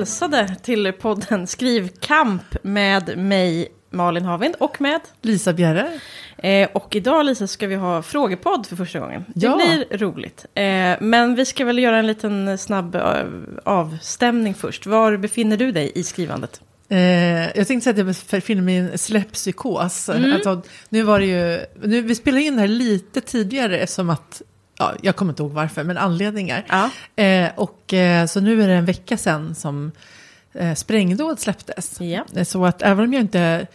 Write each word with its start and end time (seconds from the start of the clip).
hälsade 0.00 0.56
till 0.62 0.92
podden 0.92 1.46
Skrivkamp 1.46 2.42
med 2.62 3.18
mig 3.18 3.68
Malin 3.90 4.24
Havind 4.24 4.54
och 4.58 4.80
med 4.80 5.00
Lisa 5.22 5.52
Bjerre. 5.52 5.88
Eh, 6.38 6.68
och 6.72 6.96
idag 6.96 7.26
Lisa 7.26 7.46
ska 7.46 7.66
vi 7.66 7.74
ha 7.74 8.02
frågepodd 8.02 8.66
för 8.66 8.76
första 8.76 8.98
gången. 8.98 9.24
Det 9.34 9.46
Ja. 9.46 9.56
blir 9.56 9.98
roligt. 9.98 10.46
Eh, 10.54 10.62
men 11.00 11.34
vi 11.34 11.44
ska 11.44 11.64
väl 11.64 11.78
göra 11.78 11.98
en 11.98 12.06
liten 12.06 12.58
snabb 12.58 12.94
eh, 12.94 13.02
avstämning 13.64 14.54
först. 14.54 14.86
Var 14.86 15.16
befinner 15.16 15.56
du 15.56 15.72
dig 15.72 15.92
i 15.94 16.02
skrivandet? 16.02 16.60
Eh, 16.88 16.98
jag 17.58 17.66
tänkte 17.66 17.80
säga 17.80 17.90
att 17.92 17.98
jag 17.98 18.16
befinner 18.30 18.62
mig 18.62 18.74
i 18.74 18.78
en 18.78 18.98
släpppsykos. 18.98 20.08
Mm. 20.08 20.32
Alltså, 20.32 20.62
nu 20.88 21.02
var 21.02 21.18
det 21.20 21.26
ju, 21.26 21.60
nu, 21.88 22.02
vi 22.02 22.14
spelade 22.14 22.42
in 22.42 22.54
det 22.54 22.60
här 22.60 22.68
lite 22.68 23.20
tidigare 23.20 23.86
som 23.86 24.10
att, 24.10 24.42
ja, 24.80 24.94
jag 25.02 25.16
kommer 25.16 25.32
inte 25.32 25.42
ihåg 25.42 25.52
varför, 25.52 25.84
men 25.84 25.96
anledningar. 25.98 26.64
Ja. 26.68 26.90
Eh, 27.24 27.50
och 27.56 27.94
eh, 27.94 28.26
så 28.26 28.40
nu 28.40 28.62
är 28.62 28.68
det 28.68 28.74
en 28.74 28.84
vecka 28.84 29.16
sedan 29.16 29.54
som 29.54 29.92
eh, 30.52 30.74
Sprängdåd 30.74 31.40
släpptes. 31.40 32.00
Ja. 32.00 32.24
Eh, 32.36 32.44
Så 32.44 32.64
att 32.66 32.82
även 32.82 33.04
om 33.04 33.12
jag 33.12 33.20
inte 33.22 33.66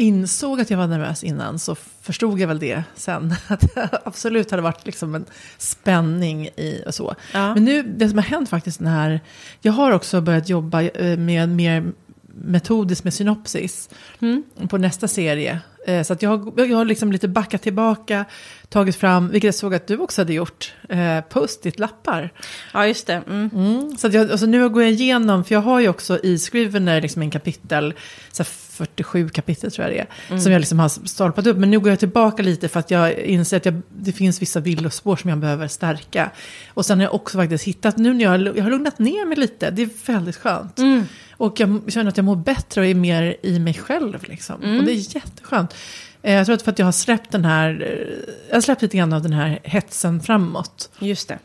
insåg 0.00 0.60
att 0.60 0.70
jag 0.70 0.78
var 0.78 0.86
nervös 0.86 1.24
innan 1.24 1.58
så 1.58 1.74
förstod 2.02 2.40
jag 2.40 2.48
väl 2.48 2.58
det 2.58 2.82
sen. 2.94 3.34
Att 3.48 3.74
det 3.74 3.88
absolut 4.04 4.50
hade 4.50 4.62
varit 4.62 4.86
liksom 4.86 5.14
en 5.14 5.24
spänning 5.58 6.46
i 6.56 6.82
och 6.86 6.94
så. 6.94 7.14
Ja. 7.34 7.54
Men 7.54 7.64
nu, 7.64 7.82
det 7.82 8.08
som 8.08 8.18
har 8.18 8.24
hänt 8.24 8.48
faktiskt 8.48 8.78
den 8.78 8.88
här, 8.88 9.20
jag 9.60 9.72
har 9.72 9.92
också 9.92 10.20
börjat 10.20 10.48
jobba 10.48 10.82
eh, 10.82 11.18
med 11.18 11.48
mer 11.48 11.92
metodiskt 12.34 13.04
med 13.04 13.14
synopsis 13.14 13.88
Mm. 14.20 14.42
på 14.68 14.78
nästa 14.78 15.08
serie. 15.08 15.60
Eh, 15.86 16.02
Så 16.02 16.12
att 16.12 16.22
jag, 16.22 16.52
jag 16.56 16.76
har 16.76 16.84
liksom 16.84 17.12
lite 17.12 17.28
backat 17.28 17.62
tillbaka, 17.62 18.24
tagit 18.68 18.96
fram, 18.96 19.28
vilket 19.28 19.48
jag 19.48 19.54
såg 19.54 19.74
att 19.74 19.86
du 19.86 19.98
också 19.98 20.20
hade 20.20 20.32
gjort, 20.32 20.72
eh, 20.88 21.20
post-it-lappar. 21.20 22.32
ja, 22.74 22.86
just 22.86 23.06
det. 23.06 23.22
Mm. 23.26 23.50
Mm. 23.54 23.96
Så 23.98 24.06
att 24.06 24.12
jag, 24.12 24.30
alltså 24.30 24.46
nu 24.46 24.68
går 24.68 24.82
jag 24.82 24.92
igenom, 24.92 25.44
för 25.44 25.54
jag 25.54 25.62
har 25.62 25.80
ju 25.80 25.88
också 25.88 26.18
i 26.22 26.38
Scrivener 26.38 27.00
liksom 27.00 27.22
en 27.22 27.30
kapitel, 27.30 27.94
så 28.32 28.42
här 28.42 28.48
47 28.86 29.28
kapitel 29.28 29.72
tror 29.72 29.86
jag 29.86 29.94
det 29.96 30.00
är, 30.00 30.06
Mm. 30.28 30.40
som 30.40 30.52
jag 30.52 30.58
liksom 30.60 30.78
har 30.78 30.88
stolpat 30.88 31.46
upp. 31.46 31.56
Men 31.56 31.70
nu 31.70 31.80
går 31.80 31.88
jag 31.90 31.98
tillbaka 31.98 32.42
lite 32.42 32.68
för 32.68 32.80
att 32.80 32.90
jag 32.90 33.18
inser 33.18 33.56
att 33.56 33.64
jag, 33.64 33.82
det 33.88 34.12
finns 34.12 34.42
vissa 34.42 34.60
villospår 34.60 35.16
som 35.16 35.30
jag 35.30 35.38
behöver 35.38 35.68
stärka. 35.68 36.30
Och 36.74 36.86
sen 36.86 36.98
har 36.98 37.04
jag 37.04 37.14
också 37.14 37.38
faktiskt 37.38 37.64
hittat, 37.64 37.96
nu 37.96 38.14
när 38.14 38.24
jag, 38.24 38.56
jag 38.56 38.62
har 38.64 38.70
lugnat 38.70 38.98
ner 38.98 39.26
mig 39.26 39.38
lite, 39.38 39.70
det 39.70 39.82
är 39.82 39.90
väldigt 40.12 40.36
skönt. 40.36 40.78
Mm. 40.78 41.04
Och 41.30 41.60
jag 41.60 41.80
känner 41.88 42.10
att 42.10 42.16
jag 42.16 42.24
mår 42.24 42.36
bättre 42.36 42.80
och 42.80 42.86
är 42.86 42.94
mer 42.94 43.36
i 43.42 43.58
mig 43.58 43.74
själv. 43.74 44.24
Liksom. 44.28 44.54
Och 44.56 44.84
det 44.84 44.92
är 44.92 45.14
jätteskönt. 45.16 45.74
Eh, 46.22 46.34
jag 46.34 46.46
tror 46.46 46.56
att 46.56 46.62
för 46.62 46.72
att 46.72 46.78
jag 46.78 46.86
har 46.86 46.92
släppt 46.92 47.32
den 47.32 47.44
här, 47.44 47.82
eh, 47.82 48.32
jag 48.48 48.56
har 48.56 48.60
släppt 48.60 48.82
lite 48.82 48.96
grann 48.96 49.12
av 49.12 49.22
den 49.22 49.32
här 49.32 49.58
hetsen 49.64 50.20
framåt. 50.20 50.90
Just 50.98 51.28
det. 51.28 51.38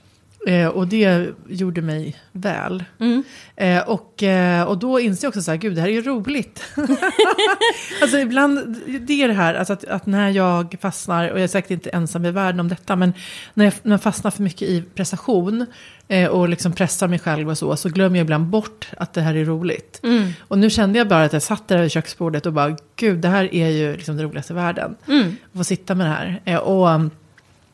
Eh, 0.48 0.68
och 0.68 0.88
det 0.88 1.30
gjorde 1.48 1.82
mig 1.82 2.16
väl. 2.32 2.84
Mm. 3.00 3.24
Eh, 3.56 3.90
och, 3.90 4.24
eh, 4.24 4.64
och 4.64 4.78
då 4.78 5.00
inser 5.00 5.26
jag 5.26 5.30
också 5.30 5.42
så 5.42 5.52
här, 5.52 5.58
gud 5.58 5.76
det 5.76 5.82
här 5.82 5.88
är 5.88 5.94
ju 5.94 6.02
roligt. 6.02 6.64
alltså 8.02 8.18
ibland, 8.18 8.82
det 9.02 9.24
är 9.24 9.28
det 9.28 9.34
här, 9.34 9.54
alltså 9.54 9.74
att, 9.74 9.86
att 9.86 10.06
när 10.06 10.30
jag 10.30 10.76
fastnar, 10.82 11.30
och 11.30 11.38
jag 11.38 11.44
är 11.44 11.48
säkert 11.48 11.72
inte 11.72 11.90
ensam 11.90 12.26
i 12.26 12.32
världen 12.32 12.60
om 12.60 12.68
detta, 12.68 12.96
men 12.96 13.14
när 13.54 13.66
jag, 13.66 13.74
när 13.84 13.92
jag 13.94 14.02
fastnar 14.02 14.32
för 14.32 14.44
mycket 14.44 14.70
i 14.70 14.84
prestation 14.96 15.66
eh, 16.08 16.30
och 16.30 16.50
liksom 16.50 16.72
pressar 16.72 17.08
mig 17.08 17.20
själv 17.20 17.50
och 17.50 17.58
så, 17.58 17.76
så 17.76 17.90
glömmer 17.90 18.18
jag 18.18 18.26
ibland 18.26 18.46
bort 18.46 18.90
att 18.98 19.14
det 19.14 19.22
här 19.22 19.36
är 19.36 19.46
roligt. 19.46 20.00
Mm. 20.04 20.30
Och 20.40 20.58
nu 20.58 20.70
kände 20.70 20.98
jag 20.98 21.08
bara 21.08 21.24
att 21.24 21.34
jag 21.34 21.42
satt 21.42 21.68
där 21.68 21.82
vid 21.82 21.92
köksbordet 21.92 22.46
och 22.46 22.54
bara, 22.54 22.78
gud 22.96 23.20
det 23.20 23.28
här 23.28 23.54
är 23.54 23.70
ju 23.70 23.96
liksom 23.96 24.18
det 24.18 24.24
roligaste 24.24 24.54
i 24.54 24.56
världen. 24.56 24.96
Mm. 25.08 25.36
Att 25.52 25.58
få 25.58 25.64
sitta 25.64 25.96
med 25.96 26.06
det 26.08 26.12
här. 26.12 26.42
Eh, 26.46 26.58
och, 26.58 26.90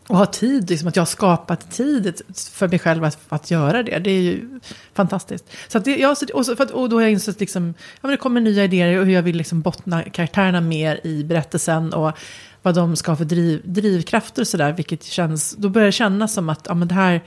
och 0.09 0.17
ha 0.17 0.25
tid, 0.25 0.69
liksom 0.69 0.87
att 0.87 0.95
jag 0.95 1.01
har 1.01 1.07
skapat 1.07 1.71
tid 1.71 2.21
för 2.51 2.67
mig 2.67 2.79
själv 2.79 3.03
att, 3.03 3.17
att 3.29 3.51
göra 3.51 3.83
det. 3.83 3.99
Det 3.99 4.11
är 4.11 4.21
ju 4.21 4.59
fantastiskt. 4.93 5.45
Så 5.67 5.77
att 5.77 5.85
det, 5.85 5.97
jag, 5.97 6.17
och, 6.33 6.45
så, 6.45 6.51
att, 6.51 6.71
och 6.71 6.89
då 6.89 6.95
har 6.95 7.01
jag 7.01 7.11
insett 7.11 7.39
liksom, 7.39 7.73
ja, 7.77 7.99
men 8.01 8.11
det 8.11 8.17
kommer 8.17 8.41
nya 8.41 8.63
idéer 8.63 8.99
och 8.99 9.05
hur 9.05 9.13
jag 9.13 9.21
vill 9.21 9.37
liksom 9.37 9.61
bottna 9.61 10.03
karaktärerna 10.03 10.61
mer 10.61 10.99
i 11.03 11.23
berättelsen. 11.23 11.93
Och 11.93 12.17
vad 12.61 12.75
de 12.75 12.95
ska 12.95 13.11
ha 13.11 13.15
för 13.17 13.25
driv, 13.25 13.61
drivkrafter 13.63 14.41
och 14.41 14.47
sådär. 14.47 14.73
Vilket 14.73 15.03
känns, 15.03 15.55
då 15.55 15.69
börjar 15.69 15.85
det 15.85 15.91
kännas 15.91 16.33
som 16.33 16.49
att 16.49 16.65
ja, 16.67 16.73
men 16.73 16.87
det 16.87 16.95
här 16.95 17.21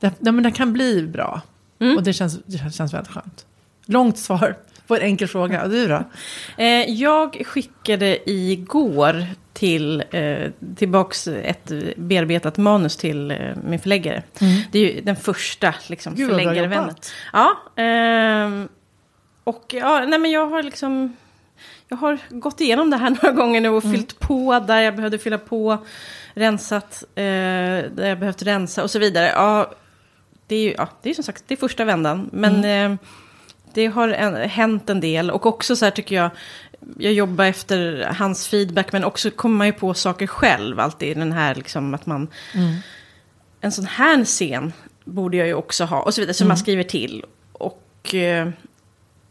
det, 0.00 0.14
ja, 0.18 0.32
men 0.32 0.42
det 0.42 0.50
kan 0.50 0.72
bli 0.72 1.02
bra. 1.02 1.40
Och 1.96 2.02
det 2.02 2.12
känns, 2.12 2.38
det 2.46 2.72
känns 2.72 2.94
väldigt 2.94 3.12
skönt. 3.12 3.46
Långt 3.86 4.18
svar 4.18 4.56
på 4.86 4.96
en 4.96 5.02
enkel 5.02 5.28
fråga. 5.28 5.62
Och 5.62 5.70
du 5.70 5.88
då? 5.88 6.04
Eh, 6.56 6.90
jag 6.90 7.42
skickade 7.46 8.30
igår 8.30 9.26
till, 9.52 10.04
eh, 10.10 10.50
tillbaks 10.76 11.28
ett 11.28 11.72
bearbetat 11.96 12.56
manus 12.56 12.96
till 12.96 13.30
eh, 13.30 13.38
min 13.64 13.78
förläggare. 13.78 14.22
Det 14.72 14.78
är 14.78 14.94
ju 14.94 15.00
den 15.00 15.16
första 15.16 15.74
liksom, 15.88 16.14
Gud, 16.14 16.30
förläggarvännen. 16.30 16.94
Ja, 17.32 17.56
ehm, 17.76 18.68
och 19.44 19.64
ja, 19.68 20.04
nej 20.08 20.18
men 20.18 20.30
jag 20.30 20.46
har 20.46 20.62
liksom... 20.62 21.16
Jag 21.88 21.96
har 21.96 22.18
gått 22.28 22.60
igenom 22.60 22.90
det 22.90 22.96
här 22.96 23.10
några 23.22 23.32
gånger 23.32 23.60
nu 23.60 23.68
och 23.68 23.82
fyllt 23.82 24.18
på 24.20 24.64
där 24.66 24.80
jag 24.80 24.96
behövde 24.96 25.18
fylla 25.18 25.38
på. 25.38 25.78
Rensat 26.34 27.04
eh, 27.14 27.22
där 27.24 28.06
jag 28.06 28.18
behövt 28.18 28.42
rensa 28.42 28.82
och 28.82 28.90
så 28.90 28.98
vidare. 28.98 29.26
Ja, 29.26 29.72
det 30.46 30.56
är 30.56 30.62
ju 30.62 30.74
ja, 30.78 30.88
det 31.02 31.10
är 31.10 31.14
som 31.14 31.24
sagt 31.24 31.44
det 31.46 31.54
är 31.54 31.56
första 31.56 31.84
vändan. 31.84 32.30
Men 32.32 32.64
eh, 32.64 32.98
det 33.76 33.86
har 33.86 34.08
en, 34.08 34.50
hänt 34.50 34.90
en 34.90 35.00
del. 35.00 35.30
Och 35.30 35.46
också 35.46 35.76
så 35.76 35.84
här 35.84 35.92
tycker 35.92 36.16
jag, 36.16 36.30
jag 36.98 37.12
jobbar 37.12 37.44
efter 37.44 38.08
hans 38.18 38.48
feedback. 38.48 38.92
Men 38.92 39.04
också 39.04 39.30
kommer 39.30 39.56
man 39.56 39.66
ju 39.66 39.72
på 39.72 39.94
saker 39.94 40.26
själv 40.26 40.80
alltid. 40.80 41.16
Den 41.16 41.32
här 41.32 41.54
liksom 41.54 41.94
att 41.94 42.06
man, 42.06 42.28
en 43.60 43.72
sån 43.72 43.86
här 43.86 44.24
scen 44.24 44.72
borde 45.04 45.36
jag 45.36 45.46
ju 45.46 45.54
också 45.54 45.84
ha. 45.84 46.00
Och 46.02 46.14
så 46.14 46.20
vidare, 46.20 46.34
som 46.34 46.48
man 46.48 46.56
skriver 46.56 46.82
till. 46.82 47.24
Och 47.52 48.14
eh, 48.14 48.48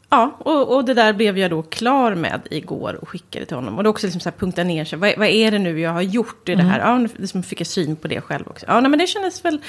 ja, 0.10 0.36
och, 0.40 0.76
och 0.76 0.86
det 0.86 0.94
där 0.94 1.14
blev 1.14 1.38
jag 1.38 1.52
då 1.52 1.62
klar 1.62 2.16
med 2.16 2.42
igår 2.52 2.94
och 3.02 3.10
skickade 3.10 3.46
till 3.46 3.56
honom. 3.56 3.78
Och 3.78 3.84
då 3.84 3.90
också 3.90 4.08
liksom 4.08 4.22
så 4.22 4.30
här 4.30 4.38
punkta 4.38 4.64
ner 4.64 4.86
sig. 4.86 5.00
Vad, 5.00 5.14
vad 5.18 5.28
är 5.28 5.52
det 5.52 5.60
nu 5.60 5.80
jag 5.80 5.92
har 5.92 6.02
gjort 6.02 6.50
i 6.50 6.56
det 6.56 6.64
här? 6.64 6.80
Ja, 6.80 6.98
nu 6.98 7.10
liksom 7.18 7.44
fick 7.44 7.60
jag 7.60 7.68
syn 7.68 7.96
på 7.96 8.08
det 8.08 8.22
själv 8.22 8.48
också. 8.48 8.66
Ja, 8.68 8.80
nej, 8.80 8.90
men 8.90 9.00
det 9.00 9.08
kändes 9.08 9.46
väl, 9.46 9.62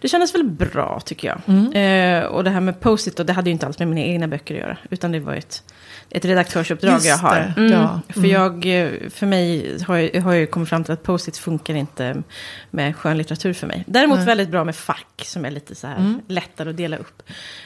det 0.00 0.08
kändes 0.08 0.34
väl 0.34 0.44
bra 0.44 1.00
tycker 1.04 1.28
jag. 1.28 1.38
Eh, 1.74 2.24
och 2.24 2.44
det 2.44 2.50
här 2.50 2.60
med 2.60 2.80
post-it, 2.80 3.20
och 3.20 3.26
det 3.26 3.32
hade 3.32 3.50
ju 3.50 3.52
inte 3.52 3.66
alls 3.66 3.78
med 3.78 3.88
mina 3.88 4.00
egna 4.00 4.28
böcker 4.28 4.54
att 4.54 4.60
göra. 4.60 4.76
Utan 4.90 5.12
det 5.12 5.20
var 5.20 5.34
ett, 5.34 5.62
ett 6.10 6.24
redaktörsuppdrag 6.24 6.92
Just 6.92 7.06
jag 7.06 7.16
har. 7.16 7.34
det, 7.34 7.54
Mm, 7.56 7.72
ja. 7.72 8.00
För 8.08 8.26
jag, 8.26 8.52
eh, 8.66 8.90
för 9.10 9.26
mig 9.26 9.76
har 9.86 9.96
jag, 9.96 10.20
har 10.22 10.32
jag 10.32 10.40
ju 10.40 10.46
kommit 10.46 10.68
fram 10.68 10.84
till 10.84 10.92
att 10.92 11.02
post-it 11.02 11.36
funkar 11.36 11.74
inte 11.74 12.22
med 12.70 12.96
skönlitteratur 12.96 13.52
för 13.52 13.66
mig. 13.66 13.84
Däremot 13.86 14.16
Nej. 14.16 14.26
väldigt 14.26 14.48
bra 14.48 14.64
med 14.64 14.76
fack 14.76 15.22
som 15.24 15.44
är 15.44 15.50
lite 15.50 15.74
så 15.74 15.86
här 15.86 16.14
lättare 16.28 16.70
att 16.70 16.76
dela 16.76 16.96
upp. 16.96 17.22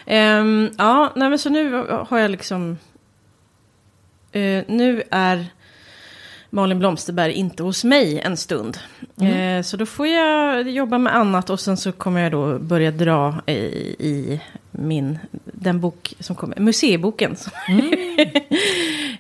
Ehm, 0.06 0.70
ja, 0.78 1.12
nej 1.16 1.28
men 1.28 1.38
så 1.38 1.50
nu 1.50 1.84
har 2.10 2.18
jag 2.18 2.30
liksom... 2.30 2.78
eh, 4.32 4.64
nu 4.68 5.02
är 5.10 5.46
Malin 6.50 6.78
Blomsterberg 6.78 7.32
inte 7.32 7.62
hos 7.62 7.84
mig 7.84 8.20
en 8.20 8.36
stund. 8.36 8.78
Eh, 9.22 9.62
så 9.62 9.76
då 9.76 9.86
får 9.86 10.06
jag 10.06 10.70
jobba 10.70 10.98
med 10.98 11.16
annat 11.16 11.50
och 11.50 11.60
sen 11.60 11.76
så 11.76 11.92
kommer 11.92 12.20
jag 12.20 12.32
då 12.32 12.58
börja 12.58 12.90
dra 12.90 13.42
i, 13.46 13.52
i 13.98 14.40
min, 14.70 15.18
den 15.44 15.80
bok 15.80 16.14
som 16.20 16.36
kommer, 16.36 16.56
museiboken. 16.60 17.30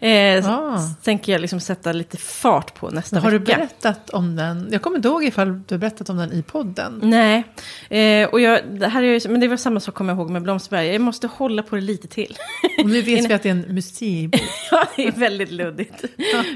eh, 0.00 0.44
så 0.44 0.50
Ah. 0.50 0.78
tänker 1.02 1.32
jag 1.32 1.40
liksom 1.40 1.60
sätta 1.60 1.92
lite 1.92 2.16
fart 2.16 2.74
på 2.74 2.90
nästa 2.90 3.20
Har 3.20 3.30
du 3.30 3.38
vecka. 3.38 3.56
berättat 3.56 4.10
om 4.10 4.36
den? 4.36 4.68
Jag 4.72 4.82
kommer 4.82 4.96
inte 4.96 5.08
ihåg 5.08 5.24
ifall 5.24 5.62
du 5.66 5.74
har 5.74 5.78
berättat 5.78 6.10
om 6.10 6.16
den 6.16 6.32
i 6.32 6.42
podden. 6.42 7.00
Nej, 7.02 7.44
eh, 7.88 8.28
och 8.28 8.40
jag, 8.40 8.60
det 8.70 8.88
här 8.88 9.02
är, 9.02 9.28
men 9.28 9.40
det 9.40 9.48
var 9.48 9.56
samma 9.56 9.80
sak 9.80 9.94
kommer 9.94 10.12
jag 10.12 10.18
ihåg 10.18 10.30
med 10.30 10.42
Blomsterberg. 10.42 10.86
Jag 10.86 11.00
måste 11.00 11.26
hålla 11.26 11.62
på 11.62 11.74
det 11.76 11.82
lite 11.82 12.08
till. 12.08 12.36
Och 12.82 12.88
nu 12.90 13.02
vet 13.02 13.24
vi 13.30 13.34
att 13.34 13.42
det 13.42 13.48
är 13.48 13.50
en 13.50 13.60
museibok. 13.74 14.40
ja, 14.70 14.84
det 14.96 15.06
är 15.06 15.12
väldigt 15.12 15.50
luddigt. 15.50 16.04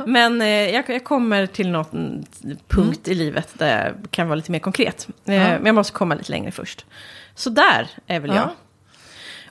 Men 0.07 0.41
eh, 0.43 0.49
jag, 0.49 0.85
jag 0.89 1.05
kommer 1.05 1.47
till 1.47 1.69
något 1.71 1.93
mm, 1.93 2.25
punkt 2.69 3.09
i 3.09 3.15
livet 3.15 3.49
där 3.59 3.85
jag 3.85 4.11
kan 4.11 4.29
vara 4.29 4.37
lite 4.37 4.53
mer 4.53 4.59
konkret. 4.59 5.09
Eh, 5.25 5.35
Ja. 5.35 5.41
Men 5.45 5.67
jag 5.67 5.75
måste 5.75 5.93
komma 5.93 6.15
lite 6.15 6.31
längre 6.33 6.51
först. 6.51 6.87
Så 7.35 7.51
där 7.51 7.89
är 8.07 8.21
väl 8.21 8.31
Ja. 8.31 8.37
jag. 8.37 8.51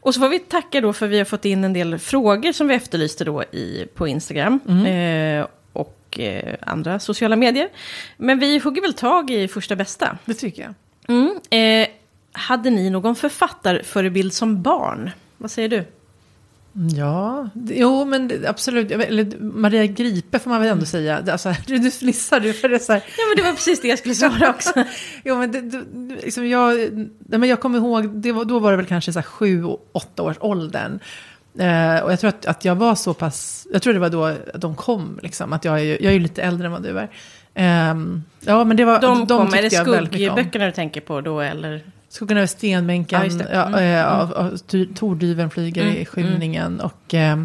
Och 0.03 0.13
så 0.13 0.19
får 0.19 0.29
vi 0.29 0.39
tacka 0.39 0.81
då 0.81 0.93
för 0.93 1.07
vi 1.07 1.17
har 1.17 1.25
fått 1.25 1.45
in 1.45 1.63
en 1.63 1.73
del 1.73 1.99
frågor 1.99 2.51
som 2.51 2.67
vi 2.67 2.75
efterlyste 2.75 3.23
då 3.23 3.43
i, 3.43 3.87
på 3.95 4.07
Instagram. 4.07 4.59
Eh, 4.85 5.47
och 5.73 6.19
eh, 6.19 6.55
andra 6.61 6.99
sociala 6.99 7.35
medier. 7.35 7.69
Men 8.17 8.39
vi 8.39 8.59
hugger 8.59 8.81
väl 8.81 8.93
tag 8.93 9.31
i 9.31 9.47
första 9.47 9.75
bästa. 9.75 10.17
Det 10.25 10.33
tycker 10.33 10.61
jag. 10.61 10.73
Mm. 11.07 11.39
Eh, 11.49 11.87
hade 12.31 12.69
ni 12.69 12.89
någon 12.89 13.15
författarförebild 13.15 14.33
som 14.33 14.61
barn? 14.61 15.11
Vad 15.37 15.51
säger 15.51 15.69
du? 15.69 15.85
Ja, 16.95 17.49
jo 17.69 18.05
men 18.05 18.31
absolut. 18.47 18.91
Eller 18.91 19.39
Maria 19.39 19.85
Gripe 19.85 20.39
får 20.39 20.49
man 20.49 20.61
väl 20.61 20.69
ändå 20.71 20.85
säga. 20.85 21.23
Alltså, 21.31 21.53
du, 21.67 21.77
du 21.77 21.91
fnissar 21.91 22.39
du 22.39 22.53
för 22.53 22.69
det 22.69 22.79
så 22.79 22.93
här. 22.93 23.03
Ja, 23.17 23.23
men 23.29 23.35
det 23.37 23.49
var 23.49 23.55
precis 23.55 23.81
det 23.81 23.87
jag 23.87 23.99
skulle 23.99 24.15
svara 24.15 24.49
också. 24.49 24.73
Jo 25.25 25.35
men 25.37 25.51
det, 25.51 25.61
det, 25.61 25.83
liksom 26.23 26.47
jag, 26.49 26.75
nej, 27.19 27.39
men 27.39 27.49
jag 27.49 27.59
kommer 27.59 27.77
ihåg, 27.77 28.09
det 28.09 28.31
var, 28.31 28.45
då 28.45 28.59
var 28.59 28.71
det 28.71 28.77
väl 28.77 28.85
kanske 28.85 29.13
så 29.13 29.19
här 29.19 29.23
sju, 29.23 29.63
åtta 29.91 30.23
års 30.23 30.35
åldern. 30.39 30.99
Eh, 31.59 31.99
och 32.03 32.11
jag 32.11 32.19
tror 32.19 32.27
att, 32.29 32.45
att 32.45 32.65
jag 32.65 32.75
var 32.75 32.95
så 32.95 33.13
pass, 33.13 33.67
jag 33.73 33.81
tror 33.81 33.93
det 33.93 33.99
var 33.99 34.09
då 34.09 34.23
att 34.25 34.37
de 34.61 34.75
kom 34.75 35.19
liksom. 35.23 35.53
Att 35.53 35.65
jag 35.65 35.79
är, 35.79 35.83
ju- 35.83 35.97
jag 36.01 36.05
är 36.09 36.11
ju 36.13 36.19
lite 36.19 36.41
äldre 36.41 36.65
än 36.65 36.71
vad 36.71 36.83
du 36.83 36.99
är. 36.99 37.09
Ehm, 37.55 38.23
ja 38.39 38.63
men 38.63 38.77
det 38.77 38.85
var, 38.85 39.01
De, 39.01 39.27
kom, 39.27 39.47
är 39.53 39.61
det 39.61 39.69
skuggböckerna 40.29 40.65
du 40.65 40.71
tänker 40.71 41.01
på 41.01 41.21
då 41.21 41.39
eller? 41.41 41.81
Skuggan 42.13 42.37
över 42.37 42.47
stenbänken, 42.47 43.39
Ja, 43.51 43.65
Mm, 43.67 44.05
av 44.09 44.57
Tor- 44.67 44.93
Tordyveln 44.95 45.49
flyger 45.49 45.81
Mm, 45.83 45.95
i 45.97 46.05
skymningen 46.05 46.79
och 46.81 47.13
eh, 47.13 47.43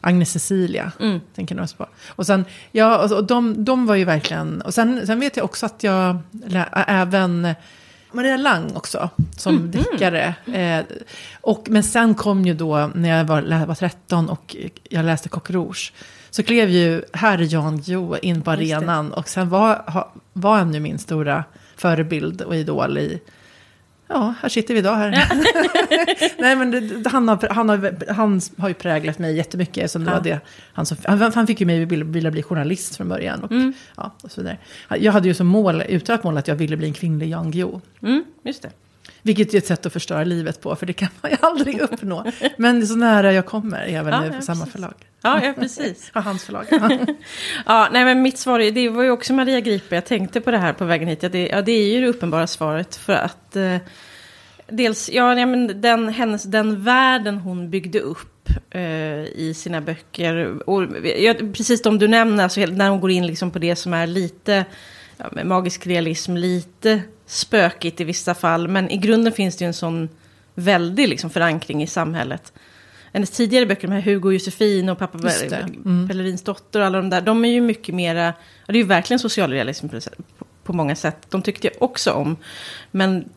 Agnes 0.00 0.30
Cecilia. 0.32 0.92
Mm. 1.00 1.20
Tänker 1.34 1.54
jag 1.54 1.62
också 1.64 1.76
på. 1.76 1.86
Och 2.08 2.26
sen, 2.26 2.44
ja, 2.72 2.98
och, 3.04 3.12
och 3.12 3.24
de, 3.24 3.64
de 3.64 3.86
var 3.86 3.94
ju 3.94 4.04
verkligen, 4.04 4.62
och 4.62 4.74
sen, 4.74 5.06
sen 5.06 5.20
vet 5.20 5.36
jag 5.36 5.44
också 5.44 5.66
att 5.66 5.82
jag 5.82 6.18
även 6.86 7.54
Maria 8.12 8.36
Lang 8.36 8.76
också, 8.76 9.10
som 9.36 9.56
Mm, 9.56 9.70
deckare. 9.70 10.34
Eh, 10.54 10.84
och, 11.40 11.66
men 11.70 11.82
sen 11.82 12.14
kom 12.14 12.44
ju 12.46 12.54
då, 12.54 12.90
när 12.94 13.08
jag 13.18 13.24
var, 13.24 13.66
var 13.66 13.74
13 13.74 14.28
och 14.28 14.56
jag 14.90 15.04
läste 15.04 15.28
Coq 15.28 15.50
Rouge, 15.50 15.92
så 16.30 16.42
klev 16.42 16.68
ju 16.70 17.02
herr 17.12 17.38
Jan 17.54 17.80
Guillou 17.80 18.16
in 18.22 18.42
på 18.42 18.50
arenan. 18.50 19.12
Och 19.12 19.28
sen 19.28 19.48
var, 19.48 19.82
var 20.32 20.58
han 20.58 20.74
ju 20.74 20.80
min 20.80 20.98
stora 20.98 21.44
förebild 21.76 22.40
och 22.42 22.56
idol 22.56 22.98
i 22.98 23.20
Ja, 24.08 24.34
här 24.42 24.48
sitter 24.48 24.74
vi 24.74 24.80
idag 24.80 24.94
här. 24.96 25.10
Nej, 26.38 26.56
men 26.56 26.70
det, 26.70 27.10
han, 27.10 27.28
har, 27.28 27.48
han, 27.50 27.68
har, 27.68 28.12
han 28.12 28.40
har 28.58 28.68
ju 28.68 28.74
präglat 28.74 29.18
mig 29.18 29.36
jättemycket. 29.36 29.90
Som 29.90 30.04
det 30.04 30.10
Ja. 30.10 30.16
var 30.16 30.24
det, 30.24 30.40
han, 30.72 30.86
som, 30.86 30.96
han, 31.04 31.32
han 31.34 31.46
fick 31.46 31.60
ju 31.60 31.66
mig 31.66 31.82
att 31.82 31.88
vilja 31.92 32.30
bli 32.30 32.42
journalist 32.42 32.96
från 32.96 33.08
början. 33.08 33.42
Och, 33.44 33.52
Mm. 33.52 33.72
ja, 33.96 34.14
och 34.22 34.30
så 34.30 34.40
vidare. 34.40 34.58
Jag 34.98 35.12
hade 35.12 35.28
ju 35.28 35.34
som 35.34 35.46
mål, 35.46 35.82
uttalat 35.88 36.24
mål 36.24 36.38
att 36.38 36.48
jag 36.48 36.54
ville 36.56 36.76
bli 36.76 36.86
en 36.86 36.92
kvinnlig 36.94 37.28
Jan 37.28 37.50
Guillou. 37.50 37.80
Mm, 38.02 38.24
just 38.42 38.62
det. 38.62 38.70
Vilket 39.26 39.54
är 39.54 39.58
ett 39.58 39.66
sätt 39.66 39.86
att 39.86 39.92
förstöra 39.92 40.24
livet 40.24 40.60
på, 40.60 40.76
för 40.76 40.86
det 40.86 40.92
kan 40.92 41.08
man 41.20 41.30
ju 41.30 41.36
aldrig 41.46 41.80
uppnå. 41.80 42.24
Men 42.56 42.82
är 42.82 42.86
så 42.86 42.96
nära 42.96 43.32
jag 43.32 43.46
kommer, 43.46 43.86
även 43.86 44.12
Ja, 44.12 44.20
nu 44.20 44.28
på 44.30 44.36
ja, 44.36 44.40
samma 44.40 44.58
precis. 44.64 44.72
förlag. 44.72 44.94
Ja, 45.22 45.44
ja 45.44 45.52
precis. 45.52 46.10
Ja, 46.14 46.20
hans 46.20 46.44
förlag. 46.44 46.66
Ja. 46.70 46.90
Ja, 47.66 47.88
nej 47.92 48.04
men 48.04 48.22
mitt 48.22 48.38
svar 48.38 48.60
är, 48.60 48.70
det 48.70 48.88
var 48.88 49.02
ju 49.02 49.10
också 49.10 49.32
Maria 49.32 49.60
Gripe. 49.60 49.94
Jag 49.94 50.04
tänkte 50.04 50.40
på 50.40 50.50
det 50.50 50.58
här 50.58 50.72
på 50.72 50.84
vägen 50.84 51.08
hit. 51.08 51.22
Ja, 51.22 51.28
det, 51.28 51.46
ja, 51.46 51.62
det 51.62 51.72
är 51.72 51.94
ju 51.94 52.00
det 52.00 52.06
uppenbara 52.06 52.46
svaret. 52.46 52.96
För 52.96 53.12
att 53.12 53.56
eh, 53.56 53.76
dels, 54.68 55.10
ja, 55.10 55.34
nej, 55.34 55.46
men 55.46 55.80
den, 55.80 56.08
hennes, 56.08 56.42
den 56.42 56.82
världen 56.82 57.36
hon 57.36 57.70
byggde 57.70 58.00
upp 58.00 58.48
eh, 58.70 59.24
i 59.24 59.54
sina 59.56 59.80
böcker. 59.80 60.68
Och, 60.70 60.82
ja, 61.18 61.34
precis 61.34 61.82
de 61.82 61.98
du 61.98 62.08
nämner, 62.08 62.44
alltså, 62.44 62.60
när 62.60 62.90
hon 62.90 63.00
går 63.00 63.10
in 63.10 63.26
liksom 63.26 63.50
på 63.50 63.58
det 63.58 63.76
som 63.76 63.94
är 63.94 64.06
lite 64.06 64.64
ja, 65.16 65.28
med 65.32 65.46
magisk 65.46 65.86
realism, 65.86 66.36
lite 66.36 67.02
spökigt 67.26 68.00
i 68.00 68.04
vissa 68.04 68.34
fall. 68.34 68.68
Men 68.68 68.90
i 68.90 68.96
grunden 68.96 69.32
finns 69.32 69.56
det 69.56 69.64
ju 69.64 69.66
en 69.66 69.74
sån 69.74 70.08
väldig 70.54 71.08
liksom, 71.08 71.30
förankring 71.30 71.82
i 71.82 71.86
samhället. 71.86 72.52
Hennes 73.12 73.30
tidigare 73.30 73.66
böcker, 73.66 73.88
de 73.88 73.94
här 73.94 74.00
Hugo 74.00 74.28
och 74.28 74.34
Josefin 74.34 74.88
och 74.88 74.98
pappa. 74.98 75.18
Mm. 75.84 76.08
Pellerins 76.08 76.42
dotter 76.42 76.80
och 76.80 76.86
alla 76.86 76.98
de 76.98 77.10
där, 77.10 77.20
de 77.20 77.44
är 77.44 77.48
ju 77.48 77.60
mycket 77.60 77.94
mera, 77.94 78.34
det 78.66 78.72
är 78.72 78.76
ju 78.76 78.82
verkligen 78.82 79.18
socialrealism 79.18 79.88
på, 79.88 80.00
på 80.64 80.72
många 80.72 80.96
sätt. 80.96 81.26
De 81.30 81.42
tyckte 81.42 81.66
jag 81.66 81.82
också 81.82 82.12
om. 82.12 82.36
Men 82.90 83.28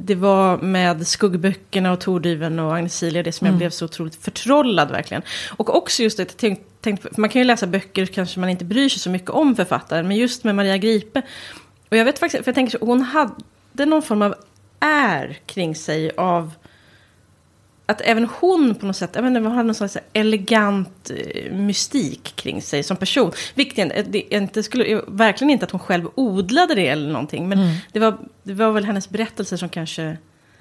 det 0.00 0.14
var 0.14 0.58
med 0.58 1.06
skuggböckerna 1.06 1.92
och 1.92 2.00
Tordyveln 2.00 2.58
och 2.58 2.76
Agnes 2.76 2.92
Cecilia 2.92 3.22
det 3.22 3.32
som 3.32 3.46
jag 3.46 3.52
Mm. 3.52 3.58
blev 3.58 3.70
så 3.70 3.84
otroligt 3.84 4.16
förtrollad 4.16 4.90
verkligen. 4.90 5.22
Och 5.56 5.76
också 5.76 6.02
just 6.02 6.16
det, 6.16 6.36
tänk, 6.36 6.60
tänk, 6.80 7.16
man 7.16 7.30
kan 7.30 7.40
ju 7.40 7.44
läsa 7.44 7.66
böcker 7.66 8.06
kanske 8.06 8.40
man 8.40 8.48
inte 8.48 8.64
bryr 8.64 8.88
sig 8.88 9.00
så 9.00 9.10
mycket 9.10 9.30
om 9.30 9.56
författaren, 9.56 10.08
men 10.08 10.16
just 10.16 10.44
med 10.44 10.54
Maria 10.54 10.76
Gripe. 10.76 11.22
Och 11.88 11.96
jag 11.96 12.04
vet 12.04 12.18
faktiskt, 12.18 12.44
för 12.44 12.48
jag 12.48 12.54
tänker 12.54 12.78
så, 12.78 12.86
hon 12.86 13.02
hade 13.02 13.86
någon 13.86 14.02
form 14.02 14.22
av 14.22 14.34
är 14.80 15.38
kring 15.46 15.74
sig 15.74 16.10
av 16.16 16.52
att 17.90 18.00
även 18.00 18.28
hon 18.40 18.74
på 18.74 18.86
något 18.86 18.96
sätt, 18.96 19.10
jag 19.14 19.26
inte, 19.26 19.40
hade 19.40 19.62
någon 19.62 19.74
slags 19.74 19.96
elegant 20.12 21.10
eh, 21.10 21.52
mystik 21.52 22.32
kring 22.36 22.62
sig 22.62 22.82
som 22.82 22.96
person. 22.96 23.32
Vilket 23.54 24.12
det, 24.12 24.34
inte 24.34 24.62
skulle, 24.62 25.02
verkligen 25.06 25.50
inte 25.50 25.64
att 25.64 25.70
hon 25.70 25.80
själv 25.80 26.08
odlade 26.14 26.74
det 26.74 26.88
eller 26.88 27.12
någonting. 27.12 27.48
Men 27.48 27.58
Mm. 27.58 27.76
det, 27.92 27.98
var, 27.98 28.18
det 28.42 28.54
var 28.54 28.72
väl 28.72 28.84
hennes 28.84 29.10
berättelser 29.10 29.56
som 29.56 29.68
kanske... 29.68 30.16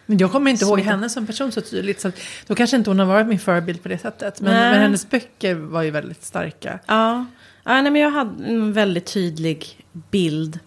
Men 0.06 0.18
jag 0.18 0.32
kommer 0.32 0.52
inte 0.52 0.66
ihåg 0.66 0.80
henne 0.80 1.10
som 1.10 1.28
person 1.28 1.52
så 1.52 1.62
tydligt. 1.62 2.02
Så 2.02 2.12
då 2.48 2.56
kanske 2.56 2.78
inte 2.78 2.90
hon 2.90 3.00
har 3.00 3.06
varit 3.06 3.28
min 3.28 3.40
förebild 3.40 3.84
på 3.84 3.90
det 3.90 3.98
sättet. 3.98 4.42
Men, 4.42 4.54
men 4.54 4.82
hennes 4.82 5.10
böcker 5.10 5.54
var 5.56 5.82
ju 5.82 5.92
väldigt 5.92 6.24
starka. 6.24 6.80
Ja, 6.86 7.26
ja 7.64 7.82
nej, 7.82 7.92
men 7.92 8.02
jag 8.02 8.12
hade 8.12 8.46
en 8.46 8.74
väldigt 8.74 9.06
tydlig 9.06 9.86
bild 10.12 10.60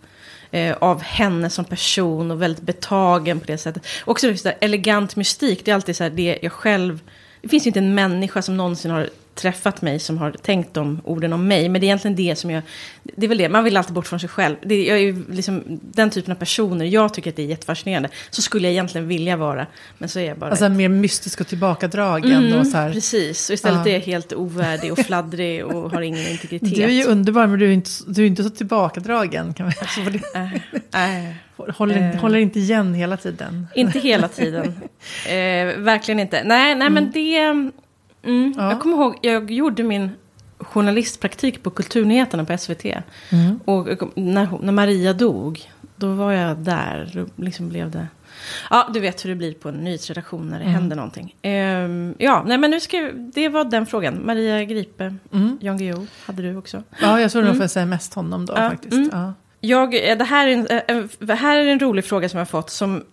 eh, 0.50 0.76
av 0.80 1.02
henne 1.02 1.50
som 1.50 1.64
person 1.64 2.30
och 2.30 2.42
väldigt 2.42 2.64
betagen 2.64 3.40
på 3.40 3.46
det 3.46 3.58
sättet. 3.58 3.86
Också 4.04 4.36
så 4.36 4.48
där 4.48 4.56
elegant 4.60 5.16
mystik, 5.16 5.64
det 5.64 5.70
är 5.70 5.74
alltid 5.74 5.96
så 5.96 6.02
här 6.02 6.10
det 6.10 6.38
jag 6.42 6.52
själv... 6.52 7.00
Det 7.42 7.48
finns 7.48 7.66
ju 7.66 7.68
inte 7.68 7.78
en 7.78 7.94
människa 7.94 8.42
som 8.42 8.56
någonsin 8.56 8.90
har 8.90 9.10
träffat 9.40 9.82
mig 9.82 9.98
som 9.98 10.18
har 10.18 10.30
tänkt 10.30 10.74
de 10.74 11.00
orden 11.04 11.32
om 11.32 11.48
mig. 11.48 11.68
Men 11.68 11.80
det 11.80 11.84
är 11.84 11.88
egentligen 11.88 12.16
det 12.16 12.36
som 12.36 12.50
jag... 12.50 12.62
Det 13.02 13.26
är 13.26 13.28
väl 13.28 13.38
det, 13.38 13.48
man 13.48 13.64
vill 13.64 13.76
alltid 13.76 13.94
bort 13.94 14.06
från 14.06 14.20
sig 14.20 14.28
själv. 14.28 14.56
Det, 14.62 14.86
jag 14.86 14.98
är 15.00 15.32
liksom 15.32 15.62
den 15.82 16.10
typen 16.10 16.32
av 16.32 16.36
personer, 16.36 16.84
jag 16.84 17.14
tycker 17.14 17.30
att 17.30 17.36
det 17.36 17.42
är 17.42 17.46
jättefascinerande. 17.46 18.08
Så 18.30 18.42
skulle 18.42 18.66
jag 18.66 18.72
egentligen 18.72 19.08
vilja 19.08 19.36
vara. 19.36 19.66
Men 19.98 20.08
så 20.08 20.18
är 20.18 20.24
jag 20.24 20.38
bara... 20.38 20.50
Alltså 20.50 20.68
mer 20.68 20.88
mystisk 20.88 21.40
och 21.40 21.46
tillbakadragen. 21.46 22.44
Mm, 22.44 22.58
och 22.60 22.66
så 22.66 22.76
här. 22.76 22.92
Precis, 22.92 23.50
och 23.50 23.54
istället 23.54 23.80
Ja. 23.86 23.90
är 23.90 23.94
jag 23.94 24.00
helt 24.00 24.32
ovärdig 24.32 24.92
och 24.92 24.98
fladdrig 24.98 25.64
och 25.66 25.90
har 25.92 26.00
ingen 26.02 26.26
integritet. 26.28 26.74
Du 26.74 26.82
är 26.82 26.88
ju 26.88 27.04
underbar 27.04 27.46
men 27.46 27.58
du 27.58 27.68
är 27.68 27.72
inte, 27.72 27.90
du 28.06 28.22
är 28.22 28.26
inte 28.26 28.42
så 28.42 28.50
tillbakadragen. 28.50 29.54
Kan 29.54 29.66
man, 29.66 29.72
så 29.72 30.00
Äh, 30.38 31.24
äh. 31.28 31.34
håller, 31.56 32.10
Eh. 32.14 32.20
håller 32.20 32.38
inte 32.38 32.58
igen 32.58 32.94
hela 32.94 33.16
tiden. 33.16 33.66
Inte 33.74 33.98
hela 33.98 34.28
tiden. 34.28 34.74
Eh, 35.26 35.76
verkligen 35.78 36.20
inte. 36.20 36.44
Nej, 36.44 36.74
nej 36.74 36.90
men 36.90 37.10
det... 37.10 37.70
Mm, 38.22 38.54
Ja. 38.56 38.70
Jag 38.70 38.80
kommer 38.80 38.96
ihåg, 38.96 39.18
jag 39.22 39.50
gjorde 39.50 39.82
min 39.82 40.10
journalistpraktik 40.58 41.62
på 41.62 41.70
Kulturnyheterna 41.70 42.44
på 42.44 42.58
SVT. 42.58 42.84
Mm. 42.84 43.60
Och 43.64 43.88
när, 44.14 44.48
när 44.62 44.72
Maria 44.72 45.12
dog, 45.12 45.70
då 45.96 46.12
var 46.14 46.32
jag 46.32 46.56
där. 46.58 47.10
Då 47.14 47.26
liksom 47.44 47.68
blev 47.68 47.90
det... 47.90 48.06
Ja, 48.70 48.88
du 48.94 49.00
vet 49.00 49.24
hur 49.24 49.30
det 49.30 49.36
blir 49.36 49.52
på 49.54 49.68
en 49.68 49.74
nyhetsredaktion 49.74 50.48
när 50.48 50.58
det 50.58 50.64
Mm. 50.64 50.74
händer 50.74 50.96
någonting. 50.96 51.34
Ehm, 51.42 52.14
ja, 52.18 52.44
nej 52.46 52.58
men 52.58 52.70
nu 52.70 52.80
ska 52.80 52.96
jag, 52.96 53.14
det 53.34 53.48
var 53.48 53.64
den 53.64 53.86
frågan. 53.86 54.26
Maria 54.26 54.64
Gripe, 54.64 55.14
Mm. 55.32 55.58
Jan 55.60 55.78
Guillou, 55.78 56.06
hade 56.26 56.42
du 56.42 56.56
också. 56.56 56.82
Ja, 57.00 57.20
jag 57.20 57.30
tror 57.32 57.42
nog 57.42 57.48
Mm. 57.50 57.60
får 57.62 57.68
säga 57.68 57.86
mest 57.86 58.14
honom 58.14 58.46
då 58.46 58.52
Ja, 58.56 58.70
faktiskt. 58.70 58.92
mm. 58.92 59.08
Ja. 59.12 59.32
Jag, 59.60 60.10
eh, 60.10 60.18
det, 60.18 60.24
här 60.24 60.48
är 60.48 60.52
en, 60.52 60.66
eh, 60.98 61.04
det 61.18 61.34
här 61.34 61.58
är 61.58 61.66
en 61.66 61.78
rolig 61.80 62.04
fråga 62.04 62.28
som 62.28 62.38
jag 62.38 62.40
har 62.46 62.50
fått. 62.50 62.70
Som 62.70 63.04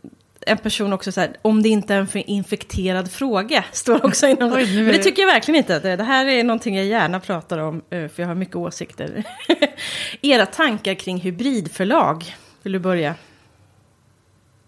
en 0.48 0.58
person 0.58 0.94
också 0.94 1.12
så 1.12 1.22
här, 1.22 1.30
om 1.42 1.64
det 1.64 1.70
inte 1.70 1.94
är 1.94 2.00
en 2.00 2.08
infekterad 2.14 3.12
fråga. 3.12 3.66
Står 3.72 4.06
också 4.06 4.28
inom, 4.28 4.54
Oj, 4.54 4.76
Men 4.76 4.88
det 4.92 4.98
tycker 5.04 5.22
jag 5.22 5.28
verkligen 5.34 5.58
inte. 5.58 5.80
Det 5.80 5.96
det 5.96 6.04
här 6.04 6.26
är 6.26 6.44
någonting 6.44 6.76
jag 6.76 6.86
gärna 6.86 7.20
pratar 7.20 7.58
om. 7.58 7.82
eh, 7.90 8.08
För 8.08 8.22
jag 8.24 8.28
har 8.28 8.36
mycket 8.36 8.56
åsikter. 8.56 9.24
Era 10.22 10.46
tankar 10.46 10.94
kring 10.94 11.18
hybridförlag. 11.20 12.36
Vill 12.64 12.74
du 12.74 12.80
börja? 12.80 13.16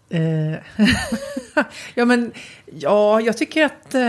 Eh, 0.09 0.59
ja, 1.95 2.05
men 2.05 2.31
ja, 2.65 3.21
jag 3.21 3.37
tycker 3.37 3.65
att, 3.65 3.95
eh, 3.95 4.03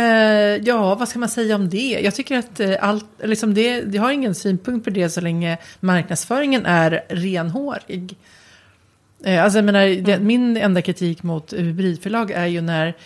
ja, 0.68 0.94
vad 0.94 1.08
ska 1.08 1.18
man 1.18 1.28
säga 1.28 1.54
om 1.54 1.68
det? 1.68 2.00
Jag 2.02 2.14
tycker 2.14 2.38
att 2.38 2.60
allt, 2.80 3.06
liksom 3.22 3.54
det, 3.54 3.84
jag 3.94 4.02
har 4.02 4.10
ingen 4.12 4.34
synpunkt 4.34 4.84
på 4.84 4.90
det 4.90 5.10
så 5.10 5.20
länge 5.20 5.58
marknadsföringen 5.80 6.66
är 6.66 7.04
renhårig. 7.08 8.16
Eh, 9.24 9.44
alltså, 9.44 9.58
jag 9.58 9.64
menar, 9.64 10.02
det, 10.02 10.18
min 10.20 10.56
enda 10.56 10.82
kritik 10.82 11.22
mot 11.22 11.52
hybridförlag 11.52 12.30
är 12.30 12.46
ju 12.46 12.60
när, 12.60 12.96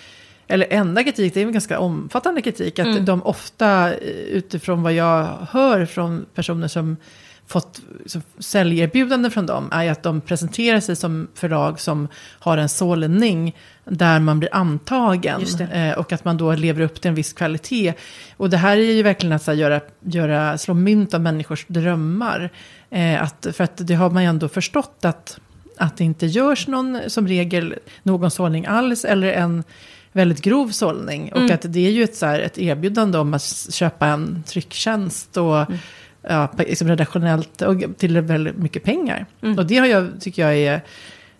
eller 0.47 0.66
enda 0.71 1.04
kritik, 1.04 1.35
det 1.35 1.40
är 1.40 1.47
en 1.47 1.52
ganska 1.52 1.78
omfattande 1.78 2.42
kritik, 2.42 2.78
att 2.78 2.87
Mm. 2.87 3.04
de 3.04 3.23
ofta 3.23 3.94
eh, 3.94 4.09
utifrån 4.11 4.83
vad 4.83 4.92
jag 4.92 5.37
hör 5.50 5.87
från 5.87 6.26
personer 6.35 6.68
som 6.68 6.97
fått 7.47 7.80
som 8.06 8.23
säljerbjudanden 8.38 9.30
från 9.30 9.47
dem 9.47 9.68
är 9.73 9.90
att 9.90 10.02
de 10.02 10.21
presenterar 10.21 10.80
sig 10.80 10.97
som 10.97 11.28
förlag 11.35 11.80
som 11.80 12.09
har 12.38 12.59
en 12.59 12.68
sållning 12.68 13.56
där 13.85 14.21
man 14.21 14.38
blir 14.38 14.54
antagen 14.54 15.42
eh, 15.73 15.92
och 15.92 16.12
att 16.12 16.25
man 16.25 16.37
då 16.37 16.52
lever 16.54 16.80
upp 16.83 17.00
till 17.00 17.09
en 17.09 17.14
viss 17.14 17.33
kvalitet. 17.33 17.94
Och 18.37 18.50
det 18.50 18.56
här 18.56 18.76
är 18.76 18.92
ju 18.92 19.02
verkligen 19.02 19.33
att 19.33 19.42
så 19.42 19.50
här, 19.50 19.59
göra, 19.59 19.80
göra, 20.00 20.59
slå 20.59 20.75
mynt 20.75 21.14
av 21.14 21.21
människors 21.21 21.66
drömmar. 21.68 22.50
Eh, 22.90 23.23
att, 23.23 23.47
för 23.52 23.64
att 23.64 23.87
det 23.87 23.94
har 23.94 24.11
man 24.11 24.23
ju 24.23 24.28
ändå 24.28 24.49
förstått 24.49 25.04
att, 25.04 25.38
att 25.76 25.97
det 25.97 26.04
inte 26.04 26.26
görs 26.26 26.66
någon, 26.69 27.00
som 27.07 27.28
regel, 27.28 27.75
någon 28.02 28.31
sållning 28.31 28.66
alls 28.66 29.04
eller 29.04 29.33
en 29.33 29.64
väldigt 30.12 30.40
grov 30.43 30.69
sållning. 30.69 31.33
Och 31.33 31.38
Mm. 31.38 31.54
att 31.54 31.62
det 31.73 31.87
är 31.87 31.90
ju 31.90 32.04
ett, 32.04 32.16
så 32.16 32.26
här, 32.26 32.40
ett 32.40 32.59
erbjudande 32.59 33.19
om 33.19 33.35
att 33.35 33.66
köpa 33.71 34.07
en 34.07 34.43
trycktjänst 34.47 35.37
och 35.37 35.57
Mm. 35.57 35.78
ja, 36.28 36.49
liksom 36.59 36.88
redaktionellt 36.88 37.62
och 37.62 37.83
till 37.99 38.21
väldigt 38.21 38.57
mycket 38.57 38.83
pengar. 38.83 39.26
Mm. 39.43 39.59
Och 39.59 39.66
det 39.66 39.76
har 39.78 39.87
jag, 39.87 40.11
tycker 40.21 40.43
jag 40.43 40.57
är 40.57 40.81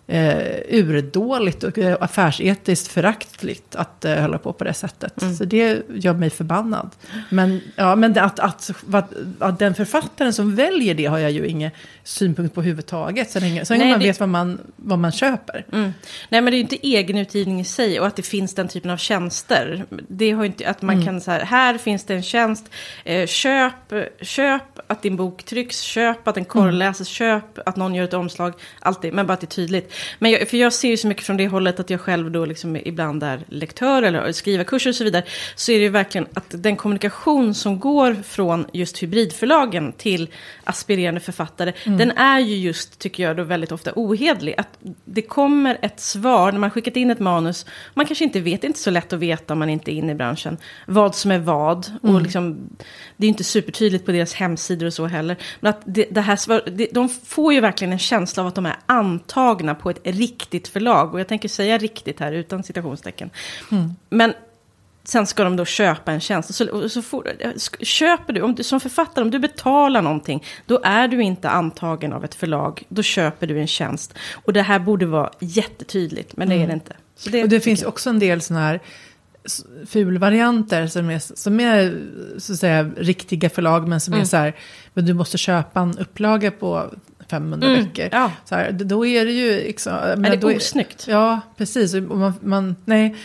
eh, 0.07 0.57
urdåligt 0.69 1.63
och 1.63 1.77
eh, 1.77 1.97
affärsetiskt 1.99 2.87
föraktligt 2.87 3.75
att 3.75 4.05
eh, 4.05 4.15
hålla 4.21 4.37
på 4.37 4.53
på 4.53 4.63
det 4.63 4.73
sättet. 4.73 5.21
Mm. 5.21 5.35
Så 5.35 5.45
det 5.45 5.81
gör 5.95 6.13
mig 6.13 6.29
förbannad. 6.29 6.89
Men, 7.29 7.61
ja, 7.75 7.95
men 7.95 8.19
att, 8.19 8.39
att, 8.39 8.71
vad, 8.85 9.03
att 9.39 9.59
den 9.59 9.75
författaren 9.75 10.33
som 10.33 10.55
väljer 10.55 10.93
det 10.95 11.05
har 11.05 11.17
jag 11.17 11.31
ju 11.31 11.47
ingen 11.47 11.71
synpunkt 12.03 12.55
på 12.55 12.61
överhuvudtaget. 12.61 13.31
Så 13.31 13.39
länge, 13.39 13.65
så 13.65 13.73
länge 13.73 13.83
Nej, 13.83 13.91
man 13.93 13.99
det- 13.99 14.05
vet 14.07 14.19
vad 14.19 14.29
man, 14.29 14.59
vad 14.75 14.99
man 14.99 15.11
köper. 15.11 15.65
Mm. 15.73 15.93
Nej 16.29 16.41
men 16.41 16.45
det 16.45 16.49
är 16.51 16.57
ju 16.57 16.61
inte 16.61 16.87
egenutgivning 16.87 17.59
i 17.59 17.65
sig 17.65 17.99
och 17.99 18.07
att 18.07 18.15
det 18.15 18.21
finns 18.23 18.55
den 18.55 18.67
typen 18.67 18.91
av 18.91 18.97
tjänster. 18.97 19.85
Det 20.07 20.31
har 20.31 20.45
inte, 20.45 20.69
att 20.69 20.81
man 20.81 20.95
Mm. 20.95 21.05
kan 21.05 21.21
så 21.21 21.31
här, 21.31 21.45
här 21.45 21.77
finns 21.77 22.03
det 22.03 22.13
en 22.15 22.23
tjänst, 22.23 22.65
eh, 23.03 23.27
köp, 23.27 23.73
köp 24.21 24.63
att 24.87 25.01
din 25.01 25.15
bok 25.15 25.43
trycks, 25.43 25.79
köp 25.81 26.27
att 26.27 26.35
den 26.35 26.45
korrläses, 26.45 27.07
köp 27.07 27.59
att 27.67 27.75
någon 27.75 27.95
gör 27.95 28.03
ett 28.03 28.13
omslag, 28.13 28.53
allt 28.79 29.01
det, 29.01 29.11
men 29.11 29.27
bara 29.27 29.33
att 29.33 29.41
det 29.41 29.45
är 29.45 29.47
tydligt. 29.47 29.93
Men 30.19 30.31
jag, 30.31 30.49
för 30.49 30.57
jag 30.57 30.73
ser 30.73 30.89
ju 30.89 30.97
så 30.97 31.07
mycket 31.07 31.25
från 31.25 31.37
det 31.37 31.47
hållet 31.47 31.79
att 31.79 31.89
jag 31.89 32.01
själv 32.01 32.31
då 32.31 32.45
liksom 32.45 32.75
ibland 32.75 33.23
är 33.23 33.39
lektör 33.49 34.03
eller 34.03 34.31
skriver 34.31 34.63
kurser 34.63 34.89
och 34.89 34.95
så 34.95 35.03
vidare. 35.03 35.23
Så 35.55 35.71
är 35.71 35.77
det 35.77 35.83
ju 35.83 35.89
verkligen 35.89 36.27
att 36.33 36.45
den 36.49 36.75
kommunikation 36.75 37.53
som 37.53 37.79
går 37.79 38.15
från 38.23 38.65
just 38.73 39.03
hybridförlagen 39.03 39.91
till 39.91 40.29
aspirerande 40.65 41.19
författare. 41.19 41.73
Mm. 41.83 41.97
Den 41.97 42.11
är 42.11 42.39
ju 42.39 42.55
just, 42.55 42.99
tycker 42.99 43.23
jag, 43.23 43.37
då 43.37 43.43
väldigt 43.43 43.71
ofta 43.71 43.91
ohedlig. 43.95 44.55
Att 44.57 44.79
det 45.05 45.21
kommer 45.21 45.77
ett 45.81 45.99
svar 45.99 46.51
när 46.51 46.59
man 46.59 46.71
skickat 46.71 46.95
in 46.95 47.11
ett 47.11 47.19
manus. 47.19 47.65
Man 47.93 48.05
kanske 48.05 48.23
inte 48.23 48.39
vet, 48.39 48.61
det 48.61 48.65
är 48.65 48.69
inte 48.69 48.79
så 48.79 48.91
lätt 48.91 49.13
att 49.13 49.19
veta 49.19 49.53
om 49.53 49.59
man 49.59 49.69
inte 49.69 49.91
är 49.91 49.93
inne 49.93 50.11
i 50.11 50.15
branschen. 50.15 50.57
Vad 50.87 51.15
som 51.15 51.31
är 51.31 51.39
vad. 51.39 51.87
Mm. 52.03 52.15
Och 52.15 52.21
liksom, 52.21 52.69
det 53.17 53.25
är 53.25 53.29
inte 53.29 53.43
supertydligt 53.43 54.05
på 54.05 54.11
deras 54.11 54.33
hemsidor 54.33 54.87
och 54.87 54.93
så 54.93 55.05
heller. 55.05 55.37
Men 55.59 55.69
att 55.69 55.81
det, 55.85 56.05
det 56.11 56.21
här 56.21 56.35
svar, 56.35 56.61
det, 56.71 56.87
de 56.91 57.09
får 57.09 57.53
ju 57.53 57.59
verkligen 57.59 57.93
en 57.93 57.99
känsla 57.99 58.43
av 58.43 58.47
att 58.47 58.55
de 58.55 58.65
är 58.65 58.75
antagna 58.85 59.75
på 59.75 59.89
ett 59.89 59.99
riktigt 60.03 60.67
förlag. 60.67 61.13
Och 61.13 61.19
jag 61.19 61.27
tänker 61.27 61.49
säga 61.49 61.77
riktigt 61.77 62.19
här 62.19 62.31
utan 62.31 62.63
citationstecken. 62.63 63.29
Men 64.09 64.33
sen 65.05 65.27
ska 65.27 65.43
de 65.43 65.55
då 65.55 65.65
köpa 65.65 66.11
en 66.11 66.19
tjänst. 66.19 66.53
Så, 66.55 66.69
och 66.69 66.91
så 66.91 67.01
får, 67.01 67.31
köper 67.85 68.33
du, 68.33 68.41
om 68.41 68.55
du, 68.55 68.63
som 68.63 68.79
författare, 68.79 69.23
om 69.25 69.31
du 69.31 69.39
betalar 69.39 70.01
någonting, 70.01 70.43
då 70.65 70.79
är 70.83 71.07
du 71.07 71.21
inte 71.23 71.49
antagen 71.49 72.13
av 72.13 72.25
ett 72.25 72.35
förlag. 72.35 72.83
Då 72.89 73.01
köper 73.03 73.47
du 73.47 73.59
en 73.59 73.67
tjänst. 73.67 74.13
Och 74.45 74.53
det 74.53 74.61
här 74.61 74.79
borde 74.79 75.05
vara 75.05 75.29
jättetydligt, 75.39 76.37
men 76.37 76.49
det 76.49 76.55
är 76.55 76.67
det 76.67 76.73
inte. 76.73 76.93
Så 77.15 77.41
Och 77.43 77.49
det 77.49 77.59
finns 77.59 77.81
jag. 77.81 77.89
också 77.89 78.09
en 78.09 78.19
del 78.19 78.41
sådana 78.41 78.65
här 78.65 78.79
fulvarianter 79.85 80.87
som 80.87 81.09
är, 81.09 81.19
som 81.19 81.59
är 81.59 81.97
så 82.37 82.53
att 82.53 82.59
säga, 82.59 82.91
riktiga 82.97 83.49
förlag 83.49 83.87
men 83.87 83.99
som 84.01 84.13
är 84.13 84.23
så 84.25 84.37
här, 84.37 84.55
men 84.93 85.05
du 85.05 85.13
måste 85.13 85.37
köpa 85.37 85.79
en 85.79 85.97
upplaga 85.97 86.51
på 86.51 86.91
500 87.29 87.67
Mm, 87.67 87.83
böcker. 87.83 88.09
ja. 88.11 88.31
Så 88.45 88.55
här, 88.55 88.71
då 88.71 89.05
är 89.05 89.25
det 89.25 89.31
ju... 89.31 89.51
Liksom, 89.51 89.93
Är 89.93 90.15
det 90.15 90.35
då 90.35 90.51
osnyggt? 90.55 91.05
Ja, 91.07 91.39
precis. 91.57 91.93
Och 91.93 92.01
man, 92.17 92.33
man, 92.41 92.75
nej, 92.85 93.15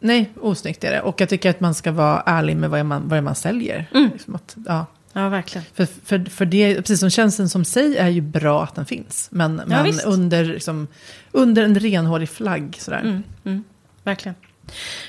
nej, 0.00 0.30
osnyggt 0.40 0.84
är 0.84 0.92
det. 0.92 1.00
Och 1.00 1.20
jag 1.20 1.28
tycker 1.28 1.50
att 1.50 1.60
man 1.60 1.74
ska 1.74 1.92
vara 1.92 2.22
ärlig 2.26 2.56
med 2.56 2.70
vad 2.70 2.86
man, 2.86 3.08
vad 3.08 3.22
man 3.22 3.34
säljer. 3.34 3.90
Mm. 3.94 4.10
Liksom 4.12 4.34
att, 4.34 4.56
ja. 4.66 4.86
Ja, 5.12 5.28
verkligen. 5.28 5.64
För, 5.74 5.86
för, 6.04 6.30
för 6.30 6.44
det, 6.44 6.74
precis 6.74 7.00
som 7.00 7.10
tjänsten 7.10 7.48
som 7.48 7.64
sig 7.64 7.96
är 7.96 8.08
ju 8.08 8.20
bra 8.20 8.62
att 8.62 8.74
den 8.74 8.86
finns. 8.86 9.28
Men, 9.30 9.62
men 9.66 9.84
visst. 9.84 10.04
under, 10.04 10.44
liksom, 10.44 10.88
under 11.32 11.62
en 11.62 11.78
renhårig 11.78 12.28
flagg. 12.28 12.76
Sådär. 12.80 13.00
Mm, 13.00 13.22
mm, 13.44 13.64
verkligen. 14.02 14.34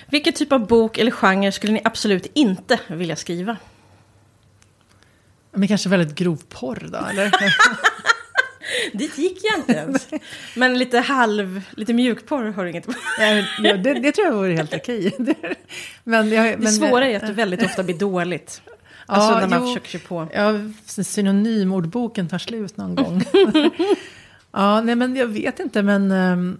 Vilken 0.07 0.33
typ 0.33 0.51
av 0.51 0.67
bok 0.67 0.97
eller 0.97 1.11
genre 1.11 1.51
skulle 1.51 1.73
ni 1.73 1.81
absolut 1.83 2.31
inte 2.33 2.79
vilja 2.87 3.15
skriva? 3.15 3.57
Men 5.51 5.67
kanske 5.67 5.89
väldigt 5.89 6.15
grov 6.15 6.41
porr 6.49 6.89
då, 6.91 6.97
eller? 6.97 7.31
Dit 8.93 9.17
gick 9.17 9.39
jag 9.43 9.59
inte 9.59 9.73
ens. 9.73 10.07
Men 10.55 10.77
lite 10.77 10.99
halv, 10.99 11.61
lite 11.71 11.93
mjukporr 11.93 12.51
har 12.51 12.63
du 12.63 12.69
inget 12.69 12.85
på. 12.85 12.93
ja, 13.19 13.77
det, 13.77 13.93
det 13.93 14.11
tror 14.11 14.27
jag 14.27 14.33
vore 14.33 14.53
helt 14.53 14.73
okej. 14.73 15.15
men, 16.03 16.29
jag, 16.29 16.45
Det 16.45 16.57
men, 16.57 16.71
svåra 16.71 17.07
är 17.07 17.15
att 17.15 17.27
det 17.27 17.33
väldigt 17.33 17.63
ofta 17.63 17.83
blir 17.83 17.97
dåligt. 17.99 18.61
Alltså 19.05 19.39
när 19.39 19.47
man 19.47 19.67
försöker 19.67 19.89
sig 19.89 19.99
på. 19.99 20.27
Ja, 20.33 20.53
synonymordboken 20.85 22.29
tar 22.29 22.37
slut 22.37 22.77
någon 22.77 22.95
gång. 22.95 23.23
ja, 24.51 24.81
nej 24.81 24.95
men 24.95 25.15
jag 25.15 25.27
vet 25.27 25.59
inte, 25.59 25.83
men... 25.83 26.11
Um, 26.11 26.59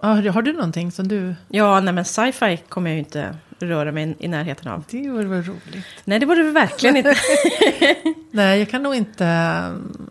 ja, 0.00 0.08
har 0.08 0.42
du 0.42 0.52
någonting 0.52 0.92
som 0.92 1.08
du... 1.08 1.34
Ja, 1.48 1.80
nej 1.80 1.94
men 1.94 2.04
sci-fi 2.04 2.56
kommer 2.68 2.90
jag 2.90 2.94
ju 2.94 2.98
inte 2.98 3.36
röra 3.66 3.92
mig 3.92 4.16
i 4.18 4.28
närheten 4.28 4.72
av. 4.72 4.84
Det 4.90 5.08
vore 5.08 5.24
väl 5.24 5.42
roligt. 5.42 5.86
Nej, 6.04 6.18
det 6.18 6.26
borde 6.26 6.42
vi 6.42 6.50
verkligen 6.50 6.96
inte. 6.96 7.14
Nej, 8.30 8.58
jag 8.58 8.70
kan 8.70 8.82
nog 8.82 8.94
inte... 8.94 9.24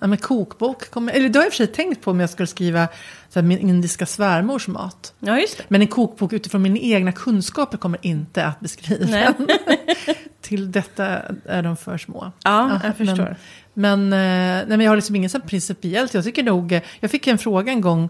Ja, 0.01 0.07
men 0.07 0.17
kokbok 0.17 0.89
kommer... 0.89 1.13
Eller 1.13 1.29
det 1.29 1.39
har 1.39 1.43
jag 1.43 1.47
i 1.47 1.49
och 1.49 1.53
för 1.53 1.57
sig 1.57 1.67
tänkt 1.67 2.01
på 2.01 2.11
om 2.11 2.19
jag 2.19 2.29
skulle 2.29 2.47
skriva 2.47 2.87
så 3.29 3.39
här, 3.39 3.47
min 3.47 3.59
indiska 3.59 4.05
svärmors 4.05 4.67
mat. 4.67 5.13
Ja, 5.19 5.39
just 5.39 5.57
det. 5.57 5.63
Men 5.67 5.81
en 5.81 5.87
kokbok 5.87 6.33
utifrån 6.33 6.61
mina 6.61 6.77
egna 6.79 7.11
kunskaper 7.11 7.77
kommer 7.77 7.99
inte 8.01 8.45
att 8.45 8.59
beskriva. 8.59 9.05
Nej. 9.09 9.33
Till 10.41 10.71
detta 10.71 11.07
är 11.45 11.63
de 11.63 11.77
för 11.77 11.97
små. 11.97 12.31
Ja, 12.43 12.69
Ja, 12.69 12.79
jag 12.83 12.97
förstår. 12.97 13.35
Men, 13.73 14.09
men, 14.09 14.13
eh, 14.13 14.67
nej, 14.67 14.77
men 14.77 14.81
jag 14.81 14.91
har 14.91 14.95
liksom 14.95 15.15
inget 15.15 15.31
så 15.31 15.39
principiellt. 15.39 16.13
Jag 16.13 16.23
tycker 16.23 16.43
nog, 16.43 16.79
jag 16.99 17.11
fick 17.11 17.27
en 17.27 17.37
fråga 17.37 17.71
en 17.71 17.81
gång 17.81 18.09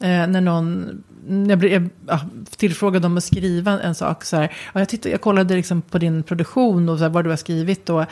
eh, 0.00 0.26
när 0.26 0.40
någon, 0.40 1.02
när 1.26 1.50
jag 1.50 1.58
blev 1.58 1.88
ja, 2.06 2.20
tillfrågad 2.56 3.04
om 3.04 3.16
att 3.16 3.24
skriva 3.24 3.80
en 3.80 3.94
sak. 3.94 4.24
Så 4.24 4.36
här, 4.36 4.52
ja, 4.74 4.80
jag, 4.80 4.88
tittade, 4.88 5.10
jag 5.10 5.20
kollade 5.20 5.54
liksom 5.54 5.82
på 5.82 5.98
din 5.98 6.22
produktion 6.22 6.88
och 6.88 6.98
så 6.98 7.04
här, 7.04 7.10
vad 7.10 7.24
du 7.24 7.30
har 7.30 7.36
skrivit. 7.36 7.88
Och, 7.88 8.04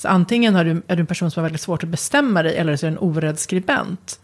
så 0.00 0.08
antingen 0.08 0.54
har 0.54 0.64
du, 0.64 0.82
är 0.86 0.96
du 0.96 1.00
en 1.00 1.06
person 1.06 1.30
som 1.30 1.40
har 1.40 1.44
väldigt 1.48 1.60
svårt 1.60 1.82
att 1.82 1.88
bestämma 1.88 2.42
dig 2.42 2.56
eller 2.56 2.76
så 2.76 2.86
är 2.86 2.90
du 2.90 2.96
en 2.96 3.02
orädd 3.02 3.38
skribent. 3.38 4.20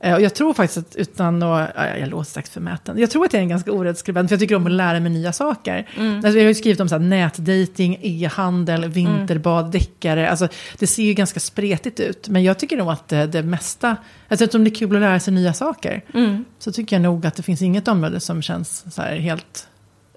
Eh, 0.00 0.14
och 0.14 0.20
jag 0.20 0.34
tror 0.34 0.54
faktiskt 0.54 0.78
att 0.78 0.96
utan 0.96 1.42
att, 1.42 1.70
ja, 1.76 1.96
jag 1.96 2.08
låter 2.08 2.30
strax 2.30 2.50
förmäten, 2.50 2.98
jag 2.98 3.10
tror 3.10 3.24
att 3.24 3.32
jag 3.32 3.38
är 3.38 3.42
en 3.42 3.48
ganska 3.48 3.72
orädd 3.72 3.98
skribent 3.98 4.28
för 4.28 4.34
jag 4.34 4.40
tycker 4.40 4.54
om 4.54 4.66
att 4.66 4.72
lära 4.72 5.00
mig 5.00 5.12
nya 5.12 5.32
saker. 5.32 5.88
Alltså, 5.98 6.28
jag 6.38 6.44
har 6.44 6.48
ju 6.48 6.54
skrivit 6.54 6.80
om 6.80 6.88
så 6.88 6.94
här, 6.94 7.00
nätdating, 7.02 7.98
e-handel, 8.02 8.88
vinterbad, 8.88 9.72
deckare. 9.72 10.30
Alltså, 10.30 10.48
det 10.78 10.86
ser 10.86 11.02
ju 11.02 11.14
ganska 11.14 11.40
spretigt 11.40 12.00
ut, 12.00 12.28
men 12.28 12.42
jag 12.44 12.58
tycker 12.58 12.76
nog 12.76 12.90
att 12.90 13.08
det, 13.08 13.26
det 13.26 13.42
mesta, 13.42 13.96
alltså, 14.28 14.44
eftersom 14.44 14.64
det 14.64 14.70
är 14.70 14.74
kul 14.74 14.96
att 14.96 15.00
lära 15.02 15.20
sig 15.20 15.34
nya 15.34 15.52
saker, 15.52 16.02
Mm. 16.14 16.44
så 16.58 16.72
tycker 16.72 16.96
jag 16.96 17.02
nog 17.02 17.26
att 17.26 17.34
det 17.34 17.42
finns 17.42 17.62
inget 17.62 17.88
område 17.88 18.20
som 18.20 18.42
känns 18.42 18.94
så 18.94 19.02
här 19.02 19.16
helt... 19.16 19.67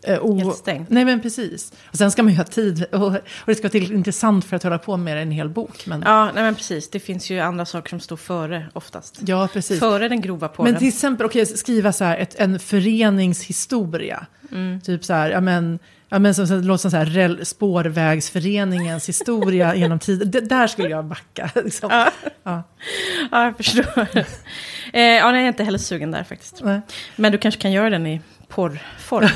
eh, 0.04 0.20
o- 0.22 0.38
Helt 0.40 0.56
stängt. 0.58 0.90
Nej 0.90 1.06
men 1.06 1.22
precis. 1.22 1.74
Och 1.92 1.96
sen 1.98 2.12
ska 2.12 2.24
man 2.24 2.32
ju 2.32 2.38
ha 2.38 2.44
tid 2.46 2.86
och, 2.92 3.02
och 3.08 3.14
det 3.46 3.56
ska 3.56 3.64
vara 3.64 3.72
tillräckligt 3.72 3.98
intressant 3.98 4.46
för 4.46 4.56
att 4.56 4.64
hålla 4.64 4.78
på 4.78 4.98
med 4.98 5.22
en 5.22 5.32
hel 5.32 5.50
bok. 5.50 5.86
Men, 5.86 6.02
ja, 6.06 6.26
Ja, 6.26 6.32
nej 6.36 6.44
men 6.44 6.56
precis. 6.56 6.90
Det 6.90 7.00
finns 7.00 7.30
ju 7.30 7.40
andra 7.40 7.66
saker 7.66 7.90
som 7.90 8.00
står 8.00 8.18
före 8.18 8.66
oftast. 8.74 9.20
precis. 9.54 9.80
Före 9.80 10.10
den 10.10 10.22
grova 10.22 10.48
porren. 10.48 10.72
Men 10.72 10.80
till 10.80 10.88
exempel, 10.88 11.26
okej, 11.26 11.46
skriva 11.46 11.92
så 11.94 12.04
här, 12.04 12.18
ett, 12.18 12.36
en 12.40 12.60
föreningshistoria. 12.60 14.26
Mm. 14.52 14.82
Typ 14.82 15.06
så 15.06 15.14
här, 15.14 15.30
ja 15.30 15.42
men, 15.42 15.80
ja, 16.10 16.20
men 16.20 16.36
som, 16.36 16.48
som, 16.48 16.62
låter 16.62 16.82
som 16.82 16.92
så 16.92 16.98
här, 16.98 17.06
rel, 17.06 17.46
spårvägsföreningens 17.46 19.10
historia 19.10 19.76
genom 19.82 20.00
tiden. 20.00 20.32
Det, 20.32 20.42
där 20.42 20.68
skulle 20.68 20.90
jag 20.90 21.06
backa. 21.06 21.50
Liksom. 21.64 21.90
Ja. 21.92 22.12
Ja. 22.44 22.64
Ja, 23.32 23.44
jag 23.46 23.58
förstår. 23.58 23.84
eh, 24.94 25.02
ja, 25.02 25.32
nej, 25.32 25.36
jag 25.36 25.36
är 25.44 25.48
inte 25.48 25.64
heller 25.64 25.78
sugen 25.80 26.12
där 26.12 26.24
faktiskt. 26.24 26.62
Nej. 26.64 26.82
Men 27.16 27.32
du 27.32 27.38
kanske 27.38 27.62
kan 27.62 27.72
göra 27.72 27.90
den 27.90 28.08
i 28.08 28.22
porrform. 28.48 29.28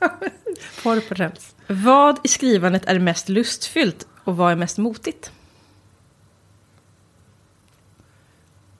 Porr 0.82 1.00
på 1.08 1.14
räls. 1.14 1.54
vad 1.66 2.18
i 2.24 2.28
skrivandet 2.28 2.86
är 2.86 2.98
mest 2.98 3.28
lustfyllt 3.28 4.06
och 4.24 4.36
vad 4.36 4.52
är 4.52 4.56
mest 4.56 4.78
motigt? 4.78 5.32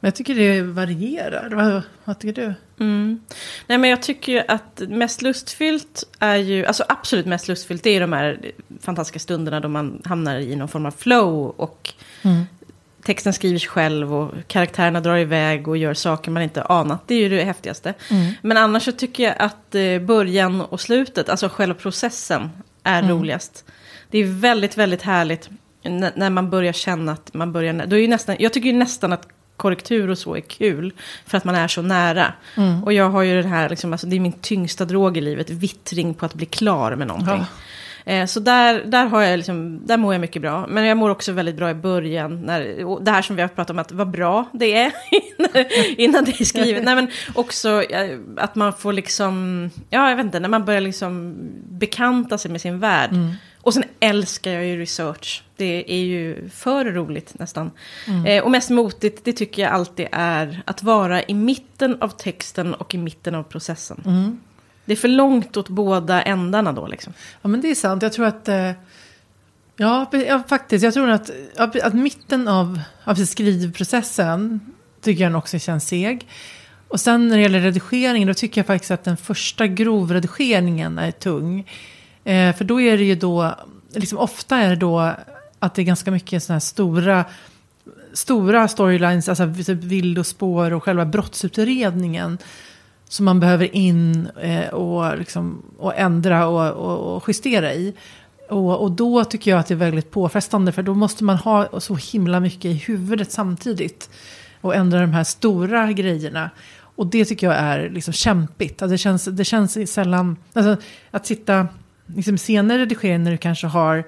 Jag 0.00 0.14
tycker 0.14 0.34
det 0.34 0.62
varierar. 0.62 1.50
Vad, 1.50 1.82
vad 2.04 2.18
tycker 2.18 2.42
du? 2.42 2.54
Mm. 2.84 3.20
Nej, 3.66 3.78
men 3.78 3.90
jag 3.90 4.02
tycker 4.02 4.32
ju 4.32 4.42
att 4.48 4.82
mest 4.88 5.22
lustfyllt 5.22 6.04
är 6.18 6.36
ju, 6.36 6.66
alltså 6.66 6.84
absolut 6.88 7.26
mest 7.26 7.48
lustfyllt, 7.48 7.82
det 7.82 7.90
är 7.90 8.00
de 8.00 8.12
här 8.12 8.52
fantastiska 8.80 9.18
stunderna 9.18 9.60
då 9.60 9.68
man 9.68 10.02
hamnar 10.04 10.38
i 10.38 10.56
någon 10.56 10.68
form 10.68 10.86
av 10.86 10.90
flow 10.90 11.54
och 11.56 11.94
Mm. 12.22 12.44
Texten 13.02 13.32
skriver 13.32 13.58
sig 13.58 13.68
själv 13.68 14.14
och 14.14 14.34
karaktärerna 14.46 15.00
drar 15.00 15.16
iväg 15.16 15.68
och 15.68 15.76
gör 15.76 15.94
saker 15.94 16.30
man 16.30 16.42
inte 16.42 16.62
anat. 16.62 17.08
Det 17.08 17.14
är 17.14 17.18
ju 17.18 17.28
det 17.28 17.44
häftigaste. 17.44 17.94
Mm. 18.10 18.32
Men 18.42 18.56
annars 18.56 18.84
så 18.84 18.92
tycker 18.92 19.22
jag 19.22 19.34
att 19.38 19.74
eh, 19.74 19.98
början 19.98 20.60
och 20.60 20.80
slutet, 20.80 21.28
alltså 21.28 21.48
själva 21.48 21.74
processen, 21.74 22.50
är 22.82 22.98
Mm. 23.02 23.10
roligast. 23.10 23.64
Det 24.10 24.18
är 24.18 24.24
väldigt, 24.24 24.76
väldigt 24.78 25.02
härligt 25.02 25.50
när 26.14 26.30
man 26.30 26.50
börjar 26.50 26.72
känna 26.72 27.12
att 27.12 27.34
man 27.34 27.52
börjar... 27.52 27.86
Då 27.86 27.96
är 27.96 28.00
ju 28.00 28.08
nästan, 28.08 28.36
jag 28.38 28.52
tycker 28.52 28.66
ju 28.66 28.76
nästan 28.76 29.12
att 29.12 29.28
korrektur 29.56 30.10
och 30.10 30.18
så 30.18 30.36
är 30.36 30.40
kul, 30.40 30.92
för 31.26 31.38
att 31.38 31.44
man 31.44 31.54
är 31.54 31.68
så 31.68 31.82
nära. 31.82 32.32
Mm. 32.56 32.84
Och 32.84 32.92
jag 32.92 33.10
har 33.10 33.22
ju 33.22 33.42
det 33.42 33.48
här, 33.48 33.68
liksom, 33.68 33.92
alltså, 33.92 34.06
det 34.06 34.16
är 34.16 34.20
min 34.20 34.32
tyngsta 34.32 34.84
drog 34.84 35.16
i 35.16 35.20
livet, 35.20 35.50
vittring 35.50 36.14
på 36.14 36.26
att 36.26 36.34
bli 36.34 36.46
klar 36.46 36.96
med 36.96 37.06
någonting. 37.06 37.44
Eh, 38.10 38.26
Så 38.26 38.40
där, 38.40 38.84
där, 38.84 39.06
har 39.06 39.22
jag 39.22 39.36
liksom, 39.36 39.86
där 39.86 39.96
mår 39.96 40.14
jag 40.14 40.20
mycket 40.20 40.42
bra. 40.42 40.66
Men 40.66 40.84
jag 40.84 40.96
mår 40.96 41.10
också 41.10 41.32
väldigt 41.32 41.56
bra 41.56 41.70
i 41.70 41.74
början. 41.74 42.42
När, 42.42 43.00
det 43.04 43.10
här 43.10 43.22
som 43.22 43.36
vi 43.36 43.42
har 43.42 43.48
pratat 43.48 43.70
om, 43.70 43.78
att 43.78 43.92
vad 43.92 44.10
bra 44.10 44.44
det 44.52 44.74
är 44.74 44.92
innan- 46.00 46.24
det 46.24 46.40
är 46.40 46.44
skrivet. 46.44 46.84
Nej, 46.84 46.94
men 46.94 47.08
också 47.34 47.82
eh, 47.82 48.18
att 48.36 48.54
man 48.54 48.72
får 48.72 48.92
liksom, 48.92 49.70
ja 49.90 50.08
jag 50.10 50.16
vet 50.16 50.24
inte, 50.24 50.40
när 50.40 50.48
man 50.48 50.64
börjar 50.64 50.80
liksom 50.80 51.34
bekanta 51.70 52.38
sig 52.38 52.50
med 52.50 52.60
sin 52.60 52.78
värld. 52.80 53.10
Och 53.62 53.74
sen 53.74 53.84
älskar 54.00 54.50
jag 54.50 54.64
ju 54.66 54.78
research. 54.80 55.42
Det 55.56 55.84
är 55.92 56.04
ju 56.04 56.48
för 56.48 56.84
roligt 56.84 57.38
nästan. 57.38 57.70
Eh, 58.26 58.44
och 58.44 58.50
mest 58.50 58.70
motigt, 58.70 59.24
det 59.24 59.32
tycker 59.32 59.62
jag 59.62 59.72
alltid 59.72 60.06
är 60.12 60.62
att 60.64 60.82
vara 60.82 61.22
i 61.22 61.34
mitten 61.34 61.96
av 62.02 62.08
texten 62.08 62.74
och 62.74 62.94
i 62.94 62.98
mitten 62.98 63.34
av 63.34 63.42
processen. 63.42 64.02
Mm. 64.06 64.40
Det 64.84 64.92
är 64.92 64.96
för 64.96 65.08
långt 65.08 65.56
åt 65.56 65.68
båda 65.68 66.22
ändarna 66.22 66.72
då 66.72 66.86
liksom. 66.86 67.12
Ja, 67.42 67.48
men 67.48 67.60
det 67.60 67.70
är 67.70 67.74
sant. 67.74 68.02
Jag 68.02 68.12
tror 68.12 68.26
att... 68.26 68.48
Eh, 68.48 68.70
ja, 69.76 70.10
ja, 70.12 70.42
faktiskt. 70.48 70.84
Jag 70.84 70.94
tror 70.94 71.10
att, 71.10 71.30
att 71.82 71.94
mitten 71.94 72.48
av, 72.48 72.80
av 73.04 73.14
skrivprocessen 73.14 74.60
tycker 75.00 75.22
jag 75.22 75.32
nog 75.32 75.38
också 75.38 75.58
känns 75.58 75.88
seg. 75.88 76.28
Och 76.88 77.00
sen 77.00 77.28
när 77.28 77.36
det 77.36 77.42
gäller 77.42 77.60
redigeringen, 77.60 78.28
då 78.28 78.34
tycker 78.34 78.58
jag 78.58 78.66
faktiskt 78.66 78.90
att 78.90 79.04
den 79.04 79.16
första 79.16 79.66
grovredigeringen 79.66 80.98
är 80.98 81.10
tung. 81.10 81.70
Eh, 82.24 82.56
för 82.56 82.64
då 82.64 82.80
är 82.80 82.98
det 82.98 83.04
ju 83.04 83.14
då, 83.14 83.54
liksom 83.94 84.18
ofta 84.18 84.56
är 84.56 84.70
det 84.70 84.76
då 84.76 85.14
att 85.58 85.74
det 85.74 85.82
är 85.82 85.84
ganska 85.84 86.10
mycket 86.10 86.42
sådana 86.42 86.54
här 86.54 86.60
stora 86.60 87.24
stora 88.12 88.68
storylines, 88.68 89.28
alltså 89.28 89.54
typ 89.66 89.84
vildospår 89.84 90.72
och 90.72 90.84
själva 90.84 91.04
brottsutredningen. 91.04 92.38
Som 93.10 93.24
man 93.24 93.40
behöver 93.40 93.76
in 93.76 94.28
eh, 94.42 94.68
och, 94.68 95.18
liksom, 95.18 95.62
och 95.78 95.98
ändra 95.98 96.46
och, 96.46 96.70
och, 96.70 97.16
och 97.16 97.24
justera 97.28 97.74
i. 97.74 97.94
Och, 98.48 98.82
och 98.82 98.90
då 98.90 99.24
tycker 99.24 99.50
jag 99.50 99.60
att 99.60 99.66
det 99.66 99.74
är 99.74 99.76
väldigt 99.76 100.10
påfrestande 100.10 100.72
för 100.72 100.82
då 100.82 100.94
måste 100.94 101.24
man 101.24 101.36
ha 101.36 101.80
så 101.80 101.94
himla 101.94 102.40
mycket 102.40 102.64
i 102.64 102.72
huvudet 102.72 103.32
samtidigt. 103.32 104.10
Och 104.60 104.74
ändra 104.74 105.00
de 105.00 105.12
här 105.12 105.24
stora 105.24 105.92
grejerna. 105.92 106.50
Och 106.96 107.06
det 107.06 107.24
tycker 107.24 107.46
jag 107.46 107.56
är 107.56 107.90
liksom 107.90 108.12
kämpigt. 108.12 108.82
Alltså 108.82 108.92
det, 108.92 108.98
känns, 108.98 109.24
det 109.24 109.44
känns 109.44 109.92
sällan... 109.92 110.36
Alltså 110.52 110.76
att 111.10 111.26
sitta 111.26 111.68
liksom 112.06 112.38
senare 112.38 112.78
redigering 112.78 113.24
när 113.24 113.30
du 113.30 113.38
kanske 113.38 113.66
har 113.66 114.04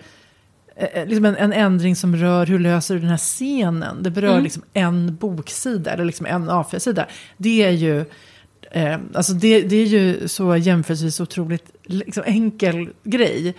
eh, 0.76 1.06
liksom 1.06 1.24
en, 1.24 1.36
en, 1.36 1.52
ändring 1.52 1.96
som 1.96 2.16
rör 2.16 2.46
hur 2.46 2.58
löser 2.58 2.94
du 2.94 3.00
den 3.00 3.10
här 3.10 3.16
scenen. 3.16 4.02
Det 4.02 4.10
berör 4.10 4.32
mm. 4.32 4.44
liksom 4.44 4.62
en 4.72 5.16
boksida 5.16 5.92
eller 5.92 6.04
liksom 6.04 6.26
en 6.26 6.50
A4-sida. 6.50 7.06
Det 7.36 7.64
är 7.64 7.70
ju... 7.70 8.04
Eh, 8.74 8.98
alltså 9.14 9.32
det, 9.32 9.62
det 9.62 9.76
är 9.76 9.86
ju 9.86 10.28
så 10.28 10.56
jämförelsevis 10.56 11.20
otroligt 11.20 11.70
liksom, 11.82 12.22
enkel 12.26 12.88
grej. 13.04 13.54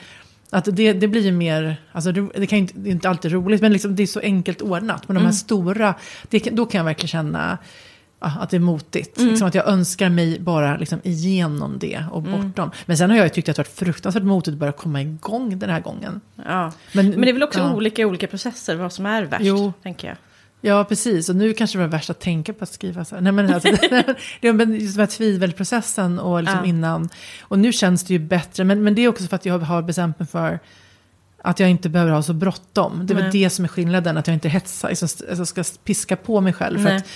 Att 0.50 0.66
det, 0.72 0.94
det 0.94 1.08
blir 1.08 1.22
ju 1.22 1.32
mer, 1.32 1.78
alltså 1.92 2.12
det, 2.12 2.28
det, 2.36 2.48
kan 2.48 2.60
inte, 2.60 2.74
det 2.78 2.90
är 2.90 2.92
inte 2.92 3.10
alltid 3.10 3.32
roligt, 3.32 3.62
men 3.62 3.74
liksom 3.74 3.96
det 3.96 4.04
är 4.04 4.08
så 4.08 4.20
enkelt 4.20 4.62
ordnat. 4.62 5.08
Men 5.08 5.16
de 5.16 5.20
här 5.20 5.26
mm. 5.26 5.34
stora, 5.34 5.96
det, 6.30 6.40
då 6.40 6.66
kan 6.66 6.78
jag 6.78 6.86
verkligen 6.86 7.08
känna 7.08 7.58
att 8.20 8.50
det 8.50 8.58
är 8.58 8.60
motigt. 8.60 9.18
Mm. 9.18 9.30
Liksom 9.30 9.48
att 9.48 9.56
jag 9.56 9.68
önskar 9.68 10.10
mig 10.10 10.40
bara 10.40 10.78
liksom 10.78 11.00
igenom 11.04 11.80
det 11.80 12.06
och 12.12 12.26
mm. 12.28 12.42
bortom. 12.42 12.72
Men 12.86 12.98
sen 12.98 13.10
har 13.10 13.18
jag 13.18 13.26
ju 13.26 13.30
tyckt 13.30 13.50
att 13.50 13.56
det 13.56 13.60
har 13.60 13.66
varit 13.66 13.80
fruktansvärt 13.80 14.24
motigt 14.24 14.54
att 14.54 14.60
börja 14.60 14.72
komma 14.72 15.02
igång 15.02 15.60
den 15.60 15.70
här 15.70 15.82
gången. 15.82 16.22
Ja. 16.36 16.72
Men, 16.92 17.10
men 17.10 17.22
det 17.22 17.30
är 17.30 17.34
väl 17.34 17.44
också 17.44 17.60
ja. 17.60 17.74
olika 17.74 18.08
olika 18.08 18.28
processer 18.28 18.76
vad 18.76 18.94
som 18.94 19.06
är 19.06 19.24
värst, 19.24 19.46
jo. 19.46 19.74
tänker 19.84 20.08
jag. 20.08 20.18
Ja, 20.66 20.84
precis. 20.84 21.30
Och 21.30 21.36
nu 21.36 21.54
kanske 21.54 21.78
det 21.78 21.84
var 21.84 21.92
värst 21.92 22.10
att 22.10 22.20
tänka 22.20 22.54
på 22.54 22.64
att 22.64 22.74
skriva 22.74 23.06
så 23.06 23.16
här. 23.16 23.22
Nej, 23.22 23.32
men 23.32 23.54
alltså, 23.54 23.70
det 24.42 24.48
är 24.48 24.66
just 24.66 24.96
den 24.96 25.00
här 25.00 25.06
tvivelprocessen 25.06 26.20
och 26.20 26.44
liksom 26.44 26.60
ja. 26.60 26.66
innan. 26.66 27.10
Och 27.42 27.60
nu 27.60 27.74
känns 27.74 28.04
det 28.04 28.14
ju 28.14 28.20
bättre. 28.20 28.64
Men, 28.64 28.84
men 28.84 28.96
det 28.96 29.02
är 29.02 29.08
också 29.08 29.24
för 29.24 29.36
att 29.36 29.46
jag 29.46 29.60
har 29.60 29.82
bestämt 29.82 30.20
mig 30.20 30.28
för 30.28 30.60
att 31.42 31.60
jag 31.60 31.70
inte 31.70 31.90
behöver 31.90 32.12
ha 32.12 32.24
så 32.24 32.34
bråttom. 32.34 33.06
Det 33.08 33.14
är 33.14 33.16
väl 33.16 33.32
det 33.32 33.50
som 33.50 33.66
är 33.66 33.70
skillnaden. 33.70 34.18
Att 34.18 34.28
jag 34.28 34.34
inte 34.34 34.50
hetsar, 34.50 34.90
liksom, 34.90 35.08
alltså 35.30 35.46
ska 35.46 35.64
piska 35.84 36.16
på 36.16 36.42
mig 36.42 36.54
själv. 36.54 36.84
För, 36.84 36.96
att, 36.96 37.08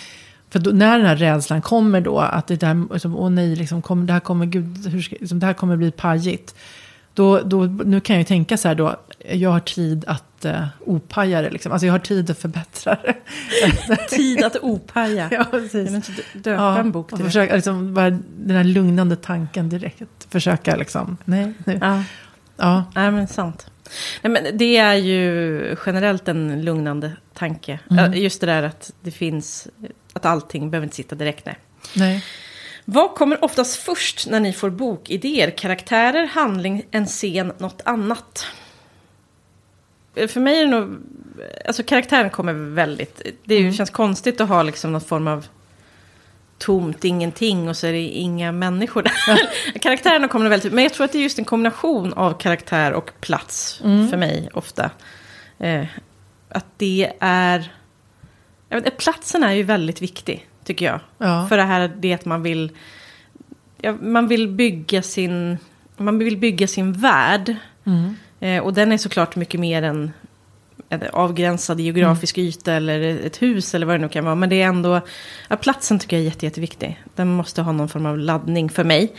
för 0.50 0.60
då, 0.60 0.72
när 0.72 0.98
den 0.98 1.08
här 1.08 1.16
rädslan 1.16 1.62
kommer 1.62 2.02
då, 2.02 2.20
att 2.20 2.48
det 2.48 2.56
där, 2.56 2.94
liksom, 2.94 3.18
åh 3.18 3.30
nej, 3.30 3.56
liksom, 3.56 3.82
kom, 3.82 4.06
det, 4.06 4.14
här 4.14 4.20
kommer, 4.20 4.46
gud, 4.46 4.88
hur 4.88 5.02
ska, 5.02 5.16
liksom, 5.20 5.40
det 5.40 5.46
här 5.46 5.54
kommer 5.54 5.78
bli 5.78 5.92
pajigt. 5.92 6.56
Då, 7.18 7.40
då, 7.40 7.64
nu 7.66 8.00
kan 8.00 8.16
jag 8.16 8.22
ju 8.22 8.26
tänka 8.26 8.58
så 8.58 8.68
här 8.68 8.76
då, 8.76 8.96
jag 9.30 9.50
har 9.50 9.60
tid 9.60 10.04
att 10.08 10.46
uh, 10.46 10.68
opaja 10.86 11.42
det. 11.42 11.50
Liksom. 11.50 11.72
Alltså 11.72 11.86
jag 11.86 11.94
har 11.94 12.00
tid 12.00 12.30
att 12.30 12.38
förbättra 12.38 12.98
det. 13.04 13.16
tid 14.10 14.44
att 14.44 14.56
opaja. 14.62 15.28
ja, 15.32 15.46
precis. 15.52 15.92
Jag 15.92 16.04
döpa 16.44 16.64
ja, 16.64 16.80
en 16.80 16.92
bok 16.92 17.10
till 17.10 17.26
försöka, 17.26 17.56
liksom, 17.56 17.94
bara 17.94 18.10
Den 18.10 18.58
här 18.58 18.64
lugnande 18.64 19.16
tanken 19.16 19.70
direkt. 19.70 20.28
Försöka 20.30 20.76
liksom, 20.76 21.18
nej, 21.26 21.54
nu. 21.66 21.80
Ja, 21.82 22.04
ja. 22.58 22.84
Nej, 22.96 23.12
men 23.12 23.28
sant. 23.28 23.68
Nej, 24.22 24.32
men 24.32 24.58
det 24.58 24.78
är 24.78 24.96
ju 24.96 25.76
generellt 25.86 26.28
en 26.28 26.66
lugnande 26.66 27.12
tanke. 27.34 27.80
Mm. 27.90 28.14
Just 28.14 28.42
det 28.42 28.48
där 28.48 28.64
att 28.64 28.94
det 29.02 29.12
finns, 29.12 29.68
att 30.14 30.26
allting 30.26 30.72
behöver 30.72 30.86
inte 30.86 30.96
sitta 30.96 31.16
direkt. 31.16 31.46
Nej. 31.46 31.58
nej. 31.96 32.24
Vad 32.90 33.16
kommer 33.16 33.44
oftast 33.44 33.76
först 33.76 34.28
när 34.28 34.40
ni 34.40 34.54
får 34.54 34.70
bokidéer? 34.70 35.52
Karaktärer, 35.52 36.26
handling, 36.26 36.86
en 36.92 37.06
scen, 37.06 37.54
något 37.58 37.82
annat? 37.86 38.46
För 40.28 40.40
mig 40.40 40.60
är 40.60 40.66
det 40.66 40.72
nog... 40.72 40.98
Alltså 41.66 41.84
karaktären 41.84 42.30
kommer 42.30 42.54
väldigt... 42.54 43.22
Det 43.44 43.58
mm. 43.58 43.74
känns 43.74 43.90
konstigt 43.90 44.42
att 44.42 44.50
ha 44.50 44.64
liksom 44.64 44.92
någon 44.92 45.02
form 45.02 45.28
av 45.28 45.48
tomt, 46.58 47.06
ingenting 47.06 47.70
och 47.70 47.78
så 47.78 47.88
är 47.88 47.92
det 47.92 48.00
inga 48.00 48.52
människor 48.52 49.04
där. 49.04 49.80
Karaktärerna 49.80 50.28
kommer 50.28 50.50
väldigt... 50.50 50.74
Men 50.74 50.84
jag 50.84 50.94
tror 50.94 51.06
att 51.06 51.12
det 51.12 51.18
är 51.18 51.24
just 51.24 51.40
en 51.40 51.46
kombination 51.46 52.14
av 52.14 52.34
karaktär 52.34 52.94
och 52.94 53.12
plats 53.22 53.82
mm. 53.84 54.10
för 54.10 54.18
mig 54.18 54.50
ofta. 54.54 54.92
Eh, 55.60 55.86
att 56.50 56.66
det 56.78 57.14
är... 57.20 57.74
Jag 58.70 58.82
vet, 58.82 58.98
platsen 58.98 59.44
är 59.44 59.52
ju 59.52 59.64
väldigt 59.64 60.02
viktig 60.02 60.48
tycker 60.68 60.86
jag. 60.86 61.00
Ja. 61.18 61.48
För 61.50 61.58
det 61.58 61.64
här 61.64 61.92
det 62.00 62.14
att 62.14 62.26
man 62.26 62.44
vill, 62.44 62.72
ja, 63.82 63.96
man 64.02 64.28
vill 64.28 64.48
bygga 64.48 65.02
sin, 65.02 65.58
man 65.98 66.18
vill 66.18 66.38
bygga 66.38 66.68
sin 66.68 66.94
värld. 66.94 67.56
Mm. 67.86 68.16
Eh, 68.40 68.64
och 68.64 68.74
den 68.74 68.92
är 68.92 68.98
såklart 68.98 69.36
mycket 69.36 69.60
mer 69.60 69.84
än 69.84 70.12
en 70.90 71.04
avgränsad 71.14 71.80
geografisk 71.80 72.38
mm. 72.38 72.48
yta 72.48 72.74
eller 72.74 73.26
ett 73.26 73.42
hus 73.42 73.76
eller 73.76 73.86
vad 73.86 73.96
det 73.96 74.02
nu 74.02 74.10
kan 74.10 74.26
vara. 74.26 74.36
Men 74.36 74.50
det 74.50 74.62
är 74.62 74.68
ändå, 74.68 75.02
ja, 75.48 75.56
platsen 75.56 76.00
tycker 76.00 76.18
jag 76.18 76.22
är 76.22 76.26
jätte, 76.26 76.46
jätteviktig. 76.46 77.04
Den 77.16 77.28
måste 77.28 77.62
ha 77.62 77.72
någon 77.72 77.90
form 77.90 78.06
av 78.06 78.18
laddning 78.18 78.70
för 78.70 78.84
mig. 78.84 79.14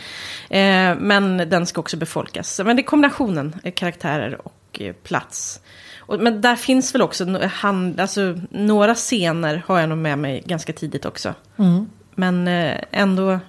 Eh, 0.49 0.95
men 0.99 1.37
den 1.37 1.65
ska 1.65 1.81
också 1.81 1.97
befolkas. 1.97 2.61
Men 2.65 2.75
det 2.75 2.81
är 2.81 2.85
kombinationen, 2.85 3.55
eh, 3.63 3.73
karaktärer 3.73 4.47
och 4.47 4.81
eh, 4.81 4.93
plats. 4.93 5.61
Och, 6.09 6.19
men 6.19 6.41
där 6.41 6.55
finns 6.55 6.95
väl 6.95 7.01
också, 7.01 7.39
han, 7.51 7.99
alltså, 7.99 8.39
några 8.49 8.95
scener 8.95 9.63
har 9.65 9.79
jag 9.79 9.89
nog 9.89 9.97
med 9.97 10.17
mig 10.19 10.43
ganska 10.45 10.73
tidigt 10.73 11.05
också. 11.05 11.33
Mm. 11.57 11.89
Men 12.15 12.47
eh, 12.47 12.77
ändå, 12.91 13.39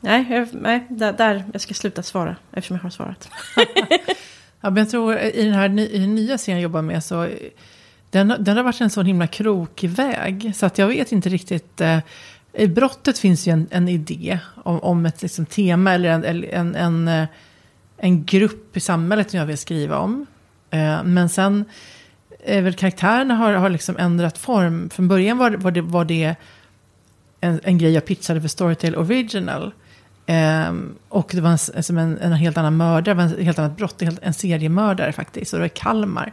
nej, 0.00 0.26
jag, 0.30 0.48
nej 0.52 0.86
där, 0.88 1.12
där, 1.12 1.44
jag 1.52 1.60
ska 1.60 1.74
sluta 1.74 2.02
svara 2.02 2.36
eftersom 2.52 2.76
jag 2.76 2.82
har 2.82 2.90
svarat. 2.90 3.28
ja, 4.60 4.70
men 4.70 4.76
jag 4.76 4.90
tror 4.90 5.18
i 5.18 5.44
den 5.44 5.54
här 5.54 5.78
i 5.78 5.98
den 5.98 6.14
nya 6.14 6.38
serien 6.38 6.58
jag 6.58 6.62
jobbar 6.62 6.82
med 6.82 7.04
så 7.04 7.28
den, 8.10 8.34
den 8.38 8.56
har 8.56 8.64
varit 8.64 8.80
en 8.80 8.90
sån 8.90 9.06
himla 9.06 9.26
krokig 9.26 9.90
väg. 9.90 10.52
Så 10.56 10.66
att 10.66 10.78
jag 10.78 10.86
vet 10.86 11.12
inte 11.12 11.28
riktigt. 11.28 11.80
Eh, 11.80 11.98
I 12.52 12.66
brottet 12.66 13.18
finns 13.18 13.48
ju 13.48 13.52
en, 13.52 13.66
en 13.70 13.88
idé 13.88 14.38
om, 14.64 14.80
om 14.80 15.06
ett 15.06 15.22
liksom, 15.22 15.46
tema 15.46 15.92
eller 15.92 16.08
en, 16.08 16.24
en, 16.24 16.44
en, 16.44 16.74
en, 16.74 17.08
eh, 17.08 17.28
en 17.96 18.24
grupp 18.24 18.76
i 18.76 18.80
samhället 18.80 19.30
som 19.30 19.38
jag 19.38 19.46
vill 19.46 19.58
skriva 19.58 19.98
om. 19.98 20.26
Eh, 20.70 21.04
men 21.04 21.28
sen 21.28 21.64
är 22.44 22.62
väl 22.62 22.74
karaktärerna 22.74 23.34
har, 23.34 23.52
har 23.52 23.70
liksom 23.70 23.96
ändrat 23.96 24.38
form. 24.38 24.90
Från 24.90 25.08
början 25.08 25.38
var, 25.38 25.50
var 25.50 25.70
det, 25.70 25.80
var 25.80 26.04
det 26.04 26.34
en, 27.40 27.60
en 27.62 27.78
grej 27.78 27.92
jag 27.92 28.04
pitchade 28.04 28.40
för 28.40 28.48
Storytel 28.48 28.96
Original. 28.96 29.72
Um, 30.28 30.94
och 31.08 31.30
det 31.34 31.40
var 31.40 31.50
en, 31.50 31.82
som 31.82 31.98
en, 31.98 32.18
en, 32.18 32.32
helt 32.32 32.58
annan 32.58 32.76
mördare, 32.76 33.22
en 33.22 33.44
helt 33.44 33.58
annat 33.58 33.76
brott, 33.76 34.02
en, 34.02 34.18
en 34.22 34.34
seriemördare 34.34 35.12
faktiskt. 35.12 35.52
Och 35.52 35.58
det 35.58 35.62
var 35.62 35.68
Kalmar. 35.68 36.32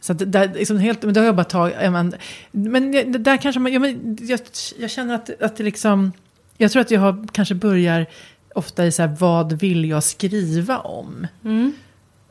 Så 0.00 0.12
att 0.12 0.32
där, 0.32 0.54
liksom 0.54 0.78
helt, 0.78 1.02
men 1.02 1.14
det 1.14 1.20
har 1.20 1.24
jag 1.24 1.36
bara 1.36 1.44
tagit, 1.44 1.76
men, 1.92 2.14
men 2.50 2.92
där 3.22 3.36
kanske 3.36 3.60
man, 3.60 3.72
ja, 3.72 3.78
men 3.78 4.18
jag, 4.20 4.40
jag 4.78 4.90
känner 4.90 5.14
att, 5.14 5.42
att 5.42 5.56
det 5.56 5.64
liksom, 5.64 6.12
jag 6.56 6.70
tror 6.70 6.80
att 6.80 6.90
jag 6.90 7.00
har, 7.00 7.26
kanske 7.32 7.54
börjar 7.54 8.06
ofta 8.54 8.86
i 8.86 8.92
så 8.92 9.02
här, 9.02 9.16
vad 9.18 9.52
vill 9.52 9.84
jag 9.84 10.02
skriva 10.02 10.78
om? 10.78 11.26
Mm. 11.44 11.72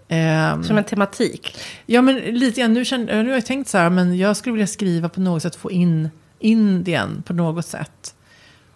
Um, 0.10 0.64
Som 0.64 0.78
en 0.78 0.84
tematik? 0.84 1.58
Ja, 1.86 2.02
men 2.02 2.16
lite 2.16 2.62
grann. 2.62 2.74
Nu, 2.74 2.86
känner, 2.86 3.24
nu 3.24 3.30
har 3.30 3.36
jag 3.36 3.46
tänkt 3.46 3.70
så 3.70 3.78
här, 3.78 3.90
men 3.90 4.18
jag 4.18 4.38
skulle 4.38 4.54
vilja 4.54 4.68
skriva 4.68 5.10
på 5.10 5.22
något 5.22 5.42
sätt, 5.42 5.56
få 5.56 5.72
in 5.72 6.10
Indien 6.40 7.24
på 7.26 7.34
något 7.34 7.66
sätt. 7.66 8.16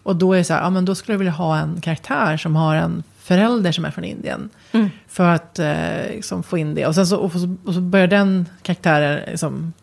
Och 0.03 0.15
då 0.15 0.33
är 0.33 0.37
det 0.37 0.43
så 0.43 0.53
här, 0.53 0.61
ja 0.61 0.69
men 0.69 0.85
då 0.85 0.95
skulle 0.95 1.13
jag 1.13 1.19
vilja 1.19 1.31
ha 1.31 1.57
en 1.57 1.81
karaktär 1.81 2.37
som 2.37 2.55
har 2.55 2.75
en 2.75 3.03
förälder 3.19 3.71
som 3.71 3.85
är 3.85 3.91
från 3.91 4.03
Indien. 4.03 4.49
Mm. 4.71 4.89
För 5.07 5.29
att 5.29 5.59
eh, 5.59 6.11
liksom 6.11 6.43
få 6.43 6.57
in 6.57 6.75
det. 6.75 6.87
Och, 6.87 6.95
sen 6.95 7.07
så, 7.07 7.17
och, 7.17 7.31
och 7.65 7.73
så 7.73 7.81
börjar 7.81 8.07
den 8.07 8.49
karaktären 8.61 9.29
liksom, 9.29 9.73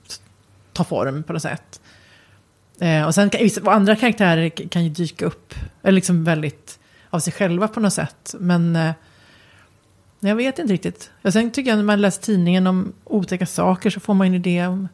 ta 0.73 0.85
form 0.85 1.23
på 1.23 1.33
något 1.33 1.43
sätt. 1.43 1.81
Eh, 2.81 3.07
och 3.07 3.15
sen 3.15 3.31
kan, 3.31 3.41
och 3.63 3.73
andra 3.73 3.97
karaktärer 3.97 4.49
kan 4.49 4.85
ju 4.85 4.91
dyka 4.91 5.27
upp, 5.27 5.55
eller 5.83 5.93
liksom 5.93 6.25
väldigt 6.25 6.79
av 7.11 7.19
sig 7.21 7.33
själva 7.33 7.69
på 7.69 7.81
något 7.81 7.93
sätt. 7.93 8.35
Men 8.39 8.77
eh, 8.77 8.93
jag 10.27 10.37
vet 10.37 10.59
inte 10.59 10.73
riktigt. 10.73 11.11
Jag 11.23 11.33
sen 11.33 11.51
tycker 11.51 11.71
jag 11.71 11.77
när 11.77 11.85
man 11.85 12.01
läser 12.01 12.23
tidningen 12.23 12.67
om 12.67 12.93
otäcka 13.05 13.47
saker 13.47 13.91
så 13.91 14.01
får 14.01 14.15
man 14.15 14.27
en 14.27 14.35
idé 14.35 14.67
om 14.67 14.89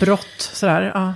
brott. 0.00 0.36
Sådär, 0.38 0.92
ja, 0.94 1.14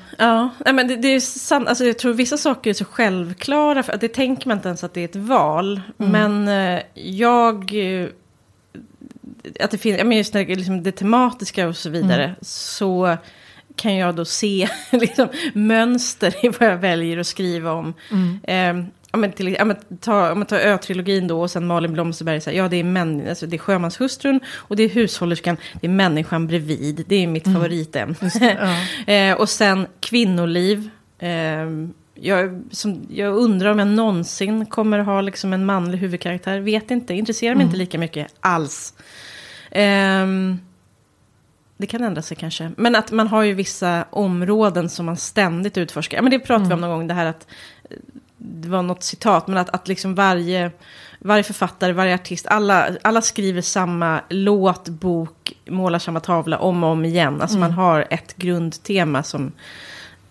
ja 0.65 0.73
men 0.73 0.89
det, 0.89 0.97
det 0.97 1.09
är 1.09 1.21
sant. 1.21 1.69
Alltså, 1.69 1.85
jag 1.85 1.99
tror 1.99 2.15
vissa 2.15 2.37
saker 2.37 2.71
är 2.71 2.75
så 2.75 2.85
självklara. 2.85 3.83
För 3.83 3.97
det 4.01 4.09
tänker 4.09 4.49
man 4.49 4.57
inte 4.57 4.69
ens 4.69 4.85
att 4.85 4.95
det 4.95 5.01
är 5.01 5.05
ett 5.05 5.17
val. 5.17 5.81
Mm. 5.99 6.13
Men 6.13 6.49
eh, 6.49 6.83
jag... 6.95 7.75
Eh, 7.75 8.09
att 9.61 9.71
det 9.71 9.79
finns, 9.79 9.99
ja, 9.99 10.05
men 10.05 10.19
just 10.19 10.33
det, 10.33 10.45
liksom 10.45 10.83
det 10.83 10.93
tematiska 10.93 11.69
och 11.69 11.77
så 11.77 11.91
vidare. 11.91 12.25
Mm. 12.25 12.37
Så 12.41 13.17
kan 13.77 13.97
jag 13.97 14.15
då 14.15 14.25
se 14.25 14.69
liksom, 14.91 15.29
mönster 15.55 16.45
i 16.45 16.49
vad 16.49 16.69
jag 16.69 16.77
väljer 16.77 17.19
att 17.19 17.27
skriva 17.27 17.73
om. 17.73 17.95
Mm. 18.11 18.41
Eh, 18.43 18.87
men 19.19 19.33
till, 19.33 19.53
ja, 19.53 19.65
men 19.65 19.77
ta, 20.01 20.33
om 20.33 20.39
man 20.39 20.47
tar 20.47 20.59
Ö-trilogin 20.59 21.27
då 21.27 21.41
och 21.41 21.51
sen 21.51 21.67
Malin 21.67 21.93
Blomsterberg. 21.93 22.41
Så 22.41 22.51
här, 22.51 22.57
ja, 22.57 22.69
det 22.69 22.77
är, 22.77 22.85
män, 22.85 23.29
alltså, 23.29 23.47
det 23.47 23.57
är 23.57 23.59
sjömanshustrun 23.59 24.41
och 24.55 24.77
det 24.77 24.83
är 24.83 24.89
hushållerskan. 24.89 25.57
Det 25.81 25.87
är 25.87 25.91
människan 25.91 26.47
bredvid. 26.47 27.05
Det 27.09 27.17
är 27.17 27.27
mitt 27.27 27.47
mm. 27.47 27.55
favoritämne. 27.55 28.17
Ja. 29.07 29.13
eh, 29.15 29.35
och 29.35 29.49
sen 29.49 29.87
kvinnoliv. 30.01 30.91
Eh, 31.19 31.67
jag, 32.15 32.63
som, 32.71 33.07
jag 33.11 33.35
undrar 33.35 33.71
om 33.71 33.79
jag 33.79 33.89
någonsin 33.89 34.67
kommer 34.67 34.99
ha 34.99 35.21
liksom 35.21 35.53
en 35.53 35.67
manlig 35.67 35.99
huvudkaraktär. 35.99 36.61
Vet 36.61 36.91
inte, 36.91 37.15
intresserar 37.15 37.55
mig 37.55 37.63
mm. 37.63 37.67
inte 37.67 37.79
lika 37.79 37.99
mycket 37.99 38.35
alls. 38.41 38.95
Eh, 39.71 40.27
det 41.77 41.87
kan 41.87 42.05
ändra 42.05 42.23
sig 42.23 42.37
kanske. 42.37 42.71
Men 42.77 42.95
att 42.95 43.13
man 43.13 43.29
har 43.29 43.43
ju 43.43 43.55
vissa 43.55 44.05
områden 44.11 44.89
som 44.89 45.07
man 45.07 45.17
ständigt 45.17 45.79
utforskar. 45.79 46.19
Ja, 46.19 46.23
men 46.23 46.31
det 46.31 46.39
pratade 46.39 46.69
vi 46.69 46.75
om 46.75 46.81
någon 46.81 46.91
gång, 46.91 47.07
det 47.07 47.15
här 47.15 47.27
att 47.27 47.47
det 48.43 48.69
var 48.69 48.83
något 48.83 49.03
citat, 49.03 49.47
men 49.47 49.59
att, 49.59 49.71
att 49.71 49.89
liksom 49.89 50.15
varje, 50.15 50.71
varje 51.19 51.43
författare, 51.43 51.93
varje 51.93 52.15
artist, 52.15 52.47
alla, 52.47 52.89
alla 53.03 53.23
skriver 53.23 53.63
samma 53.63 54.21
låt, 54.29 54.89
bok, 54.89 55.53
målar 55.67 55.99
samma 55.99 56.21
tavla 56.21 56.59
om 56.59 56.85
och 56.85 56.91
om 56.91 57.05
igen. 57.05 57.41
Alltså 57.41 57.59
man 57.59 57.73
har 57.73 58.07
ett 58.11 58.37
grundtema 58.37 59.23
som, 59.23 59.53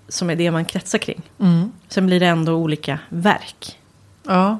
som 0.07 0.29
är 0.29 0.35
det 0.35 0.51
man 0.51 0.65
kretsar 0.65 0.99
kring. 0.99 1.21
Mm. 1.39 1.71
Sen 1.87 2.05
blir 2.05 2.19
det 2.19 2.25
ändå 2.25 2.53
olika 2.53 2.99
verk. 3.09 3.79
Ja. 4.23 4.59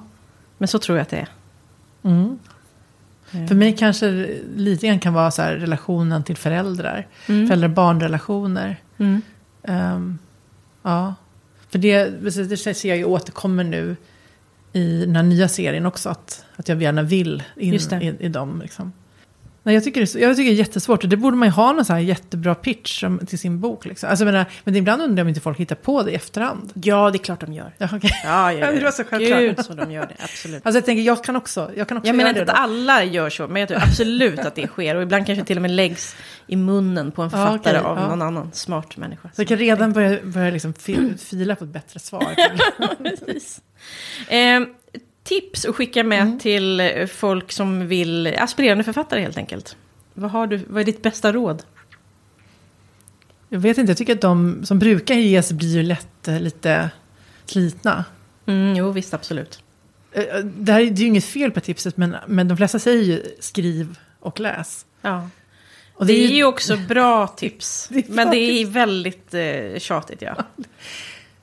Men 0.57 0.67
så 0.67 0.79
tror 0.79 0.97
jag 0.97 1.03
att 1.03 1.09
det 1.09 1.17
är. 1.17 1.29
Mm. 2.03 2.39
För 3.31 3.55
mig 3.55 3.75
kanske 3.77 4.29
lite 4.55 4.88
grann 4.88 4.99
kan 4.99 5.13
vara 5.13 5.31
så 5.31 5.41
här 5.41 5.55
relationen 5.55 6.23
till 6.23 6.38
föräldrar. 6.38 7.07
Mm. 7.27 7.47
Föräldrar-barnrelationer. 7.47 8.77
Mm. 8.97 9.21
Ehm, 9.63 10.19
ja. 10.81 11.15
För 11.69 11.79
det, 11.79 12.10
det 12.49 12.58
ser 12.58 12.89
jag 12.89 12.97
ju 12.97 13.05
återkommer 13.05 13.63
nu 13.63 13.95
i 14.73 14.99
den 14.99 15.15
här 15.15 15.23
nya 15.23 15.47
serien 15.47 15.86
också. 15.86 16.10
Att, 16.10 16.45
att 16.55 16.69
jag 16.69 16.82
gärna 16.82 17.03
vill 17.03 17.43
in 17.55 17.73
i, 17.73 18.15
i 18.19 18.29
dem. 18.29 18.62
Liksom. 18.62 18.93
Nej, 19.69 19.75
jag, 19.75 19.84
tycker 19.84 20.01
det, 20.01 20.15
är 20.15 20.19
jag 20.27 20.36
tycker 20.38 20.49
det 20.51 20.55
är 20.55 20.60
jättesvårt. 20.60 21.03
Och 21.03 21.10
det 21.10 21.17
borde 21.17 21.38
man 21.38 21.47
ju 21.47 21.51
ha 21.51 21.71
någon 21.71 21.86
så 21.86 21.93
här 21.93 21.99
jättebra 21.99 22.55
pitch 22.55 22.99
som, 22.99 23.19
till 23.19 23.39
sin 23.39 23.60
bok. 23.60 23.86
Liksom. 23.86 24.10
Alltså, 24.10 24.25
jag 24.25 24.32
menar, 24.34 24.45
men 24.63 24.75
ibland 24.75 25.01
undrar 25.01 25.17
jag 25.17 25.25
om 25.25 25.29
inte 25.29 25.41
folk 25.41 25.58
hittar 25.60 25.75
på 25.75 26.03
det 26.03 26.12
i 26.12 26.15
efterhand. 26.15 26.71
Ja, 26.84 27.12
det 27.12 27.15
är 27.15 27.19
klart 27.19 27.39
de 27.41 27.53
gör. 27.53 27.73
Ja, 27.77 27.89
okej. 27.93 28.10
Ja, 28.23 28.53
ja, 28.53 28.60
Ja, 28.60 28.71
det 28.79 28.84
var 28.84 28.91
så 28.91 29.03
självklart. 29.03 29.39
Gud 29.39 29.65
så 29.65 29.73
de 29.73 29.91
gör 29.91 30.01
det, 30.08 30.15
absolut. 30.23 30.65
Alltså 30.65 30.77
jag 30.77 30.86
tänker, 30.86 31.03
jag 31.03 31.23
kan 31.23 31.36
också, 31.36 31.71
jag 31.75 31.88
kan 31.88 31.97
också 31.97 32.08
Jag 32.08 32.15
menar 32.15 32.29
göra 32.29 32.39
inte 32.41 32.51
det. 32.53 32.58
att 32.58 32.67
då. 32.67 32.73
alla 32.73 33.03
gör 33.03 33.29
så, 33.29 33.47
men 33.47 33.60
jag 33.60 33.69
tror 33.69 33.77
absolut 33.84 34.39
att 34.39 34.55
det 34.55 34.67
sker. 34.67 34.95
Och 34.95 35.01
ibland 35.03 35.25
kanske 35.25 35.45
till 35.45 35.58
och 35.58 35.62
med 35.62 35.71
läggs 35.71 36.15
i 36.47 36.55
munnen 36.55 37.12
på 37.12 37.21
en 37.21 37.29
Ja, 37.34 37.38
författare 37.38 37.77
okej, 37.79 37.89
av 37.91 37.97
ja. 37.97 38.08
någon 38.08 38.21
annan 38.21 38.49
smart 38.53 38.97
människa. 38.97 39.29
Så 39.36 39.41
jag 39.41 39.47
kan 39.47 39.58
redan 39.58 39.93
börja, 39.93 40.17
börja 40.23 40.51
liksom 40.51 40.73
fi- 40.73 41.13
fila 41.17 41.55
på 41.55 41.63
ett 41.63 41.69
bättre 41.69 41.99
svar. 41.99 42.36
Precis. 43.03 43.62
Eh, 44.27 44.60
tips 45.29 45.65
att 45.65 45.75
skicka 45.75 46.03
med 46.03 46.21
Mm. 46.21 46.39
till 46.39 46.79
eh, 46.79 47.05
folk 47.07 47.51
som 47.51 47.87
vill, 47.87 48.27
aspirerande 48.37 48.83
författare 48.83 49.21
helt 49.21 49.37
enkelt. 49.37 49.75
Vad, 50.13 50.31
har 50.31 50.47
du, 50.47 50.57
vad 50.67 50.81
är 50.81 50.85
ditt 50.85 51.01
bästa 51.01 51.31
råd? 51.33 51.63
Jag 53.49 53.59
vet 53.59 53.77
inte, 53.77 53.89
jag 53.89 53.97
tycker 53.97 54.13
att 54.15 54.21
de 54.21 54.65
som 54.65 54.79
brukar 54.79 55.15
ges 55.15 55.51
blir 55.51 55.75
ju 55.75 55.83
lätt 55.83 56.27
eh, 56.27 56.39
lite 56.39 56.89
slitna. 57.45 58.05
Mm, 58.45 58.75
jo, 58.75 58.91
visst, 58.91 59.13
absolut. 59.13 59.63
Eh, 60.11 60.23
Det, 60.43 60.71
här, 60.71 60.79
är- 60.81 60.85
det 60.85 60.91
är 60.99 61.01
ju 61.01 61.07
inget 61.07 61.25
fel 61.25 61.51
på 61.51 61.59
tipset, 61.59 61.97
men, 61.97 62.15
men 62.27 62.47
de 62.47 62.57
flesta 62.57 62.79
säger 62.79 63.03
ju 63.03 63.23
skriv 63.39 63.99
och 64.19 64.39
läs. 64.39 64.85
Ja. 65.01 65.29
Och 65.93 66.05
det, 66.05 66.13
är 66.13 66.27
ju 66.27 66.43
också 66.43 66.77
bra 66.77 67.27
tips, 67.27 67.87
Det 67.91 68.09
men 68.09 68.31
det 68.31 68.37
är 68.37 68.65
väldigt 68.65 69.33
eh, 69.33 69.79
tjatigt, 69.79 70.21
ja. 70.21 70.35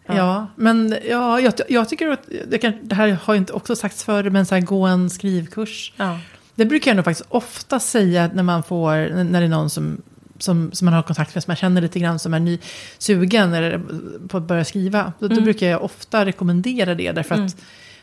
Ja, 0.07 0.47
men 0.57 0.97
ja, 1.09 1.41
jag, 1.41 1.53
jag 1.69 1.89
tycker 1.89 2.09
att 2.09 2.29
det, 2.49 2.59
kan, 2.59 2.73
det 2.83 2.95
här 2.95 3.19
har 3.23 3.35
ju 3.35 3.39
inte 3.39 3.53
också 3.53 3.77
sagts 3.77 4.05
förr, 4.05 4.31
men 4.31 4.47
så 4.47 4.55
här, 4.55 4.63
gå 4.63 4.87
en 4.87 5.11
skrivkurs. 5.11 5.93
ja. 5.97 6.19
Det 6.55 6.65
brukar 6.65 6.91
jag 6.91 6.97
nog 6.97 7.05
faktiskt 7.05 7.29
ofta 7.31 7.81
säga 7.81 8.31
när 8.35 8.43
man 8.43 8.63
får, 8.63 9.25
när 9.25 9.41
det 9.41 9.47
är 9.47 9.49
någon 9.49 9.71
som, 9.71 10.03
som, 10.39 10.73
som 10.73 10.85
man 10.85 10.95
har 10.95 11.03
kontakt 11.03 11.35
med, 11.35 11.45
som 11.45 11.51
man 11.51 11.57
känner 11.57 11.81
lite 11.81 11.99
grann 11.99 12.19
som 12.19 12.35
är 12.35 12.41
ny, 12.41 12.59
sugen 12.99 13.55
eller 13.55 13.83
på 14.29 14.37
att 14.37 14.43
börja 14.43 14.65
skriva. 14.65 15.13
Då, 15.19 15.29
då 15.29 15.41
brukar 15.41 15.67
jag 15.67 15.83
ofta 15.83 16.25
rekommendera 16.25 16.95
det, 16.95 17.13
därför 17.13 17.35
att, 17.35 17.57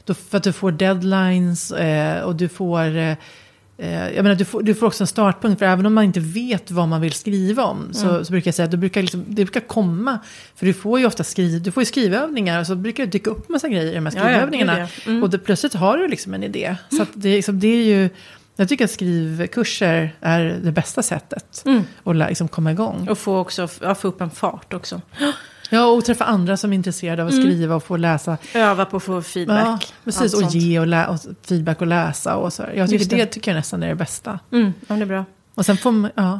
då, 0.03 0.13
för 0.13 0.37
att 0.37 0.43
du 0.43 0.53
får 0.53 0.71
deadlines 0.71 1.71
eh, 1.71 2.21
och 2.21 2.35
du 2.35 2.49
får, 2.49 2.97
eh, 2.97 3.15
jag 3.77 4.23
menar, 4.23 4.35
du, 4.35 4.45
får, 4.45 4.61
du 4.63 4.75
får 4.75 4.87
också 4.87 5.03
en 5.03 5.07
startpunkt, 5.07 5.59
för 5.59 5.65
även 5.65 5.85
om 5.85 5.93
man 5.93 6.03
inte 6.03 6.19
vet 6.19 6.71
vad 6.71 6.87
man 6.87 7.01
vill 7.01 7.13
skriva 7.13 7.63
om, 7.63 7.93
så, 7.93 8.25
så 8.25 8.31
brukar 8.31 8.47
jag 8.47 8.55
säga 8.55 8.63
att 8.65 8.71
det 8.71 8.77
brukar, 8.77 9.01
liksom, 9.01 9.25
det 9.27 9.35
brukar 9.45 9.59
komma, 9.59 10.19
för 10.55 10.65
du 10.65 10.73
får 10.73 10.99
ju 10.99 11.05
ofta 11.05 11.23
skriv, 11.23 11.61
du 11.61 11.71
får 11.71 11.81
ju 11.81 11.85
skrivövningar, 11.85 12.59
och 12.59 12.67
så 12.67 12.75
brukar 12.75 13.05
det 13.05 13.11
dyka 13.11 13.29
upp 13.29 13.49
massa 13.49 13.67
grejer 13.69 13.91
i 13.91 13.95
de 13.95 14.05
här 14.05 14.13
Ja, 14.15 14.21
ja, 14.21 14.27
skrivövningarna. 14.29 14.75
gud, 14.79 14.87
ja. 15.05 15.09
Mm. 15.11 15.23
Och 15.23 15.29
det, 15.29 15.39
plötsligt 15.39 15.73
har 15.73 15.97
du 15.97 16.07
liksom 16.07 16.33
en 16.33 16.43
idé. 16.43 16.75
Så 16.89 17.01
att 17.01 17.09
det, 17.13 17.35
liksom, 17.35 17.59
det 17.59 17.67
är 17.67 17.83
ju, 17.83 18.09
jag 18.55 18.69
tycker 18.69 18.85
att 18.85 18.91
skrivkurser 18.91 20.15
är 20.21 20.59
det 20.63 20.71
bästa 20.71 21.03
sättet 21.03 21.63
Mm. 21.65 21.83
att 22.03 22.15
liksom 22.15 22.47
komma 22.47 22.71
igång. 22.71 23.07
Och 23.09 23.17
få 23.17 23.37
också, 23.37 23.67
ja, 23.81 23.95
få 23.95 24.07
upp 24.07 24.21
en 24.21 24.29
fart 24.31 24.73
också. 24.73 25.01
Ja, 25.73 25.85
och 25.85 26.05
träffa 26.05 26.25
andra 26.25 26.57
som 26.57 26.71
är 26.73 26.75
intresserade 26.75 27.21
av 27.21 27.27
att 27.27 27.33
skriva 27.35 27.75
och 27.75 27.83
få 27.83 27.97
läsa. 27.97 28.37
Öva 28.55 28.85
på 28.85 28.97
att 28.97 29.03
få 29.03 29.13
Ja, 29.15 29.21
feedback. 29.21 29.93
precis, 30.03 30.21
allt 30.21 30.33
och 30.33 30.39
sånt. 30.39 30.53
ge 30.53 30.79
och, 30.79 30.87
lä- 30.87 31.07
och 31.07 31.19
feedback 31.47 31.81
och 31.81 31.87
läsa 31.87 32.35
och 32.35 32.53
så. 32.53 32.63
Jag 32.75 32.89
tycker 32.89 33.05
det. 33.05 33.15
det. 33.15 33.25
tycker 33.25 33.51
jag 33.51 33.55
nästan 33.55 33.83
är 33.83 33.87
det 33.87 33.95
bästa. 33.95 34.39
Mm, 34.51 34.73
ja, 34.87 34.95
det 34.95 35.01
är 35.01 35.05
bra. 35.05 35.25
Och 35.55 35.65
sen 35.65 35.77
får 35.77 35.91
man, 35.91 36.11
ja. 36.15 36.39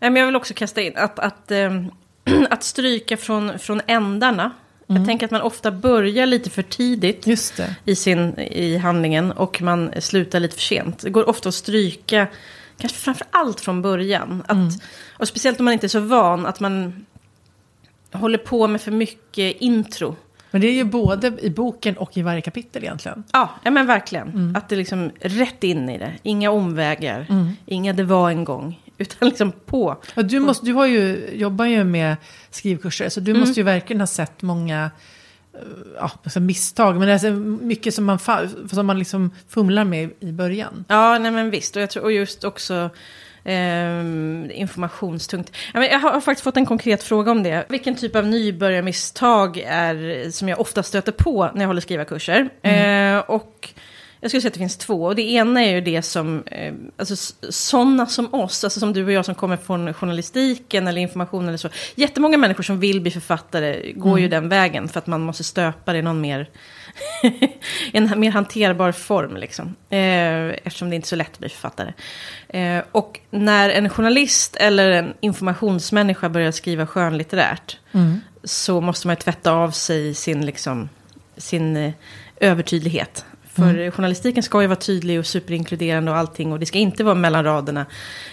Men 0.00 0.16
jag 0.16 0.26
vill 0.26 0.36
också 0.36 0.54
kasta 0.54 0.80
in 0.82 0.92
att, 0.96 1.18
att, 1.18 1.50
ehm, 1.50 1.90
att 2.50 2.62
stryka 2.62 3.16
från, 3.16 3.58
från 3.58 3.80
ändarna. 3.86 4.50
Jag 4.86 5.06
tänker 5.06 5.26
att 5.26 5.30
man 5.30 5.40
ofta 5.42 5.70
börjar 5.70 6.26
lite 6.26 6.50
för 6.50 6.62
tidigt 6.62 7.26
i, 7.84 7.96
sin, 7.96 8.38
i 8.40 8.76
handlingen 8.76 9.32
och 9.32 9.62
man 9.62 9.90
slutar 10.00 10.40
lite 10.40 10.54
för 10.54 10.62
sent. 10.62 10.98
Det 10.98 11.10
går 11.10 11.28
ofta 11.28 11.48
att 11.48 11.54
stryka, 11.54 12.26
kanske 12.78 12.98
framför 12.98 13.26
allt 13.30 13.60
från 13.60 13.82
början. 13.82 14.42
Att, 14.46 14.82
Och 15.18 15.28
speciellt 15.28 15.58
om 15.58 15.64
man 15.64 15.72
inte 15.74 15.86
är 15.86 15.88
så 15.88 16.00
van, 16.00 16.46
att 16.46 16.60
man 16.60 17.06
håller 18.18 18.38
på 18.38 18.66
med 18.66 18.80
för 18.80 18.90
mycket 18.90 19.56
intro. 19.60 20.16
Men 20.50 20.60
det 20.60 20.66
är 20.66 20.72
ju 20.72 20.84
både 20.84 21.32
i 21.40 21.50
boken 21.50 21.96
och 21.96 22.16
i 22.16 22.22
varje 22.22 22.40
kapitel 22.40 22.82
egentligen. 22.82 23.24
Ja, 23.32 23.50
ja 23.62 23.70
men 23.70 23.86
verkligen. 23.86 24.56
Att 24.56 24.68
det 24.68 24.76
liksom 24.76 25.10
rätt 25.20 25.64
in 25.64 25.88
i 25.88 25.98
det. 25.98 26.12
Inga 26.22 26.50
omvägar, 26.50 27.26
inga 27.66 27.92
det 27.92 28.04
var 28.04 28.30
en 28.30 28.44
gång. 28.44 28.80
Utan 28.98 29.28
liksom 29.28 29.52
på. 29.52 29.96
Ja, 30.14 30.22
du, 30.22 30.40
måste, 30.40 30.66
du 30.66 30.72
har 30.72 30.86
ju, 30.86 31.30
jobbar 31.34 31.64
ju 31.64 31.84
med 31.84 32.16
skrivkurser, 32.50 33.08
så 33.08 33.20
du 33.20 33.30
Mm. 33.30 33.40
måste 33.40 33.60
ju 33.60 33.64
verkligen 33.64 34.00
ha 34.00 34.06
sett 34.06 34.42
många 34.42 34.90
eh, 35.54 35.60
ja, 35.96 36.10
alltså 36.24 36.40
misstag. 36.40 36.96
Men 36.98 37.08
det 37.08 37.14
är 37.14 37.18
så 37.18 37.30
mycket 37.64 37.94
som 37.94 38.04
man, 38.04 38.18
som 38.72 38.86
man 38.86 38.98
liksom 38.98 39.30
fumlar 39.48 39.84
med 39.84 40.10
i 40.20 40.32
början. 40.32 40.84
Ja, 40.88 41.18
nej 41.18 41.30
men 41.30 41.50
visst. 41.50 41.76
Och, 41.76 41.82
jag 41.82 41.90
tror, 41.90 42.02
och 42.04 42.12
just 42.12 42.44
också 42.44 42.90
ehm, 43.44 44.50
informationstungt. 44.54 45.52
Jag 45.74 45.98
har 45.98 46.20
faktiskt 46.20 46.44
fått 46.44 46.56
en 46.56 46.66
konkret 46.66 47.02
fråga 47.02 47.30
om 47.30 47.42
det. 47.42 47.64
Vilken 47.68 47.94
typ 47.94 48.16
av 48.16 48.26
nybörjarmisstag 48.26 49.64
är 49.66 50.30
som 50.30 50.48
jag 50.48 50.60
ofta 50.60 50.82
stöter 50.82 51.12
på 51.12 51.50
när 51.54 51.60
jag 51.60 51.66
håller 51.66 51.80
skrivarkurser? 51.80 52.48
Eh, 52.62 53.18
och 53.18 53.68
jag 54.24 54.30
skulle 54.30 54.40
säga 54.40 54.48
att 54.48 54.54
det 54.54 54.58
finns 54.58 54.76
två. 54.76 55.04
Och 55.04 55.14
det 55.14 55.22
ena 55.22 55.64
är 55.64 55.70
ju 55.70 55.80
det 55.80 56.02
som, 56.02 56.42
eh, 56.46 56.74
alltså 56.96 57.34
sådana 57.48 58.06
som 58.06 58.34
oss, 58.34 58.64
alltså 58.64 58.80
som 58.80 58.92
du 58.92 59.04
och 59.04 59.12
jag 59.12 59.24
som 59.24 59.34
kommer 59.34 59.56
från 59.56 59.94
journalistiken 59.94 60.88
eller 60.88 61.00
information 61.00 61.48
eller 61.48 61.58
så. 61.58 61.68
Jättemånga 61.94 62.38
människor 62.38 62.62
som 62.62 62.80
vill 62.80 63.00
bli 63.00 63.10
författare 63.10 63.92
går 63.92 64.20
ju 64.20 64.28
den 64.28 64.48
vägen 64.48 64.88
för 64.88 64.98
att 64.98 65.06
man 65.06 65.20
måste 65.20 65.44
stöpa 65.44 65.92
det 65.92 65.98
i 65.98 66.02
någon 66.02 66.20
mer 66.20 66.50
en 67.92 68.20
mer 68.20 68.30
hanterbar 68.30 68.92
form. 68.92 69.36
Liksom. 69.36 69.76
Eh, 69.90 70.48
eftersom 70.48 70.90
det 70.90 70.96
inte 70.96 71.06
är 71.06 71.08
så 71.08 71.16
lätt 71.16 71.32
att 71.32 71.38
bli 71.38 71.48
författare. 71.48 71.92
Eh, 72.48 72.82
och 72.92 73.20
när 73.30 73.70
en 73.70 73.88
journalist 73.88 74.56
eller 74.56 74.90
en 74.90 75.14
informationsmänniska 75.20 76.28
börjar 76.28 76.50
skriva 76.50 76.86
skönlitterärt. 76.86 77.78
Så 78.44 78.80
måste 78.80 79.06
man 79.06 79.16
ju 79.16 79.20
tvätta 79.20 79.52
av 79.52 79.70
sig 79.70 80.14
sin, 80.14 80.46
liksom, 80.46 80.88
sin 81.36 81.92
övertydlighet. 82.40 83.24
För 83.54 83.90
journalistiken 83.90 84.42
ska 84.42 84.62
ju 84.62 84.66
vara 84.66 84.78
tydlig 84.78 85.18
och 85.18 85.26
superinkluderande 85.26 86.10
och 86.10 86.16
allting. 86.16 86.52
Och 86.52 86.60
det 86.60 86.66
ska 86.66 86.78
inte 86.78 87.04
vara 87.04 87.14
mellan 87.14 87.44
raderna. 87.44 87.86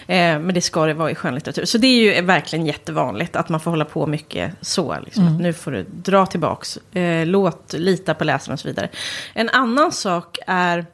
Eh, 0.06 0.16
men 0.16 0.54
det 0.54 0.60
ska 0.60 0.86
det 0.86 0.94
vara 0.94 1.10
i 1.10 1.14
skönlitteratur. 1.14 1.64
Så 1.64 1.78
det 1.78 1.86
är 1.86 2.16
ju 2.16 2.22
verkligen 2.22 2.66
jättevanligt 2.66 3.36
att 3.36 3.48
man 3.48 3.60
får 3.60 3.70
hålla 3.70 3.84
på 3.84 4.06
mycket 4.06 4.52
så. 4.60 4.96
Liksom, 5.04 5.26
att 5.26 5.40
nu 5.40 5.52
får 5.52 5.70
du 5.70 5.86
dra 5.90 6.26
tillbaks. 6.26 6.76
Eh, 6.76 7.26
låt, 7.26 7.72
lita 7.72 8.14
på 8.14 8.24
läsaren 8.24 8.52
och 8.52 8.60
så 8.60 8.68
vidare. 8.68 8.88
En 9.34 9.48
annan 9.48 9.92
sak 9.92 10.38
är 10.46 10.86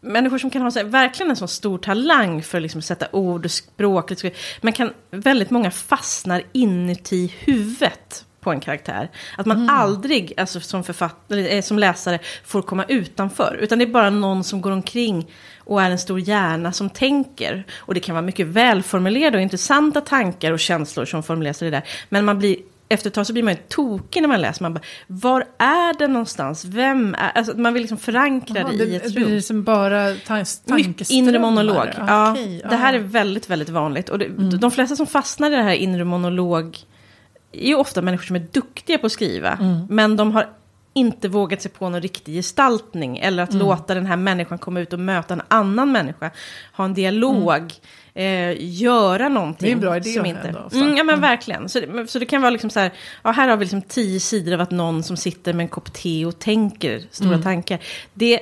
människor 0.00 0.38
som 0.38 0.50
kan 0.50 0.62
ha 0.62 0.70
så 0.70 0.78
här, 0.78 0.86
verkligen 0.86 1.30
en 1.30 1.36
sån 1.36 1.48
stor 1.48 1.78
talang 1.78 2.42
för 2.42 2.60
liksom 2.60 2.78
att 2.78 2.84
sätta 2.84 3.06
ord 3.12 3.44
och 3.44 3.50
språk. 3.50 4.12
Men 4.60 4.72
kan, 4.72 4.92
väldigt 5.10 5.50
många 5.50 5.70
fastnar 5.70 6.42
inuti 6.52 7.34
huvudet 7.38 8.24
på 8.44 8.50
en 8.52 8.60
karaktär. 8.60 9.10
Att 9.36 9.46
man 9.46 9.70
aldrig, 9.70 10.32
alltså 10.36 10.60
som, 10.60 10.84
författare, 10.84 11.56
eh, 11.56 11.62
som 11.62 11.78
läsare, 11.78 12.18
får 12.44 12.62
komma 12.62 12.84
utanför. 12.88 13.58
Utan 13.60 13.78
det 13.78 13.84
är 13.84 13.86
bara 13.92 14.10
någon 14.10 14.44
som 14.44 14.60
går 14.60 14.70
omkring 14.70 15.30
och 15.58 15.82
är 15.82 15.90
en 15.90 15.98
stor 15.98 16.20
hjärna 16.20 16.72
som 16.72 16.90
tänker. 16.90 17.64
Och 17.76 17.94
det 17.94 18.00
kan 18.00 18.14
vara 18.14 18.22
mycket 18.22 18.46
välformulerade 18.46 19.36
och 19.36 19.42
intressanta 19.42 20.00
tankar 20.00 20.52
och 20.52 20.60
känslor 20.60 21.04
som 21.04 21.22
formuleras 21.22 21.62
i 21.62 21.64
det 21.64 21.70
där. 21.70 21.84
Men 22.08 22.24
man 22.24 22.38
blir 22.38 22.56
efter 22.88 23.10
ett 23.10 23.14
tag 23.14 23.26
så 23.26 23.32
blir 23.32 23.42
man 23.42 23.52
ju 23.54 23.60
tokig 23.68 24.20
när 24.22 24.28
man 24.28 24.40
läser. 24.40 24.62
Man 24.62 24.74
bara, 24.74 24.80
var 25.06 25.44
är 25.58 25.98
det 25.98 26.08
någonstans? 26.08 26.64
Vem 26.64 27.14
är... 27.14 27.30
Alltså, 27.34 27.56
man 27.56 27.74
vill 27.74 27.82
liksom 27.82 27.98
förankra 27.98 28.60
Jaha, 28.60 28.72
det 28.72 28.84
i 28.84 28.96
ett 28.96 29.04
det 29.04 29.10
blir 29.10 29.24
rum. 29.24 29.34
liksom 29.34 29.62
bara 29.64 30.14
tankeströmmar. 30.26 31.12
inre 31.12 31.38
monolog. 31.38 31.88
Ja, 31.96 32.30
okej, 32.30 32.62
Det 32.70 32.76
här 32.76 32.94
är 32.94 32.98
väldigt, 32.98 33.50
väldigt 33.50 33.68
vanligt. 33.68 34.08
Och 34.08 34.18
det, 34.18 34.28
de 34.58 34.70
flesta 34.70 34.96
som 34.96 35.06
fastnar 35.06 35.50
i 35.50 35.56
det 35.56 35.62
här 35.62 35.74
inre 35.74 36.04
monolog 36.04 36.78
är 37.62 37.68
ju 37.68 37.74
ofta 37.74 38.02
människor 38.02 38.24
som 38.24 38.36
är 38.36 38.46
duktiga 38.52 38.98
på 38.98 39.06
att 39.06 39.12
skriva. 39.12 39.58
Men 39.88 40.16
de 40.16 40.32
har 40.32 40.46
inte 40.96 41.28
vågat 41.28 41.62
sig 41.62 41.70
på 41.70 41.88
någon 41.88 42.00
riktig 42.02 42.34
gestaltning. 42.34 43.18
Eller 43.18 43.42
att 43.42 43.52
Mm. 43.52 43.66
låta 43.66 43.94
den 43.94 44.06
här 44.06 44.16
människan 44.16 44.58
komma 44.58 44.80
ut 44.80 44.92
och 44.92 44.98
möta 44.98 45.34
en 45.34 45.42
annan 45.48 45.92
människa. 45.92 46.30
Ha 46.76 46.84
en 46.84 46.94
dialog. 46.94 47.72
Eh, 48.14 48.54
göra 48.58 49.28
någonting. 49.28 49.66
Det 49.66 49.70
är 49.70 49.72
en 49.72 49.80
bra 49.80 49.96
idé 49.96 50.10
som 50.12 50.26
inte... 50.26 50.40
ändå. 50.48 50.68
Mm, 50.72 50.96
ja 50.96 51.04
men 51.04 51.20
verkligen. 51.20 51.68
Så 51.68 51.80
det, 51.80 52.06
så 52.06 52.18
det 52.18 52.26
kan 52.26 52.42
vara 52.42 52.50
liksom 52.50 52.70
så 52.70 52.80
här. 52.80 52.92
Ja, 53.22 53.30
här 53.30 53.48
har 53.48 53.56
vi 53.56 53.64
liksom 53.64 53.82
tio 53.82 54.20
sidor 54.20 54.54
av 54.54 54.60
att 54.60 54.70
någon 54.70 55.02
som 55.02 55.16
sitter 55.16 55.52
med 55.52 55.64
en 55.64 55.68
kopp 55.68 55.92
te 55.92 56.26
och 56.26 56.38
tänker 56.38 57.02
stora 57.10 57.28
Mm. 57.28 57.42
tankar. 57.42 57.78
Det 58.14 58.40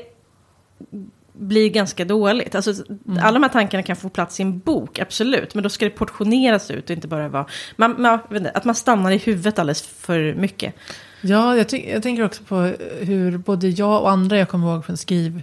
blir 1.33 1.71
ganska 1.71 2.05
dåligt. 2.05 2.55
Alltså, 2.55 2.75
Mm. 2.89 3.25
Alla 3.25 3.33
de 3.33 3.43
här 3.43 3.51
tankarna 3.51 3.83
kan 3.83 3.97
få 3.97 4.09
plats 4.09 4.41
i 4.41 4.43
en 4.43 4.59
bok, 4.59 4.99
absolut. 4.99 5.55
Men 5.55 5.63
då 5.63 5.69
ska 5.71 5.85
det 5.85 5.91
portioneras 5.91 6.71
ut 6.71 6.85
och 6.85 6.97
inte 6.97 7.09
bara 7.09 7.29
vara... 7.29 7.47
Man, 7.77 8.03
man, 8.03 8.19
inte, 8.35 8.51
att 8.51 8.65
man 8.65 8.75
stannar 8.75 9.11
i 9.11 9.17
huvudet 9.17 9.59
alldeles 9.59 9.83
för 9.83 10.35
mycket. 10.35 10.75
Ja, 11.21 11.57
jag, 11.57 11.69
ty- 11.69 11.91
jag 11.91 12.03
tänker 12.03 12.25
också 12.25 12.43
på 12.43 12.73
hur 13.01 13.39
både 13.39 13.69
jag 13.69 14.03
och 14.03 14.11
andra 14.11 14.39
jag 14.39 14.49
kommer 14.49 14.73
ihåg 14.73 14.85
från 14.85 14.97
skriv... 14.97 15.43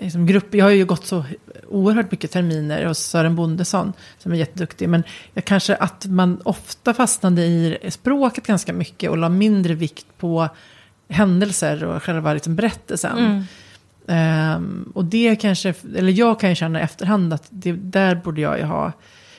Liksom 0.00 0.26
grupp, 0.26 0.54
jag 0.54 0.64
har 0.64 0.70
ju 0.70 0.84
gått 0.84 1.06
så 1.06 1.24
oerhört 1.68 2.10
mycket 2.10 2.30
terminer 2.30 2.84
hos 2.84 2.98
Sören 2.98 3.36
Bondesson 3.36 3.92
som 4.18 4.32
är 4.32 4.36
jätteduktig. 4.36 4.88
Men 4.88 5.02
jag 5.34 5.44
kanske 5.44 5.76
att 5.76 6.06
man 6.06 6.40
ofta 6.44 6.94
fastnade 6.94 7.42
i 7.42 7.78
språket 7.88 8.46
ganska 8.46 8.72
mycket 8.72 9.10
och 9.10 9.18
la 9.18 9.28
mindre 9.28 9.74
vikt 9.74 10.06
på 10.18 10.48
händelser 11.08 11.84
och 11.84 12.02
själva 12.02 12.34
liksom 12.34 12.56
berättelsen. 12.56 13.16
Um, 14.06 14.92
och 14.94 15.04
det 15.04 15.36
kanske, 15.36 15.74
eller 15.96 16.12
jag 16.12 16.40
kan 16.40 16.50
ju 16.50 16.56
känna 16.56 16.80
i 16.80 16.82
efterhand 16.82 17.32
att 17.32 17.46
det, 17.50 17.72
där 17.72 18.14
borde 18.14 18.40
jag 18.40 18.58
ju 18.58 18.64
ha, 18.64 18.92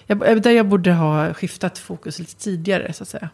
jag, 0.05 0.41
där 0.41 0.51
jag 0.51 0.67
borde 0.67 0.93
ha 0.93 1.33
skiftat 1.33 1.77
fokus 1.77 2.19
lite 2.19 2.35
tidigare 2.35 2.93
så 2.93 3.03
att 3.03 3.09
säga. 3.09 3.29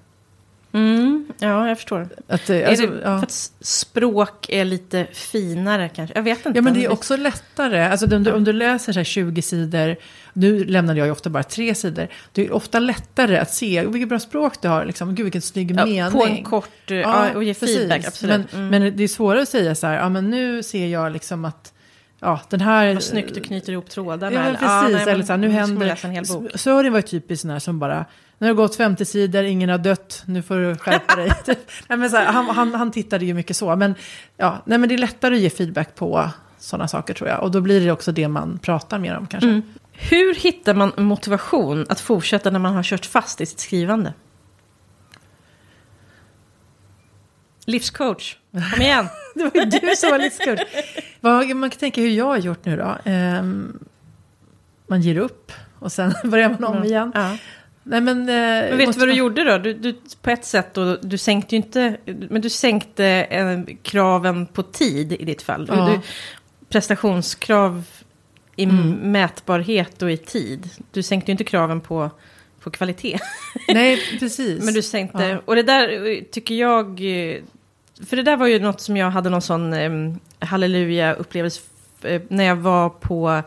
Mm, 0.73 1.25
ja, 1.39 1.67
jag 1.67 1.77
förstår. 1.77 2.07
Att, 2.27 2.49
eh, 2.49 2.57
är 2.57 2.65
alltså, 2.65 2.87
det 2.87 3.01
ja. 3.03 3.17
för 3.17 3.23
att 3.23 3.51
språk 3.61 4.49
är 4.49 4.65
lite 4.65 5.07
finare 5.11 5.89
kanske? 5.89 6.15
Jag 6.15 6.23
vet 6.23 6.45
inte. 6.45 6.57
Ja, 6.57 6.61
men 6.61 6.73
det 6.73 6.85
är 6.85 6.91
också 6.91 7.17
lättare. 7.17 7.83
Alltså, 7.83 8.15
om, 8.15 8.23
du, 8.23 8.31
om 8.31 8.43
du 8.43 8.53
läser 8.53 8.93
så 8.93 8.99
här 8.99 9.03
20 9.03 9.41
sidor, 9.41 9.95
nu 10.33 10.63
lämnade 10.63 10.99
jag 10.99 11.05
ju 11.05 11.11
ofta 11.11 11.29
bara 11.29 11.43
tre 11.43 11.75
sidor. 11.75 12.07
Det 12.31 12.45
är 12.45 12.51
ofta 12.51 12.79
lättare 12.79 13.37
att 13.37 13.53
se 13.53 13.85
vilket 13.85 14.09
bra 14.09 14.19
språk 14.19 14.61
du 14.61 14.67
har. 14.67 14.85
Liksom. 14.85 15.15
Gud, 15.15 15.23
vilken 15.23 15.41
snygg 15.41 15.71
ja, 15.71 15.85
mening. 15.85 16.11
På 16.11 16.25
en 16.25 16.43
kort... 16.43 16.69
Ja, 16.85 17.33
och 17.35 17.43
ge 17.43 17.53
feedback, 17.53 18.07
absolut. 18.07 18.51
Men, 18.51 18.61
mm. 18.61 18.81
men 18.81 18.97
det 18.97 19.03
är 19.03 19.07
svårare 19.07 19.41
att 19.41 19.49
säga 19.49 19.75
så 19.75 19.87
här, 19.87 19.97
ja 19.97 20.09
men 20.09 20.29
nu 20.29 20.63
ser 20.63 20.87
jag 20.87 21.11
liksom 21.11 21.45
att, 21.45 21.73
ja 22.19 22.41
den 22.49 22.61
här... 22.61 22.93
Vad 22.93 23.03
snyggt 23.03 23.35
du 23.35 23.41
knyter 23.41 23.73
ihop 23.73 23.89
trådarna. 23.89 24.35
Ja, 24.35 24.51
precis. 24.51 24.95
nej, 24.95 25.05
men 25.05 25.13
eller 25.13 25.23
så 25.23 25.33
här, 25.33 25.37
nu 25.37 25.49
händer. 25.49 26.57
Sören 26.57 26.91
var 26.91 26.99
ju 26.99 27.03
typiskt 27.07 27.41
sån 27.41 27.51
här 27.51 27.59
som 27.59 27.79
bara, 27.79 28.05
nu 28.41 28.47
har 28.47 28.53
det 28.53 28.57
gått 28.57 28.75
50 28.75 29.05
sidor, 29.05 29.43
ingen 29.43 29.69
har 29.69 29.77
dött, 29.77 30.23
nu 30.25 30.41
får 30.41 30.55
du 30.55 30.75
skärpa 30.75 31.15
dig. 31.15 31.31
Nej, 31.87 31.97
men 31.97 32.09
så 32.09 32.17
här, 32.17 32.25
han, 32.25 32.45
han, 32.45 32.73
han 32.73 32.91
tittade 32.91 33.25
ju 33.25 33.33
mycket 33.33 33.57
så. 33.57 33.75
Men, 33.75 33.95
ja, 34.37 34.61
nej, 34.65 34.77
men 34.77 34.89
det 34.89 34.95
är 34.95 34.97
lättare 34.97 35.35
att 35.35 35.41
ge 35.41 35.49
feedback 35.49 35.95
på 35.95 36.29
sådana 36.57 36.87
saker 36.87 37.13
tror 37.13 37.29
jag. 37.29 37.43
Och 37.43 37.51
då 37.51 37.61
blir 37.61 37.85
det 37.85 37.91
också 37.91 38.11
det 38.11 38.27
man 38.27 38.59
pratar 38.61 38.99
mer 38.99 39.17
om 39.17 39.27
kanske. 39.27 39.49
Mm. 39.49 39.61
Hur 39.91 40.35
hittar 40.35 40.73
man 40.73 40.91
motivation 40.97 41.85
att 41.89 41.99
fortsätta 41.99 42.49
när 42.49 42.59
man 42.59 42.73
har 42.73 42.83
kört 42.83 43.05
fast 43.05 43.41
i 43.41 43.45
sitt 43.45 43.59
skrivande? 43.59 44.13
Livscoach, 47.65 48.37
kom 48.73 48.81
igen. 48.81 49.07
Det 49.35 49.43
var 49.43 49.51
ju 49.55 49.65
du 49.65 49.95
som 49.95 50.09
var 50.09 50.29
skurd. 50.29 50.59
Vad, 51.19 51.55
man 51.55 51.69
kan 51.69 51.79
tänka 51.79 52.01
hur 52.01 52.09
jag 52.09 52.25
har 52.25 52.37
gjort 52.37 52.65
nu 52.65 52.77
då. 52.77 52.97
Ehm, 53.05 53.79
man 54.87 55.01
ger 55.01 55.17
upp 55.17 55.51
och 55.79 55.91
sen 55.91 56.13
börjar 56.23 56.49
man 56.59 56.63
om 56.63 56.83
igen. 56.83 57.11
Ja. 57.15 57.37
Nej, 57.83 58.01
men, 58.01 58.19
eh, 58.21 58.25
Men 58.35 58.77
vet 58.77 58.93
du 58.93 58.99
vad 58.99 59.07
du 59.09 59.13
gjorde 59.13 59.43
då? 59.43 59.57
Du, 59.57 59.73
du, 59.73 59.95
på 60.21 60.29
ett 60.29 60.45
sätt, 60.45 60.73
då, 60.73 60.95
du 61.01 61.17
sänkte 61.17 61.55
ju 61.55 61.57
inte, 61.57 61.97
men 62.05 62.41
du 62.41 62.49
sänkte 62.49 63.05
eh, 63.05 63.75
kraven 63.83 64.45
på 64.45 64.63
tid 64.63 65.13
i 65.13 65.25
ditt 65.25 65.41
fall. 65.41 65.65
Ja. 65.69 65.85
du, 65.89 65.99
prestationskrav 66.69 67.83
i 68.55 68.63
Mm. 68.63 68.91
mätbarhet 69.11 70.01
och 70.01 70.11
i 70.11 70.17
tid. 70.17 70.69
Du 70.91 71.03
sänkte 71.03 71.31
ju 71.31 71.33
inte 71.33 71.43
kraven 71.43 71.81
på, 71.81 72.09
på 72.59 72.71
kvalitet. 72.71 73.19
Nej, 73.67 73.99
precis. 74.19 74.63
Men 74.63 74.73
du 74.73 74.81
sänkte, 74.81 75.23
Ja. 75.23 75.41
och 75.45 75.55
det 75.55 75.63
där 75.63 76.09
eh, 76.09 76.21
tycker 76.31 76.55
jag, 76.55 76.87
eh, 76.89 77.37
för 78.05 78.15
det 78.15 78.23
där 78.23 78.37
var 78.37 78.47
ju 78.47 78.59
något 78.59 78.81
som 78.81 78.97
jag 78.97 79.09
hade 79.11 79.29
någon 79.29 79.41
sån 79.41 79.73
um, 79.73 80.19
halleluja-upplevelse 80.39 81.61
eh, 82.03 82.21
när 82.27 82.43
jag 82.43 82.55
var 82.55 82.89
på 82.89 83.41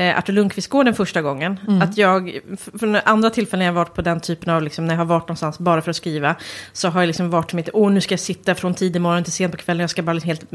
eh, 0.00 0.18
Artur 0.18 0.32
Lundqvistgården 0.32 0.94
första 0.94 1.22
gången. 1.22 1.60
Mm. 1.68 1.82
Att 1.82 1.98
jag, 1.98 2.40
från 2.78 2.96
andra 3.04 3.30
tillfällen 3.30 3.66
jag 3.66 3.72
varit 3.72 3.94
på 3.94 4.02
den 4.02 4.20
typen 4.20 4.54
av, 4.54 4.62
liksom, 4.62 4.86
när 4.86 4.94
jag 4.94 4.98
har 4.98 5.04
varit 5.04 5.28
någonstans 5.28 5.58
bara 5.58 5.82
för 5.82 5.90
att 5.90 5.96
skriva, 5.96 6.34
så 6.72 6.88
har 6.88 7.00
jag 7.00 7.06
liksom 7.06 7.30
varit 7.30 7.52
mitt, 7.52 7.68
åh 7.72 7.90
nu 7.90 8.00
ska 8.00 8.12
jag 8.12 8.20
sitta 8.20 8.54
från 8.54 8.74
tidig 8.74 9.00
morgon 9.00 9.24
till 9.24 9.32
sent 9.32 9.52
på 9.52 9.58
kvällen, 9.58 9.80
jag 9.80 9.90
ska 9.90 10.02
bara 10.02 10.12
liksom 10.12 10.28
helt... 10.28 10.50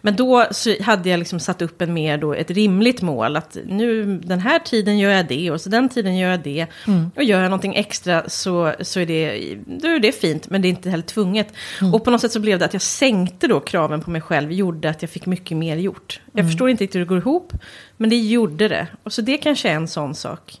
Men 0.00 0.16
då 0.16 0.46
så 0.50 0.82
hade 0.82 1.08
jag 1.10 1.18
liksom 1.18 1.40
satt 1.40 1.62
upp 1.62 1.82
en 1.82 1.94
mer 1.94 2.18
då, 2.18 2.34
ett 2.34 2.50
rimligt 2.50 3.02
mål, 3.02 3.36
att 3.36 3.56
nu 3.66 4.18
den 4.24 4.40
här 4.40 4.58
tiden 4.58 4.98
gör 4.98 5.10
jag 5.10 5.26
det, 5.26 5.50
och 5.50 5.60
så 5.60 5.68
den 5.68 5.88
tiden 5.88 6.16
gör 6.18 6.30
jag 6.30 6.40
det. 6.40 6.66
Mm. 6.86 7.10
Och 7.16 7.24
gör 7.24 7.40
jag 7.40 7.50
någonting 7.50 7.74
extra 7.74 8.28
så, 8.28 8.74
så 8.80 9.00
är, 9.00 9.06
det, 9.06 9.56
då 9.66 9.88
är 9.88 9.98
det 9.98 10.12
fint, 10.12 10.50
men 10.50 10.62
det 10.62 10.68
är 10.68 10.70
inte 10.70 10.90
heller 10.90 11.04
tvunget. 11.04 11.48
Mm. 11.80 11.94
Och 11.94 12.04
på 12.04 12.10
något 12.10 12.20
sätt 12.20 12.32
så 12.32 12.40
blev 12.40 12.58
det 12.58 12.64
att 12.64 12.72
jag 12.72 12.82
sänkte 12.82 13.46
då 13.46 13.60
kraven 13.60 14.00
på 14.00 14.10
mig 14.10 14.20
själv, 14.20 14.52
gjorde 14.52 14.90
att 14.90 15.02
jag 15.02 15.10
fick 15.10 15.26
mycket 15.26 15.56
mer 15.56 15.76
gjort. 15.76 16.20
Jag 16.32 16.40
Mm. 16.40 16.50
förstår 16.50 16.70
inte 16.70 16.84
riktigt 16.84 16.94
hur 16.94 17.00
det 17.00 17.08
går 17.08 17.18
ihop, 17.18 17.52
men 18.00 18.10
det 18.10 18.16
gjorde 18.16 18.68
det. 18.68 18.86
Och 19.02 19.12
så 19.12 19.22
det 19.22 19.38
kanske 19.38 19.68
är 19.68 19.74
en 19.74 19.88
sån 19.88 20.14
sak. 20.14 20.60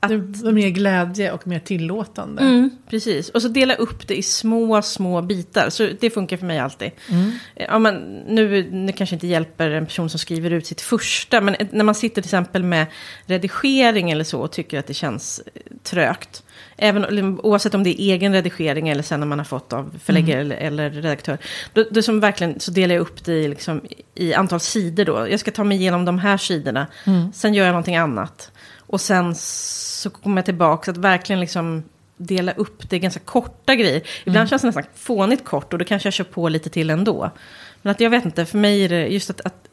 Att, 0.00 0.10
Det 0.42 0.52
mer 0.52 0.68
glädje 0.68 1.32
och 1.32 1.46
mer 1.46 1.58
tillåtande. 1.58 2.42
mm, 2.42 2.70
precis, 2.90 3.28
och 3.28 3.42
så 3.42 3.48
dela 3.48 3.74
upp 3.74 4.08
det 4.08 4.16
i 4.16 4.22
små, 4.22 4.82
små 4.82 5.22
bitar. 5.22 5.70
Så 5.70 5.88
det 6.00 6.10
funkar 6.10 6.36
för 6.36 6.46
mig 6.46 6.58
alltid. 6.58 6.90
Mm. 7.10 7.32
Ja, 7.54 7.78
men 7.78 7.94
nu, 8.28 8.70
nu 8.70 8.92
kanske 8.92 9.16
inte 9.16 9.26
hjälper 9.26 9.70
en 9.70 9.86
person 9.86 10.10
som 10.10 10.18
skriver 10.18 10.50
ut 10.50 10.66
sitt 10.66 10.80
första, 10.80 11.40
men 11.40 11.56
när 11.70 11.84
man 11.84 11.94
sitter 11.94 12.22
till 12.22 12.28
exempel 12.28 12.62
med 12.62 12.86
redigering 13.26 14.10
eller 14.10 14.24
så 14.24 14.40
och 14.40 14.52
tycker 14.52 14.78
att 14.78 14.86
det 14.86 14.94
känns 14.94 15.42
eh, 15.54 15.60
trögt. 15.82 16.42
Även, 16.78 17.04
eller 17.04 17.46
oavsett 17.46 17.74
om 17.74 17.82
det 17.84 17.90
är 17.90 18.14
egen 18.14 18.32
redigering 18.32 18.88
eller 18.88 19.02
sen 19.02 19.20
när 19.20 19.26
man 19.26 19.38
har 19.38 19.44
fått 19.44 19.72
av 19.72 19.98
förläggare 20.04 20.40
eller, 20.40 20.56
eller 20.56 20.90
redaktör. 20.90 21.38
Då, 21.72 21.84
då 21.90 22.02
som 22.02 22.20
verkligen 22.20 22.60
så 22.60 22.70
delar 22.70 22.94
jag 22.94 23.02
upp 23.02 23.24
det 23.24 23.32
i, 23.32 23.48
liksom, 23.48 23.80
i 24.14 24.34
antal 24.34 24.60
sidor 24.60 25.04
då. 25.04 25.28
Jag 25.30 25.40
ska 25.40 25.50
ta 25.50 25.64
mig 25.64 25.76
igenom 25.78 26.04
de 26.04 26.18
här 26.18 26.36
sidorna. 26.36 26.86
Mm. 27.04 27.32
Sen 27.32 27.54
gör 27.54 27.64
jag 27.64 27.72
någonting 27.72 27.96
annat. 27.96 28.50
Och 28.86 29.00
sen 29.00 29.34
så 29.34 30.10
kommer 30.10 30.36
jag 30.36 30.44
tillbaka 30.44 30.90
att 30.90 30.96
verkligen 30.96 31.40
liksom 31.40 31.82
dela 32.16 32.52
upp 32.52 32.90
det 32.90 32.96
i 32.96 32.98
ganska 32.98 33.20
korta 33.20 33.74
grejer. 33.74 34.02
Ibland 34.24 34.36
Mm. 34.36 34.48
känns 34.48 34.62
det 34.62 34.68
nästan 34.68 34.84
fånigt 34.94 35.44
kort 35.44 35.72
och 35.72 35.78
då 35.78 35.84
kanske 35.84 36.06
jag 36.06 36.14
kör 36.14 36.24
på 36.24 36.48
lite 36.48 36.70
till 36.70 36.90
ändå. 36.90 37.30
Men 37.82 37.90
att 37.90 38.00
jag 38.00 38.10
vet 38.10 38.24
inte, 38.24 38.46
för 38.46 38.58
mig 38.58 38.84
är 38.84 38.88
det 38.88 39.06
just 39.06 39.30
att, 39.30 39.40
att 39.40 39.68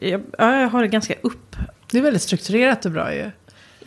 jag, 0.00 0.22
ja, 0.38 0.60
jag 0.60 0.68
har 0.68 0.82
det 0.82 0.88
ganska 0.88 1.14
upp. 1.22 1.56
Det 1.90 1.98
är 1.98 2.02
väldigt 2.02 2.22
strukturerat 2.22 2.84
och 2.86 2.92
bra 2.92 3.14
ju. 3.14 3.30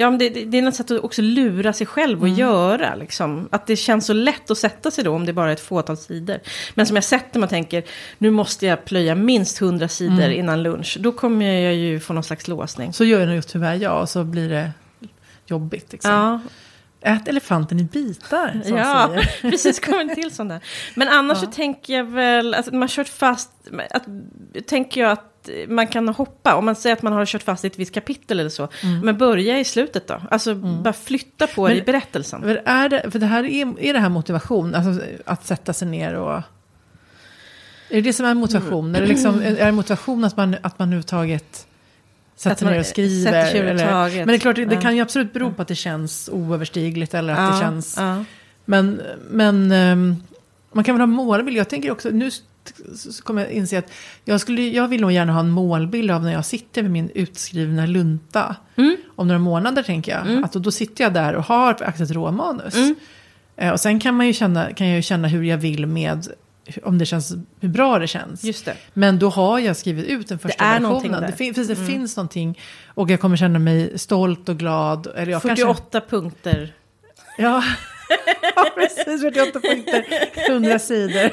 Ja, 0.02 0.10
men 0.10 0.20
det, 0.20 0.30
det, 0.30 0.46
det 0.46 0.58
är 0.58 0.62
något 0.62 0.76
sätt 0.76 0.92
att 0.92 1.00
också 1.04 1.22
lura 1.22 1.74
sig 1.74 1.88
själv 1.88 2.22
och 2.22 2.28
Mm. 2.28 2.40
göra. 2.40 2.96
Liksom. 2.96 3.50
Att 3.52 3.68
det 3.68 3.76
känns 3.76 4.06
så 4.06 4.14
lätt 4.14 4.52
att 4.52 4.58
sätta 4.58 4.92
sig 4.92 5.04
då 5.04 5.14
om 5.16 5.26
det 5.26 5.34
bara 5.34 5.50
är 5.50 5.54
ett 5.54 5.60
fåtal 5.60 5.98
sidor. 5.98 6.40
Men 6.76 6.86
som 6.86 6.96
jag 6.96 7.04
sätter 7.04 7.40
mig 7.40 7.46
och 7.46 7.50
tänker, 7.50 7.84
nu 8.18 8.30
måste 8.32 8.66
jag 8.66 8.86
plöja 8.86 9.16
minst 9.16 9.58
hundra 9.58 9.88
sidor 9.88 10.14
Mm. 10.24 10.32
innan 10.40 10.64
lunch. 10.64 10.98
Då 11.00 11.12
kommer 11.12 11.46
jag 11.46 11.76
ju 11.76 12.00
få 12.00 12.14
någon 12.14 12.24
slags 12.24 12.48
låsning. 12.48 12.94
Så 12.94 13.04
gör 13.04 13.26
nog 13.26 13.48
tyvärr 13.48 13.76
jag 13.76 14.02
och 14.02 14.10
så 14.10 14.24
blir 14.24 14.50
det 14.50 14.72
jobbigt. 15.46 15.92
Liksom. 15.92 16.12
Ja, 16.12 16.40
Ät 17.02 17.28
elefanten 17.28 17.80
i 17.80 17.84
bitar, 17.84 18.62
som 18.66 18.78
ja 18.78 19.08
säger. 19.10 19.42
precis. 19.52 19.80
Kommer 19.80 20.02
en 20.02 20.16
till 20.16 20.32
sån 20.36 20.48
där. 20.48 20.60
Men 20.96 21.08
annars 21.08 21.38
Ja. 21.42 21.46
så 21.46 21.52
tänker 21.52 21.94
jag 21.94 22.04
väl, 22.04 22.54
alltså, 22.54 22.76
man 22.76 22.88
kört 22.88 23.08
fast, 23.10 23.52
att, 23.90 24.04
tänker 24.68 25.02
jag 25.02 25.12
att 25.12 25.29
man 25.68 25.88
kan 25.88 26.10
hoppa. 26.10 26.56
Om 26.56 26.66
man 26.66 26.76
säger 26.76 26.96
att 26.96 27.02
man 27.02 27.14
har 27.14 27.26
kört 27.26 27.44
fast 27.44 27.64
i 27.64 27.68
ett 27.68 27.80
visst 27.80 27.94
kapitel 27.94 28.40
eller 28.40 28.50
så. 28.50 28.68
Men 29.04 29.18
börja 29.18 29.60
i 29.60 29.64
slutet 29.66 30.08
då. 30.08 30.22
Alltså 30.32 30.56
bara 30.56 30.94
flytta 30.94 31.48
på 31.48 31.64
Men- 31.64 31.72
det 31.72 31.78
i 31.78 31.82
berättelsen. 31.82 32.42
För, 32.42 32.62
är 32.66 32.90
det, 32.90 33.12
för 33.12 33.20
det 33.20 33.26
här 33.26 33.44
är, 33.44 33.80
är 33.80 33.94
det 33.94 34.00
här 34.00 34.10
motivation? 34.10 34.76
Alltså 34.76 35.02
att 35.26 35.46
sätta 35.46 35.74
sig 35.74 35.88
ner 35.88 36.14
och... 36.14 36.42
Är 37.92 37.96
det 37.96 38.02
det 38.02 38.14
som 38.14 38.26
är 38.26 38.34
motivation? 38.34 38.96
Är, 38.96 39.02
det 39.02 39.08
liksom, 39.08 39.42
är 39.42 39.66
det 39.66 39.72
motivation 39.72 40.24
att 40.24 40.38
man, 40.38 40.56
att 40.62 40.80
man 40.80 40.88
överhuvudtaget 40.88 41.68
sätter 42.36 42.56
sig 42.66 42.72
ner 42.72 42.80
och 42.80 42.86
skriver? 42.86 43.34
eller? 43.64 44.16
Men 44.18 44.28
det 44.28 44.34
är 44.34 44.38
klart, 44.40 44.56
det, 44.56 44.66
det 44.66 44.76
Ja. 44.76 44.82
kan 44.82 44.96
ju 44.96 45.02
absolut 45.02 45.34
bero 45.34 45.52
på 45.54 45.62
att 45.62 45.68
det 45.68 45.76
känns 45.76 46.30
oöverstigligt 46.34 47.14
eller 47.14 47.34
att 47.34 47.54
det 47.54 47.60
känns... 47.60 47.96
ja. 47.98 48.24
Men, 48.66 49.02
men 49.30 49.72
ehm, 49.72 50.16
man 50.72 50.84
kan 50.84 50.96
väl 50.96 51.02
ha 51.02 51.08
målbild. 51.08 51.58
Jag 51.58 51.70
tänker 51.70 51.92
också, 51.92 52.10
nu 52.10 52.30
så 52.96 53.24
kommer 53.24 53.42
jag 53.42 53.52
inse 53.52 53.80
att 53.80 53.92
jag, 54.26 54.42
skulle, 54.42 54.62
jag 54.62 54.88
vill 54.88 55.02
nog 55.02 55.12
gärna 55.12 55.34
ha 55.34 55.40
en 55.40 55.50
målbild 55.50 56.12
av 56.12 56.24
när 56.24 56.34
jag 56.34 56.46
sitter 56.46 56.82
med 56.82 56.92
min 56.92 57.10
utskrivna 57.10 57.86
lunta. 57.86 58.56
Mm. 58.76 58.98
Om 59.16 59.28
några 59.28 59.40
månader 59.40 59.84
tänker 59.84 60.12
jag. 60.12 60.44
Att 60.44 60.54
då, 60.54 60.60
då 60.60 60.72
sitter 60.72 61.04
jag 61.04 61.14
där 61.14 61.36
och 61.36 61.44
har 61.44 61.74
faktiskt 61.74 62.12
ett 62.12 62.16
råmanus. 62.16 62.76
Mm. 62.76 62.96
Eh, 63.60 63.72
och 63.72 63.80
sen 63.80 64.00
kan, 64.00 64.16
man 64.16 64.28
ju 64.28 64.34
känna, 64.34 64.74
kan 64.74 64.88
jag 64.88 64.96
ju 64.96 65.02
känna 65.02 65.28
hur 65.28 65.44
jag 65.44 65.58
vill 65.58 65.86
med, 65.86 66.28
om 66.84 66.98
det 66.98 67.06
känns, 67.06 67.34
hur 67.60 67.70
bra 67.70 68.00
det 68.00 68.08
känns. 68.08 68.44
Just 68.44 68.66
det. 68.66 68.76
Men 68.94 69.20
då 69.20 69.30
har 69.30 69.60
jag 69.60 69.78
skrivit 69.78 70.06
ut 70.06 70.28
den 70.28 70.40
första 70.40 70.80
någonting 70.80 71.12
versionen. 71.12 71.32
Det, 71.32 71.38
fin, 71.38 71.54
finns, 71.54 71.68
det 71.68 71.76
finns 71.76 72.18
någonting. 72.18 72.60
Och 72.88 73.10
jag 73.10 73.20
kommer 73.20 73.38
känna 73.38 73.60
mig 73.60 74.00
stolt 74.00 74.50
och 74.50 74.58
glad. 74.58 75.08
Eller 75.16 75.32
jag 75.32 75.42
kanske, 75.42 75.66
48 75.66 76.02
punkter. 76.10 76.74
ja, 77.38 77.64
ja, 78.56 78.66
precis. 78.76 79.22
48 79.22 79.60
punkter, 79.60 80.06
100 80.50 80.80
sidor. 80.80 81.30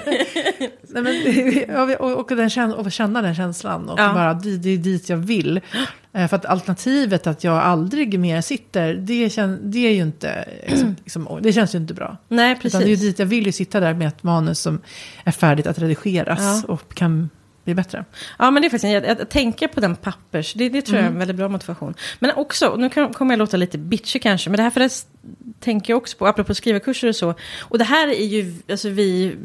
Nej, 1.01 1.03
men, 1.03 1.97
och, 2.01 2.13
och, 2.31 2.37
den, 2.37 2.73
och 2.73 2.93
känna 2.93 3.23
den 3.23 3.35
känslan. 3.35 3.89
Och 3.89 4.01
Ja. 4.01 4.13
bara, 4.15 4.35
det, 4.35 4.57
det 4.57 4.71
är 4.71 4.77
dit 4.79 5.09
jag 5.09 5.17
vill. 5.17 5.61
Eh, 6.13 6.29
För 6.29 6.37
att 6.37 6.45
alternativet 6.45 7.27
att 7.27 7.45
jag 7.45 7.55
aldrig 7.59 8.19
mer 8.21 8.41
sitter, 8.41 8.95
det, 8.95 9.31
kän, 9.31 9.59
det 9.71 9.79
är 9.87 9.93
ju 9.93 10.03
inte, 10.03 10.49
liksom, 11.05 11.29
det 11.43 11.53
känns 11.53 11.75
ju 11.75 11.79
inte 11.79 11.95
bra. 11.95 12.17
Nej, 12.29 12.59
Utan 12.65 12.81
det 12.81 12.87
är 12.87 12.89
ju 12.89 12.95
precis. 12.97 13.09
dit 13.11 13.19
jag 13.19 13.27
vill 13.27 13.47
ju 13.47 13.53
sitta 13.53 13.81
där 13.81 13.95
med 13.95 14.09
ett 14.09 14.23
manus 14.23 14.59
som 14.61 14.81
är 15.25 15.33
färdigt 15.33 15.67
att 15.67 15.79
redigeras 15.79 16.65
Ja. 16.69 16.73
och 16.73 16.95
kan 16.95 17.31
bli 17.67 17.75
bättre. 17.75 18.05
Ja, 18.39 18.51
men 18.51 18.63
det 18.63 18.69
är 18.69 18.71
faktiskt, 18.71 19.05
en- 19.05 19.21
att, 19.23 19.31
tänka 19.31 19.69
på 19.69 19.81
den 19.81 19.97
pappers, 19.97 20.53
det, 20.55 20.69
det 20.69 20.83
tror 20.83 20.97
jag 20.99 21.05
är 21.05 21.11
en 21.11 21.19
väldigt 21.19 21.37
bra 21.37 21.49
motivation. 21.49 21.95
Men 22.19 22.31
också, 22.37 22.77
nu 22.77 22.91
kan, 22.91 23.13
kommer 23.13 23.35
jag 23.35 23.39
låta 23.39 23.57
lite 23.57 23.79
bitchig 23.79 24.23
kanske, 24.23 24.51
men 24.51 24.57
det 24.57 24.63
här 24.63 24.71
för 24.71 24.81
det 24.81 25.07
tänker 25.61 25.93
jag 25.93 25.99
också 25.99 26.17
på, 26.17 26.27
apropå 26.27 26.55
skrivarkurser 26.55 27.09
och 27.09 27.17
så. 27.17 27.35
Och 27.61 27.79
det 27.79 27.85
här 27.85 28.09
är 28.09 28.27
ju, 28.27 28.55
alltså 28.71 28.89
vi, 28.89 29.37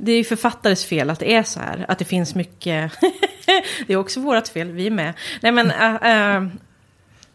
det 0.00 0.12
är 0.12 0.16
ju 0.16 0.24
författares 0.24 0.84
fel 0.84 1.10
att 1.10 1.18
det 1.20 1.34
är 1.34 1.42
så 1.42 1.60
här, 1.60 1.84
att 1.88 1.98
det 1.98 2.04
finns 2.04 2.34
mycket, 2.34 2.92
det 3.86 3.92
är 3.92 3.96
också 3.96 4.20
vårt 4.20 4.48
fel, 4.48 4.70
vi 4.72 4.86
är 4.86 4.90
med. 4.90 5.14
Nej 5.42 5.52
men, 5.52 5.70
äh, 5.70 6.36
äh, 6.36 6.46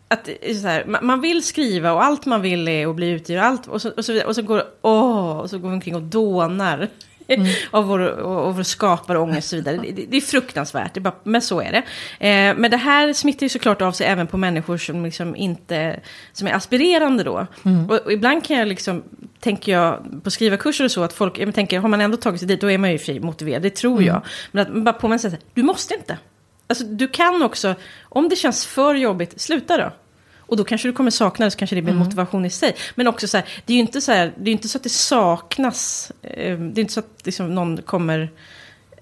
att 0.07 0.29
här, 0.63 1.01
man- 1.01 1.21
vill 1.21 1.43
skriva 1.43 1.91
och 1.91 2.03
allt 2.03 2.25
man 2.25 2.41
vill 2.41 2.67
är 2.67 2.87
att 2.87 2.95
bli 2.95 3.09
utgiven 3.09 3.43
och 3.43 3.49
allt 3.49 3.67
och 3.67 3.81
så, 3.81 3.89
och 3.89 4.05
så, 4.05 4.25
och 4.25 4.35
så 4.35 4.41
går 4.41 4.63
åh, 4.81 5.37
och 5.39 5.49
så 5.49 5.59
går 5.59 5.69
vi 5.69 5.75
omkring 5.75 5.95
och 5.95 6.01
dånar. 6.01 6.89
av 7.71 7.85
vår, 7.85 8.01
av 8.19 8.55
vår 8.55 8.63
skaparångest 8.63 9.45
och 9.45 9.49
så 9.49 9.55
vidare. 9.55 9.77
Det, 9.77 10.05
det, 10.09 10.17
är 10.17 10.21
fruktansvärt, 10.21 10.93
det 10.93 10.99
är 10.99 11.01
bara, 11.01 11.15
men 11.23 11.41
så 11.41 11.61
är 11.61 11.71
det. 11.71 11.83
Eh, 12.27 12.55
men 12.57 12.71
det 12.71 12.77
här 12.77 13.13
smittar 13.13 13.43
ju 13.43 13.49
såklart 13.49 13.81
av 13.81 13.91
sig 13.91 14.07
även 14.07 14.27
på 14.27 14.37
människor 14.37 14.77
som 14.77 15.05
liksom 15.05 15.35
inte, 15.35 15.99
som 16.33 16.47
är 16.47 16.53
aspirerande 16.53 17.23
då. 17.23 17.47
Och, 17.89 17.99
och 18.05 18.13
ibland 18.13 18.43
kan 18.45 18.57
jag 18.57 18.67
liksom, 18.67 19.03
tänker 19.39 19.71
jag 19.71 20.03
på 20.23 20.31
skrivarkurser 20.31 20.85
och 20.85 20.91
så, 20.91 21.03
att 21.03 21.13
folk, 21.13 21.39
jag 21.39 21.55
tänker, 21.55 21.79
har 21.79 21.89
man 21.89 22.01
ändå 22.01 22.17
tagit 22.17 22.39
sig 22.39 22.47
dit, 22.47 22.61
då 22.61 22.71
är 22.71 22.77
man 22.77 22.91
ju 22.91 22.97
fri 22.97 23.19
motiverad, 23.19 23.61
det 23.61 23.75
tror 23.75 24.03
jag. 24.03 24.21
Men 24.51 24.61
att 24.61 24.73
man 24.73 24.83
bara 24.83 24.93
påminner 24.93 25.17
sig, 25.17 25.39
du 25.53 25.63
måste 25.63 25.93
inte. 25.93 26.17
Alltså 26.67 26.85
du 26.85 27.07
kan 27.07 27.43
också, 27.43 27.75
om 28.03 28.29
det 28.29 28.35
känns 28.35 28.65
för 28.65 28.95
jobbigt, 28.95 29.41
sluta 29.41 29.77
då. 29.77 29.91
Och 30.45 30.57
då 30.57 30.63
kanske 30.63 30.87
du 30.87 30.93
kommer 30.93 31.11
sakna 31.11 31.45
det, 31.45 31.51
så 31.51 31.57
kanske 31.57 31.75
det 31.75 31.81
blir 31.81 31.93
motivation 31.93 32.45
i 32.45 32.49
sig. 32.49 32.75
Men 32.95 33.07
också 33.07 33.27
så 33.27 33.37
här, 33.37 33.45
det 33.65 33.73
är 33.73 33.75
ju 33.75 33.81
inte 33.81 34.01
så, 34.01 34.11
här, 34.11 34.33
det 34.37 34.49
är 34.49 34.51
inte 34.51 34.67
så 34.67 34.77
att 34.77 34.83
det 34.83 34.89
saknas, 34.89 36.11
eh, 36.21 36.59
det 36.59 36.79
är 36.79 36.81
inte 36.81 36.93
så 36.93 36.99
att 36.99 37.21
liksom 37.23 37.55
någon 37.55 37.81
kommer, 37.81 38.29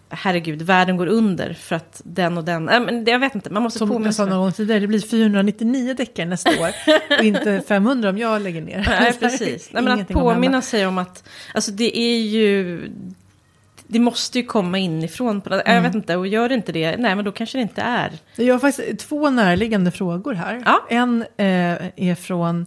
herregud, 0.09 0.61
världen 0.61 0.97
går 0.97 1.07
under 1.07 1.53
för 1.53 1.75
att 1.75 2.01
den 2.05 2.37
och 2.37 2.43
den, 2.43 2.69
äh, 2.69 2.79
men 2.79 3.05
det, 3.05 3.11
jag 3.11 3.19
vet 3.19 3.35
inte, 3.35 3.49
man 3.49 3.63
måste 3.63 3.79
Som 3.79 3.89
påminna 3.89 4.07
jag 4.07 4.15
sa 4.15 4.25
någon 4.25 4.39
gång 4.39 4.51
tidigare, 4.51 4.79
det 4.79 4.87
blir 4.87 4.99
499 4.99 5.93
deckare 5.93 6.25
nästa 6.25 6.49
år. 6.49 6.69
och 7.19 7.23
inte 7.23 7.63
500 7.67 8.09
om 8.09 8.17
jag 8.17 8.41
lägger 8.41 8.61
ner. 8.61 8.85
Nej, 8.87 9.13
precis. 9.19 9.69
Nej, 9.73 9.83
men 9.83 9.99
att 9.99 10.07
påminna 10.07 10.61
sig 10.61 10.87
om 10.87 10.97
att, 10.97 11.29
alltså 11.53 11.71
det 11.71 11.97
är 11.97 12.17
ju, 12.17 12.81
det 13.91 13.99
måste 13.99 14.39
ju 14.39 14.45
komma 14.45 14.77
inifrån. 14.77 15.41
På 15.41 15.49
något, 15.49 15.61
Jag 15.65 15.81
vet 15.81 15.95
inte, 15.95 16.15
och 16.15 16.27
gör 16.27 16.49
det 16.49 16.55
inte 16.55 16.71
det, 16.71 16.97
nej 16.97 17.15
men 17.15 17.25
då 17.25 17.31
kanske 17.31 17.57
det 17.57 17.61
inte 17.61 17.81
är. 17.81 18.11
Jag 18.35 18.55
har 18.55 18.59
faktiskt 18.59 18.99
två 19.09 19.29
närliggande 19.29 19.91
frågor 19.91 20.33
här. 20.33 20.63
Ja. 20.65 20.85
En 20.89 21.21
eh, 21.21 22.07
är 22.09 22.15
från 22.15 22.65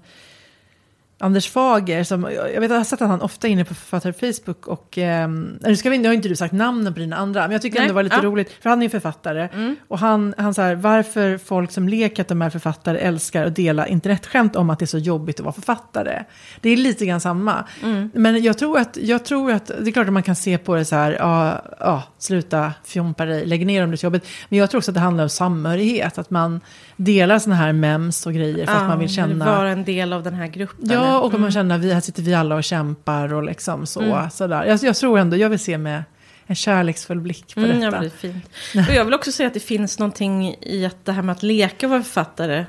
Anders 1.24 1.48
Fager. 1.48 2.04
Som, 2.04 2.22
jag 2.54 2.60
vet, 2.60 2.70
jag 2.70 2.76
har 2.76 2.84
sett 2.84 3.02
att 3.02 3.08
han 3.08 3.20
ofta 3.20 3.46
är 3.46 3.52
inne 3.52 3.64
på 3.64 3.74
författare 3.74 4.12
Facebook. 4.12 4.66
Och, 4.66 4.98
eh, 4.98 5.28
nu, 5.60 5.76
ska 5.76 5.90
vi, 5.90 5.98
nu 5.98 6.08
har 6.08 6.14
inte 6.14 6.28
du 6.28 6.37
sagt 6.37 6.52
namnen 6.52 6.94
på 6.94 7.00
dina 7.00 7.16
andra, 7.16 7.42
men 7.42 7.52
jag 7.52 7.62
tycker 7.62 7.78
Nej, 7.78 7.82
ändå 7.82 7.92
det 7.92 7.94
var 7.94 8.02
lite 8.02 8.16
ja. 8.16 8.22
roligt. 8.22 8.52
För 8.62 8.70
han 8.70 8.78
är 8.78 8.82
ju 8.82 8.90
författare. 8.90 9.48
Och 9.88 9.98
han, 9.98 10.34
han 10.38 10.54
så 10.54 10.62
här, 10.62 10.74
varför 10.74 11.38
folk 11.38 11.72
som 11.72 11.88
leker 11.88 12.22
att 12.22 12.28
de 12.28 12.42
är 12.42 12.50
författare 12.50 12.98
älskar 12.98 13.46
att 13.46 13.56
dela 13.56 13.87
internetskämt 13.87 14.56
om 14.56 14.70
att 14.70 14.78
det 14.78 14.84
är 14.84 14.87
så 14.87 14.98
jobbigt 14.98 15.40
att 15.40 15.44
vara 15.44 15.52
författare. 15.52 16.24
Det 16.60 16.70
är 16.70 16.76
lite 16.76 17.06
grann 17.06 17.20
samma. 17.20 17.64
Men 18.12 18.42
jag 18.42 18.58
tror, 18.58 18.78
att, 18.78 18.96
jag 19.00 19.24
tror 19.24 19.52
att, 19.52 19.66
det 19.66 19.90
är 19.90 19.92
klart 19.92 20.06
att 20.06 20.12
man 20.12 20.22
kan 20.22 20.37
se 20.37 20.58
på 20.58 20.74
det 20.74 20.84
så 20.84 20.96
här, 20.96 21.12
ja, 21.12 21.62
ja 21.80 22.02
sluta 22.18 22.72
fjompa 22.84 23.24
dig, 23.24 23.46
lägg 23.46 23.66
ner 23.66 23.84
om 23.84 23.90
det 23.90 23.94
är 23.94 23.96
så 23.96 24.06
jobbigt. 24.06 24.26
Men 24.48 24.58
jag 24.58 24.70
tror 24.70 24.78
också 24.78 24.90
att 24.90 24.94
det 24.94 25.00
handlar 25.00 25.24
om 25.24 25.30
samhörighet, 25.30 26.18
att 26.18 26.30
man 26.30 26.60
delar 26.96 27.38
sådana 27.38 27.56
här 27.60 27.72
mems 27.72 28.26
och 28.26 28.34
grejer 28.34 28.66
för 28.66 28.74
att 28.74 28.88
man 28.88 28.98
vill 28.98 29.08
känna... 29.08 29.44
Vara 29.44 29.70
en 29.70 29.84
del 29.84 30.12
av 30.12 30.22
den 30.22 30.34
här 30.34 30.46
gruppen. 30.46 30.90
Ja, 30.90 31.13
och 31.20 31.35
om 31.35 31.40
man 31.40 31.50
känner 31.53 31.74
att 31.74 31.81
vi, 31.81 31.92
här 31.92 32.00
sitter 32.00 32.22
vi 32.22 32.35
alla 32.35 32.55
och 32.55 32.64
kämpar 32.64 33.35
och 33.35 33.42
liksom 33.42 33.87
så. 33.87 34.00
Mm. 34.00 34.31
Sådär. 34.31 34.64
Jag, 34.64 34.83
jag 34.83 34.96
tror 34.96 35.18
ändå, 35.18 35.37
jag 35.37 35.50
vill 35.50 35.59
se 35.59 35.79
med 35.79 36.05
en 36.46 36.55
kärleksfull 36.57 37.20
blick 37.20 37.55
på 37.55 37.61
Mm, 37.61 37.81
ja, 37.81 37.87
detta. 37.87 38.00
men 38.00 38.03
det 38.05 38.16
fint. 38.16 38.88
Och 38.88 38.94
jag 38.94 39.05
vill 39.05 39.14
också 39.14 39.33
säga 39.33 39.46
att 39.46 39.55
det 39.55 39.61
finns 39.61 39.98
någonting 39.98 40.57
i 40.61 40.87
att 40.87 41.05
det 41.05 41.12
här 41.12 41.22
med 41.22 41.33
att 41.33 41.42
leka 41.42 41.87
och 41.87 41.90
vara 41.90 42.03
författare. 42.03 42.64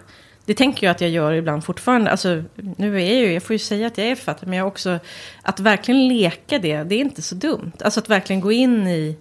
Det 0.46 0.54
tänker 0.54 0.88
jag 0.88 0.92
att 0.92 1.02
jag 1.02 1.10
gör 1.10 1.34
ibland 1.34 1.64
fortfarande. 1.64 2.12
Alltså, 2.12 2.44
nu 2.56 3.02
är 3.02 3.06
jag 3.06 3.16
ju, 3.16 3.34
jag 3.34 3.44
får 3.44 3.54
ju 3.54 3.60
säga 3.60 3.88
att 3.88 3.98
jag 3.98 4.08
är 4.08 4.16
författare, 4.16 4.50
men 4.50 4.60
jag 4.60 4.68
också... 4.68 5.00
Att 5.42 5.60
verkligen 5.60 6.08
leka 6.08 6.60
det, 6.60 6.84
det 6.84 6.96
är 6.96 7.00
inte 7.00 7.22
så 7.22 7.36
dumt. 7.36 7.72
Alltså 7.84 8.00
att 8.00 8.10
verkligen 8.10 8.40
gå 8.40 8.52
in 8.52 8.88
i... 8.88 9.18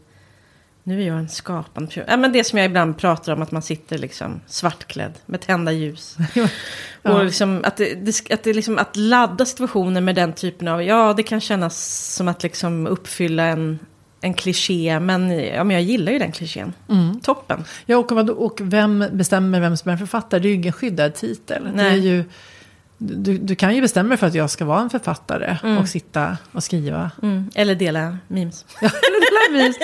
Nu 0.87 1.03
är 1.03 1.07
jag 1.07 1.19
en 1.19 1.29
skapande 1.29 1.87
person. 1.87 2.05
Ja, 2.09 2.17
men 2.17 2.33
det 2.33 2.45
som 2.45 2.59
jag 2.59 2.67
ibland 2.67 2.99
pratar 2.99 3.33
om, 3.33 3.43
att 3.43 3.51
man 3.51 3.63
sitter 3.63 3.99
liksom 3.99 4.41
svartklädd 4.47 5.13
med 5.27 5.41
tända 5.41 5.73
ljus. 5.73 6.17
Ja. 7.07 7.13
Och 7.13 7.25
liksom 7.25 7.61
att, 7.65 7.77
det, 7.77 7.95
det, 7.95 8.33
att, 8.33 8.43
det 8.43 8.53
liksom, 8.53 8.79
att 8.79 8.97
ladda 8.97 9.45
situationer 9.45 10.01
med 10.01 10.15
den 10.15 10.33
typen 10.33 10.69
av, 10.69 10.83
ja 10.83 11.15
det 11.17 11.23
kan 11.23 11.41
kännas 11.41 12.15
som 12.15 12.29
att 12.29 12.43
liksom 12.43 12.87
uppfylla 12.87 13.43
en, 13.43 13.79
en 14.21 14.35
kliché, 14.35 15.01
men, 15.01 15.39
ja, 15.39 15.65
men 15.65 15.75
jag 15.75 15.83
gillar 15.83 16.13
ju 16.13 16.19
den 16.19 16.33
klichén. 16.33 16.73
Mm. 16.89 17.21
Toppen. 17.21 17.65
Ja, 17.87 17.97
och, 17.97 18.13
och 18.13 18.61
vem 18.63 19.05
bestämmer 19.13 19.61
vem 19.61 19.77
som 19.77 19.91
är 19.91 19.97
författare? 19.97 20.41
Det 20.41 20.49
är 20.49 20.51
ju 20.51 20.55
ingen 20.57 20.73
skyddad 20.73 21.15
titel. 21.15 21.65
Det 21.65 21.71
Nej. 21.71 21.93
är 21.93 22.03
ju, 22.03 22.25
du, 23.07 23.39
du 23.39 23.55
kan 23.55 23.75
ju 23.75 23.81
bestämma 23.81 24.09
dig 24.09 24.19
för 24.19 24.27
att 24.27 24.35
jag 24.35 24.51
ska 24.51 24.65
vara 24.65 24.81
en 24.81 24.91
författare 24.91 25.77
och 25.81 25.89
sitta 25.89 26.37
och 26.53 26.65
skriva. 26.65 27.11
Mm. 27.23 27.51
Eller 27.55 27.75
dela 27.75 28.19
memes. 28.29 28.67
Det 28.81 28.87
lär 28.87 29.53
vi. 29.53 29.75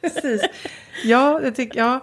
Precis. 0.00 0.42
Ja, 1.04 1.40
jag 1.42 1.56
tycker, 1.56 1.78
ja. 1.78 2.00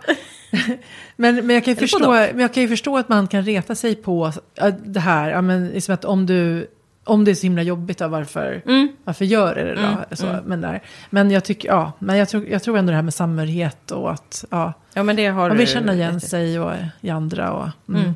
Men, 1.16 1.36
men, 1.36 1.50
jag 1.50 1.64
kan 1.66 1.74
ju 1.74 1.78
Eller 1.78 1.88
förstå, 1.88 2.12
men 2.12 2.40
jag 2.40 2.54
kan 2.54 2.64
ju 2.64 2.70
förstå 2.70 2.98
att 2.98 3.10
man 3.10 3.28
kan 3.28 3.44
reta 3.44 3.76
sig 3.76 3.96
på 3.96 4.32
äh, 4.56 4.74
det 4.86 5.00
här. 5.00 5.30
Ja, 5.32 5.42
men, 5.42 5.68
liksom 5.68 5.94
att 5.94 6.06
om, 6.06 6.26
du, 6.26 6.68
om 7.04 7.26
det 7.26 7.32
är 7.32 7.36
så 7.36 7.44
himla 7.44 7.62
jobbigt, 7.62 7.98
då, 7.98 8.08
varför, 8.08 8.62
Mm. 8.66 8.90
varför 9.04 9.26
gör 9.26 9.56
det 9.56 9.76
då? 9.76 9.82
Mm, 9.82 9.98
Så, 10.12 10.28
mm. 10.28 10.44
men, 10.46 10.62
där. 10.62 10.82
men 11.10 11.32
jag 11.32 11.44
tycker, 11.44 11.70
ja, 11.70 11.92
men 12.00 12.18
jag 12.18 12.30
tror, 12.30 12.48
jag 12.48 12.64
tror 12.64 12.78
ändå 12.78 12.90
det 12.92 12.96
här 12.96 13.04
med 13.04 13.14
samhörighet 13.14 13.92
och 13.92 14.12
att 14.12 14.46
ja, 14.50 14.74
Ja, 14.94 15.04
men 15.04 15.16
det 15.16 15.28
har 15.28 15.48
man 15.50 15.58
vill 15.58 15.68
känna 15.68 15.94
igen 15.94 16.22
sig 16.22 16.60
och, 16.60 16.72
i 17.02 17.10
andra. 17.10 17.52
Och, 17.52 17.70
mm. 17.90 18.02
Mm. 18.02 18.16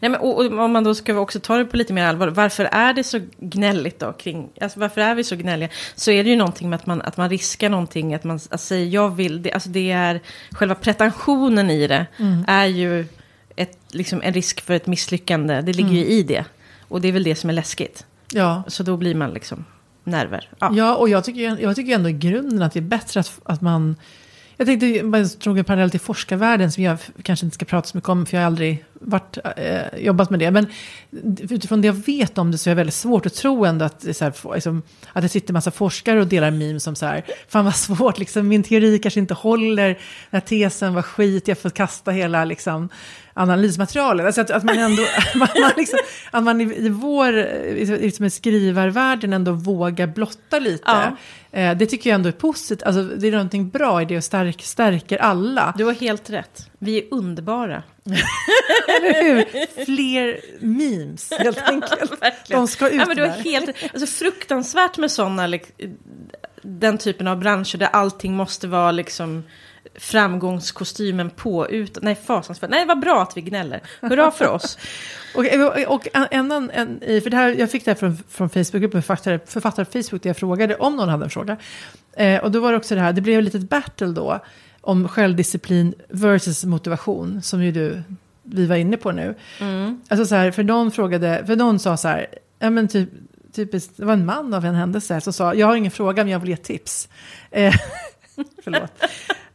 Nej, 0.00 0.10
men, 0.10 0.20
och, 0.20 0.38
och 0.38 0.58
om 0.64 0.72
man 0.72 0.84
då 0.84 0.94
ska 0.94 1.14
också 1.18 1.40
ta 1.40 1.56
det 1.58 1.64
på 1.64 1.76
lite 1.76 1.92
mer 1.92 2.04
allvar, 2.04 2.28
varför 2.28 2.64
är 2.64 2.92
det 2.92 3.04
så 3.04 3.20
gnälligt 3.38 3.98
då 3.98 4.12
kring, 4.12 4.48
alltså 4.60 4.80
varför 4.80 5.00
är 5.00 5.14
vi 5.14 5.24
så 5.24 5.36
gnälliga? 5.36 5.68
Så 5.94 6.10
är 6.10 6.24
det 6.24 6.30
ju 6.30 6.36
någonting 6.36 6.70
med 6.70 6.76
att 6.76 6.86
man, 6.86 7.02
att 7.02 7.16
man 7.16 7.30
riskar 7.30 7.68
någonting, 7.68 8.14
att 8.14 8.24
man 8.24 8.40
att 8.50 8.60
säger 8.60 8.86
jag 8.86 9.16
vill, 9.16 9.42
det, 9.42 9.52
alltså 9.52 9.68
det 9.68 9.90
är, 9.90 10.20
själva 10.50 10.74
pretensionen 10.74 11.70
i 11.70 11.86
det 11.86 12.06
Mm. 12.18 12.44
är 12.48 12.66
ju 12.66 13.06
ett, 13.56 13.78
liksom 13.90 14.20
en 14.24 14.32
risk 14.32 14.60
för 14.60 14.74
ett 14.74 14.86
misslyckande, 14.86 15.60
det 15.60 15.72
ligger 15.72 15.90
ju 15.92 16.02
Mm. 16.02 16.12
i 16.12 16.22
det. 16.22 16.44
Och 16.88 17.00
det 17.00 17.08
är 17.08 17.12
väl 17.12 17.22
det 17.22 17.34
som 17.34 17.50
är 17.50 17.54
läskigt. 17.54 18.06
Ja. 18.32 18.62
Så 18.66 18.82
då 18.82 18.96
blir 18.96 19.14
man 19.14 19.30
liksom 19.30 19.64
nerver. 20.04 20.48
Ja. 20.58 20.70
Ja, 20.74 20.94
och 20.96 21.08
jag 21.08 21.24
tycker, 21.24 21.58
jag 21.62 21.76
tycker 21.76 21.94
ändå 21.94 22.08
i 22.08 22.12
grunden 22.12 22.62
att 22.62 22.72
det 22.72 22.78
är 22.78 22.82
bättre 22.82 23.20
att, 23.20 23.40
att 23.44 23.60
man... 23.60 23.96
Jag 24.56 24.66
tänkte, 24.66 24.86
jag 24.86 25.26
drog 25.26 25.58
en 25.58 25.64
parallell 25.64 25.90
till 25.90 26.00
forskarvärlden 26.00 26.72
som 26.72 26.82
jag 26.82 26.98
kanske 27.22 27.46
inte 27.46 27.54
ska 27.54 27.64
prata 27.64 27.88
så 27.88 27.96
mycket 27.96 28.08
om, 28.08 28.26
för 28.26 28.36
jag 28.36 28.42
har 28.42 28.46
aldrig 28.46 28.84
varit, 29.00 29.38
eh, 29.56 29.98
jobbat 29.98 30.30
med 30.30 30.40
det. 30.40 30.50
Men 30.50 30.66
utifrån 31.50 31.80
det 31.80 31.86
jag 31.86 32.06
vet 32.06 32.38
om 32.38 32.50
det 32.50 32.58
så 32.58 32.70
är 32.70 32.74
det 32.74 32.76
väldigt 32.76 32.94
svårt 32.94 33.26
att 33.26 33.34
tro 33.34 33.64
ändå 33.64 33.84
att 33.84 34.00
det, 34.00 34.14
så 34.14 34.24
här, 34.24 34.54
liksom, 34.54 34.82
att 35.12 35.22
det 35.22 35.28
sitter 35.28 35.52
massa 35.52 35.70
forskare 35.70 36.20
och 36.20 36.26
delar 36.26 36.50
memes 36.50 36.82
som 36.82 36.94
så 36.94 37.06
här, 37.06 37.24
fan 37.48 37.64
vad 37.64 37.76
svårt, 37.76 38.18
liksom, 38.18 38.48
min 38.48 38.62
teori 38.62 38.98
kanske 38.98 39.20
inte 39.20 39.34
håller, 39.34 39.86
den 39.86 39.96
här 40.30 40.40
tesen 40.40 40.94
var 40.94 41.02
skit, 41.02 41.48
jag 41.48 41.58
får 41.58 41.70
kasta 41.70 42.10
hela 42.10 42.44
liksom, 42.44 42.88
analysmaterialet. 43.38 44.26
Alltså 44.26 44.40
att, 44.40 44.50
att 44.50 44.64
man 44.64 44.78
ändå, 44.78 45.02
man, 45.34 45.48
man 45.60 45.72
liksom, 45.76 45.98
att 46.30 46.44
man 46.44 46.60
i, 46.60 46.64
i 46.64 46.88
vår, 46.88 47.32
liksom 48.00 48.24
i 48.24 48.30
skrivarvärlden 48.30 49.32
ändå 49.32 49.52
vågar 49.52 50.06
blotta 50.06 50.58
lite. 50.58 50.84
Ja. 50.86 51.16
Eh, 51.52 51.76
det 51.76 51.86
tycker 51.86 52.10
jag 52.10 52.14
ändå 52.14 52.28
är 52.28 52.32
positivt, 52.32 52.82
alltså 52.82 53.02
det 53.02 53.28
är 53.28 53.32
någonting 53.32 53.68
bra 53.68 54.02
i 54.02 54.04
det 54.04 54.16
och 54.16 54.24
stärk, 54.24 54.62
stärker 54.62 55.18
alla. 55.18 55.74
Du 55.76 55.84
har 55.84 55.92
helt 55.92 56.30
rätt. 56.30 56.70
Vi 56.78 56.98
är 56.98 57.04
underbara. 57.10 57.82
Eller 58.88 59.22
hur? 59.22 59.84
Fler 59.84 60.40
memes, 60.60 61.32
helt 61.38 61.62
enkelt. 61.62 62.22
Verkligen. 62.22 62.60
De 62.60 62.68
ska 62.68 62.88
ut 62.88 62.94
ja, 62.94 63.04
men 63.06 63.16
du 63.16 63.22
har 63.22 63.28
helt, 63.28 63.68
alltså, 63.92 64.06
fruktansvärt 64.06 64.98
med 64.98 65.10
sådana, 65.10 65.58
den 66.62 66.98
typen 66.98 67.26
av 67.26 67.38
branscher 67.38 67.76
där 67.76 67.88
allting 67.92 68.34
måste 68.34 68.68
vara 68.68 68.92
liksom 68.92 69.44
framgångskostymen 69.98 71.30
på, 71.30 71.68
ut, 71.68 71.98
nej 72.02 72.14
fasansvärt, 72.14 72.70
nej 72.70 72.86
vad 72.86 73.00
bra 73.00 73.22
att 73.22 73.36
vi 73.36 73.40
gnäller, 73.40 73.80
hurra 74.00 74.30
för 74.30 74.48
oss. 74.48 74.78
Och, 75.34 75.44
och 75.88 76.08
en, 76.14 76.52
en, 76.52 76.70
en, 76.70 77.00
för 77.22 77.30
det 77.30 77.36
här, 77.36 77.54
jag 77.58 77.70
fick 77.70 77.84
det 77.84 77.90
här 77.90 77.96
från, 77.96 78.16
från 78.28 78.50
Facebookgruppen, 78.50 79.02
författare, 79.02 79.38
författare 79.46 79.84
Facebook, 79.84 80.22
där 80.22 80.30
jag 80.30 80.36
frågade 80.36 80.76
om 80.76 80.96
någon 80.96 81.08
hade 81.08 81.24
en 81.24 81.30
fråga. 81.30 81.56
Eh, 82.16 82.44
och 82.44 82.50
då 82.50 82.60
var 82.60 82.72
det 82.72 82.78
också 82.78 82.94
det 82.94 83.00
här, 83.00 83.12
det 83.12 83.20
blev 83.20 83.38
ett 83.38 83.44
litet 83.44 83.70
battle 83.70 84.06
då, 84.06 84.40
om 84.80 85.08
självdisciplin 85.08 85.94
versus 86.08 86.64
motivation, 86.64 87.42
som 87.42 87.64
ju 87.64 87.72
du, 87.72 88.02
vi 88.42 88.66
var 88.66 88.76
inne 88.76 88.96
på 88.96 89.12
nu. 89.12 89.34
Mm. 89.60 90.00
Alltså 90.08 90.26
så 90.26 90.34
här, 90.34 90.50
för 90.50 90.62
någon 90.62 90.90
frågade, 90.90 91.44
för 91.46 91.56
någon 91.56 91.78
sa 91.78 91.96
så 91.96 92.08
här, 92.08 92.26
ja 92.58 92.70
men 92.70 92.88
typ, 92.88 93.08
typiskt, 93.52 93.96
det 93.96 94.04
var 94.04 94.12
en 94.12 94.26
man 94.26 94.54
av 94.54 94.64
en 94.64 94.74
händelse 94.74 95.20
som 95.20 95.32
sa, 95.32 95.54
jag 95.54 95.66
har 95.66 95.76
ingen 95.76 95.90
fråga 95.90 96.24
men 96.24 96.32
jag 96.32 96.38
vill 96.38 96.50
ge 96.50 96.56
tips. 96.56 97.08
Eh, 97.50 97.74
förlåt. 98.64 98.92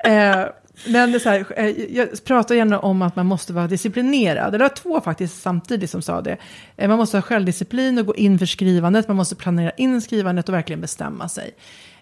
Eh, 0.04 0.46
men 0.88 1.20
så 1.20 1.30
här, 1.30 1.46
eh, 1.58 1.70
jag 1.70 2.24
pratar 2.24 2.56
gärna 2.56 2.80
om 2.80 3.02
att 3.02 3.16
man 3.16 3.26
måste 3.26 3.54
vara 3.54 3.68
disciplinerad. 3.68 4.52
Det 4.52 4.58
var 4.58 4.70
två 4.70 5.02
faktiskt 5.02 5.42
samtidigt 5.42 5.90
som 5.90 6.02
sa 6.02 6.22
det. 6.22 6.38
Eh, 6.78 6.90
man 6.90 6.98
måste 6.98 7.18
ha 7.18 7.22
självdisciplin 7.22 7.98
och 7.98 8.06
gå 8.06 8.16
in 8.16 8.40
för 8.40 8.46
skrivandet. 8.46 9.08
Man 9.08 9.18
måste 9.18 9.36
planera 9.36 9.72
in 9.72 10.02
skrivandet 10.02 10.50
och 10.50 10.56
verkligen 10.56 10.82
bestämma 10.82 11.30
sig. 11.30 11.52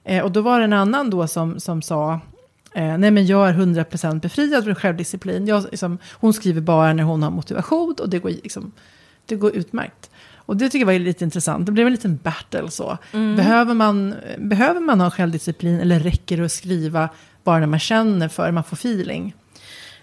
Eh, 0.03 0.23
och 0.23 0.31
då 0.31 0.41
var 0.41 0.59
det 0.59 0.65
en 0.65 0.73
annan 0.73 1.09
då 1.09 1.27
som, 1.27 1.59
som 1.59 1.81
sa, 1.81 2.19
nej 2.73 3.11
men 3.11 3.25
jag 3.25 3.49
är 3.49 3.53
100% 3.53 4.21
befriad 4.21 4.63
från 4.63 4.75
självdisciplin. 4.75 5.47
Jag, 5.47 5.63
liksom, 5.71 5.97
hon 6.13 6.33
skriver 6.33 6.61
bara 6.61 6.93
när 6.93 7.03
hon 7.03 7.23
har 7.23 7.31
motivation 7.31 7.95
och 7.99 8.09
det 8.09 8.19
går, 8.19 8.29
liksom, 8.29 8.71
det 9.25 9.35
går 9.35 9.55
utmärkt. 9.55 10.09
Och 10.35 10.57
det 10.57 10.69
tycker 10.69 10.79
jag 10.79 10.93
var 10.93 10.99
lite 10.99 11.23
intressant. 11.23 11.65
Det 11.65 11.71
blev 11.71 11.87
en 11.87 11.93
liten 11.93 12.19
battle 12.23 12.71
så. 12.71 12.97
Mm. 13.11 13.35
Behöver, 13.35 13.73
man, 13.73 14.15
behöver 14.37 14.79
man 14.79 15.01
ha 15.01 15.11
självdisciplin 15.11 15.79
eller 15.79 15.99
räcker 15.99 16.37
det 16.37 16.45
att 16.45 16.51
skriva 16.51 17.09
bara 17.43 17.59
när 17.59 17.67
man 17.67 17.79
känner 17.79 18.27
för 18.27 18.51
man 18.51 18.63
får 18.63 18.75
feeling? 18.75 19.35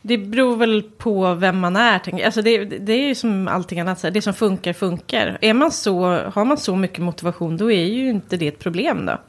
Det 0.02 0.18
beror 0.18 0.56
väl 0.56 0.82
på 0.82 1.34
vem 1.34 1.58
man 1.58 1.76
är. 1.76 2.24
Alltså 2.24 2.42
det, 2.42 2.64
det 2.64 2.92
är 2.92 3.08
ju 3.08 3.14
som 3.14 3.48
allting 3.48 3.80
annat, 3.80 4.04
det 4.12 4.22
som 4.22 4.34
funkar 4.34 4.72
funkar. 4.72 5.38
Är 5.40 5.54
man 5.54 5.72
så, 5.72 6.18
har 6.34 6.44
man 6.44 6.58
så 6.58 6.76
mycket 6.76 6.98
motivation 6.98 7.56
då 7.56 7.72
är 7.72 7.84
ju 7.84 8.10
inte 8.10 8.36
det 8.36 8.48
ett 8.48 8.58
problem 8.58 9.06
då. 9.06 9.20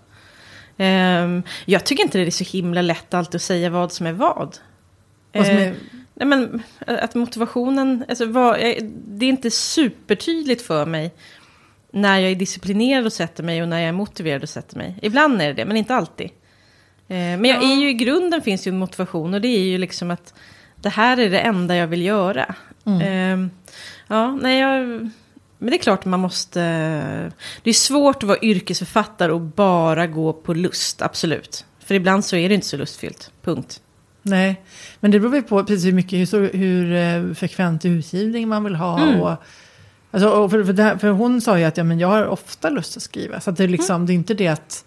Um, 0.84 1.44
jag 1.66 1.86
tycker 1.86 2.04
inte 2.04 2.18
det 2.18 2.28
är 2.28 2.32
så 2.32 2.58
himla 2.58 2.82
lätt 2.82 3.14
alltid 3.14 3.36
att 3.36 3.42
säga 3.42 3.70
vad 3.70 3.92
som 3.92 4.08
är 4.08 4.14
vad. 4.14 4.58
vad 5.34 5.46
som 5.46 5.56
är... 5.56 5.70
Uh, 5.70 5.76
nej 6.14 6.28
men, 6.28 6.64
att 6.86 7.16
motivationen, 7.16 8.06
alltså, 8.10 8.26
vad, 8.26 8.60
det 9.08 9.26
är 9.26 9.30
inte 9.30 9.52
supertydligt 9.52 10.62
för 10.62 10.86
mig 10.86 11.14
när 11.92 12.20
jag 12.20 12.32
är 12.32 12.36
disciplinerad 12.36 13.06
och 13.06 13.14
sätter 13.14 13.44
mig 13.44 13.62
och 13.62 13.68
när 13.68 13.80
jag 13.80 13.88
är 13.88 13.94
motiverad 13.94 14.44
och 14.44 14.50
sätter 14.50 14.78
mig. 14.78 15.00
Ibland 15.02 15.42
är 15.42 15.48
det 15.48 15.54
det, 15.54 15.66
men 15.66 15.78
inte 15.78 15.96
alltid. 15.96 16.30
Eh, 17.10 17.16
men 17.16 17.46
jag 17.46 17.64
är 17.64 17.76
ju 17.76 17.90
i 17.90 17.94
grunden 17.94 18.42
finns 18.42 18.68
ju 18.68 18.70
en 18.70 18.78
motivation 18.78 19.34
och 19.34 19.42
det 19.42 19.48
är 19.48 19.64
ju 19.64 19.78
liksom 19.78 20.12
att 20.12 20.34
det 20.76 20.90
här 20.90 21.18
är 21.20 21.30
det 21.30 21.40
enda 21.40 21.76
jag 21.76 21.88
vill 21.88 22.02
göra. 22.02 22.56
Mm. 22.86 23.02
Ehm, 23.02 23.50
ja, 24.08 24.32
nej, 24.32 24.60
jag, 24.60 24.88
men 25.58 25.70
det 25.72 25.76
är 25.76 25.78
klart 25.78 26.06
man 26.06 26.20
måste... 26.20 26.62
Det 27.64 27.70
är 27.70 27.74
svårt 27.74 28.24
att 28.24 28.24
vara 28.24 28.40
yrkesförfattare 28.42 29.32
och 29.32 29.42
bara 29.42 30.08
gå 30.08 30.34
på 30.34 30.54
lust, 30.54 31.02
absolut. 31.02 31.66
För 31.80 31.96
ibland 31.96 32.26
så 32.26 32.36
är 32.36 32.50
det 32.50 32.56
inte 32.56 32.68
så 32.68 32.78
lustfyllt, 32.78 33.32
punkt. 33.42 33.82
Nej, 34.22 34.62
men 35.00 35.12
det 35.12 35.20
beror 35.20 35.36
ju 35.36 35.42
på 35.42 35.64
precis 35.64 35.86
hur 35.86 35.94
mycket, 35.94 36.34
hur, 36.34 36.54
hur 36.54 36.94
eh, 36.94 37.34
frekvent 37.34 37.86
utgivning 37.86 38.48
man 38.48 38.64
vill 38.64 38.76
ha. 38.76 39.02
Mm. 39.02 39.22
Och, 39.22 39.36
alltså, 40.12 40.30
och 40.30 40.52
för, 40.52 40.64
för, 40.64 40.74
här, 40.74 40.98
för, 40.98 41.10
hon 41.10 41.42
sa 41.42 41.60
ju 41.60 41.66
att 41.66 41.78
ja, 41.78 41.84
men 41.84 42.00
jag 42.00 42.08
har 42.08 42.26
ofta 42.26 42.70
lust 42.70 42.98
att 42.98 43.04
skriva. 43.04 43.40
Så 43.40 43.50
att 43.50 43.58
det, 43.58 43.64
är 43.64 43.68
liksom, 43.68 43.96
mm. 43.96 44.06
det 44.06 44.14
är 44.14 44.16
inte 44.16 44.34
det 44.34 44.48
att 44.48 44.86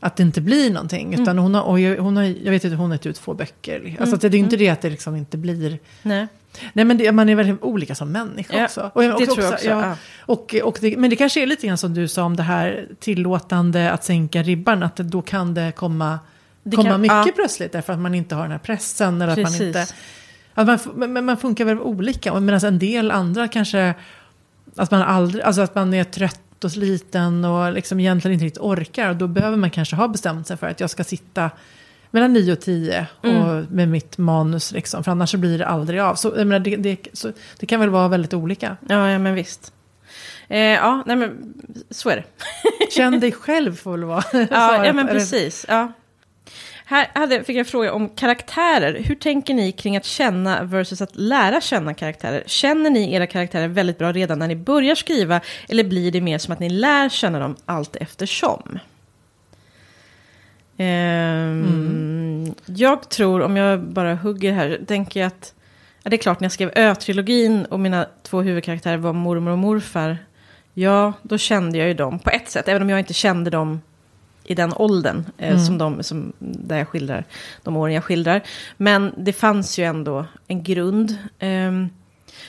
att 0.00 0.16
det 0.16 0.22
inte 0.22 0.40
blir 0.40 0.70
någonting. 0.70 1.14
Utan 1.14 1.28
mm. 1.28 1.42
hon 1.42 1.54
har, 1.54 1.62
och 1.62 1.80
jag, 1.80 1.96
hon 1.96 2.16
har, 2.16 2.24
jag 2.24 2.50
vet 2.50 2.64
att 2.64 2.72
hon 2.72 2.90
har 2.90 2.94
gett 2.94 3.06
ut 3.06 3.16
två 3.16 3.34
böcker. 3.34 3.96
Alltså 4.00 4.16
mm. 4.16 4.30
det 4.30 4.36
är 4.36 4.38
inte 4.38 4.56
mm. 4.56 4.66
det 4.66 4.68
att 4.68 4.80
det 4.80 4.90
liksom 4.90 5.16
inte 5.16 5.36
blir... 5.36 5.78
Nej. 6.02 6.26
Nej 6.72 6.84
men 6.84 6.98
det, 6.98 7.12
man 7.12 7.28
är 7.28 7.34
väldigt 7.34 7.62
olika 7.62 7.94
som 7.94 8.12
människa 8.12 8.56
ja, 8.56 8.64
också. 8.64 8.90
Och, 8.94 9.04
och, 9.04 9.20
det 9.20 9.26
tror 9.26 9.44
jag 9.44 9.52
också. 9.52 9.66
Ja, 9.66 9.86
ja. 9.86 9.96
Och, 10.20 10.54
och 10.54 10.78
det, 10.80 10.96
men 10.96 11.10
det 11.10 11.16
kanske 11.16 11.42
är 11.42 11.46
lite 11.46 11.66
grann 11.66 11.78
som 11.78 11.94
du 11.94 12.08
sa 12.08 12.24
om 12.24 12.36
det 12.36 12.42
här 12.42 12.88
tillåtande 12.98 13.90
att 13.90 14.04
sänka 14.04 14.42
ribban. 14.42 14.82
Att 14.82 14.96
då 14.96 15.22
kan 15.22 15.54
det 15.54 15.72
komma, 15.76 16.18
det 16.62 16.76
komma 16.76 16.90
kan, 16.90 17.00
mycket 17.00 17.26
ja. 17.26 17.32
plötsligt. 17.34 17.72
Därför 17.72 17.92
att 17.92 17.98
man 17.98 18.14
inte 18.14 18.34
har 18.34 18.42
den 18.42 18.52
här 18.52 18.58
pressen. 18.58 19.22
Eller 19.22 19.34
Precis. 19.34 19.54
att 19.54 19.60
man 19.60 19.66
inte... 19.66 19.86
Att 20.54 20.96
man, 20.96 21.12
men 21.12 21.24
man 21.24 21.36
funkar 21.36 21.64
väl 21.64 21.80
olika. 21.80 22.40
Medan 22.40 22.64
en 22.64 22.78
del 22.78 23.10
andra 23.10 23.48
kanske... 23.48 23.94
Att 24.76 24.90
man 24.90 25.02
aldrig, 25.02 25.44
alltså 25.44 25.62
att 25.62 25.74
man 25.74 25.94
är 25.94 26.04
trött 26.04 26.45
och 26.64 26.72
sliten 26.72 27.44
och 27.44 27.72
liksom 27.72 28.00
egentligen 28.00 28.32
inte 28.32 28.44
riktigt 28.44 28.62
orkar. 28.62 29.10
Och 29.10 29.16
då 29.16 29.26
behöver 29.26 29.56
man 29.56 29.70
kanske 29.70 29.96
ha 29.96 30.08
bestämt 30.08 30.46
sig 30.46 30.56
för 30.56 30.66
att 30.66 30.80
jag 30.80 30.90
ska 30.90 31.04
sitta 31.04 31.50
mellan 32.10 32.32
9 32.32 32.52
och 32.52 32.60
10 32.60 33.06
mm. 33.22 33.66
med 33.70 33.88
mitt 33.88 34.18
manus. 34.18 34.72
Liksom, 34.72 35.04
för 35.04 35.10
annars 35.10 35.34
blir 35.34 35.58
det 35.58 35.66
aldrig 35.66 36.00
av. 36.00 36.14
Så, 36.14 36.30
menar, 36.30 36.58
det, 36.58 36.76
det, 36.76 37.06
så, 37.12 37.32
det 37.58 37.66
kan 37.66 37.80
väl 37.80 37.90
vara 37.90 38.08
väldigt 38.08 38.34
olika. 38.34 38.76
Ja, 38.88 39.10
ja 39.10 39.18
men 39.18 39.34
visst. 39.34 39.72
Eh, 40.48 40.58
ja, 40.60 41.02
nej 41.06 41.16
men 41.16 41.54
så 41.90 42.08
är 42.08 42.16
det. 42.16 42.24
Känn 42.90 43.20
dig 43.20 43.32
själv 43.40 43.76
får 43.76 43.90
väl 43.90 44.04
vara. 44.04 44.24
ja, 44.32 44.86
ja, 44.86 44.92
men 44.92 45.06
precis. 45.06 45.66
Ja. 45.68 45.92
Här 46.88 47.10
hade, 47.14 47.44
fick 47.44 47.56
jag 47.56 47.58
en 47.58 47.64
fråga 47.64 47.92
om 47.92 48.08
karaktärer. 48.08 49.02
Hur 49.02 49.14
tänker 49.14 49.54
ni 49.54 49.72
kring 49.72 49.96
att 49.96 50.04
känna 50.04 50.64
versus 50.64 51.02
att 51.02 51.16
lära 51.16 51.60
känna 51.60 51.94
karaktärer? 51.94 52.42
Känner 52.46 52.90
ni 52.90 53.14
era 53.14 53.26
karaktärer 53.26 53.68
väldigt 53.68 53.98
bra 53.98 54.12
redan 54.12 54.38
när 54.38 54.48
ni 54.48 54.56
börjar 54.56 54.94
skriva? 54.94 55.40
Eller 55.68 55.84
blir 55.84 56.12
det 56.12 56.20
mer 56.20 56.38
som 56.38 56.52
att 56.52 56.60
ni 56.60 56.68
lär 56.68 57.08
känna 57.08 57.38
dem 57.38 57.56
allt 57.64 57.96
eftersom? 57.96 58.78
Ehm, 60.76 61.64
mm. 61.64 62.54
Jag 62.66 63.08
tror, 63.08 63.42
om 63.42 63.56
jag 63.56 63.80
bara 63.80 64.14
hugger 64.14 64.52
här, 64.52 64.80
tänker 64.86 65.20
jag 65.20 65.26
att... 65.26 65.54
Ja, 66.02 66.10
det 66.10 66.16
är 66.16 66.18
klart, 66.18 66.40
när 66.40 66.44
jag 66.44 66.52
skrev 66.52 66.72
Ö-trilogin 66.74 67.64
och 67.64 67.80
mina 67.80 68.06
två 68.22 68.42
huvudkaraktärer 68.42 68.96
var 68.96 69.12
mormor 69.12 69.50
och 69.50 69.58
morfar. 69.58 70.18
Ja, 70.74 71.12
då 71.22 71.38
kände 71.38 71.78
jag 71.78 71.88
ju 71.88 71.94
dem 71.94 72.18
på 72.18 72.30
ett 72.30 72.50
sätt, 72.50 72.68
även 72.68 72.82
om 72.82 72.90
jag 72.90 72.98
inte 72.98 73.14
kände 73.14 73.50
dem 73.50 73.80
i 74.46 74.54
den 74.54 74.72
åldern 74.76 75.24
eh, 75.38 75.48
mm. 75.48 75.60
som 75.60 75.78
de, 75.78 76.02
som, 76.02 76.32
där 76.38 76.78
jag 76.78 76.88
skildrar, 76.88 77.24
de 77.62 77.76
åren 77.76 77.94
jag 77.94 78.04
skildrar. 78.04 78.42
Men 78.76 79.12
det 79.16 79.32
fanns 79.32 79.78
ju 79.78 79.84
ändå 79.84 80.26
en 80.46 80.62
grund. 80.62 81.18
Eh, 81.38 81.72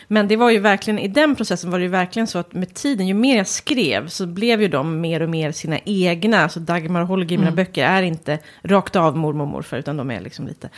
men 0.07 0.27
det 0.27 0.35
var 0.35 0.49
ju 0.49 0.59
verkligen, 0.59 0.99
i 0.99 1.07
den 1.07 1.35
processen 1.35 1.71
var 1.71 1.79
det 1.79 1.83
ju 1.83 1.89
verkligen 1.89 2.27
så 2.27 2.39
att 2.39 2.53
med 2.53 2.73
tiden, 2.73 3.07
ju 3.07 3.13
mer 3.13 3.37
jag 3.37 3.47
skrev 3.47 4.07
så 4.07 4.25
blev 4.25 4.61
ju 4.61 4.67
de 4.67 5.01
mer 5.01 5.21
och 5.21 5.29
mer 5.29 5.51
sina 5.51 5.79
egna. 5.85 6.43
Alltså 6.43 6.59
Dagmar 6.59 7.01
och 7.01 7.07
Holger 7.07 7.33
i 7.33 7.37
mina 7.37 7.51
mm. 7.51 7.55
böcker 7.55 7.85
är 7.85 8.03
inte 8.03 8.39
rakt 8.61 8.95
av 8.95 9.17
mormor 9.17 9.41
och 9.43 9.47
morfar, 9.47 9.77
utan 9.77 9.97
de 9.97 10.11
är 10.11 10.21
liksom 10.21 10.47
lite. 10.47 10.69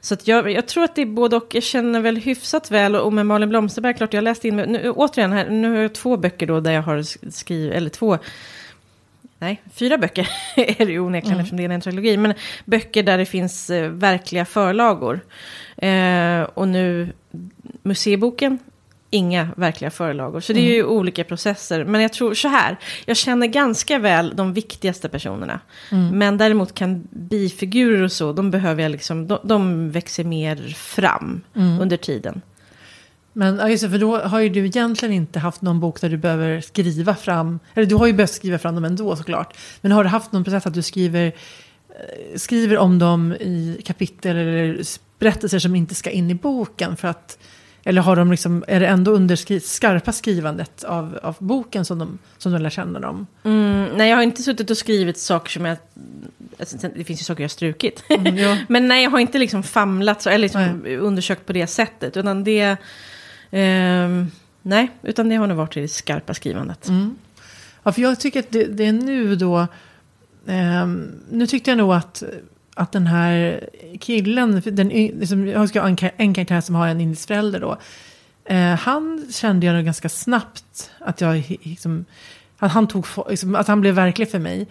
Så 0.00 0.14
att 0.14 0.28
jag, 0.28 0.50
jag 0.50 0.68
tror 0.68 0.84
att 0.84 0.94
det 0.94 1.02
är 1.02 1.06
både 1.06 1.36
och, 1.36 1.54
jag 1.54 1.62
känner 1.62 2.00
väl 2.00 2.16
hyfsat 2.16 2.70
väl, 2.70 2.96
och 2.96 3.12
med 3.12 3.26
Malin 3.26 3.48
Blomsterberg, 3.48 3.94
klart 3.94 4.14
jag 4.14 4.24
läste 4.24 4.48
in, 4.48 4.56
nu, 4.56 4.90
återigen 4.90 5.32
här, 5.32 5.50
nu 5.50 5.70
har 5.70 5.82
jag 5.82 5.94
två 5.94 6.16
böcker 6.16 6.46
då 6.46 6.60
där 6.60 6.72
jag 6.72 6.82
har 6.82 7.30
skrivit, 7.30 7.74
eller 7.74 7.90
två 7.90 8.18
nej, 9.46 9.62
fyra 9.74 9.98
böcker 9.98 10.28
är 10.56 10.86
det 10.86 10.92
ju 10.92 11.00
onekligen 11.00 11.32
mm. 11.32 11.40
eftersom 11.40 11.56
det 11.56 11.64
är 11.64 11.70
en 11.70 11.80
trilogi, 11.80 12.16
men 12.16 12.34
böcker 12.64 13.02
där 13.02 13.18
det 13.18 13.26
finns 13.26 13.70
eh, 13.70 13.90
verkliga 13.90 14.44
förlagor. 14.44 15.20
Eh, 15.76 16.42
och 16.42 16.68
nu 16.68 17.12
museiboken, 17.82 18.58
inga 19.10 19.48
verkliga 19.56 19.90
förlagor. 19.90 20.40
Så 20.40 20.52
det 20.52 20.60
är 20.60 20.74
ju 20.74 20.80
mm. 20.80 20.90
olika 20.90 21.24
processer. 21.24 21.84
Men 21.84 22.00
jag 22.00 22.12
tror 22.12 22.34
så 22.34 22.48
här, 22.48 22.76
jag 23.04 23.16
känner 23.16 23.46
ganska 23.46 23.98
väl 23.98 24.36
de 24.36 24.52
viktigaste 24.52 25.08
personerna. 25.08 25.60
Mm. 25.92 26.18
Men 26.18 26.38
däremot 26.38 26.74
kan 26.74 27.08
bifigurer 27.10 28.02
och 28.02 28.12
så, 28.12 28.32
de 28.32 28.50
behöver 28.50 28.82
jag 28.82 28.92
liksom, 28.92 29.26
de, 29.26 29.38
de 29.42 29.90
växer 29.90 30.24
mer 30.24 30.56
fram 30.76 31.40
mm. 31.54 31.80
under 31.80 31.96
tiden. 31.96 32.42
Men 33.36 33.58
ja, 33.58 33.68
just 33.68 33.84
det, 33.84 33.90
för 33.90 33.98
då 33.98 34.18
har 34.18 34.40
ju 34.40 34.48
du 34.48 34.66
egentligen 34.66 35.14
inte 35.14 35.38
haft 35.38 35.62
någon 35.62 35.80
bok 35.80 36.00
där 36.00 36.08
du 36.08 36.16
behöver 36.16 36.60
skriva 36.60 37.14
fram, 37.14 37.58
eller 37.74 37.86
du 37.86 37.94
har 37.94 38.06
ju 38.06 38.12
behövt 38.12 38.32
skriva 38.32 38.58
fram 38.58 38.74
dem 38.74 38.84
ändå 38.84 39.16
såklart. 39.16 39.56
Men 39.80 39.92
har 39.92 40.04
du 40.04 40.10
haft 40.10 40.32
någon 40.32 40.44
process 40.44 40.66
att 40.66 40.74
du 40.74 40.82
skriver, 40.82 41.26
eh, 41.26 42.36
skriver 42.36 42.78
om 42.78 42.98
dem 42.98 43.32
i 43.32 43.80
kapitel 43.84 44.36
eller 44.36 44.80
berättelser 45.18 45.58
som 45.58 45.76
inte 45.76 45.94
ska 45.94 46.10
in 46.10 46.30
i 46.30 46.34
boken 46.34 46.96
för 46.96 47.08
att 47.08 47.38
eller 47.84 48.02
har 48.02 48.16
de 48.16 48.30
liksom, 48.30 48.64
är 48.68 48.80
det 48.80 48.86
ändå 48.86 49.10
under 49.10 49.60
skarpa 49.60 50.12
skrivandet 50.12 50.84
av, 50.84 51.18
av 51.22 51.36
boken 51.38 51.84
som 51.84 51.98
de, 51.98 52.18
som 52.38 52.52
de 52.52 52.62
lär 52.62 52.70
känna 52.70 53.00
dem? 53.00 53.26
Mm, 53.44 53.88
nej, 53.96 54.10
jag 54.10 54.16
har 54.16 54.22
inte 54.22 54.42
suttit 54.42 54.70
och 54.70 54.78
skrivit 54.78 55.18
saker 55.18 55.50
som 55.50 55.64
jag... 55.64 55.78
Alltså, 56.58 56.76
det 56.96 57.04
finns 57.04 57.20
ju 57.20 57.24
saker 57.24 57.42
jag 57.42 57.48
har 57.48 57.48
strukit. 57.48 58.04
Mm, 58.08 58.36
ja. 58.36 58.58
Men 58.68 58.88
nej, 58.88 59.02
jag 59.02 59.10
har 59.10 59.18
inte 59.18 59.38
liksom 59.38 59.62
famlat 59.62 60.22
så, 60.22 60.30
eller 60.30 60.42
liksom 60.42 60.84
undersökt 60.86 61.46
på 61.46 61.52
det 61.52 61.66
sättet. 61.66 62.16
Utan 62.16 62.44
det... 62.44 62.76
Um, 63.50 64.30
nej, 64.62 64.90
utan 65.02 65.28
det 65.28 65.36
har 65.36 65.46
nog 65.46 65.56
varit 65.56 65.76
i 65.76 65.80
det 65.80 65.88
skarpa 65.88 66.34
skrivandet. 66.34 66.88
Mm. 66.88 67.16
Ja, 67.82 67.92
för 67.92 68.02
jag 68.02 68.20
tycker 68.20 68.40
att 68.40 68.50
det, 68.50 68.64
det 68.64 68.84
är 68.84 68.92
nu 68.92 69.36
då... 69.36 69.58
Eh, 70.46 70.86
nu 71.30 71.46
tyckte 71.46 71.70
jag 71.70 71.78
nog 71.78 71.92
att, 71.92 72.22
att 72.74 72.92
den 72.92 73.06
här 73.06 73.60
killen, 74.00 74.62
den, 74.64 74.88
liksom, 74.88 75.46
jag 75.46 75.68
ska 75.68 75.80
ha 75.80 75.88
en, 75.88 75.96
en 76.16 76.34
karaktär 76.34 76.60
som 76.60 76.74
har 76.74 76.88
en 76.88 77.00
indisk 77.00 77.28
förälder 77.28 77.60
då. 77.60 77.78
Eh, 78.44 78.74
han 78.74 79.26
kände 79.32 79.66
jag 79.66 79.74
nog 79.74 79.84
ganska 79.84 80.08
snabbt 80.08 80.90
att 80.98 81.20
jag 81.20 81.58
liksom, 81.62 82.04
att 82.58 82.72
han, 82.72 82.88
tog, 82.88 83.06
liksom, 83.28 83.54
att 83.54 83.68
han 83.68 83.80
blev 83.80 83.94
verklig 83.94 84.30
för 84.30 84.38
mig. 84.38 84.66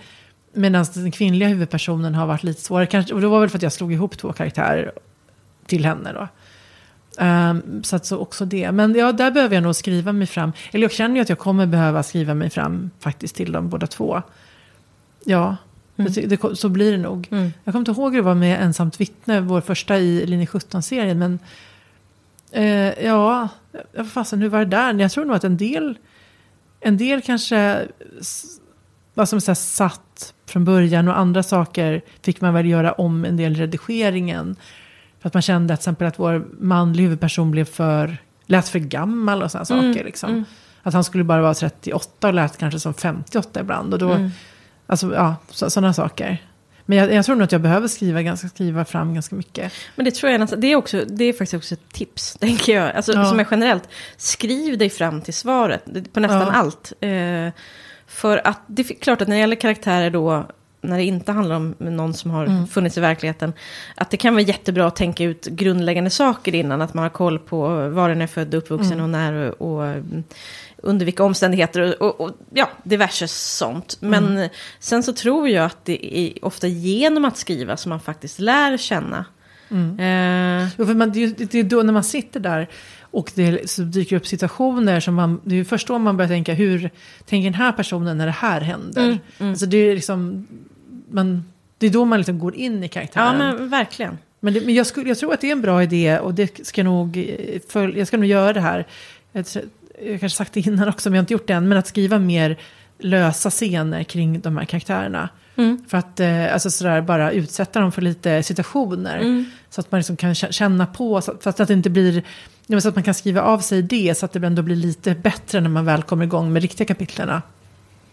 Medan 0.54 0.86
den 0.94 1.12
kvinnliga 1.12 1.50
huvudpersonen 1.50 2.16
har 2.16 2.28
varit 2.28 2.44
lite 2.44 2.62
svårare. 2.62 2.86
Kanske, 2.86 3.14
och 3.14 3.22
det 3.22 3.28
var 3.28 3.40
väl 3.40 3.50
för 3.50 3.58
att 3.58 3.64
jag 3.64 3.74
slog 3.74 3.94
ihop 3.94 4.18
två 4.18 4.34
karaktärer 4.34 4.92
till 5.66 5.86
henne 5.86 6.14
då. 6.14 6.28
Um, 7.20 7.84
så 7.84 7.96
att 7.96 8.06
så 8.06 8.18
också 8.18 8.46
det. 8.46 8.72
Men 8.72 8.96
ja, 8.96 9.12
där 9.12 9.32
behöver 9.32 9.56
jag 9.56 9.64
nog 9.64 9.76
skriva 9.76 10.12
mig 10.12 10.28
fram. 10.28 10.52
Eller 10.72 10.84
jag 10.84 10.92
känner 10.92 11.16
ju 11.16 11.22
att 11.22 11.30
jag 11.30 11.40
kommer 11.40 11.66
behöva 11.66 12.04
skriva 12.04 12.34
mig 12.34 12.50
fram 12.50 12.90
faktiskt 13.00 13.36
till 13.36 13.52
dem 13.52 13.70
båda 13.70 13.88
två. 13.88 14.22
Ja, 15.24 15.58
mm. 15.98 16.12
det, 16.12 16.22
det, 16.22 16.58
så 16.58 16.70
blir 16.70 16.92
det 16.92 16.98
nog. 16.98 17.28
Mm. 17.32 17.54
Jag 17.64 17.72
kommer 17.72 17.82
inte 17.82 17.92
ihåg 17.92 18.12
hur 18.12 18.20
det 18.20 18.26
var 18.26 18.36
med 18.36 18.62
Ensamt 18.62 19.02
vittne, 19.02 19.42
vår 19.42 19.62
första 19.62 19.98
i 19.98 20.26
linje 20.26 20.46
17-serien. 20.46 21.20
Men 21.20 21.40
uh, 22.58 23.06
ja, 23.06 23.50
fasen 24.14 24.42
hur 24.42 24.50
var 24.50 24.60
det 24.60 24.66
där? 24.66 24.94
Jag 24.94 25.12
tror 25.12 25.26
nog 25.26 25.36
att 25.36 25.44
en 25.44 25.58
del, 25.58 25.98
en 26.80 26.98
del 26.98 27.22
kanske 27.22 27.88
vad 29.14 29.30
som 29.30 29.42
så 29.42 29.56
satt 29.56 30.34
från 30.46 30.66
början 30.66 31.08
och 31.08 31.18
andra 31.18 31.44
saker 31.44 32.02
fick 32.22 32.42
man 32.42 32.54
väl 32.54 32.66
göra 32.66 32.92
om 32.92 33.26
en 33.26 33.38
del 33.38 33.56
redigeringen. 33.56 34.56
För 35.26 35.30
att 35.30 35.34
man 35.34 35.42
kände 35.42 35.74
att, 35.74 35.80
till 35.80 35.84
exempel 35.84 36.08
att 36.08 36.20
vår 36.20 36.46
manlig 36.60 37.04
huvudperson 37.04 37.52
blev 37.52 37.66
för, 37.66 38.18
lät 38.46 38.68
för 38.70 38.80
gammal 38.80 39.44
och 39.44 39.52
sådana 39.52 39.80
Mm, 39.80 39.94
saker. 39.94 40.06
Liksom. 40.06 40.46
Att 40.84 40.94
han 40.94 41.04
skulle 41.04 41.24
bara 41.24 41.42
vara 41.42 41.54
38 41.54 42.28
och 42.28 42.34
lät 42.34 42.58
kanske 42.58 42.80
som 42.80 42.94
58 42.94 43.60
ibland. 43.60 43.94
Och 43.94 44.00
då, 44.00 44.12
Mm. 44.12 44.30
Alltså 44.88 45.14
ja, 45.16 45.36
sådana 45.50 45.94
saker. 45.94 46.38
Men 46.86 46.98
jag, 46.98 47.14
jag 47.14 47.26
tror 47.26 47.36
nog 47.36 47.44
att 47.44 47.52
jag 47.52 47.62
behöver 47.62 47.88
skriva, 47.88 48.22
ganska, 48.22 48.48
skriva 48.50 48.86
fram 48.86 49.14
ganska 49.14 49.36
mycket. 49.36 49.72
Men 49.96 50.06
det 50.06 50.12
tror 50.12 50.32
jag 50.32 50.40
nästan, 50.40 50.60
det 50.60 50.68
är, 50.72 50.76
också, 50.76 51.06
det 51.08 51.24
är 51.26 51.34
faktiskt 51.34 51.54
också 51.54 51.74
ett 51.74 51.94
tips, 51.94 52.34
tänker 52.40 52.76
jag. 52.76 52.96
Alltså, 52.96 53.14
Ja. 53.14 53.26
Som 53.26 53.40
är 53.40 53.48
generellt, 53.52 53.90
skriv 54.18 54.78
dig 54.78 54.90
fram 54.90 55.22
till 55.22 55.34
svaret 55.34 55.86
på 56.14 56.20
nästan 56.20 56.42
Ja. 56.42 56.52
allt. 56.52 56.94
Eh, 57.00 57.50
för 58.08 58.48
att 58.48 58.60
det 58.68 58.90
är 58.92 58.96
klart 59.00 59.22
att 59.22 59.28
när 59.28 59.36
det 59.36 59.40
gäller 59.40 59.56
karaktärer 59.56 60.10
då, 60.10 60.46
när 60.86 60.98
det 60.98 61.04
inte 61.04 61.32
handlar 61.32 61.56
om 61.56 61.76
någon 61.80 62.14
som 62.14 62.32
har 62.32 62.46
Mm. 62.46 62.68
funnits 62.68 62.98
i 62.98 63.02
verkligheten, 63.02 63.54
att 63.96 64.12
det 64.12 64.18
kan 64.18 64.34
vara 64.34 64.44
jättebra 64.44 64.88
att 64.88 64.96
tänka 64.96 65.24
ut 65.24 65.46
grundläggande 65.46 66.10
saker 66.10 66.56
innan, 66.56 66.82
att 66.82 66.94
man 66.94 67.04
har 67.04 67.10
koll 67.10 67.40
på 67.40 67.90
var 67.90 68.10
den 68.10 68.22
är 68.22 68.28
född 68.28 68.54
och 68.54 68.58
uppvuxen 68.58 68.92
Mm. 68.94 69.04
och 69.04 69.10
när 69.10 69.62
och, 69.62 69.78
och 69.78 69.86
mm, 69.86 70.24
under 70.78 71.06
vilka 71.06 71.24
omständigheter 71.24 72.04
och, 72.04 72.22
och, 72.22 72.32
ja, 72.54 72.70
diverse 72.84 73.28
sånt. 73.28 73.98
Men 74.00 74.26
Mm. 74.38 74.50
sen 74.80 75.04
så 75.04 75.14
tror 75.14 75.50
jag 75.50 75.66
att 75.66 75.86
det 75.86 76.18
är 76.20 76.46
ofta 76.46 76.68
genom 76.68 77.26
att 77.26 77.38
skriva 77.38 77.78
som 77.78 77.90
man 77.90 78.00
faktiskt 78.00 78.40
lär 78.40 78.78
känna. 78.78 79.26
Mm. 79.72 80.00
Eh, 80.00 80.68
Jo, 80.78 80.86
för 80.86 80.94
man, 80.94 81.12
det, 81.12 81.54
är 81.56 81.64
då 81.64 81.84
när 81.84 81.94
man 81.94 82.04
sitter 82.04 82.40
där 82.40 82.68
och 83.02 83.32
det 83.36 83.70
så 83.70 83.82
dyker 83.82 84.16
upp 84.16 84.28
situationer 84.28 85.00
som 85.00 85.16
man, 85.16 85.42
det 85.44 85.60
är 85.60 85.64
först 85.64 85.88
då 85.88 85.98
man 86.00 86.18
börjar 86.18 86.30
tänka, 86.30 86.54
hur 86.54 86.90
tänker 87.26 87.44
den 87.50 87.54
här 87.60 87.72
personen 87.72 88.18
när 88.18 88.26
det 88.26 88.32
här 88.32 88.62
händer? 88.62 89.04
Mm, 89.04 89.18
mm. 89.40 89.50
Alltså 89.52 89.66
det 89.66 89.78
är 89.78 89.96
liksom, 89.96 90.48
man, 91.10 91.46
det 91.78 91.86
är 91.88 91.92
då 91.92 92.06
man 92.06 92.20
liksom 92.20 92.40
går 92.40 92.56
in 92.56 92.84
i 92.84 92.86
ja, 92.86 92.90
karaktären. 92.90 93.38
men 93.38 93.56
men 93.56 93.70
verkligen. 93.70 94.18
men, 94.40 94.54
det, 94.54 94.62
men 94.62 94.74
jag, 94.76 94.88
skulle, 94.88 95.08
jag 95.08 95.18
tror 95.18 95.34
att 95.34 95.42
det 95.42 95.48
är 95.48 95.52
en 95.52 95.62
bra 95.62 95.84
idé 95.84 96.20
och 96.20 96.34
det 96.34 96.68
ska 96.68 96.84
nog, 96.84 97.18
eh, 97.18 97.62
följ, 97.70 97.98
jag 97.98 98.08
ska 98.08 98.18
nog 98.18 98.26
göra 98.26 98.54
det 98.54 98.62
här. 98.62 98.86
Jag, 99.32 99.46
jag 100.04 100.12
har 100.12 100.18
kanske 100.18 100.38
sagt 100.38 100.54
det 100.54 100.68
innan 100.68 100.90
också, 100.90 101.10
men 101.10 101.16
jag 101.16 101.20
har 101.20 101.24
inte 101.24 101.34
gjort 101.34 101.48
det 101.48 101.54
än, 101.54 101.68
men 101.68 101.78
att 101.78 101.88
skriva 101.88 102.20
mer 102.20 102.58
lösa 103.00 103.50
scener 103.50 104.04
kring 104.04 104.40
de 104.40 104.58
här 104.58 104.66
karaktärerna. 104.66 105.30
Mm. 105.56 105.86
För 105.88 105.98
att 105.98 106.20
eh, 106.20 106.54
alltså 106.54 106.72
sådär, 106.72 107.02
bara 107.02 107.32
utsätta 107.32 107.80
dem 107.80 107.92
för 107.92 108.02
lite 108.02 108.44
situationer. 108.44 109.18
Mm. 109.18 109.46
Så 109.70 109.82
att 109.82 109.92
man 109.92 110.00
liksom 110.00 110.18
kan 110.18 110.34
kä- 110.34 110.52
känna 110.52 110.86
på, 110.86 111.22
så, 111.22 111.34
fast 111.42 111.60
att 111.60 111.68
det 111.68 111.74
inte 111.74 111.90
blir, 111.90 112.24
ja, 112.68 112.82
så 112.82 112.90
att 112.90 112.96
man 112.96 113.04
kan 113.04 113.14
skriva 113.14 113.42
av 113.42 113.60
sig 113.60 113.82
det 113.82 114.18
så 114.18 114.26
att 114.26 114.34
det 114.34 114.48
ändå 114.48 114.62
blir 114.62 114.76
lite 114.76 115.16
bättre 115.16 115.62
när 115.62 115.70
man 115.70 115.86
väl 115.86 116.04
kommer 116.04 116.26
igång 116.26 116.54
med 116.54 116.62
riktiga 116.62 116.88
kapitlerna. 116.88 117.42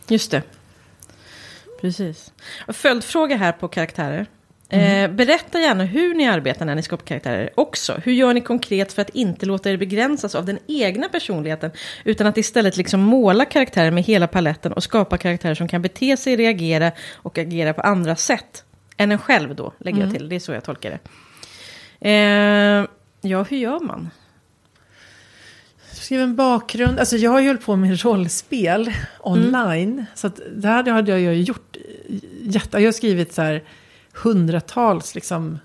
Just 0.08 0.30
det. 0.30 0.42
Precis. 1.82 2.32
Följdfråga 2.68 3.36
här 3.36 3.52
på 3.52 3.68
karaktärer. 3.68 4.26
Eh, 4.68 5.10
berätta 5.10 5.60
gärna 5.60 5.84
hur 5.84 6.14
ni 6.14 6.28
arbetar 6.28 6.66
när 6.66 6.74
ni 6.74 6.82
skapar 6.82 7.06
karaktärer 7.06 7.50
också. 7.54 8.00
Hur 8.04 8.12
gör 8.12 8.34
ni 8.34 8.40
konkret 8.40 8.92
för 8.92 9.02
att 9.02 9.10
inte 9.10 9.46
låta 9.46 9.70
er 9.70 9.76
begränsas 9.76 10.34
av 10.34 10.44
den 10.44 10.58
egna 10.68 11.08
personligheten? 11.08 11.70
Utan 12.04 12.26
att 12.26 12.38
istället 12.38 12.76
liksom 12.76 13.00
måla 13.00 13.44
karaktärer 13.44 13.90
med 13.90 14.04
hela 14.04 14.26
paletten 14.26 14.72
och 14.72 14.82
skapa 14.82 15.18
karaktärer 15.18 15.54
som 15.54 15.68
kan 15.68 15.82
bete 15.82 16.16
sig, 16.16 16.36
reagera 16.36 16.92
och 17.14 17.38
agera 17.38 17.74
på 17.74 17.80
andra 17.80 18.16
sätt. 18.16 18.64
Än 18.96 19.12
en 19.12 19.18
själv 19.18 19.54
då, 19.54 19.72
lägger 19.78 20.00
jag 20.00 20.14
till. 20.14 20.28
Det 20.28 20.36
är 20.36 20.40
så 20.40 20.52
jag 20.52 20.64
tolkar 20.64 20.90
det. 20.90 21.00
Eh, 22.10 22.86
ja, 23.20 23.42
hur 23.42 23.56
gör 23.56 23.80
man? 23.80 24.10
Skriv 25.92 26.20
en 26.20 26.36
bakgrund, 26.36 26.98
alltså 26.98 27.16
jag 27.16 27.30
har 27.30 27.40
ju 27.40 27.46
hållit 27.46 27.64
på 27.64 27.76
med 27.76 28.04
rollspel 28.04 28.92
online. 29.20 30.06
Så 30.14 30.26
att 30.26 30.40
det 30.56 30.68
här 30.68 30.90
hade 30.90 31.10
jag 31.10 31.20
ju 31.20 31.42
gjort 31.42 31.71
jätte, 32.42 32.78
jag 32.78 32.86
har 32.86 32.92
skrivit 32.92 33.34
så 33.34 33.42
här 33.42 33.62
hundratals 34.12 35.14
liksom 35.14 35.58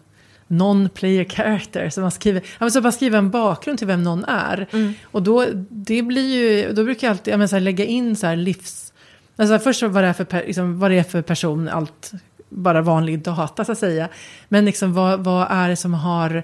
non-player 0.47 1.29
character. 1.29 1.89
Så 1.89 2.01
man 2.01 2.11
skriver, 2.11 2.41
ja, 2.59 2.69
så 2.69 2.81
bara 2.81 2.91
skriva 2.91 3.17
en 3.17 3.29
bakgrund 3.29 3.77
till 3.77 3.87
vem 3.87 4.03
någon 4.03 4.25
är. 4.25 4.67
Och 5.03 5.23
då, 5.23 5.45
det 5.69 6.01
blir 6.01 6.35
ju, 6.35 6.73
då 6.73 6.83
brukar 6.83 7.07
jag 7.07 7.11
alltid 7.11 7.33
ja, 7.33 7.37
men 7.37 7.49
så 7.49 7.55
här, 7.55 7.61
lägga 7.61 7.85
in 7.85 8.15
så 8.15 8.27
här 8.27 8.35
livs... 8.35 8.93
Alltså 9.35 9.59
först 9.59 9.83
vad 9.83 10.03
det 10.03 10.07
är 10.07 10.13
för, 10.13 10.45
liksom, 10.47 10.79
vad 10.79 10.91
det 10.91 10.99
är 10.99 11.03
för 11.03 11.21
person, 11.21 11.69
allt 11.69 12.11
bara 12.49 12.81
vanlig 12.81 13.19
data 13.19 13.65
så 13.65 13.71
att 13.71 13.77
säga. 13.77 14.09
Men 14.47 14.65
liksom 14.65 14.93
vad, 14.93 15.23
vad 15.23 15.47
är 15.49 15.69
det 15.69 15.75
som 15.75 15.93
har 15.93 16.43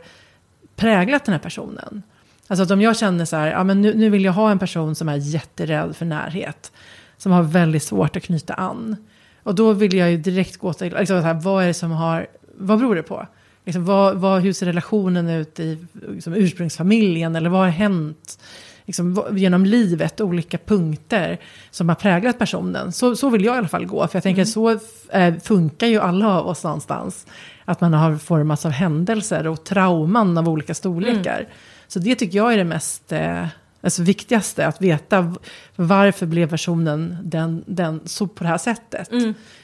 präglat 0.76 1.26
den 1.26 1.34
här 1.34 1.40
personen? 1.40 2.04
Alltså 2.48 2.64
att 2.64 2.72
om 2.72 2.82
jag 2.82 2.98
känner 2.98 3.26
så 3.26 3.36
här, 3.36 3.48
ja 3.48 3.64
men 3.64 3.82
nu, 3.82 3.94
nu 3.94 4.10
vill 4.10 4.26
jag 4.26 4.34
ha 4.34 4.52
en 4.52 4.60
person 4.60 4.96
som 4.96 5.10
är 5.10 5.16
jätterädd 5.16 5.96
för 5.96 6.06
närhet. 6.06 6.72
Som 7.18 7.32
har 7.32 7.44
väldigt 7.44 7.84
svårt 7.84 8.16
att 8.16 8.24
knyta 8.24 8.54
an. 8.54 8.96
Och 9.44 9.56
då 9.56 9.74
vill 9.74 9.94
jag 9.94 10.12
ju 10.12 10.18
direkt 10.18 10.58
gå 10.58 10.74
till, 10.74 10.96
liksom 11.00 11.24
här, 11.24 11.34
vad 11.34 11.64
är 11.64 11.68
det 11.68 11.74
som 11.74 11.92
har, 11.92 12.28
vad 12.58 12.80
beror 12.80 12.96
det 12.96 13.04
på? 13.04 13.28
Liksom, 13.66 13.86
vad, 13.86 14.16
vad, 14.16 14.42
hur 14.42 14.54
ser 14.54 14.66
relationen 14.66 15.30
ut 15.30 15.60
i 15.60 15.86
liksom, 16.10 16.34
ursprungsfamiljen? 16.34 17.36
Eller 17.36 17.50
vad 17.50 17.62
har 17.62 17.68
hänt 17.68 18.40
liksom, 18.86 19.28
genom 19.32 19.66
livet? 19.66 20.22
Olika 20.22 20.58
punkter 20.58 21.40
som 21.72 21.90
har 21.90 21.96
präglat 21.96 22.40
personen. 22.40 22.92
Så, 22.92 23.16
så 23.16 23.30
vill 23.30 23.46
jag 23.46 23.56
i 23.56 23.58
alla 23.58 23.68
fall 23.68 23.86
gå. 23.86 24.08
För 24.08 24.16
jag 24.16 24.24
tänker 24.24 24.42
att 24.42 24.48
så 24.48 24.80
eh, 25.12 25.36
funkar 25.44 25.88
ju 25.88 26.00
alla 26.00 26.40
av 26.40 26.48
oss 26.48 26.64
någonstans. 26.64 27.28
Att 27.66 27.82
man 27.82 27.94
har 27.94 28.18
formats 28.18 28.66
av 28.66 28.72
händelser 28.72 29.48
och 29.48 29.64
trauman 29.64 30.38
av 30.38 30.50
olika 30.50 30.74
storlekar. 30.74 31.48
Så 31.88 32.00
det 32.00 32.16
tycker 32.16 32.38
jag 32.38 32.54
är 32.54 32.58
det 32.58 32.64
mest 32.64 33.12
eh, 33.12 33.46
alltså 33.84 34.04
viktigaste. 34.04 34.68
Att 34.68 34.82
veta 34.82 35.36
varför 35.76 36.26
blev 36.26 36.50
personen 36.50 37.18
den, 37.24 37.64
den 37.68 38.02
så 38.06 38.28
på 38.28 38.44
det 38.44 38.50
här 38.50 38.58
sättet. 38.58 39.10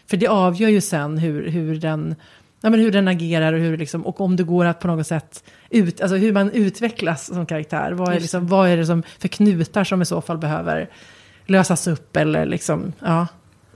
För 0.07 0.17
det 0.17 0.27
avgör 0.27 0.69
ju 0.69 0.81
sen 0.81 1.17
hur, 1.17 1.47
hur, 1.49 1.75
den, 1.75 2.15
ja, 2.61 2.69
men 2.69 2.79
hur 2.79 2.91
den 2.91 3.07
agerar 3.07 3.53
och, 3.53 3.59
hur 3.59 3.77
liksom, 3.77 4.05
och 4.05 4.21
om 4.21 4.35
det 4.35 4.43
går 4.43 4.65
att 4.65 4.79
på 4.79 4.87
något 4.87 5.07
sätt 5.07 5.43
ut, 5.69 6.01
alltså 6.01 6.15
hur 6.15 6.33
man 6.33 6.51
utvecklas 6.51 7.25
som 7.25 7.45
karaktär. 7.45 7.91
Vad 7.91 8.13
är, 8.13 8.19
liksom, 8.19 8.47
vad 8.47 8.69
är 8.69 8.77
det 8.77 8.85
som 8.85 9.03
för 9.19 9.27
knutar 9.27 9.83
som 9.83 10.01
i 10.01 10.05
så 10.05 10.21
fall 10.21 10.37
behöver 10.37 10.89
lösas 11.45 11.87
upp 11.87 12.17
eller 12.17 12.45
liksom, 12.45 12.93
ja. 12.99 13.27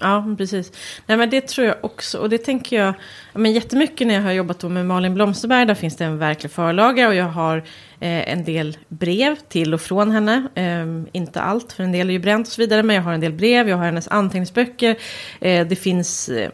Ja, 0.04 0.36
precis. 0.38 0.72
Nej, 1.06 1.18
men 1.18 1.30
det 1.30 1.47
tror 1.47 1.68
jag 1.68 1.76
också. 1.82 2.18
Och 2.18 2.30
det 2.30 2.38
tänker 2.38 2.76
jag 2.76 2.93
men 3.34 3.54
jättemycket 3.54 4.08
när 4.08 4.14
jag 4.14 4.22
har 4.22 4.32
jobbat 4.32 4.60
då 4.60 4.70
med 4.70 4.86
Malin 4.86 5.14
Blomsterberg. 5.14 5.66
Där 5.66 5.76
finns 5.76 5.95
det 5.97 6.06
en 6.06 6.18
verklig 6.18 6.51
förlaga 6.51 7.08
och 7.08 7.16
jag 7.16 7.26
har 7.26 7.58
eh, 7.99 8.32
en 8.32 8.43
del 8.43 8.78
brev 8.88 9.36
till 9.36 9.74
och 9.74 9.82
från 9.82 10.12
henne. 10.12 10.47
Eh, 10.56 11.18
inte 11.18 11.41
allt, 11.41 11.74
för 11.74 11.84
en 11.84 11.91
del 11.91 12.10
är 12.10 12.14
ju 12.14 12.20
bränt 12.20 12.47
och 12.47 12.54
så 12.54 12.62
vidare. 12.62 12.84
Men 12.84 12.95
jag 12.95 13.04
har 13.04 13.14
en 13.14 13.20
del 13.20 13.34
brev, 13.34 13.70
jag 13.70 13.78
har 13.78 13.86
hennes 13.86 14.08
anteckningsböcker. 14.08 14.95
Eh, 15.41 15.68
det 15.68 15.76
finns 15.76 16.30
eh, 16.30 16.49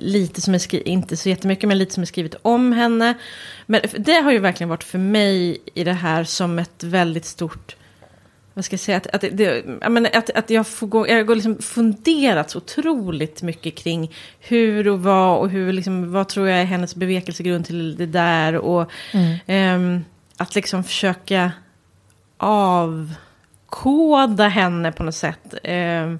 lite 0.00 0.40
som 0.40 0.54
är 0.54 0.58
skrivet, 0.58 0.86
inte 0.86 1.16
så 1.16 1.28
jättemycket, 1.28 1.68
men 1.68 1.78
lite 1.78 1.94
som 1.94 2.02
är 2.02 2.06
skrivet 2.06 2.34
om 2.42 2.72
henne. 2.72 3.14
Men 3.66 3.80
det 3.98 4.20
har 4.20 4.32
ju 4.32 4.38
verkligen 4.38 4.68
varit 4.68 4.84
för 4.84 4.98
mig 4.98 5.58
i 5.74 5.84
det 5.84 5.92
här 5.92 6.24
som 6.24 6.58
ett 6.58 6.84
väldigt 6.84 7.24
stort 7.24 7.76
vad 8.54 8.64
ska 8.64 8.74
jag 8.74 8.80
säga, 8.80 8.96
att, 8.96 9.06
att, 9.06 9.20
det, 9.20 9.64
jag 9.80 9.92
menar, 9.92 10.10
att, 10.14 10.30
att 10.30 10.50
jag 10.50 10.66
får 10.66 10.86
gå, 10.86 11.08
jag 11.08 11.24
har 11.24 11.34
liksom 11.34 11.58
funderat 11.58 12.50
så 12.50 12.58
otroligt 12.58 13.42
mycket 13.42 13.78
kring 13.78 14.14
hur 14.40 14.88
och 14.88 15.02
vad 15.02 15.38
och 15.38 15.50
hur, 15.50 15.72
liksom, 15.72 16.12
vad 16.12 16.28
tror 16.28 16.48
jag 16.48 16.60
är 16.60 16.64
hennes 16.64 16.94
bevekelsegrund 16.94 17.66
till 17.66 17.96
det 17.96 18.06
där 18.06 18.56
och 18.56 18.90
ehm, 19.46 20.04
att 20.36 20.54
liksom 20.54 20.84
försöka 20.84 21.52
avkoda 22.36 23.18
henne 24.48 24.92
på 24.92 25.02
något 25.02 25.14
sätt. 25.14 25.54
Ehm, 25.62 26.18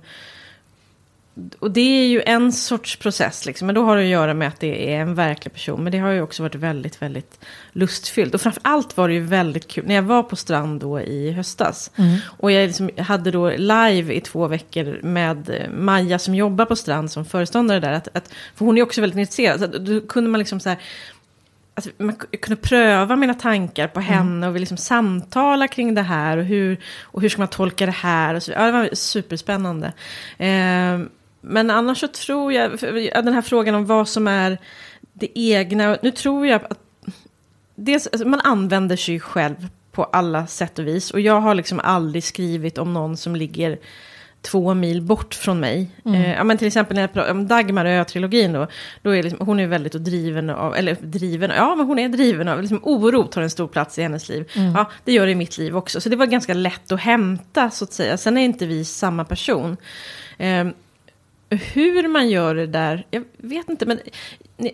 och 1.58 1.70
det 1.70 1.80
är 1.80 2.06
ju 2.06 2.22
en 2.26 2.52
sorts 2.52 2.96
process, 2.96 3.46
liksom. 3.46 3.66
men 3.66 3.74
då 3.74 3.84
har 3.84 3.96
det 3.96 4.02
att 4.02 4.08
göra 4.08 4.34
med 4.34 4.48
att 4.48 4.60
det 4.60 4.94
är 4.94 5.00
en 5.00 5.14
verklig 5.14 5.52
person. 5.52 5.82
Men 5.82 5.92
det 5.92 5.98
har 5.98 6.10
ju 6.10 6.22
också 6.22 6.42
varit 6.42 6.54
väldigt, 6.54 7.02
väldigt 7.02 7.44
lustfyllt. 7.72 8.34
Och 8.34 8.40
framför 8.40 8.62
allt 8.64 8.96
var 8.96 9.08
det 9.08 9.14
ju 9.14 9.20
väldigt 9.20 9.68
kul, 9.68 9.84
när 9.86 9.94
jag 9.94 10.02
var 10.02 10.22
på 10.22 10.36
strand 10.36 10.80
då 10.80 11.00
i 11.00 11.32
höstas. 11.32 11.90
Och 12.24 12.52
jag 12.52 12.66
liksom 12.66 12.90
hade 12.98 13.30
då 13.30 13.50
live 13.50 14.14
i 14.14 14.20
två 14.20 14.46
veckor 14.46 15.00
med 15.02 15.68
Maja 15.74 16.18
som 16.18 16.34
jobbar 16.34 16.64
på 16.64 16.76
strand 16.76 17.10
som 17.10 17.24
föreståndare 17.24 17.80
där. 17.80 17.92
Att, 17.92 18.08
att, 18.12 18.34
för 18.54 18.64
hon 18.64 18.78
är 18.78 18.82
också 18.82 19.00
väldigt 19.00 19.18
intresserad. 19.18 19.60
Så 19.60 19.66
då 19.66 20.00
kunde 20.00 20.30
man 20.30 20.38
liksom 20.38 20.60
så 20.60 20.68
här, 20.68 20.78
att 21.74 21.88
man 21.98 22.16
kunde 22.42 22.62
pröva 22.62 23.16
mina 23.16 23.34
tankar 23.34 23.88
på 23.88 24.00
henne 24.00 24.48
och 24.48 24.54
vi 24.54 24.60
liksom 24.60 24.76
samtala 24.76 25.68
kring 25.68 25.94
det 25.94 26.02
här 26.02 26.36
och 26.36 26.44
hur, 26.44 26.80
och 27.02 27.22
hur 27.22 27.28
ska 27.28 27.40
man 27.40 27.48
tolka 27.48 27.86
det 27.86 27.92
här. 27.92 28.34
Och 28.34 28.42
så, 28.42 28.52
ja, 28.52 28.66
det 28.66 28.72
var 28.72 28.88
superspännande. 28.92 29.92
Eh, 30.38 31.00
men 31.42 31.70
annars 31.70 32.00
så 32.00 32.08
tror 32.08 32.52
jag, 32.52 32.70
den 33.24 33.34
här 33.34 33.42
frågan 33.42 33.74
om 33.74 33.86
vad 33.86 34.08
som 34.08 34.28
är 34.28 34.58
det 35.12 35.38
egna, 35.38 35.98
nu 36.02 36.10
tror 36.10 36.46
jag 36.46 36.60
att 36.64 36.78
dels, 37.74 38.06
alltså, 38.06 38.28
man 38.28 38.40
använder 38.40 38.96
sig 38.96 39.20
själv 39.20 39.68
på 39.92 40.04
alla 40.04 40.46
sätt 40.46 40.78
och 40.78 40.86
vis. 40.86 41.10
Och 41.10 41.20
jag 41.20 41.40
har 41.40 41.54
liksom 41.54 41.80
aldrig 41.80 42.24
skrivit 42.24 42.78
om 42.78 42.92
någon 42.92 43.16
som 43.16 43.36
ligger 43.36 43.78
två 44.42 44.74
mil 44.74 45.02
bort 45.02 45.34
från 45.34 45.60
mig. 45.60 45.90
Eh, 46.04 46.32
ja, 46.32 46.44
men 46.44 46.58
till 46.58 46.66
exempel 46.66 46.94
när 46.94 47.02
jag 47.02 47.12
pratar 47.12 47.30
om 47.30 47.48
Dagmar 47.48 47.84
Ö-trilogin 47.84 48.52
då, 48.52 48.66
då 49.02 49.10
är 49.10 49.22
liksom, 49.22 49.46
hon 49.46 49.60
är 49.60 49.66
väldigt 49.66 49.92
driven 49.92 50.50
av, 50.50 50.76
eller 50.76 50.96
driven, 51.00 51.50
ja 51.50 51.74
men 51.74 51.86
hon 51.86 51.98
är 51.98 52.08
driven 52.08 52.48
av, 52.48 52.60
liksom, 52.60 52.80
oro 52.82 53.26
tar 53.26 53.42
en 53.42 53.50
stor 53.50 53.68
plats 53.68 53.98
i 53.98 54.02
hennes 54.02 54.28
liv. 54.28 54.50
Ja, 54.74 54.90
det 55.04 55.12
gör 55.12 55.26
det 55.26 55.32
i 55.32 55.34
mitt 55.34 55.58
liv 55.58 55.76
också. 55.76 56.00
Så 56.00 56.08
det 56.08 56.16
var 56.16 56.26
ganska 56.26 56.54
lätt 56.54 56.92
att 56.92 57.00
hämta 57.00 57.70
så 57.70 57.84
att 57.84 57.92
säga. 57.92 58.16
Sen 58.16 58.38
är 58.38 58.44
inte 58.44 58.66
vi 58.66 58.84
samma 58.84 59.24
person. 59.24 59.76
Eh, 60.38 60.66
hur 61.56 62.08
man 62.08 62.28
gör 62.30 62.54
det 62.54 62.66
där, 62.66 63.06
jag 63.10 63.24
vet 63.36 63.68
inte, 63.68 63.86
men 63.86 64.00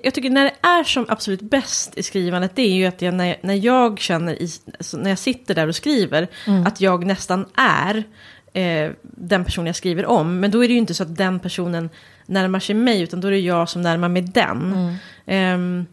jag 0.03 0.15
tycker 0.15 0.31
när 0.31 0.45
det 0.45 0.69
är 0.69 0.85
som 0.85 1.07
absolut 1.09 1.41
bäst 1.41 1.99
i 1.99 2.03
skrivandet, 2.03 2.51
det 2.55 2.63
är 2.63 2.75
ju 2.75 2.87
att 2.87 3.03
jag, 3.03 3.15
när, 3.15 3.37
när 3.43 3.55
jag 3.55 3.99
känner, 4.01 4.43
i, 4.43 4.49
alltså 4.79 4.97
när 4.97 5.11
jag 5.11 5.19
sitter 5.19 5.55
där 5.55 5.69
och 5.69 5.75
skriver, 5.77 6.29
Mm. 6.47 6.67
att 6.67 6.81
jag 6.81 7.07
nästan 7.07 7.47
är 7.55 8.05
eh, 8.53 8.91
den 9.03 9.45
person 9.45 9.67
jag 9.67 9.77
skriver 9.77 10.07
om. 10.07 10.41
Men 10.41 10.51
då 10.51 10.65
är 10.65 10.69
det 10.69 10.73
ju 10.75 10.79
inte 10.81 10.95
så 10.95 11.03
att 11.03 11.17
den 11.17 11.39
personen 11.41 11.91
närmar 12.27 12.61
sig 12.61 12.75
mig, 12.75 13.03
utan 13.03 13.21
då 13.21 13.29
är 13.29 13.33
det 13.33 13.39
jag 13.39 13.69
som 13.69 13.83
närmar 13.83 14.09
mig 14.09 14.23
den. 14.23 14.73
Mm. 14.73 14.95
Ehm, 15.27 15.87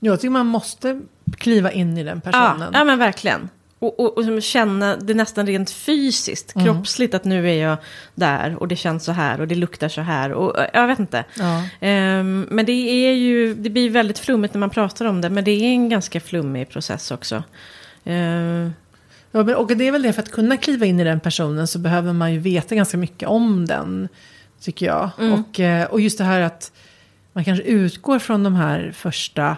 Jag 0.00 0.20
tycker 0.20 0.30
man 0.30 0.46
måste 0.46 1.00
kliva 1.36 1.72
in 1.72 1.98
i 1.98 2.02
den 2.04 2.20
ja, 2.24 2.30
personen. 2.30 2.70
ja, 2.74 2.84
men 2.84 2.98
verkligen. 2.98 3.48
Och, 3.78 4.00
och, 4.00 4.18
och 4.18 4.24
som 4.24 4.40
känna 4.40 4.96
det 4.96 5.14
nästan 5.14 5.46
rent 5.46 5.70
fysiskt, 5.70 6.54
Mm. 6.56 6.66
kroppsligt, 6.66 7.14
att 7.14 7.24
nu 7.24 7.50
är 7.50 7.54
jag 7.68 7.76
där 8.14 8.56
och 8.60 8.68
det 8.68 8.76
känns 8.76 9.04
så 9.04 9.12
här 9.12 9.40
och 9.40 9.48
det 9.48 9.54
luktar 9.54 9.88
så 9.88 10.00
här. 10.00 10.32
Och 10.32 10.58
eh, 10.58 10.68
jag 10.72 10.86
vet 10.86 10.98
inte. 10.98 11.24
Ja. 11.38 11.62
Ehm, 11.80 12.46
men 12.50 12.66
det 12.66 12.72
är 12.72 13.12
ju, 13.12 13.54
det 13.54 13.70
blir 13.70 13.90
väldigt 13.90 14.18
flummigt 14.18 14.54
när 14.54 14.58
man 14.58 14.70
pratar 14.70 15.04
om 15.04 15.20
det, 15.20 15.30
men 15.30 15.44
det 15.44 15.50
är 15.50 15.62
en 15.62 15.88
ganska 15.88 16.20
flummig 16.20 16.68
process 16.68 17.10
också. 17.10 17.42
Ehm, 18.04 18.72
Ja, 19.32 19.42
men- 19.42 19.54
och 19.56 19.76
det 19.76 19.88
är 19.88 19.92
väl 19.92 20.02
det, 20.02 20.12
för 20.12 20.22
att 20.22 20.30
kunna 20.32 20.56
kliva 20.56 20.86
in 20.86 21.00
i 21.00 21.04
den 21.04 21.20
personen 21.20 21.66
så 21.66 21.78
behöver 21.78 22.12
man 22.12 22.32
ju 22.32 22.38
veta 22.38 22.74
ganska 22.74 22.96
mycket 22.96 23.28
om 23.28 23.66
den, 23.66 24.08
tycker 24.60 24.86
jag. 24.86 25.10
Och, 25.18 25.60
eh, 25.60 25.84
och 25.86 26.00
just 26.00 26.18
det 26.18 26.24
här 26.24 26.40
att 26.40 26.72
man 27.32 27.44
kanske 27.44 27.64
utgår 27.64 28.18
från 28.18 28.42
de 28.42 28.54
här 28.54 28.92
första, 28.96 29.56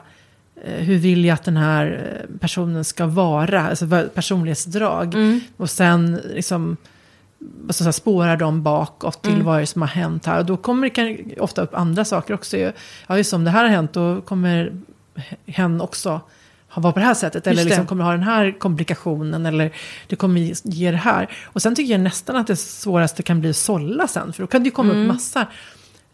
hur 0.64 0.96
vill 0.98 1.24
jag 1.24 1.34
att 1.34 1.44
den 1.44 1.56
här 1.56 2.16
eh, 2.32 2.38
personen 2.40 2.84
ska 2.84 3.06
vara, 3.06 3.68
alltså 3.68 3.86
vad- 3.86 4.14
personlighetsdrag. 4.14 5.14
Och 5.56 5.70
sen 5.70 6.20
liksom 6.34 6.76
alltså, 7.66 7.84
så 7.84 7.92
spårar 7.92 8.36
de 8.36 8.62
bakåt 8.62 9.22
till 9.22 9.42
vad 9.42 9.58
det 9.58 9.62
är 9.62 9.66
som 9.66 9.82
har 9.82 9.88
hänt 9.88 10.26
här. 10.26 10.38
Och 10.38 10.46
då 10.46 10.56
kommer 10.56 10.82
det 10.82 10.90
kan, 10.90 11.18
ofta 11.40 11.62
upp 11.62 11.74
andra 11.74 12.04
saker 12.04 12.34
också. 12.34 12.56
ju. 12.56 12.72
Ja, 13.06 13.16
just 13.16 13.32
om 13.32 13.44
det 13.44 13.50
här 13.50 13.62
har 13.62 13.70
hänt, 13.70 13.92
då 13.92 14.20
kommer 14.20 14.72
hen 15.46 15.80
också 15.80 16.20
ha 16.70 16.82
varit 16.82 16.94
på 16.94 17.00
det 17.00 17.06
här 17.06 17.14
sättet. 17.14 17.46
Eller 17.46 17.62
liksom 17.64 17.86
kommer 17.86 18.04
ha 18.04 18.12
den 18.12 18.22
här 18.22 18.58
komplikationen. 18.58 19.46
Eller 19.46 19.70
det 20.06 20.16
kommer 20.16 20.40
ge- 20.64 20.90
det 20.90 20.96
här. 20.96 21.28
Och 21.44 21.62
sen 21.62 21.74
tycker 21.74 21.92
jag 21.92 22.00
nästan 22.00 22.36
att 22.36 22.46
det 22.46 22.56
svåraste 22.56 23.22
kan 23.22 23.40
bli 23.40 23.50
att 23.50 23.56
sålla 23.56 24.08
sen. 24.08 24.32
För 24.32 24.42
då 24.42 24.46
kan 24.46 24.62
det 24.62 24.66
ju 24.66 24.70
komma 24.70 24.92
upp 24.92 25.06
massa. 25.08 25.46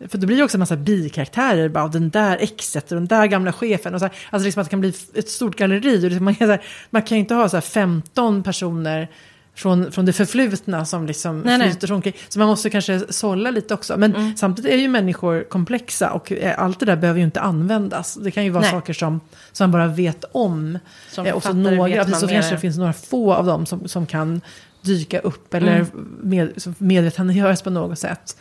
För 0.09 0.19
då 0.19 0.27
blir 0.27 0.37
det 0.37 0.45
också 0.45 0.57
en 0.57 0.61
massa 0.61 0.77
bikaraktärer. 0.77 1.69
Bara, 1.69 1.89
den 1.89 2.11
där 2.11 2.37
exet 2.41 2.93
och 2.93 2.97
den 2.97 3.07
där 3.07 3.27
gamla 3.27 3.53
chefen. 3.53 3.95
Och 3.95 4.01
så 4.01 4.05
här, 4.07 4.15
alltså 4.31 4.45
liksom 4.45 4.61
att 4.61 4.67
det 4.67 4.71
kan 4.71 4.81
bli 4.81 4.93
ett 5.15 5.29
stort 5.29 5.57
galleri. 5.57 6.07
Och 6.07 6.11
det- 6.11 6.21
Man 6.21 6.35
kan, 6.35 6.47
så 6.49 6.51
här, 6.51 6.63
man 6.91 7.03
kan 7.03 7.17
ju 7.17 7.21
inte 7.21 7.35
ha 7.35 7.49
så 7.49 7.57
här 7.57 7.61
15 7.61 8.43
personer 8.43 9.09
från, 9.57 9.93
från 9.93 10.05
det 10.07 10.13
förflutna 10.13 10.85
som 10.85 11.07
liksom 11.07 11.41
Nej, 11.41 11.59
nej. 11.59 11.71
flyter 11.71 11.93
omkring. 11.93 12.13
Så 12.29 12.39
man 12.39 12.49
måste 12.49 12.71
kanske 12.71 13.01
sålla 13.13 13.51
lite 13.51 13.75
också. 13.75 13.97
Men 13.97 14.15
Mm. 14.15 14.37
samtidigt 14.37 14.73
är 14.73 14.77
ju 14.77 14.89
människor 14.89 15.43
komplexa 15.49 16.11
och 16.11 16.33
eh, 16.33 16.59
allt 16.63 16.81
det 16.81 16.87
där 16.87 16.97
behöver 16.97 17.19
ju 17.21 17.25
inte 17.25 17.41
användas. 17.41 18.15
Det 18.15 18.31
kan 18.31 18.45
ju 18.45 18.51
vara 18.51 18.63
Nej. 18.63 18.71
saker 18.71 18.93
som, 18.93 19.21
som 19.53 19.65
man 19.65 19.73
bara 19.73 19.87
vet 19.87 20.25
om. 20.33 20.79
Som 21.11 21.27
Eh, 21.27 21.35
och 21.35 21.43
så 21.43 21.53
några, 21.53 21.85
vet 21.89 22.07
precis, 22.07 22.21
så 22.21 22.29
kanske 22.29 22.55
det 22.55 22.59
finns 22.61 22.77
några 22.79 22.93
få 22.93 23.35
av 23.35 23.47
dem 23.47 23.67
som, 23.67 23.89
som 23.89 24.07
kan 24.07 24.41
dyka 24.83 25.19
upp 25.19 25.55
eller 25.55 25.75
Mm. 25.77 25.87
med, 26.23 26.53
medvetandegöras 26.79 27.63
på 27.63 27.71
något 27.71 27.99
sätt. 27.99 28.37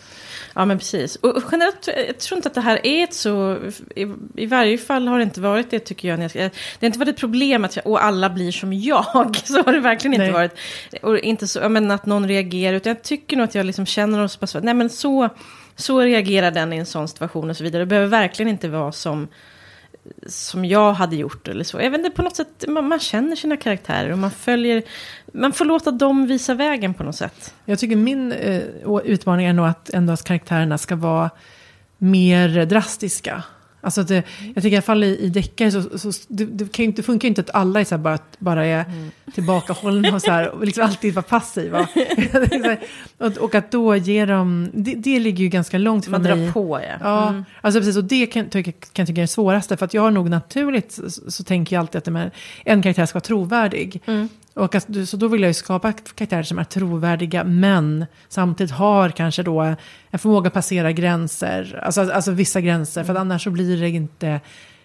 Ja, 0.56 0.66
men 0.66 0.78
precis. 0.78 1.16
Och 1.16 1.44
generellt, 1.52 1.90
jag 2.08 2.20
tror 2.20 2.38
inte 2.38 2.48
att 2.48 2.56
det 2.56 2.62
här 2.62 2.86
är 2.86 3.04
ett 3.04 3.14
så... 3.14 3.58
I, 3.96 4.08
I 4.36 4.46
varje 4.46 4.78
fall 4.78 5.08
har 5.08 5.18
det 5.18 5.24
inte 5.24 5.42
varit 5.42 5.72
det, 5.72 5.80
tycker 5.80 6.08
jag. 6.08 6.20
Det 6.20 6.40
har 6.82 6.86
inte 6.86 7.00
varit 7.00 7.10
ett 7.10 7.20
problem 7.20 7.66
att 7.66 7.76
jag, 7.76 7.88
och 7.88 8.04
alla 8.04 8.30
blir 8.30 8.52
som 8.52 8.74
jag. 8.74 9.38
Så 9.44 9.64
har 9.64 9.74
det 9.74 9.80
verkligen 9.80 10.14
inte 10.14 10.24
Nej. 10.24 10.32
varit. 10.32 10.52
Och 11.02 11.20
inte 11.20 11.48
så, 11.48 11.70
menar, 11.70 11.96
att 11.96 12.06
någon 12.06 12.28
reagerar. 12.28 12.76
Utan 12.76 12.90
jag 12.90 13.04
tycker 13.04 13.38
nog 13.38 13.44
att 13.44 13.56
jag 13.56 13.66
liksom 13.66 13.86
känner 13.86 14.24
oss 14.24 14.34
så 14.34 14.40
pass... 14.40 14.56
Nej, 14.62 14.74
men 14.74 14.90
så, 14.90 15.30
så 15.76 16.02
reagerar 16.02 16.52
den 16.52 16.74
i 16.74 16.78
en 16.78 16.86
sån 16.86 17.08
situation 17.08 17.50
och 17.50 17.58
så 17.58 17.64
vidare. 17.64 17.82
Det 17.82 17.86
behöver 17.86 18.10
verkligen 18.10 18.50
inte 18.50 18.70
vara 18.70 18.92
som 18.92 19.28
som 20.28 20.66
jag 20.66 20.94
hade 20.94 21.16
gjort 21.16 21.48
eller 21.48 21.64
så. 21.64 21.82
Jag 21.82 21.92
vet 21.92 22.00
inte, 22.00 22.12
på 22.12 22.22
något 22.22 22.36
sätt, 22.36 22.66
man, 22.68 22.88
man 22.88 23.00
känner 23.00 23.36
sina 23.36 23.58
karaktärer 23.58 24.12
och 24.12 24.18
man 24.18 24.32
följer, 24.32 24.84
man 25.34 25.54
får 25.54 25.66
låta 25.66 25.92
dem 25.92 26.28
visa 26.28 26.54
vägen 26.54 26.94
på 26.94 27.04
något 27.04 27.16
sätt. 27.16 27.54
Jag 27.66 27.80
tycker 27.80 27.96
min 27.96 28.32
eh, 28.32 28.62
utmaning 29.04 29.46
är 29.46 29.54
nog 29.54 29.66
att 29.66 29.90
ändå 29.90 30.14
att 30.14 30.24
karaktärerna 30.24 30.78
ska 30.78 30.96
vara 30.96 31.30
mer 31.98 32.66
drastiska. 32.66 33.44
Alltså 33.84 34.04
det, 34.04 34.24
jag 34.56 34.64
tycker 34.64 34.70
i 34.70 34.76
alla 34.76 34.82
fall 34.82 35.04
i, 35.04 35.18
i 35.20 35.30
deckare 35.30 35.72
så, 35.72 36.00
så 36.00 36.12
det, 36.28 36.46
det 36.46 36.72
kan 36.72 36.86
inte, 36.86 37.04
funkar 37.04 37.26
ju 37.26 37.30
inte 37.30 37.42
att 37.42 37.50
alla 37.54 37.80
är 37.80 37.86
så 37.86 37.98
bara, 37.98 38.18
bara 38.40 38.66
är 38.66 38.86
tillbakahållna 39.34 40.16
och 40.16 40.22
så 40.22 40.32
här 40.32 40.50
och 40.50 40.66
liksom 40.66 40.84
alltid 40.84 41.14
vara 41.14 41.24
passiva. 41.24 41.88
och, 43.18 43.38
och 43.38 43.56
att 43.56 43.72
då 43.72 43.96
ge 43.96 44.26
dem, 44.26 44.70
det, 44.74 44.96
det 44.96 45.20
ligger 45.20 45.44
ju 45.44 45.50
ganska 45.50 45.78
långt 45.78 46.08
Man 46.08 46.24
från 46.26 46.38
mig. 46.38 46.46
drar 46.46 46.54
på, 46.54 46.80
ja. 46.82 46.98
Ja, 47.02 47.30
Mm. 47.30 47.46
alltså 47.62 47.80
precis. 47.80 47.98
Och 47.98 48.04
det 48.04 48.26
kan, 48.26 48.50
tycka, 48.50 48.72
kan 48.72 48.80
jag 48.94 49.08
tycka 49.08 49.22
är 49.22 49.24
det 49.24 49.28
svåraste. 49.28 49.78
För 49.78 49.86
att 49.86 49.94
jag 49.94 50.02
har 50.02 50.12
nog 50.12 50.30
naturligt 50.30 50.92
så, 50.92 51.32
så 51.32 51.44
tänker 51.44 51.76
jag 51.76 51.80
alltid 51.82 52.08
att 52.16 52.32
en 52.66 52.82
karaktär 52.82 53.06
ska 53.06 53.16
vara 53.16 53.22
trovärdig. 53.22 54.02
Mm. 54.06 54.30
Och 54.54 54.76
att, 54.76 54.88
så 55.08 55.18
då 55.18 55.28
vill 55.28 55.42
jag 55.42 55.50
ju 55.50 55.54
skapa 55.54 55.94
karaktärer 55.94 56.44
som 56.44 56.60
är 56.60 56.64
trovärdiga 56.64 57.44
men 57.44 58.06
samtidigt 58.30 58.74
har 58.74 59.10
kanske 59.10 59.44
då 59.44 59.60
en 59.60 60.20
förmåga 60.20 60.48
att 60.48 60.54
passera 60.54 60.92
gränser. 60.92 61.80
Alltså, 61.84 62.12
alltså 62.12 62.32
vissa 62.32 62.62
gränser. 62.62 63.04
För 63.04 63.14
att 63.14 63.20
annars 63.20 63.44
så 63.44 63.50
blir 63.50 63.82
det 63.82 63.90
inte 63.90 64.40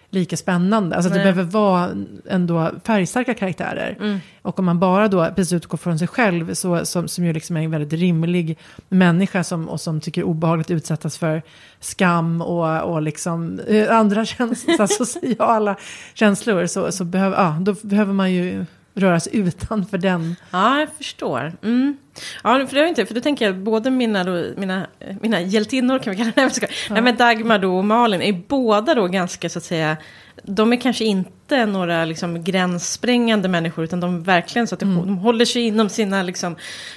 lika 0.09 0.37
spännande. 0.37 0.95
Alltså 0.95 1.11
det 1.11 1.19
behöver 1.19 1.43
vara 1.43 1.89
ändå 2.29 2.71
färgstarka 2.83 3.33
karaktärer. 3.33 3.97
Mm. 3.99 4.19
Och 4.41 4.59
om 4.59 4.65
man 4.65 4.79
bara 4.79 5.07
då 5.07 5.25
precis 5.35 5.53
utgår 5.53 5.77
från 5.77 5.99
sig 5.99 6.07
själv, 6.07 6.53
så, 6.53 6.85
som, 6.85 7.07
som 7.07 7.25
ju 7.25 7.33
liksom 7.33 7.57
är 7.57 7.61
en 7.61 7.71
väldigt 7.71 7.99
rimlig 7.99 8.57
människa 8.89 9.43
som, 9.43 9.69
och 9.69 9.81
som 9.81 10.01
tycker 10.01 10.23
obehagligt 10.23 10.67
att 10.67 10.71
utsättas 10.71 11.17
för 11.17 11.41
skam 11.79 12.41
och, 12.41 12.81
och 12.81 13.01
liksom 13.01 13.59
eh, 13.59 13.97
andra 13.97 14.25
känslor, 14.25 14.81
alltså 14.81 15.05
sociala 15.05 15.75
känslor, 16.13 16.65
så, 16.65 16.91
så 16.91 17.05
behöver, 17.05 17.37
ja, 17.37 17.57
då 17.61 17.75
behöver 17.81 18.13
man 18.13 18.31
ju 18.31 18.65
röra 18.99 19.19
sig 19.19 19.35
utanför 19.35 19.97
den. 19.97 20.35
Ja, 20.51 20.79
jag 20.79 20.89
förstår. 20.97 21.53
Mm. 21.63 21.97
Ja, 22.43 22.67
för 22.67 22.75
det 22.75 22.81
är 22.81 22.85
inte, 22.85 23.05
för 23.05 23.15
då 23.15 23.21
tänker 23.21 23.45
jag 23.45 23.57
både 23.57 23.91
mina, 23.91 24.23
då, 24.23 24.45
mina, 24.57 24.87
mina 25.21 25.41
hjältinnor 25.41 25.99
kan 25.99 26.11
vi 26.11 26.17
kalla 26.17 26.31
jag 26.35 26.55
skojar. 26.55 26.73
Nej, 26.89 27.01
men 27.01 27.15
Dagmar 27.15 27.59
då 27.59 27.77
och 27.77 27.85
Malin 27.85 28.21
är 28.21 28.43
båda 28.47 28.95
då 28.95 29.07
ganska 29.07 29.49
så 29.49 29.59
att 29.59 29.63
säga, 29.63 29.97
de 30.43 30.73
är 30.73 30.77
kanske 30.77 31.05
inte 31.05 31.65
några 31.65 32.05
liksom 32.05 32.43
gränssprängande 32.43 33.47
människor, 33.47 33.83
utan 33.83 33.99
de 33.99 34.23
verkligen 34.23 34.67
så 34.67 34.75
att 34.75 34.79
de, 34.79 34.95
de 34.95 35.17
håller 35.17 35.45
sig 35.45 35.61
inom 35.61 35.89
sina 35.89 36.23
liksom, 36.23 36.55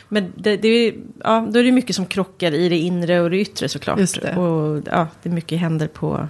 men 0.08 0.32
det, 0.36 0.56
det 0.56 0.68
är, 0.68 0.94
ja, 1.24 1.48
då 1.50 1.58
är 1.58 1.64
det 1.64 1.72
mycket 1.72 1.96
som 1.96 2.06
krockar 2.06 2.54
i 2.54 2.68
det 2.68 2.78
inre 2.78 3.20
och 3.20 3.30
det 3.30 3.36
yttre 3.40 3.68
såklart. 3.68 3.98
Just 3.98 4.22
det. 4.22 4.36
Och 4.36 4.82
ja, 4.90 5.06
det 5.22 5.28
är 5.28 5.32
mycket 5.32 5.58
händer 5.58 5.86
på, 5.86 6.28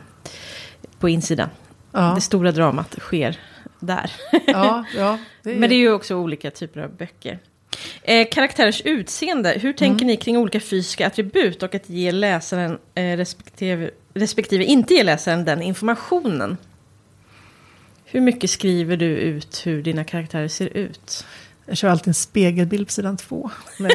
på 0.98 1.08
insidan. 1.08 1.48
Ja, 1.92 2.12
Det 2.14 2.20
stora 2.20 2.52
dramat 2.52 2.96
sker 2.98 3.38
där. 3.82 4.12
ja, 4.46 4.84
ja 4.96 5.18
det 5.42 5.50
är, 5.50 5.56
Men 5.56 5.70
det 5.70 5.74
är 5.74 5.78
ju 5.78 5.92
också 5.92 6.16
olika 6.16 6.50
typer 6.50 6.80
av 6.80 6.96
böcker. 6.96 7.38
Eh, 8.02 8.28
karaktärers 8.30 8.82
utseende, 8.84 9.50
hur 9.50 9.72
tänker 9.72 10.06
ni 10.06 10.16
kring 10.16 10.36
olika 10.36 10.60
fysiska 10.60 11.06
attribut 11.06 11.62
och 11.62 11.74
att 11.74 11.88
ge 11.90 12.12
läsaren 12.12 12.78
eh, 12.94 13.16
respektive, 13.16 13.90
respektive 14.14 14.64
inte 14.64 14.94
ge 14.94 15.02
läsaren 15.02 15.44
den 15.44 15.62
informationen? 15.62 16.56
Hur 18.04 18.20
mycket 18.20 18.50
skriver 18.50 18.96
du 18.96 19.06
ut 19.06 19.62
hur 19.64 19.82
dina 19.82 20.04
karaktärer 20.04 20.48
ser 20.48 20.76
ut? 20.76 21.26
Jag 21.66 21.76
kör 21.76 21.88
alltid 21.88 22.08
en 22.08 22.14
spegelbild 22.14 22.86
på 22.86 22.92
sidan 22.92 23.16
två. 23.16 23.50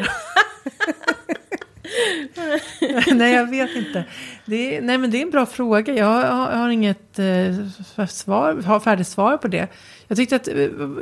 Nej, 3.14 3.34
jag 3.34 3.50
vet 3.50 3.76
inte. 3.76 4.04
Det 4.44 4.76
är, 4.76 4.82
nej, 4.82 4.98
men 4.98 5.10
det 5.10 5.18
är 5.18 5.22
en 5.22 5.30
bra 5.30 5.46
fråga. 5.46 5.94
Jag 5.94 6.06
har, 6.06 6.22
jag 6.22 6.58
har 6.58 6.68
inget 6.68 7.18
eh, 7.18 8.06
svar, 8.06 8.62
har 8.62 8.80
färdigt 8.80 9.08
svar 9.08 9.36
på 9.36 9.48
det. 9.48 9.68
Jag 10.08 10.16
tyckte 10.18 10.36
att, 10.36 10.48
eh, 10.48 10.54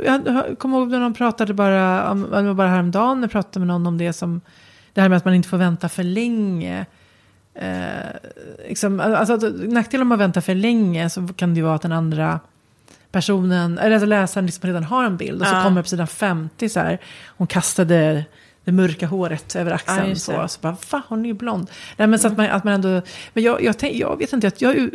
jag 0.05 0.57
kommer 0.59 0.78
ihåg 0.78 0.91
när 0.91 1.01
de 1.01 1.14
pratade 1.14 1.55
bara, 1.55 2.11
om, 2.11 2.22
det 2.22 2.43
var 2.43 2.55
bara 2.55 2.68
häromdagen, 2.68 3.22
jag 3.22 3.30
pratade 3.30 3.59
med 3.59 3.68
någon 3.68 3.87
om 3.87 3.99
det 3.99 4.12
som, 4.12 4.41
det 4.93 5.01
här 5.01 5.09
med 5.09 5.16
att 5.16 5.24
man 5.24 5.34
inte 5.34 5.49
får 5.49 5.57
vänta 5.59 5.89
för 5.89 6.03
länge. 6.03 6.87
Eh, 7.55 8.30
liksom, 8.68 9.01
alltså, 9.01 9.37
nackdelen 9.68 10.09
med 10.09 10.16
att 10.16 10.20
vänta 10.20 10.41
för 10.41 10.55
länge 10.55 11.11
så 11.11 11.28
kan 11.37 11.55
det 11.55 11.59
ju 11.59 11.64
vara 11.64 11.74
att 11.74 11.82
den 11.82 11.93
andra 11.93 12.41
personen, 13.12 13.78
eller 13.78 13.91
alltså 13.95 14.07
läsaren 14.07 14.47
liksom 14.47 14.66
redan 14.66 14.84
har 14.84 15.05
en 15.05 15.16
bild. 15.16 15.41
Och 15.41 15.47
så 15.49 15.55
Ja. 15.55 15.62
kommer 15.62 15.76
det 15.76 15.82
på 15.82 15.89
sidan 15.89 16.07
50 16.07 16.68
så 16.68 16.80
här, 16.80 16.99
hon 17.26 17.47
kastade 17.47 18.24
det 18.66 18.72
mörka 18.72 19.06
håret 19.06 19.56
över 19.56 19.70
Ja, 19.70 19.74
axeln. 19.74 20.08
just 20.08 20.24
så, 20.24 20.48
så 20.48 20.60
bara, 20.60 20.76
va, 20.90 21.02
hon 21.08 21.24
är 21.24 21.28
ju 21.28 21.34
blond. 21.34 21.70
Nej, 21.96 22.08
men 22.08 22.18
så 22.18 22.28
att 22.28 22.36
man, 22.36 22.46
att 22.46 22.64
man 22.64 22.74
ändå, 22.74 23.02
men 23.34 23.44
jag, 23.44 23.62
jag, 23.62 23.78
tänk, 23.78 23.96
jag 23.96 24.18
vet 24.18 24.32
inte, 24.32 24.46
att 24.48 24.60
jag, 24.60 24.90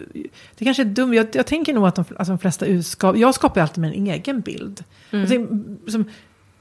det 0.57 0.65
kanske 0.65 0.83
är 0.83 0.85
dumt, 0.85 1.13
jag, 1.13 1.27
jag 1.33 1.45
tänker 1.45 1.73
nog 1.73 1.87
att 1.87 1.95
de, 1.95 2.05
att 2.17 2.27
de 2.27 2.39
flesta 2.39 2.65
utskap, 2.65 3.17
jag 3.17 3.35
skapar 3.35 3.61
ju 3.61 3.63
alltid 3.63 3.83
en 3.83 4.07
egen 4.07 4.41
bild. 4.41 4.83
Jag 5.09 5.27
tänker, 5.29 5.91
som, 5.91 6.09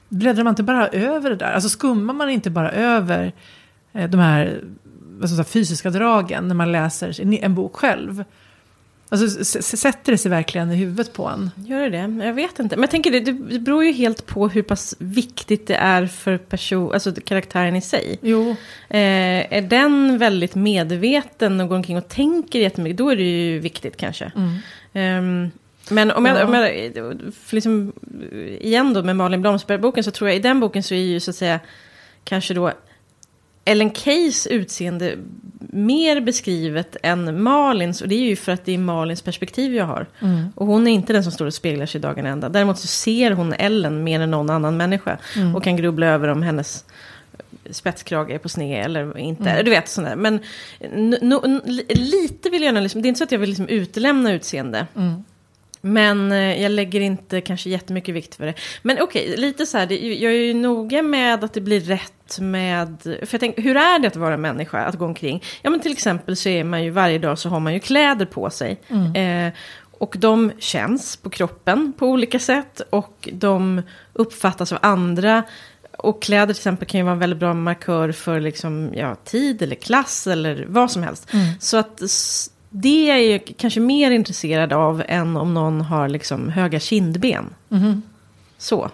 bläddrar 0.09 0.43
man 0.43 0.51
inte 0.51 0.63
bara 0.63 0.87
över 0.87 1.29
det 1.29 1.35
där, 1.35 1.51
alltså 1.51 1.69
skummar 1.69 2.13
man 2.13 2.29
inte 2.29 2.49
bara 2.49 2.71
över 2.71 3.33
eh, 3.93 4.09
de 4.09 4.19
här 4.19 4.61
jag 5.21 5.29
säga, 5.29 5.43
fysiska 5.43 5.89
dragen 5.89 6.47
när 6.47 6.55
man 6.55 6.71
läser 6.71 7.21
en, 7.21 7.33
en 7.33 7.55
bok 7.55 7.75
själv. 7.75 8.23
Alltså 9.13 9.43
sätter 9.77 10.11
det 10.11 10.17
sig 10.17 10.31
verkligen 10.31 10.71
i 10.71 10.75
huvudet 10.75 11.13
på 11.13 11.27
en? 11.27 11.51
Gör 11.55 11.81
det 11.81 11.89
det? 11.89 12.25
Jag 12.25 12.33
vet 12.33 12.59
inte. 12.59 12.75
Men 12.75 12.81
jag 12.83 12.91
tänker 12.91 13.11
det, 13.11 13.19
det 13.19 13.59
beror 13.59 13.83
ju 13.85 13.91
helt 13.91 14.25
på 14.25 14.47
hur 14.47 14.61
pass 14.61 14.95
viktigt 14.99 15.67
det 15.67 15.75
är 15.75 16.05
för 16.07 16.37
person, 16.37 16.93
alltså 16.93 17.13
karaktären 17.25 17.75
i 17.75 17.81
sig. 17.81 18.19
Jo. 18.21 18.49
Eh, 18.89 19.53
är 19.57 19.61
den 19.61 20.17
väldigt 20.17 20.55
medveten 20.55 21.61
och 21.61 21.67
går 21.69 21.75
omkring 21.75 21.97
och 21.97 22.07
tänker 22.07 22.59
jättemycket, 22.59 22.97
då 22.97 23.09
är 23.09 23.15
det 23.15 23.23
ju 23.23 23.59
viktigt 23.59 23.97
kanske. 23.97 24.31
Ehm, 24.93 25.51
men 25.89 26.11
om 26.11 26.25
jag, 26.25 26.37
Ja. 26.37 26.45
om 26.45 26.53
jag 26.53 26.91
liksom, 27.51 27.93
igen 28.59 28.93
då 28.93 29.03
med 29.03 29.15
Malin 29.15 29.41
Blomsterberg-boken 29.41 30.03
så 30.03 30.11
tror 30.11 30.29
jag 30.29 30.37
i 30.37 30.41
den 30.41 30.59
boken 30.59 30.83
så 30.83 30.93
är 30.93 30.99
ju 30.99 31.19
så 31.19 31.29
att 31.31 31.35
säga 31.37 31.59
kanske 32.23 32.53
då 32.53 32.71
Ellen 33.65 33.93
Keys 33.93 34.47
utseende 34.47 35.15
mer 35.73 36.21
beskrivet 36.21 36.95
än 37.03 37.43
Malins. 37.43 38.01
Och 38.01 38.07
det 38.07 38.15
är 38.15 38.19
ju 38.29 38.35
för 38.35 38.51
att 38.51 38.65
det 38.65 38.71
är 38.73 38.77
Malins 38.77 39.21
perspektiv 39.21 39.75
jag 39.75 39.85
har. 39.85 40.05
Och 40.55 40.67
hon 40.67 40.87
är 40.87 40.91
inte 40.91 41.13
den 41.13 41.23
som 41.23 41.31
står 41.31 41.45
och 41.45 41.53
speglar 41.53 41.85
sig 41.85 42.01
dagen 42.01 42.25
ända. 42.25 42.49
Däremot 42.49 42.77
så 42.79 42.87
ser 42.87 43.31
hon 43.31 43.53
Ellen 43.53 44.03
mer 44.03 44.19
än 44.19 44.31
någon 44.31 44.49
annan 44.49 44.77
människa. 44.77 45.17
Och 45.55 45.63
kan 45.63 45.75
grubbla 45.77 46.05
över 46.07 46.27
om 46.27 46.43
hennes 46.43 46.85
spetskrage 47.69 48.29
är 48.31 48.37
på 48.37 48.49
sned 48.49 48.85
eller 48.85 49.17
inte. 49.17 49.63
Du 49.63 49.69
vet 49.71 49.87
sånt 49.89 50.07
där. 50.07 50.15
Men 50.15 50.39
no, 51.21 51.41
n- 51.45 51.61
li- 51.65 51.85
lite 51.95 52.49
vill 52.49 52.61
jag 52.61 52.65
gärna, 52.67 52.79
liksom, 52.79 53.01
det 53.01 53.05
är 53.07 53.09
inte 53.09 53.17
så 53.17 53.23
att 53.23 53.31
jag 53.31 53.39
vill 53.39 53.49
liksom 53.49 53.67
utelämna 53.67 54.33
utseende. 54.33 54.87
Men 55.81 56.31
eh, 56.31 56.61
jag 56.61 56.71
lägger 56.71 57.01
inte 57.01 57.41
kanske 57.41 57.69
jättemycket 57.69 58.15
vikt 58.15 58.35
för 58.35 58.45
det. 58.45 58.53
Men 58.81 59.01
okej, 59.01 59.37
lite 59.37 59.65
så 59.65 59.77
här, 59.77 59.85
det, 59.85 59.95
jag 59.95 60.33
är 60.33 60.37
ju 60.37 60.53
noga 60.53 61.01
med 61.01 61.43
att 61.43 61.53
det 61.53 61.61
blir 61.61 61.79
rätt 61.79 62.39
med... 62.39 62.97
För 63.03 63.27
jag 63.31 63.39
tänker, 63.39 63.61
hur 63.61 63.77
är 63.77 63.99
det 63.99 64.07
att 64.07 64.15
vara 64.15 64.37
människa, 64.37 64.79
att 64.79 64.95
gå 64.95 65.05
omkring? 65.05 65.43
Ja 65.61 65.69
men 65.69 65.79
till 65.79 65.91
exempel 65.91 66.35
så 66.35 66.49
är 66.49 66.63
man 66.63 66.83
ju 66.83 66.89
varje 66.89 67.19
dag 67.19 67.39
så 67.39 67.49
har 67.49 67.59
man 67.59 67.73
ju 67.73 67.79
kläder 67.79 68.25
på 68.25 68.49
sig. 68.49 68.81
Eh, 69.15 69.53
och 69.91 70.15
de 70.19 70.51
känns 70.59 71.17
på 71.17 71.29
kroppen 71.29 71.93
på 71.97 72.07
olika 72.07 72.39
sätt. 72.39 72.81
Och 72.89 73.29
de 73.33 73.81
uppfattas 74.13 74.71
av 74.71 74.79
andra. 74.81 75.43
Och 75.97 76.21
kläder 76.21 76.53
till 76.53 76.59
exempel 76.59 76.87
kan 76.87 76.99
ju 76.99 77.03
vara 77.03 77.13
en 77.13 77.19
väldigt 77.19 77.39
bra 77.39 77.53
markör 77.53 78.11
för 78.11 78.39
liksom, 78.39 78.91
ja, 78.93 79.15
tid 79.15 79.61
eller 79.61 79.75
klass 79.75 80.27
eller 80.27 80.65
vad 80.67 80.91
som 80.91 81.03
helst. 81.03 81.29
Så 81.59 81.77
att 81.77 82.01
det 82.73 83.09
är 83.09 83.31
jag 83.31 83.53
kanske 83.57 83.79
mer 83.79 84.11
intresserad 84.11 84.73
av 84.73 85.03
än 85.07 85.37
om 85.37 85.53
någon 85.53 85.81
har 85.81 86.09
liksom 86.09 86.49
höga 86.49 86.79
kindben. 86.79 87.45
Så. 88.57 88.89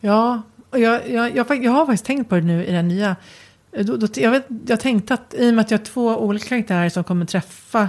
Ja, 0.00 0.42
och 0.70 0.78
jag, 0.78 1.10
jag, 1.10 1.36
jag, 1.36 1.64
jag 1.64 1.72
har 1.72 1.86
faktiskt 1.86 2.04
tänkt 2.04 2.28
på 2.28 2.34
det 2.34 2.40
nu 2.40 2.66
i 2.66 2.72
den 2.72 2.88
nya. 2.88 3.16
Då, 3.70 3.96
då, 3.96 4.06
jag, 4.14 4.30
vet, 4.30 4.46
jag 4.66 4.80
tänkte 4.80 5.14
att 5.14 5.34
i 5.34 5.50
och 5.50 5.54
med 5.54 5.62
att 5.62 5.70
jag 5.70 5.78
har 5.78 5.84
två 5.84 6.16
olika 6.16 6.48
karaktärer 6.48 6.88
som 6.88 7.04
kommer 7.04 7.26
träffa 7.26 7.88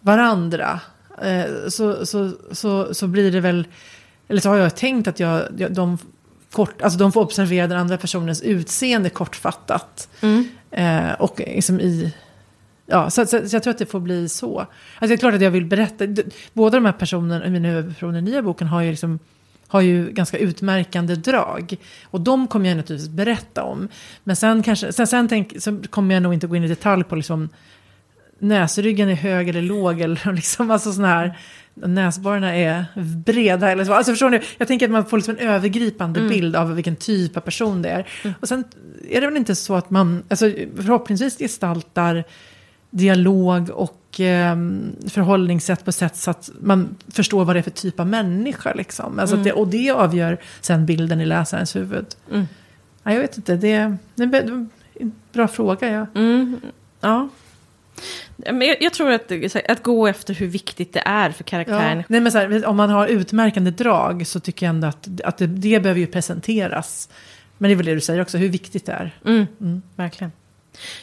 varandra. 0.00 0.80
Eh, 1.22 1.68
så, 1.68 2.06
så, 2.06 2.32
så, 2.52 2.94
så 2.94 3.06
blir 3.06 3.32
det 3.32 3.40
väl, 3.40 3.66
eller 4.28 4.40
så 4.40 4.48
har 4.48 4.56
jag 4.56 4.76
tänkt 4.76 5.08
att 5.08 5.20
jag, 5.20 5.42
jag, 5.56 5.72
de, 5.72 5.98
kort, 6.52 6.82
alltså 6.82 6.98
de 6.98 7.12
får 7.12 7.20
observera 7.20 7.66
den 7.66 7.78
andra 7.78 7.96
personens 7.98 8.42
utseende 8.42 9.10
kortfattat. 9.10 10.08
Eh, 10.70 11.12
och 11.12 11.40
liksom 11.40 11.80
i... 11.80 12.14
Ja, 12.90 13.10
så, 13.10 13.26
så, 13.26 13.48
så 13.48 13.56
jag 13.56 13.62
tror 13.62 13.70
att 13.70 13.78
det 13.78 13.86
får 13.86 14.00
bli 14.00 14.28
så. 14.28 14.58
Alltså 14.58 14.68
det 14.98 15.14
är 15.14 15.16
klart 15.16 15.34
att 15.34 15.40
jag 15.40 15.50
vill 15.50 15.64
berätta. 15.64 16.04
Båda 16.52 16.76
de 16.76 16.84
här 16.84 16.92
personerna, 16.92 17.50
mina 17.50 17.68
huvudpersoner 17.68 18.18
i 18.18 18.22
nya 18.22 18.42
boken 18.42 18.66
har 18.66 18.82
ju 18.82 18.90
liksom 18.90 19.18
har 19.68 19.80
ju 19.80 20.10
ganska 20.10 20.38
utmärkande 20.38 21.14
drag. 21.14 21.76
Och 22.04 22.20
de 22.20 22.46
kommer 22.46 22.68
jag 22.68 22.76
naturligtvis 22.76 23.10
berätta 23.10 23.62
om. 23.62 23.88
Men 24.24 24.36
sen, 24.36 24.62
kanske, 24.62 24.92
sen, 24.92 25.06
sen 25.06 25.28
tänk, 25.28 25.62
så 25.62 25.82
kommer 25.90 26.14
jag 26.14 26.22
nog 26.22 26.34
inte 26.34 26.46
gå 26.46 26.56
in 26.56 26.64
i 26.64 26.68
detalj 26.68 27.04
på 27.04 27.16
liksom 27.16 27.48
näsryggen 28.38 29.08
är 29.08 29.14
hög 29.14 29.48
eller 29.48 29.62
låg. 29.62 30.00
Eller 30.00 30.32
liksom, 30.34 30.70
alltså 30.70 30.92
sån 30.92 31.04
här, 31.04 31.38
näsborrarna 31.74 32.56
är 32.56 32.84
breda. 33.26 33.70
Eller 33.70 33.84
så. 33.84 33.92
Alltså 33.92 34.12
förstår 34.12 34.30
ni? 34.30 34.40
Jag 34.58 34.68
tänker 34.68 34.86
att 34.86 34.92
man 34.92 35.06
får 35.06 35.16
liksom 35.16 35.36
en 35.38 35.48
övergripande 35.48 36.28
bild 36.28 36.56
av 36.56 36.74
vilken 36.74 36.96
typ 36.96 37.36
av 37.36 37.40
person 37.40 37.82
det 37.82 37.88
är. 37.88 38.06
Och 38.40 38.48
sen 38.48 38.64
är 39.10 39.20
det 39.20 39.26
väl 39.26 39.36
inte 39.36 39.54
så 39.54 39.74
att 39.74 39.90
man 39.90 40.22
alltså, 40.28 40.52
förhoppningsvis 40.76 41.38
gestaltar 41.38 42.24
dialog 42.90 43.70
och 43.70 44.20
eh, 44.20 44.56
förhållningssätt 45.08 45.84
på 45.84 45.92
sätt 45.92 46.16
så 46.16 46.30
att 46.30 46.50
man 46.60 46.96
förstår 47.08 47.44
vad 47.44 47.56
det 47.56 47.60
är 47.60 47.62
för 47.62 47.70
typ 47.70 48.00
av 48.00 48.06
människa. 48.06 48.74
Liksom. 48.74 49.18
Alltså 49.18 49.36
att 49.36 49.44
det, 49.44 49.52
och 49.52 49.68
det 49.68 49.90
avgör 49.90 50.38
sen 50.60 50.86
bilden 50.86 51.20
i 51.20 51.26
läsarens 51.26 51.76
huvud. 51.76 52.06
Mm. 52.30 52.46
Ja, 53.02 53.12
jag 53.12 53.20
vet 53.20 53.36
inte, 53.36 53.56
det, 53.56 53.96
det 54.14 54.22
är 54.22 54.68
en 54.94 55.12
bra 55.32 55.48
fråga. 55.48 55.88
Ja. 55.88 56.06
Mm, 56.20 56.60
ja. 57.00 57.28
Men 58.36 58.76
jag, 58.80 58.92
tror 58.92 59.10
att, 59.10 59.32
att 59.68 59.82
gå 59.82 60.06
efter 60.06 60.34
hur 60.34 60.46
viktigt 60.46 60.92
det 60.92 61.02
är 61.04 61.30
för 61.30 61.44
karaktären. 61.44 61.98
Ja. 61.98 62.04
Nej, 62.08 62.20
men 62.20 62.32
här, 62.32 62.66
om 62.66 62.76
man 62.76 62.90
har 62.90 63.06
utmärkande 63.06 63.70
drag 63.70 64.26
så 64.26 64.40
tycker 64.40 64.66
jag 64.66 64.70
ändå 64.70 64.86
att, 64.86 65.08
att 65.24 65.38
det, 65.38 65.46
det 65.46 65.80
behöver 65.80 66.00
ju 66.00 66.06
presenteras. 66.06 67.08
Men 67.58 67.68
det 67.68 67.74
är 67.74 67.76
väl 67.76 67.86
det 67.86 67.94
du 67.94 68.00
säger 68.00 68.22
också, 68.22 68.38
hur 68.38 68.48
viktigt 68.48 68.86
det 68.86 68.92
är. 68.92 69.18
Mm, 69.24 69.82
Verkligen. 69.96 70.32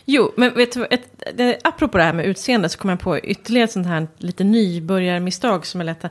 Jo, 0.05 0.33
men 0.37 0.53
vet 0.53 0.71
du, 0.71 0.87
ett, 0.89 1.23
det, 1.33 1.59
apropå 1.63 1.97
det 1.97 2.03
här 2.03 2.13
med 2.13 2.25
utseende 2.25 2.69
så 2.69 2.77
kom 2.77 2.89
jag 2.89 2.99
på 2.99 3.19
ytterligare 3.19 3.65
ett 3.65 3.71
sånt 3.71 3.87
här 3.87 4.07
lite 4.17 4.43
nybörjarmisstag 4.43 5.65
som 5.65 5.81
är 5.81 5.85
lätt, 5.85 6.05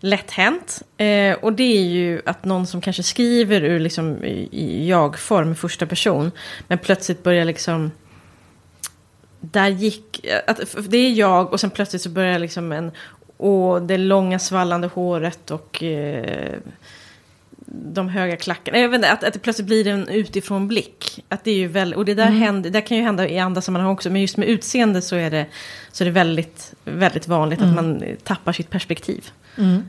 lätt 0.00 0.30
hänt. 0.30 0.82
Eh, 0.96 1.34
och 1.34 1.52
det 1.52 1.76
är 1.76 1.84
ju 1.84 2.22
att 2.26 2.44
någon 2.44 2.66
som 2.66 2.80
kanske 2.80 3.02
skriver 3.02 3.64
ur 3.64 3.80
liksom 3.80 4.24
i, 4.24 4.48
i 4.52 4.88
jag-form, 4.88 5.54
första 5.54 5.86
person, 5.86 6.30
men 6.68 6.78
plötsligt 6.78 7.22
börjar 7.22 7.44
liksom... 7.44 7.90
Där 9.40 9.68
gick... 9.68 10.26
Att, 10.46 10.60
det 10.88 10.98
är 10.98 11.12
jag 11.12 11.52
och 11.52 11.60
sen 11.60 11.70
plötsligt 11.70 12.02
så 12.02 12.08
börjar 12.08 12.38
liksom 12.38 12.72
en... 12.72 12.92
Och 13.36 13.82
det 13.82 13.98
långa 13.98 14.38
svallande 14.38 14.86
håret 14.86 15.50
och... 15.50 15.82
Eh, 15.82 16.58
de 17.82 18.08
höga 18.08 18.36
klackarna. 18.36 18.78
Jag 18.78 18.88
vet 18.88 18.98
inte, 18.98 19.12
att, 19.12 19.24
att 19.24 19.32
det 19.32 19.38
plötsligt 19.38 19.66
blir 19.66 19.86
en 19.86 20.08
utifrån 20.08 20.68
blick. 20.68 21.24
Att 21.28 21.44
det 21.44 21.50
är 21.50 21.56
ju 21.56 21.66
väl, 21.66 21.94
och 21.94 22.04
det 22.04 22.14
där, 22.14 22.30
händer, 22.30 22.70
det 22.70 22.80
kan 22.80 22.96
ju 22.96 23.02
hända 23.02 23.28
i 23.28 23.38
andra 23.38 23.60
sammanhang 23.60 23.90
också. 23.90 24.10
Men 24.10 24.20
just 24.20 24.36
med 24.36 24.48
utseende 24.48 25.02
så 25.02 25.16
är 25.16 25.30
det, 25.30 25.46
så 25.92 26.04
är 26.04 26.06
det 26.06 26.10
väldigt, 26.10 26.74
väldigt 26.84 27.28
vanligt 27.28 27.62
att 27.62 27.74
man 27.74 28.02
tappar 28.22 28.52
sitt 28.52 28.70
perspektiv. 28.70 29.30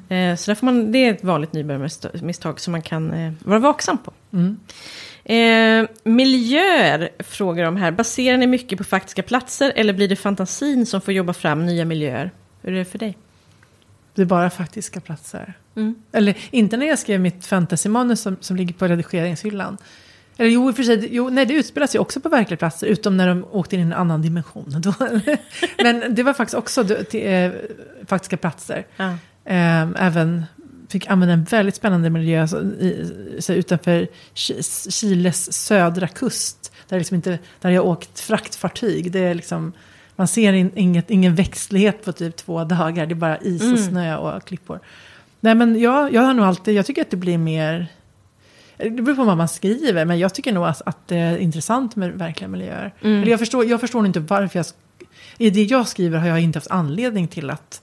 Eh, 0.09 0.35
så 0.35 0.51
där 0.51 0.55
får 0.55 0.65
man, 0.65 0.91
det 0.91 0.97
är 0.99 1.13
ett 1.13 1.23
vanligt 1.23 1.53
nybörjarmisstag 1.53 2.59
som 2.59 2.71
man 2.71 2.81
kan 2.81 3.13
eh, 3.13 3.33
vara 3.39 3.59
vaksam 3.59 3.97
på. 3.97 4.13
Eh, 5.33 5.85
miljöer 6.03 7.09
frågar 7.19 7.65
de 7.65 7.75
här. 7.77 7.91
Baserar 7.91 8.37
ni 8.37 8.47
mycket 8.47 8.77
på 8.77 8.83
faktiska 8.83 9.23
platser 9.23 9.73
eller 9.75 9.93
blir 9.93 10.07
det 10.07 10.15
fantasin 10.15 10.85
som 10.85 11.01
får 11.01 11.13
jobba 11.13 11.33
fram 11.33 11.65
nya 11.65 11.85
miljöer? 11.85 12.31
Hur 12.61 12.73
är 12.73 12.77
det 12.77 12.85
för 12.85 12.99
dig? 12.99 13.17
Det 14.13 14.21
är 14.21 14.25
bara 14.25 14.49
faktiska 14.49 14.99
platser. 14.99 15.53
Eller 16.11 16.37
inte 16.51 16.77
när 16.77 16.85
jag 16.85 16.99
skrev 16.99 17.19
mitt 17.19 17.45
fantasymanus 17.45 18.21
som, 18.21 18.37
som 18.39 18.55
ligger 18.55 18.73
på 18.73 18.87
redigeringshyllan. 18.87 19.77
Eller 20.37 20.49
jo, 20.49 20.69
i 20.69 20.71
och 20.71 20.75
för 20.75 20.83
sig, 20.83 21.07
jo, 21.11 21.29
nej, 21.29 21.45
det 21.45 21.53
utspelar 21.53 21.87
sig 21.87 21.99
också 21.99 22.19
på 22.19 22.29
verkliga 22.29 22.57
platser, 22.57 22.87
utom 22.87 23.17
när 23.17 23.27
de 23.27 23.45
åkte 23.51 23.75
in 23.75 23.81
i 23.81 23.83
en 23.83 23.93
annan 23.93 24.21
dimension. 24.21 24.81
Då, 24.81 24.93
men 25.83 26.15
det 26.15 26.23
var 26.23 26.33
faktiskt 26.33 26.57
också 26.57 26.85
till, 27.09 27.27
eh, 27.27 27.51
faktiska 28.07 28.37
platser. 28.37 28.85
Ja. 28.97 29.09
Eh, 29.45 29.87
även 30.05 30.45
fick 30.89 31.07
använda 31.09 31.33
en 31.33 31.43
väldigt 31.43 31.75
spännande 31.75 32.09
miljö 32.09 32.47
så, 32.47 32.61
i, 32.61 33.11
så 33.39 33.53
utanför 33.53 34.07
Chi- 34.35 34.91
Chiles 34.91 35.53
södra 35.53 36.07
kust. 36.07 36.71
Där, 36.89 36.97
liksom 36.97 37.15
inte, 37.15 37.39
där 37.61 37.69
jag 37.69 37.85
åkt 37.85 38.19
fraktfartyg. 38.19 39.11
Det 39.11 39.19
är 39.19 39.33
liksom, 39.33 39.73
man 40.15 40.27
ser 40.27 40.53
in, 40.53 40.71
inget, 40.75 41.09
ingen 41.11 41.35
växtlighet 41.35 42.05
på 42.05 42.11
typ 42.11 42.35
två 42.35 42.63
dagar. 42.63 43.05
Det 43.05 43.13
är 43.13 43.15
bara 43.15 43.37
is 43.37 43.73
och 43.73 43.79
snö 43.79 44.17
och 44.17 44.45
klippor. 44.45 44.79
Nej 45.45 45.55
men 45.55 45.79
jag, 45.79 46.13
jag 46.13 46.21
har 46.21 46.33
nog 46.33 46.45
alltid, 46.45 46.75
jag 46.75 46.85
tycker 46.85 47.01
att 47.01 47.11
det 47.11 47.17
blir 47.17 47.37
mer... 47.37 47.87
Det 48.77 48.89
beror 48.89 49.15
på 49.15 49.23
vad 49.23 49.37
man 49.37 49.47
skriver, 49.47 50.05
men 50.05 50.19
jag 50.19 50.33
tycker 50.33 50.53
nog 50.53 50.65
att, 50.65 50.81
att 50.85 51.07
det 51.07 51.17
är 51.17 51.37
intressant 51.37 51.95
med 51.95 52.11
verkliga 52.11 52.47
miljöer. 52.47 52.93
Eller 53.01 53.27
jag, 53.27 53.39
förstår, 53.39 53.65
jag 53.65 53.81
förstår 53.81 54.05
inte 54.05 54.19
varför 54.19 54.59
jag... 54.59 54.65
I 55.37 55.49
det 55.49 55.63
jag 55.63 55.87
skriver 55.87 56.19
har 56.19 56.27
jag 56.27 56.41
inte 56.41 56.57
haft 56.59 56.71
anledning 56.71 57.27
till 57.27 57.49
att 57.49 57.81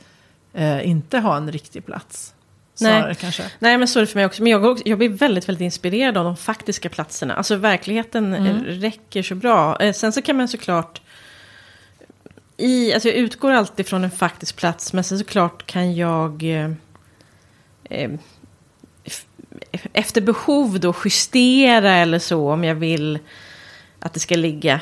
eh, 0.52 0.88
inte 0.88 1.18
ha 1.18 1.36
en 1.36 1.52
riktig 1.52 1.86
plats. 1.86 2.34
Nej. 2.80 3.14
Kanske. 3.14 3.42
Nej, 3.58 3.78
men 3.78 3.88
så 3.88 3.98
är 3.98 4.00
det 4.00 4.06
för 4.06 4.18
mig 4.18 4.26
också. 4.26 4.42
Men 4.42 4.52
jag, 4.52 4.82
jag 4.84 4.98
blir 4.98 5.08
väldigt, 5.08 5.48
väldigt 5.48 5.64
inspirerad 5.64 6.16
av 6.16 6.24
de 6.24 6.36
faktiska 6.36 6.88
platserna. 6.88 7.34
Alltså 7.34 7.56
verkligheten 7.56 8.34
eh, 8.34 8.54
räcker 8.64 9.22
så 9.22 9.34
bra. 9.34 9.76
Eh, 9.80 9.92
sen 9.92 10.12
så 10.12 10.22
kan 10.22 10.36
man 10.36 10.48
såklart... 10.48 11.00
I, 12.56 12.94
alltså 12.94 13.08
jag 13.08 13.16
utgår 13.16 13.52
alltid 13.52 13.86
från 13.86 14.04
en 14.04 14.10
faktisk 14.10 14.56
plats, 14.56 14.92
men 14.92 15.04
sen 15.04 15.18
såklart 15.18 15.66
kan 15.66 15.94
jag... 15.96 16.44
Eh, 17.92 18.10
efter 19.92 20.20
behov 20.20 20.80
då 20.80 20.94
justera 21.04 21.92
eller 21.94 22.18
så 22.18 22.52
om 22.52 22.64
jag 22.64 22.74
vill 22.74 23.18
att 23.98 24.14
det 24.14 24.20
ska 24.20 24.34
ligga 24.34 24.80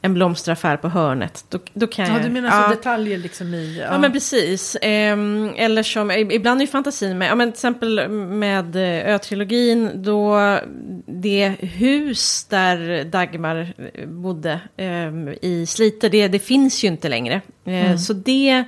en 0.00 0.14
blomsteraffär 0.14 0.76
på 0.76 0.88
hörnet. 0.88 1.44
Då, 1.48 1.58
då 1.72 1.86
kan 1.86 2.06
Ja, 2.06 2.12
jag, 2.12 2.22
du 2.22 2.30
menar 2.30 2.48
ja. 2.48 2.62
så 2.62 2.74
detaljer 2.74 3.18
liksom 3.18 3.54
i... 3.54 3.78
Ja, 3.90 3.98
men 3.98 4.12
precis. 4.12 4.76
Ehm, 4.82 5.52
eller 5.56 5.82
som, 5.82 6.10
ibland 6.10 6.62
är 6.62 6.66
fantasin 6.66 7.18
med, 7.18 7.30
ja, 7.30 7.34
men 7.34 7.52
till 7.52 7.56
exempel 7.56 8.08
med 8.08 8.76
eh, 8.76 9.14
Ö-trilogin, 9.14 10.02
då 10.02 10.58
det 11.06 11.48
hus 11.60 12.44
där 12.44 13.04
Dagmar 13.04 13.74
eh, 13.94 14.08
bodde 14.08 14.60
ehm, 14.76 15.28
i 15.42 15.66
Slite, 15.66 16.08
det, 16.08 16.28
det 16.28 16.38
finns 16.38 16.84
ju 16.84 16.88
inte 16.88 17.08
längre. 17.08 17.40
Eh, 17.64 17.96
Så 17.96 18.12
det 18.12 18.64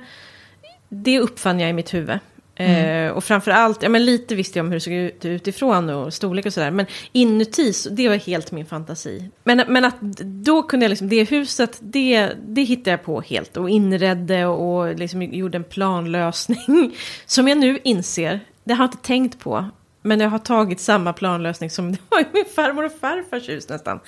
det 0.89 1.19
uppfann 1.19 1.59
jag 1.59 1.69
i 1.69 1.73
mitt 1.73 1.93
huvud. 1.93 2.19
Mm. 2.57 3.07
Eh, 3.07 3.11
och 3.11 3.23
framförallt, 3.23 3.83
ja 3.83 3.89
men 3.89 4.05
lite 4.05 4.35
visste 4.35 4.59
jag 4.59 4.63
om 4.63 4.67
hur 4.71 4.75
det 4.75 4.79
såg 4.79 4.93
ut 4.93 5.25
utifrån 5.25 5.89
och 5.89 6.13
storlek 6.13 6.45
och 6.45 6.53
sådär. 6.53 6.71
Men 6.71 6.85
inuti, 7.11 7.73
så 7.73 7.89
det 7.89 8.09
var 8.09 8.15
helt 8.15 8.51
min 8.51 8.65
fantasi. 8.65 9.29
Men, 9.43 9.63
men 9.67 9.85
att 9.85 10.01
då 10.21 10.63
kunde 10.63 10.83
jag 10.83 10.89
liksom, 10.89 11.09
det 11.09 11.23
huset, 11.23 11.77
det, 11.81 12.29
det 12.47 12.63
hittade 12.63 12.89
jag 12.89 13.03
på 13.03 13.21
helt. 13.21 13.57
Och 13.57 13.69
inredde 13.69 14.45
och 14.45 14.95
liksom 14.95 15.21
gjorde 15.21 15.57
en 15.57 15.63
planlösning. 15.63 16.95
Som 17.25 17.47
jag 17.47 17.57
nu 17.57 17.79
inser, 17.83 18.39
det 18.63 18.73
har 18.73 18.83
jag 18.83 18.93
inte 18.93 19.07
tänkt 19.07 19.39
på. 19.39 19.65
Men 20.07 20.19
jag 20.19 20.29
har 20.29 20.39
tagit 20.39 20.79
samma 20.79 21.13
planlösning 21.13 21.69
som 21.69 21.91
det 21.91 21.97
var 22.09 22.19
i 22.19 22.25
min 22.33 22.45
farmor 22.55 22.85
och 22.85 22.91
farfars 23.01 23.49
hus 23.49 23.69
nästan. 23.69 23.99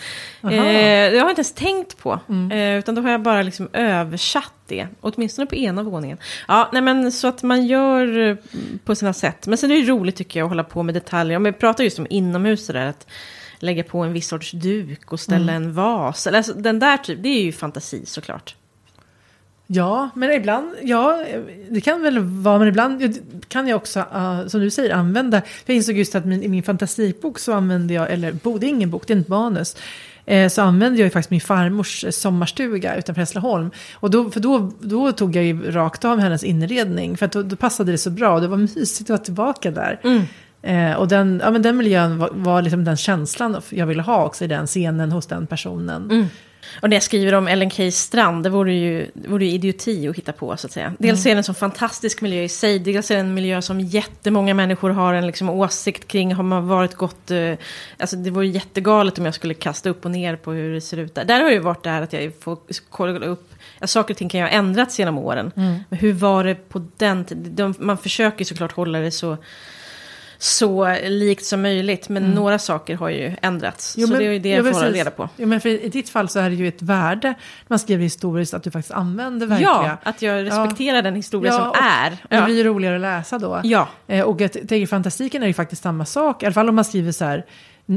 Eh, 0.43 0.49
det 0.49 0.57
har 0.57 1.11
jag 1.11 1.29
inte 1.29 1.39
ens 1.39 1.53
tänkt 1.53 1.97
på. 1.97 2.19
Mm. 2.29 2.51
Eh, 2.51 2.79
utan 2.79 2.95
då 2.95 3.01
har 3.01 3.11
jag 3.11 3.21
bara 3.21 3.41
liksom 3.41 3.69
översatt 3.73 4.53
det. 4.67 4.87
Åtminstone 5.01 5.45
på 5.47 5.55
ena 5.55 5.83
våningen. 5.83 6.17
Ja, 6.47 6.69
nej 6.73 6.81
men 6.81 7.11
så 7.11 7.27
att 7.27 7.43
man 7.43 7.65
gör 7.67 8.19
eh, 8.29 8.35
på 8.85 8.95
sina 8.95 9.13
sätt. 9.13 9.47
Men 9.47 9.57
sen 9.57 9.71
är 9.71 9.75
det 9.75 9.87
roligt 9.91 10.15
tycker 10.15 10.39
jag 10.39 10.45
att 10.45 10.51
hålla 10.51 10.63
på 10.63 10.83
med 10.83 10.93
detaljer. 10.95 11.37
Om 11.37 11.43
vi 11.43 11.51
pratar 11.51 11.83
just 11.83 11.99
om 11.99 12.07
inomhus 12.09 12.67
där. 12.67 12.75
Att 12.85 13.07
lägga 13.59 13.83
på 13.83 13.99
en 13.99 14.13
viss 14.13 14.27
sorts 14.27 14.51
duk 14.51 15.11
och 15.13 15.19
ställa 15.19 15.51
Mm. 15.53 15.63
en 15.63 15.73
vas. 15.73 16.27
Eller, 16.27 16.37
alltså, 16.37 16.53
den 16.53 16.79
där 16.79 16.97
typ, 16.97 17.23
det 17.23 17.29
är 17.29 17.41
ju 17.41 17.51
fantasi 17.51 18.05
såklart. 18.05 18.55
Ja, 19.71 20.09
men 20.15 20.31
ibland, 20.31 20.75
ja, 20.83 21.23
det 21.69 21.81
kan 21.81 22.01
väl 22.01 22.19
vara, 22.19 22.59
men 22.59 22.67
ibland 22.67 23.17
kan 23.47 23.67
jag 23.67 23.77
också, 23.77 23.99
uh, 23.99 24.47
som 24.47 24.61
du 24.61 24.69
säger, 24.69 24.95
använda. 24.95 25.41
Jag 25.65 25.75
insåg 25.75 25.97
just 25.97 26.15
att 26.15 26.25
min, 26.25 26.43
i 26.43 26.47
min 26.47 26.63
fantasibok 26.63 27.39
så 27.39 27.53
använde 27.53 27.93
jag, 27.93 28.11
eller 28.11 28.31
bo, 28.31 28.57
det 28.57 28.65
är 28.65 28.69
ingen 28.69 28.89
bok, 28.89 29.07
det 29.07 29.13
är 29.13 29.17
ett 29.17 29.27
manus. 29.27 29.75
Eh, 30.25 30.49
så 30.49 30.61
använde 30.61 30.99
jag 30.99 31.05
ju 31.05 31.09
faktiskt 31.09 31.31
min 31.31 31.41
farmors 31.41 32.03
eh, 32.03 32.11
sommarstuga 32.11 32.95
utanför 32.95 33.21
Hässleholm. 33.21 33.71
Och 33.93 34.11
då, 34.11 34.29
för 34.29 34.39
då, 34.39 34.71
då 34.79 35.11
tog 35.11 35.35
jag 35.35 35.43
ju 35.43 35.71
rakt 35.71 36.05
av 36.05 36.19
hennes 36.19 36.43
inredning. 36.43 37.17
För 37.17 37.25
att 37.25 37.31
då, 37.31 37.43
då 37.43 37.55
passade 37.55 37.91
det 37.91 37.97
så 37.97 38.09
bra 38.09 38.35
och 38.35 38.41
det 38.41 38.47
var 38.47 38.57
mysigt 38.57 39.01
att 39.01 39.09
vara 39.09 39.19
tillbaka 39.19 39.71
där. 39.71 39.99
Eh, 40.61 40.93
och 40.93 41.07
den, 41.07 41.41
ja, 41.43 41.51
men 41.51 41.61
den 41.61 41.77
miljön 41.77 42.17
var, 42.17 42.29
var 42.33 42.61
liksom 42.61 42.83
den 42.83 42.97
känslan 42.97 43.61
jag 43.69 43.85
ville 43.85 44.01
ha 44.01 44.25
också 44.25 44.43
i 44.43 44.47
den 44.47 44.67
scenen 44.67 45.11
hos 45.11 45.27
den 45.27 45.47
personen. 45.47 46.07
Och 46.81 46.89
när 46.89 46.95
jag 46.95 47.03
skriver 47.03 47.33
om 47.33 47.47
Ellen 47.47 47.69
Key 47.69 47.91
Strand, 47.91 48.43
det 48.43 48.49
vore 48.49 48.73
ju, 48.73 49.11
det 49.13 49.29
vore 49.29 49.45
ju 49.45 49.51
idioti 49.51 50.07
att 50.07 50.15
hitta 50.15 50.31
på 50.31 50.57
så 50.57 50.67
att 50.67 50.71
säga. 50.71 50.93
Dels 50.99 51.25
är 51.25 51.29
det 51.29 51.37
en 51.37 51.43
sån 51.43 51.55
fantastisk 51.55 52.21
miljö 52.21 52.43
i 52.43 52.49
sig, 52.49 52.79
dels 52.79 53.11
är 53.11 53.15
det 53.15 53.21
en 53.21 53.33
miljö 53.33 53.61
som 53.61 53.79
jättemånga 53.79 54.53
människor 54.53 54.89
har 54.89 55.13
en 55.13 55.27
liksom 55.27 55.49
åsikt 55.49 56.07
kring. 56.07 56.33
Har 56.33 56.43
man 56.43 56.67
varit 56.67 56.95
gott, 56.95 57.31
eh, 57.31 57.53
alltså 57.97 58.15
det 58.15 58.29
vore 58.29 58.47
jättegalet 58.47 59.19
om 59.19 59.25
jag 59.25 59.33
skulle 59.33 59.53
kasta 59.53 59.89
upp 59.89 60.05
och 60.05 60.11
ner 60.11 60.35
på 60.35 60.51
hur 60.51 60.73
det 60.73 60.81
ser 60.81 60.97
ut 60.97 61.15
där. 61.15 61.25
Där 61.25 61.43
har 61.43 61.51
ju 61.51 61.59
varit 61.59 61.83
det 61.83 61.89
här 61.89 62.01
att 62.01 62.13
jag 62.13 62.33
får 62.39 62.57
kolla 62.89 63.25
upp, 63.25 63.53
ja, 63.79 63.87
saker 63.87 64.13
och 64.13 64.17
ting 64.17 64.29
kan 64.29 64.39
ju 64.39 64.45
ha 64.45 64.51
ändrats 64.51 64.99
genom 64.99 65.17
åren. 65.17 65.51
Men 65.89 65.99
hur 65.99 66.13
var 66.13 66.43
det 66.43 66.55
på 66.55 66.85
den 66.97 67.25
tiden? 67.25 67.55
De, 67.55 67.73
man 67.79 67.97
försöker 67.97 68.45
såklart 68.45 68.71
hålla 68.71 68.99
det 68.99 69.11
så 69.11 69.37
så 70.41 70.95
likt 71.03 71.45
som 71.45 71.61
möjligt. 71.61 72.09
Men 72.09 72.31
några 72.31 72.59
saker 72.59 72.95
har 72.95 73.09
ju 73.09 73.35
ändrats. 73.41 73.95
Jo, 73.97 74.07
så 74.07 74.13
men- 74.13 74.19
det 74.21 74.27
är 74.27 74.31
ju 74.31 74.39
det 74.39 74.49
ja, 74.49 74.55
jag 74.55 74.65
får 74.65 74.73
hålla 74.73 74.91
reda 74.91 75.11
på. 75.11 75.29
Jo, 75.37 75.47
men 75.47 75.61
för 75.61 75.69
I 75.69 75.89
ditt 75.89 76.09
fall 76.09 76.29
så 76.29 76.39
är 76.39 76.49
det 76.49 76.55
ju 76.55 76.67
ett 76.67 76.81
värde 76.81 77.27
när 77.27 77.35
man 77.67 77.79
skriver 77.79 78.03
historiskt 78.03 78.53
att 78.53 78.63
du 78.63 78.71
faktiskt 78.71 78.93
använder 78.93 79.47
verkliga. 79.47 79.69
Ja, 79.69 79.97
att 80.03 80.21
jag 80.21 80.45
respekterar 80.45 81.01
den 81.01 81.15
historia 81.15 81.51
som 81.51 81.69
och 81.69 81.77
är. 81.77 82.09
Det 82.29 82.35
Ja. 82.35 82.45
blir 82.45 82.55
ju 82.55 82.63
roligare 82.63 82.95
att 82.95 83.01
läsa 83.01 83.39
då. 83.39 83.61
Ja. 83.63 83.87
Eh, 84.07 84.21
och 84.21 84.41
jag 84.41 84.51
tänker 84.53 84.85
fantastiken 84.87 85.43
är 85.43 85.47
ju 85.47 85.53
faktiskt 85.53 85.83
samma 85.83 86.05
sak. 86.05 86.43
I 86.43 86.45
alla 86.45 86.53
fall 86.53 86.69
om 86.69 86.75
man 86.75 86.85
skriver 86.85 87.11
så 87.11 87.25
här. 87.25 87.45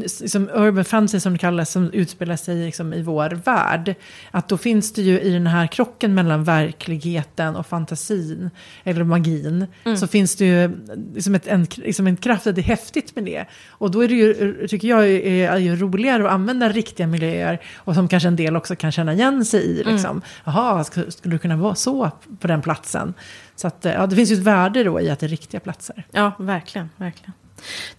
Som 0.06 0.48
urban 0.54 0.84
fantasy 0.84 1.20
som 1.20 1.32
det 1.32 1.38
kallas, 1.38 1.70
som 1.70 1.90
utspelar 1.92 2.36
sig 2.36 2.64
liksom 2.64 2.92
i 2.94 3.02
vår 3.02 3.30
värld. 3.30 3.94
Att 4.30 4.48
då 4.48 4.56
finns 4.56 4.92
det 4.92 5.02
ju 5.02 5.20
i 5.20 5.30
den 5.32 5.46
här 5.46 5.66
krocken 5.66 6.14
mellan 6.14 6.44
verkligheten 6.44 7.56
och 7.56 7.66
fantasin, 7.66 8.50
eller 8.84 9.04
magin, 9.04 9.66
Mm. 9.84 9.96
så 9.96 10.06
finns 10.06 10.36
det 10.36 10.44
ju 10.46 10.70
liksom 11.14 11.34
ett, 11.34 11.46
en, 11.46 11.66
liksom 11.76 12.06
en 12.06 12.16
kraft, 12.16 12.46
att 12.46 12.54
det 12.54 12.60
är 12.60 12.62
häftigt 12.62 13.14
med 13.14 13.24
det. 13.24 13.44
Och 13.68 13.90
då 13.90 14.04
är 14.04 14.08
det 14.08 14.14
ju, 14.14 14.66
tycker 14.68 14.88
jag, 14.88 15.08
är, 15.10 15.56
ju 15.58 15.76
roligare 15.76 16.24
att 16.26 16.32
använda 16.32 16.68
riktiga 16.68 17.06
miljöer, 17.06 17.60
och 17.76 17.94
som 17.94 18.08
kanske 18.08 18.28
en 18.28 18.36
del 18.36 18.56
också 18.56 18.76
kan 18.76 18.92
känna 18.92 19.12
igen 19.12 19.44
sig 19.44 19.60
i. 19.64 19.80
Mm. 19.82 19.92
Liksom. 19.94 20.22
Jaha, 20.44 20.82
sk- 20.82 21.10
skulle 21.10 21.34
det 21.34 21.38
kunna 21.38 21.56
vara 21.56 21.74
så 21.74 22.10
på 22.40 22.46
den 22.46 22.62
platsen? 22.62 23.14
Så 23.56 23.66
att, 23.66 23.78
ja, 23.84 24.06
det 24.06 24.16
finns 24.16 24.30
ju 24.30 24.34
ett 24.34 24.40
värde 24.42 24.84
då 24.84 25.00
i 25.00 25.10
att 25.10 25.18
det 25.20 25.26
är 25.26 25.28
riktiga 25.28 25.60
platser. 25.60 26.04
Ja, 26.12 26.32
verkligen, 26.38 26.90
verkligen. 26.96 27.32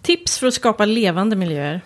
Tips 0.01 0.37
för 0.37 0.47
att 0.47 0.53
skapa 0.53 0.85
levande 0.85 1.35
miljöer. 1.35 1.81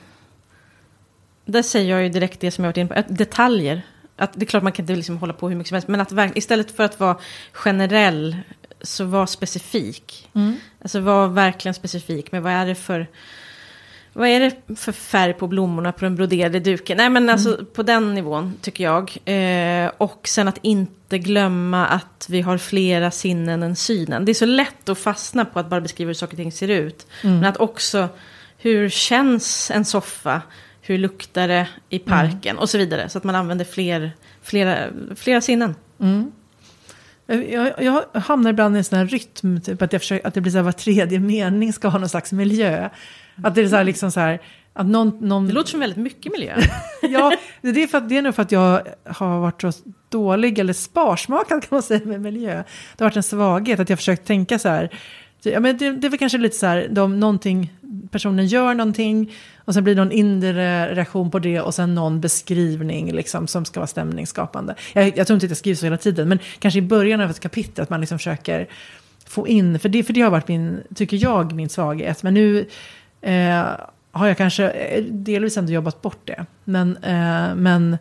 Där 1.45 1.63
säger 1.63 1.91
jag 1.91 2.03
ju 2.03 2.09
direkt 2.09 2.39
det 2.39 2.51
som 2.51 2.63
jag 2.63 2.69
varit 2.69 2.77
inne 2.77 3.03
på, 3.03 3.13
detaljer. 3.13 3.81
Att 4.15 4.33
det 4.33 4.43
är 4.43 4.47
klart 4.47 4.63
man 4.63 4.71
kan 4.71 4.83
inte 4.83 4.95
liksom 4.95 5.17
hålla 5.17 5.33
på 5.33 5.49
hur 5.49 5.55
mycket 5.55 5.69
som 5.69 5.75
helst, 5.75 5.87
men 5.87 6.01
att 6.01 6.37
istället 6.37 6.71
för 6.71 6.83
att 6.83 6.99
vara 6.99 7.17
generell, 7.53 8.37
så 8.81 9.05
var 9.05 9.25
specifik. 9.25 10.29
Alltså 10.81 10.99
var 10.99 11.27
verkligen 11.27 11.73
specifik 11.73 12.31
med 12.31 12.43
vad 12.43 12.53
är 12.53 12.65
det 12.65 12.75
för... 12.75 13.07
Vad 14.17 14.27
är 14.27 14.39
det 14.39 14.75
för 14.75 14.91
färg 14.91 15.33
på 15.33 15.47
blommorna 15.47 15.91
på 15.91 16.05
den 16.05 16.15
broderade 16.15 16.59
duken? 16.59 16.97
Nej 16.97 17.09
men 17.09 17.29
alltså 17.29 17.65
på 17.73 17.83
den 17.83 18.13
nivån 18.13 18.53
tycker 18.61 18.83
jag. 18.83 19.17
Eh, 19.25 19.91
och 19.97 20.27
sen 20.27 20.47
att 20.47 20.59
inte 20.61 21.17
glömma 21.17 21.85
att 21.87 22.27
vi 22.29 22.41
har 22.41 22.57
flera 22.57 23.11
sinnen 23.11 23.63
än 23.63 23.75
synen. 23.75 24.25
Det 24.25 24.31
är 24.31 24.33
så 24.33 24.45
lätt 24.45 24.89
att 24.89 24.97
fastna 24.97 25.45
på 25.45 25.59
att 25.59 25.69
bara 25.69 25.81
beskriva 25.81 26.09
hur 26.09 26.13
saker 26.13 26.33
och 26.33 26.37
ting 26.37 26.51
ser 26.51 26.67
ut. 26.67 27.07
Men 27.21 27.45
att 27.45 27.57
också, 27.57 28.07
hur 28.57 28.89
känns 28.89 29.71
en 29.71 29.85
soffa? 29.85 30.41
Hur 30.81 30.97
luktar 30.97 31.47
det 31.47 31.67
i 31.89 31.99
parken? 31.99 32.57
Och 32.57 32.69
så 32.69 32.77
vidare. 32.77 33.09
Så 33.09 33.17
att 33.17 33.23
man 33.23 33.35
använder 33.35 33.65
fler, 33.65 34.11
flera, 34.41 34.87
flera 35.15 35.41
sinnen. 35.41 35.75
Jag, 37.27 37.73
jag 37.83 38.03
hamnar 38.13 38.49
ibland 38.49 38.75
i 38.75 38.77
en 38.77 38.83
sån 38.83 38.99
här 38.99 39.05
rytm, 39.05 39.61
typ 39.61 39.81
att, 39.81 39.93
jag 39.93 40.01
försöker, 40.01 40.27
att 40.27 40.33
det 40.33 40.41
blir 40.41 40.51
så 40.51 40.57
här 40.57 40.63
var 40.63 40.71
tredje 40.71 41.19
mening 41.19 41.73
ska 41.73 41.87
ha 41.87 41.99
någon 41.99 42.09
slags 42.09 42.31
miljö. 42.31 42.89
Att 43.43 43.55
det 43.55 43.61
är 43.61 43.67
så 43.67 43.75
här 43.75 43.83
liksom 43.83 44.11
så 44.11 44.19
här, 44.19 44.41
att 44.73 44.87
någon... 44.87 45.17
någon 45.19 45.47
Det 45.47 45.53
låter 45.53 45.69
som 45.69 45.79
väldigt 45.79 45.97
mycket 45.97 46.31
miljö. 46.31 46.61
ja, 47.01 47.33
det 47.61 47.83
är, 47.83 47.87
för 47.87 47.97
att, 47.97 48.09
det 48.09 48.17
är 48.17 48.21
nog 48.21 48.35
för 48.35 48.41
att 48.41 48.51
jag 48.51 48.81
har 49.05 49.39
varit 49.39 49.61
så 49.61 49.71
dålig 50.09 50.59
eller 50.59 50.73
sparsmakad 50.73 51.61
kan 51.61 51.69
man 51.69 51.83
säga 51.83 52.05
med 52.05 52.21
miljö. 52.21 52.63
Det 52.97 53.03
har 53.03 53.05
varit 53.05 53.17
en 53.17 53.23
svaghet 53.23 53.79
att 53.79 53.89
jag 53.89 53.99
försökt 53.99 54.27
tänka 54.27 54.59
så 54.59 54.69
här. 54.69 54.89
Ja, 55.41 55.59
men 55.59 55.77
det, 55.77 55.91
det 55.91 56.07
är 56.07 56.09
väl 56.09 56.19
kanske 56.19 56.37
lite 56.37 56.55
så 56.55 56.65
här, 56.65 56.87
de, 56.91 57.19
någonting, 57.19 57.73
personen 58.11 58.47
gör 58.47 58.73
någonting 58.73 59.31
och 59.65 59.73
sen 59.73 59.83
blir 59.83 59.95
det 59.95 60.01
någon 60.01 60.11
inre 60.11 60.95
reaktion 60.95 61.31
på 61.31 61.39
det 61.39 61.61
och 61.61 61.75
sen 61.75 61.95
någon 61.95 62.21
beskrivning 62.21 63.13
liksom, 63.13 63.47
som 63.47 63.65
ska 63.65 63.79
vara 63.79 63.87
stämningsskapande. 63.87 64.75
Jag, 64.93 65.17
jag 65.17 65.27
tror 65.27 65.35
inte 65.35 65.45
att 65.45 65.51
jag 65.51 65.57
skriver 65.57 65.75
så 65.75 65.85
hela 65.85 65.97
tiden, 65.97 66.29
men 66.29 66.39
kanske 66.59 66.77
i 66.77 66.81
början 66.81 67.21
av 67.21 67.29
ett 67.29 67.39
kapitel 67.39 67.83
att 67.83 67.89
man 67.89 67.99
liksom 68.01 68.19
försöker 68.19 68.67
få 69.25 69.47
in, 69.47 69.79
för 69.79 69.89
det, 69.89 70.03
för 70.03 70.13
det 70.13 70.21
har 70.21 70.31
varit 70.31 70.47
min, 70.47 70.83
tycker 70.95 71.17
jag, 71.17 71.53
min 71.53 71.69
svaghet. 71.69 72.23
Men 72.23 72.33
nu 72.33 72.65
eh, 73.21 73.65
har 74.11 74.27
jag 74.27 74.37
kanske 74.37 74.69
eh, 74.69 75.03
delvis 75.03 75.57
ändå 75.57 75.71
jobbat 75.71 76.01
bort 76.01 76.21
det. 76.23 76.45
Men, 76.63 76.97
eh, 76.97 77.55
men 77.55 77.97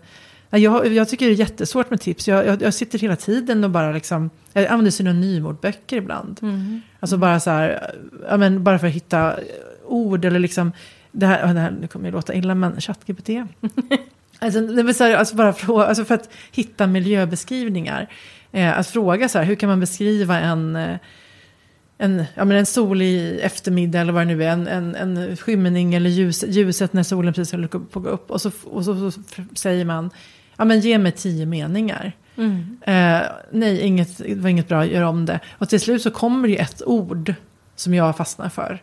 nej, 0.51 0.63
jag, 0.63 0.87
jag 0.87 1.09
tycker 1.09 1.27
det 1.27 1.33
är 1.33 1.37
jättesvårt 1.37 1.91
med 1.91 2.01
tips. 2.01 2.29
Jag, 2.29 2.47
jag, 2.47 2.63
jag 2.63 2.75
sitter 2.75 2.99
hela 2.99 3.17
tiden 3.17 3.65
och 3.65 3.71
bara 3.71 3.93
liksom, 3.93 4.31
jag 4.53 4.67
använder 4.67 4.91
synonymordböcker 4.91 5.97
ibland. 5.97 6.41
Alltså 7.01 7.17
bara 7.17 7.41
så 7.41 7.51
här, 7.51 7.93
ja, 8.29 8.37
men 8.37 8.65
bara 8.65 8.79
för 8.79 8.87
att 8.87 8.93
hitta 8.93 9.35
ord 9.87 10.25
eller 10.25 10.39
liksom, 10.39 10.73
det 11.13 11.27
här, 11.27 11.55
det 11.55 11.61
här 11.61 11.71
nu 11.71 11.87
kommer 11.87 12.07
ju 12.07 12.13
låta 12.13 12.35
illa, 12.35 12.55
men 12.55 12.81
ChatGPT. 12.81 13.29
Alltså, 14.39 14.61
det 14.61 14.83
vill 14.83 14.95
säga, 14.95 15.19
alltså 15.19 15.37
bara 15.37 15.53
för, 15.53 15.85
alltså 15.85 16.05
för 16.05 16.15
att 16.15 16.31
hitta 16.53 16.87
miljöbeskrivningar. 16.87 18.11
Eh, 18.53 18.79
att 18.79 18.87
fråga 18.87 19.29
så 19.29 19.39
här, 19.39 19.45
hur 19.45 19.55
kan 19.55 19.69
man 19.69 19.81
beskriva 19.81 20.41
en, 20.41 20.77
eh, 20.77 20.97
en, 21.99 22.25
ja, 22.35 22.45
men 22.45 22.57
en 22.57 22.67
solig 22.67 23.39
eftermiddag 23.41 24.01
eller 24.01 24.13
vad 24.13 24.23
det 24.27 24.35
nu 24.35 24.45
är. 24.45 24.49
En, 24.49 24.67
en, 24.67 24.95
en 24.95 25.37
skymning 25.37 25.95
eller 25.95 26.11
ljus, 26.11 26.45
ljuset 26.49 26.93
när 26.93 27.03
solen 27.03 27.35
precis 27.35 27.53
håller 27.53 27.69
på 27.69 27.99
att 27.99 28.05
gå 28.05 28.09
upp. 28.09 28.31
Och 28.31 28.41
så, 28.41 28.51
och 28.65 28.85
så, 28.85 29.11
så 29.11 29.21
säger 29.55 29.85
man, 29.85 30.11
ja 30.57 30.65
men 30.65 30.81
ge 30.81 30.99
mig 30.99 31.13
tio 31.13 31.47
meningar. 31.47 32.13
Eh, 32.81 33.23
nej, 33.51 33.81
inget, 33.81 34.19
det 34.19 34.35
var 34.35 34.49
inget 34.51 34.69
bra, 34.69 34.87
gör 34.87 35.03
om 35.03 35.27
det. 35.27 35.41
Och 35.59 35.69
till 35.69 35.81
slut 35.81 36.03
så 36.03 36.11
kommer 36.11 36.49
det 36.49 36.55
ju 36.55 36.59
ett 36.59 36.83
ord 36.87 37.35
som 37.77 37.95
jag 37.95 38.17
fastnar 38.17 38.49
för. 38.49 38.83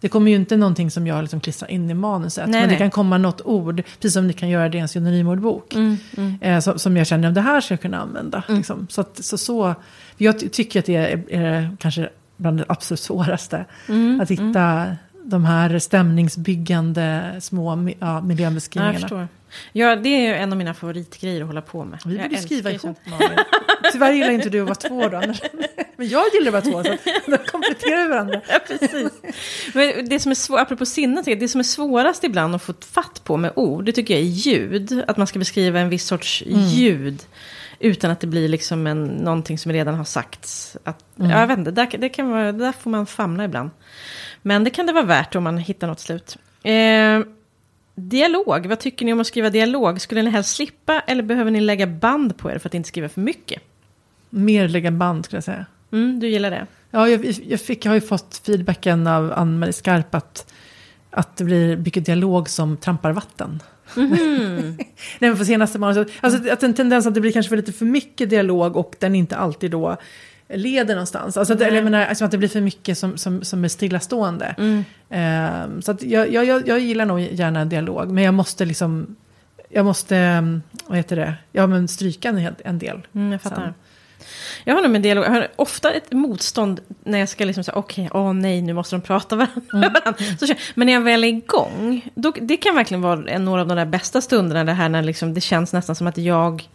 Det 0.00 0.08
kommer 0.08 0.30
ju 0.30 0.36
inte 0.36 0.56
någonting 0.56 0.90
som 0.90 1.06
jag 1.06 1.20
liksom 1.22 1.40
klistrar 1.40 1.70
in 1.70 1.90
i 1.90 1.94
manuset. 1.94 2.48
Nej, 2.48 2.60
men 2.60 2.68
det 2.68 2.72
nej. 2.72 2.78
kan 2.78 2.90
komma 2.90 3.18
något 3.18 3.40
ord, 3.44 3.82
precis 4.00 4.12
som 4.12 4.26
det 4.26 4.32
kan 4.32 4.48
göra 4.48 4.68
det 4.68 4.78
i 4.78 4.80
en 4.80 4.88
synonymordbok. 4.88 5.74
Mm, 5.74 5.96
Eh, 6.40 6.60
som, 6.60 6.78
som 6.78 6.96
jag 6.96 7.06
känner 7.06 7.28
att 7.28 7.34
det 7.34 7.40
här 7.40 7.60
ska 7.60 7.74
jag 7.74 7.80
kunna 7.80 7.98
använda. 8.00 8.42
Liksom. 8.48 8.86
Så, 8.90 9.00
att, 9.00 9.24
så, 9.24 9.38
så, 9.38 9.74
jag 10.16 10.40
ty- 10.40 10.48
tycker 10.48 10.78
att 10.80 10.86
det 10.86 10.96
är, 10.96 11.24
är 11.32 11.76
kanske 11.80 12.08
bland 12.36 12.58
det 12.58 12.64
absolut 12.68 13.00
svåraste. 13.00 13.64
Mm, 13.88 14.20
att 14.20 14.30
hitta 14.30 14.96
de 15.24 15.44
här 15.44 15.78
stämningsbyggande 15.78 17.36
små 17.40 17.76
ja, 17.76 17.94
Ja, 18.00 18.14
jag 18.14 18.24
miljöbeskrivningarna. 18.24 19.00
förstår. 19.00 19.28
Ja, 19.72 19.96
det 19.96 20.26
är 20.26 20.34
en 20.34 20.52
av 20.52 20.58
mina 20.58 20.74
favoritgrejer 20.74 21.40
att 21.40 21.46
hålla 21.46 21.62
på 21.62 21.84
med. 21.84 21.98
Vi 22.04 22.18
borde 22.18 22.36
skriva 22.36 22.70
ihop 22.70 22.98
Malin. 23.04 23.38
Tyvärr 23.92 24.12
gillar 24.12 24.30
inte 24.30 24.48
du 24.48 24.60
att 24.60 24.66
vara 24.66 24.74
två 24.74 25.08
då. 25.08 25.20
Men 25.96 26.08
jag 26.08 26.24
gillar 26.34 26.58
att 26.58 26.66
vara 26.66 26.82
två, 26.82 26.96
så 27.24 27.30
då 27.30 27.38
kompletterar 27.38 28.02
vi 28.02 28.08
varandra. 28.08 28.40
Ja, 28.48 28.58
precis. 28.68 29.12
Men 29.74 30.08
det 30.08 30.20
som 30.20 30.30
är 30.30 30.34
svårt, 30.34 30.60
apropå 30.60 30.86
sinnet, 30.86 31.24
det 31.24 31.48
som 31.48 31.58
är 31.58 31.64
svårast 31.64 32.24
ibland 32.24 32.54
att 32.54 32.62
få 32.62 32.74
fatt 32.80 33.24
på 33.24 33.36
med 33.36 33.52
ord, 33.56 33.84
det 33.84 33.92
tycker 33.92 34.14
jag 34.14 34.22
är 34.22 34.26
ljud. 34.26 35.04
Att 35.06 35.16
man 35.16 35.26
ska 35.26 35.38
beskriva 35.38 35.80
en 35.80 35.88
viss 35.88 36.06
sorts 36.06 36.42
ljud. 36.46 37.22
Utan 37.78 38.10
att 38.10 38.20
det 38.20 38.26
blir 38.26 38.48
liksom 38.48 38.86
en, 38.86 39.04
någonting 39.04 39.58
som 39.58 39.72
redan 39.72 39.94
har 39.94 40.04
sagts. 40.04 40.76
Att, 40.84 41.04
ja, 41.16 41.40
jag 41.40 41.46
vet 41.46 41.58
inte, 41.58 41.70
där, 41.70 41.98
det 41.98 42.08
kan 42.08 42.30
vara, 42.30 42.52
där 42.52 42.72
får 42.72 42.90
man 42.90 43.06
famla 43.06 43.44
ibland. 43.44 43.70
Men 44.46 44.64
det 44.64 44.70
kan 44.70 44.86
det 44.86 44.92
vara 44.92 45.04
värt 45.04 45.34
om 45.34 45.44
man 45.44 45.58
hittar 45.58 45.86
något 45.86 46.00
slut. 46.00 46.38
Eh, 46.62 47.20
dialog, 47.94 48.66
vad 48.66 48.78
tycker 48.78 49.04
ni 49.04 49.12
om 49.12 49.20
att 49.20 49.26
skriva 49.26 49.50
dialog? 49.50 50.00
Skulle 50.00 50.22
ni 50.22 50.30
helst 50.30 50.56
slippa 50.56 51.00
eller 51.00 51.22
behöver 51.22 51.50
ni 51.50 51.60
lägga 51.60 51.86
band 51.86 52.36
på 52.36 52.50
er 52.50 52.58
för 52.58 52.68
att 52.68 52.74
inte 52.74 52.88
skriva 52.88 53.08
för 53.08 53.20
mycket? 53.20 53.62
Mer 54.30 54.68
lägga 54.68 54.90
band 54.90 55.24
skulle 55.24 55.36
jag 55.36 55.44
säga. 55.44 55.66
Mm, 55.92 56.20
du 56.20 56.28
gillar 56.28 56.50
det? 56.50 56.66
Ja, 56.90 57.08
jag, 57.08 57.24
jag, 57.46 57.60
fick, 57.60 57.84
jag 57.84 57.90
har 57.90 57.94
ju 57.94 58.00
fått 58.00 58.42
feedbacken 58.46 59.06
av 59.06 59.32
Ann-Marie 59.32 59.72
Skarp 59.72 60.14
att, 60.14 60.52
att 61.10 61.36
det 61.36 61.44
blir 61.44 61.76
mycket 61.76 62.06
dialog 62.06 62.48
som 62.48 62.76
trampar 62.76 63.12
vatten. 63.12 63.62
Mm. 63.96 64.12
Nej, 64.76 64.94
men 65.18 65.36
för 65.36 65.44
senaste 65.44 65.78
månaden, 65.78 66.06
alltså 66.20 66.50
att 66.50 66.62
en 66.62 66.74
tendens 66.74 67.06
att 67.06 67.14
det 67.14 67.20
blir 67.20 67.32
kanske 67.32 67.48
för 67.48 67.56
lite 67.56 67.72
för 67.72 67.84
mycket 67.84 68.30
dialog 68.30 68.76
och 68.76 68.96
den 68.98 69.14
inte 69.14 69.36
alltid 69.36 69.70
då 69.70 69.96
leder 70.48 70.94
någonstans. 70.94 71.36
Alltså, 71.36 71.54
att, 71.54 71.60
eller, 71.60 71.76
jag 71.76 71.84
menar, 71.84 72.06
alltså 72.06 72.24
att 72.24 72.30
det 72.30 72.38
blir 72.38 72.48
för 72.48 72.60
mycket 72.60 72.98
som, 72.98 73.18
som, 73.18 73.44
som 73.44 73.64
är 73.64 73.68
stillastående. 73.68 74.54
Mm. 74.58 74.84
Um, 75.74 75.82
så 75.82 75.96
jag, 76.00 76.32
jag, 76.32 76.68
jag 76.68 76.80
gillar 76.80 77.04
nog 77.06 77.20
gärna 77.20 77.64
dialog, 77.64 78.10
men 78.10 78.24
jag 78.24 78.34
måste 78.34 78.64
liksom, 78.64 79.16
jag 79.68 79.84
måste, 79.84 80.16
um, 80.38 80.62
vad 80.86 80.96
heter 80.96 81.16
det, 81.16 81.34
ja 81.52 81.66
men 81.66 81.88
stryka 81.88 82.28
en, 82.28 82.54
en 82.64 82.78
del. 82.78 83.06
Mm, 83.14 83.32
jag 83.32 83.42
fattar. 83.42 83.62
Sen. 83.62 83.74
Jag 84.64 84.74
har 84.74 84.82
nog 84.82 84.90
med 84.90 85.02
dialog, 85.02 85.24
jag 85.24 85.30
har 85.30 85.48
ofta 85.56 85.92
ett 85.92 86.12
motstånd 86.12 86.80
när 87.04 87.18
jag 87.18 87.28
ska 87.28 87.44
liksom 87.44 87.64
säga 87.64 87.74
okej, 87.74 88.06
okay, 88.06 88.20
åh 88.20 88.32
nej, 88.32 88.62
nu 88.62 88.72
måste 88.72 88.96
de 88.96 89.02
prata 89.02 89.36
varandra. 89.36 90.00
Mm. 90.18 90.38
Så, 90.38 90.54
men 90.74 90.86
när 90.86 90.92
jag 90.92 91.00
väl 91.00 91.24
är 91.24 91.28
igång, 91.28 92.10
då, 92.14 92.32
det 92.40 92.56
kan 92.56 92.74
verkligen 92.74 93.02
vara 93.02 93.30
en, 93.30 93.44
några 93.44 93.60
av 93.60 93.68
de 93.68 93.76
där 93.76 93.86
bästa 93.86 94.20
stunderna, 94.20 94.64
det 94.64 94.72
här 94.72 94.88
när 94.88 95.02
liksom, 95.02 95.34
det 95.34 95.40
känns 95.40 95.72
nästan 95.72 95.96
som 95.96 96.06
att 96.06 96.18
jag 96.18 96.68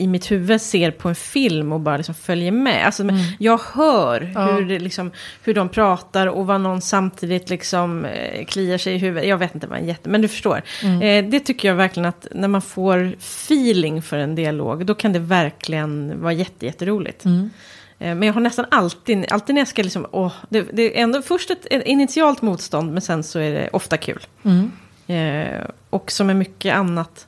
i 0.00 0.06
mitt 0.06 0.30
huvud 0.30 0.60
ser 0.60 0.90
på 0.90 1.08
en 1.08 1.14
film 1.14 1.72
och 1.72 1.80
bara 1.80 1.96
liksom 1.96 2.14
följer 2.14 2.52
med. 2.52 2.86
Alltså, 2.86 3.02
mm. 3.02 3.16
Jag 3.38 3.60
hör 3.74 4.32
Ja. 4.34 4.46
hur, 4.52 4.64
det 4.68 4.78
liksom, 4.78 5.10
hur 5.44 5.54
de 5.54 5.68
pratar 5.68 6.26
och 6.26 6.46
vad 6.46 6.60
någon 6.60 6.80
samtidigt 6.80 7.50
liksom, 7.50 8.04
eh, 8.04 8.44
kliar 8.44 8.78
sig 8.78 8.94
i 8.94 8.98
huvudet. 8.98 9.28
Jag 9.28 9.38
vet 9.38 9.54
inte 9.54 9.66
vad 9.66 9.78
en 9.78 9.86
jätte... 9.86 10.08
Men 10.08 10.22
du 10.22 10.28
förstår. 10.28 10.62
Mm. 10.82 11.02
Eh, 11.24 11.30
det 11.30 11.40
tycker 11.40 11.68
jag 11.68 11.74
verkligen 11.74 12.08
att 12.08 12.26
när 12.30 12.48
man 12.48 12.62
får 12.62 13.12
feeling 13.18 14.02
för 14.02 14.16
en 14.18 14.34
dialog, 14.34 14.86
då 14.86 14.94
kan 14.94 15.12
det 15.12 15.18
verkligen 15.18 16.20
vara 16.22 16.32
jätte, 16.32 16.66
jätteroligt. 16.66 17.24
Mm. 17.24 17.50
Eh, 17.98 18.14
Men 18.14 18.22
jag 18.22 18.34
har 18.34 18.40
nästan 18.40 18.64
alltid, 18.70 19.32
alltid 19.32 19.54
när 19.54 19.60
jag 19.60 19.68
ska 19.68 19.82
liksom, 19.82 20.06
åh, 20.10 20.32
det, 20.48 20.62
det 20.72 20.98
är 20.98 21.02
ändå 21.02 21.22
först 21.22 21.50
ett, 21.50 21.66
ett 21.70 21.86
initialt 21.86 22.42
motstånd, 22.42 22.92
men 22.92 23.02
sen 23.02 23.22
så 23.22 23.38
är 23.38 23.52
det 23.54 23.68
ofta 23.72 23.96
kul. 23.96 24.26
Mm. 24.42 24.70
Eh, 25.06 25.64
och 25.90 26.12
som 26.12 26.30
är 26.30 26.34
mycket 26.34 26.74
annat. 26.74 27.26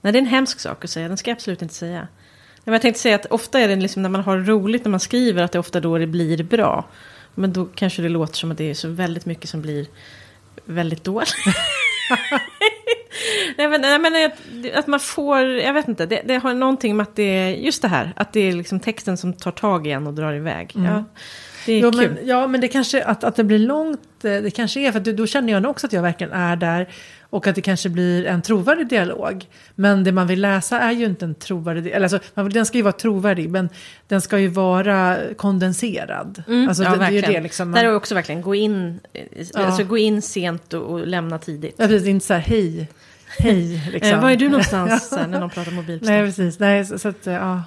Nej, 0.00 0.12
det 0.12 0.18
är 0.18 0.20
en 0.20 0.26
hemsk 0.26 0.60
sak 0.60 0.84
att 0.84 0.90
säga, 0.90 1.08
den 1.08 1.16
ska 1.16 1.30
jag 1.30 1.36
absolut 1.36 1.62
inte 1.62 1.74
säga. 1.74 2.08
Men 2.64 2.72
jag 2.72 2.82
tänkte 2.82 3.00
säga 3.00 3.14
att 3.14 3.26
ofta 3.26 3.60
är 3.60 3.68
det 3.68 3.76
liksom 3.76 4.02
när 4.02 4.08
man 4.08 4.20
har 4.20 4.38
roligt 4.38 4.84
när 4.84 4.90
man 4.90 5.00
skriver, 5.00 5.42
att 5.42 5.52
det 5.52 5.56
är 5.56 5.60
ofta 5.60 5.80
då 5.80 5.98
det 5.98 6.06
blir 6.06 6.42
bra. 6.42 6.84
Men 7.34 7.52
då 7.52 7.64
kanske 7.64 8.02
det 8.02 8.08
låter 8.08 8.34
som 8.34 8.50
att 8.50 8.58
det 8.58 8.70
är 8.70 8.74
så 8.74 8.88
väldigt 8.88 9.26
mycket 9.26 9.48
som 9.50 9.62
blir 9.62 9.86
väldigt 10.64 11.04
dåligt. 11.04 11.34
nej, 13.58 13.68
men, 13.68 13.80
nej, 13.80 13.98
men 13.98 14.24
att, 14.26 14.32
att 14.78 14.86
man 14.86 15.00
får, 15.00 15.40
jag 15.40 15.72
vet 15.72 15.88
inte, 15.88 16.06
det, 16.06 16.22
det 16.24 16.36
har 16.36 16.54
någonting 16.54 16.96
med 16.96 17.02
att 17.04 17.16
det 17.16 17.22
är 17.22 17.48
just 17.48 17.82
det 17.82 17.88
här, 17.88 18.12
att 18.16 18.32
det 18.32 18.40
är 18.40 18.52
liksom 18.52 18.80
texten 18.80 19.16
som 19.16 19.32
tar 19.32 19.50
tag 19.50 19.86
i 19.86 19.90
en 19.90 20.06
och 20.06 20.14
drar 20.14 20.32
iväg. 20.32 20.72
Ja, 20.74 21.04
det 21.66 21.72
är 21.72 21.80
Jo, 21.80 21.92
kul. 21.92 22.10
men, 22.10 22.26
ja, 22.28 22.46
men 22.46 22.60
det 22.60 22.68
kanske, 22.68 23.04
att, 23.04 23.24
att 23.24 23.36
det 23.36 23.44
blir 23.44 23.58
långt, 23.58 24.24
eh, 24.24 24.32
det 24.42 24.50
kanske 24.54 24.80
är 24.80 24.92
för 24.92 24.98
att 24.98 25.04
då- 25.16 25.26
känner 25.26 25.52
jag 25.52 25.64
också 25.66 25.86
att 25.86 25.92
jag 25.92 26.02
verkligen 26.02 26.32
är 26.32 26.56
där. 26.56 26.88
Och 27.30 27.46
att 27.46 27.54
det 27.54 27.60
kanske 27.62 27.88
blir 27.88 28.26
en 28.26 28.42
trovärdig 28.42 28.88
dialog. 28.88 29.46
Men 29.74 30.04
det 30.04 30.12
man 30.12 30.26
vill 30.26 30.40
läsa 30.40 30.80
är 30.80 30.92
ju 30.92 31.04
inte 31.04 31.24
en 31.24 31.34
trovärdig, 31.34 31.86
eller 31.90 32.12
alltså, 32.12 32.18
man, 32.34 32.48
den 32.50 32.66
ska 32.66 32.78
ju 32.78 32.82
vara 32.82 32.92
trovärdig, 32.92 33.50
men 33.50 33.68
den 34.08 34.20
ska 34.20 34.38
ju 34.38 34.48
vara 34.48 35.16
kondenserad. 35.36 36.42
alltså, 36.68 36.82
ja, 36.82 36.90
det, 36.96 36.96
det 37.10 37.18
är 37.18 37.32
det 37.32 37.40
liksom. 37.40 37.72
Där 37.72 37.84
är 37.84 37.86
Man, 37.88 37.96
också 37.96 38.14
verkligen 38.14 38.42
gå 38.42 38.54
in, 38.54 39.00
Ja. 39.54 39.60
alltså 39.60 39.84
gå 39.84 39.98
in 39.98 40.22
sent 40.22 40.74
och, 40.74 40.82
och 40.82 41.06
lämna 41.06 41.38
tidigt. 41.38 41.74
ja, 41.76 41.86
precis, 41.86 42.08
inte 42.08 42.26
så 42.26 42.34
här, 42.34 42.40
hej, 42.40 42.88
hej, 43.38 43.82
liksom. 43.92 44.10
Eh, 44.12 44.22
var 44.22 44.30
är 44.30 44.36
du 44.36 44.48
någonstans 44.48 45.12
när 45.16 45.26
någon 45.40 45.50
pratar 45.50 45.72
mobil? 45.72 45.98
Nej, 46.02 46.24
precis. 46.26 46.58
Nej, 46.58 46.84
så, 46.84 46.98
så 46.98 47.08
att, 47.08 47.26
ja. 47.26 47.62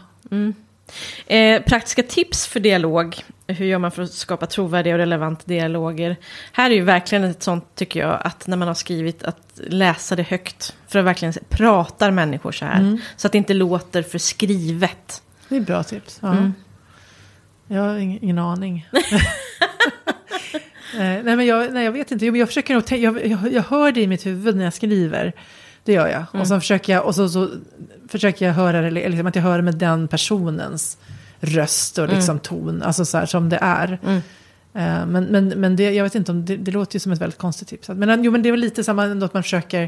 Eh, 1.28 1.62
praktiska 1.62 2.04
tips 2.04 2.48
för 2.48 2.60
dialog. 2.60 3.16
Hur 3.48 3.66
gör 3.66 3.78
man 3.78 3.92
för 3.92 4.04
att 4.04 4.14
skapa 4.14 4.46
trovärdiga 4.46 4.94
och 4.94 5.00
relevanta 5.00 5.44
dialoger? 5.46 6.16
Här 6.52 6.72
är 6.72 6.76
ju 6.76 6.82
verkligen 6.82 7.24
ett 7.24 7.44
sånt, 7.44 7.76
tycker 7.76 8.00
jag, 8.00 8.20
att 8.24 8.48
när 8.48 8.58
man 8.58 8.68
har 8.68 8.76
skrivit 8.76 9.24
att 9.24 9.60
läsa 9.68 10.16
det 10.16 10.24
högt. 10.24 10.76
För 10.88 11.00
att 11.00 11.06
verkligen 11.06 11.34
pratar 11.50 12.12
människor 12.12 12.52
så 12.52 12.66
här. 12.66 12.98
Så 13.16 13.28
att 13.28 13.32
det 13.32 13.38
inte 13.38 13.54
låter 13.54 14.04
för 14.04 14.18
skrivet. 14.18 15.22
Det 15.50 15.58
är 15.58 15.62
bra 15.62 15.84
tips. 15.84 16.20
Ja. 16.22 16.32
Mm. 16.32 16.54
Jag 17.68 17.82
har 17.82 17.96
ingen, 17.96 18.24
ingen 18.24 18.40
aning. 18.40 18.90
Eh, 20.94 21.00
nej, 21.00 21.24
men 21.24 21.46
jag, 21.46 21.74
nej, 21.74 21.86
jag 21.86 21.92
vet 21.92 22.12
inte. 22.12 22.26
Jo, 22.26 22.32
men 22.32 22.40
Jag, 22.40 22.48
försöker 22.48 22.74
nog, 22.74 22.92
jag, 22.92 23.28
jag, 23.28 23.54
jag 23.54 23.64
hör 23.64 23.92
det 23.92 24.02
i 24.02 24.08
mitt 24.08 24.26
huvud 24.26 24.56
när 24.56 24.64
jag 24.64 24.74
skriver. 24.74 25.34
Det 25.84 25.94
gör 25.94 26.08
jag. 26.08 26.42
Och 26.42 26.48
så 26.48 26.60
försöker 26.60 26.94
jag, 26.94 27.06
och 27.06 27.16
så, 27.16 27.30
så 27.30 27.50
försöker 28.08 28.46
jag 28.46 28.54
höra 28.54 28.82
det, 28.82 28.88
eller 28.88 29.10
liksom 29.10 29.28
att 29.28 29.36
jag 29.36 29.44
hör 29.44 29.62
med 29.62 29.76
den 29.76 30.08
personens 30.08 30.98
röst 31.44 31.98
och 31.98 32.10
liksom 32.10 32.40
ton. 32.40 32.82
Alltså 32.84 33.06
så 33.06 33.18
här 33.18 33.26
som 33.26 33.50
det 33.50 33.58
är. 33.62 34.00
Mm. 34.04 34.16
Eh, 34.74 35.06
Men, 35.06 35.24
men, 35.26 35.48
men 35.48 35.76
det, 35.76 35.92
jag 35.92 36.04
vet 36.04 36.16
inte 36.16 36.32
om 36.32 36.46
det, 36.46 36.58
det 36.58 36.72
låter 36.72 36.96
ju 36.96 37.00
som 37.00 37.12
ett 37.12 37.22
väldigt 37.22 37.40
konstigt 37.40 37.68
tips. 37.68 37.90
Men, 37.90 38.24
jo, 38.24 38.32
men 38.32 38.44
det 38.44 38.50
är 38.50 38.52
väl 38.52 38.60
lite 38.60 38.84
samma 38.84 39.04
ändå 39.06 39.26
att 39.26 39.34
man 39.34 39.44
försöker, 39.44 39.80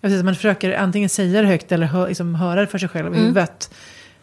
jag 0.00 0.08
vet 0.08 0.12
inte, 0.12 0.24
man 0.24 0.34
försöker 0.34 0.72
antingen 0.78 1.08
säga 1.08 1.42
det 1.42 1.48
högt 1.48 1.72
eller 1.72 1.86
hö, 1.86 2.08
liksom 2.08 2.34
höra 2.34 2.60
det 2.60 2.66
för 2.66 2.78
sig 2.78 2.88
själv 2.88 3.06
i 3.06 3.08
Mm. 3.08 3.20
huvudet. 3.20 3.70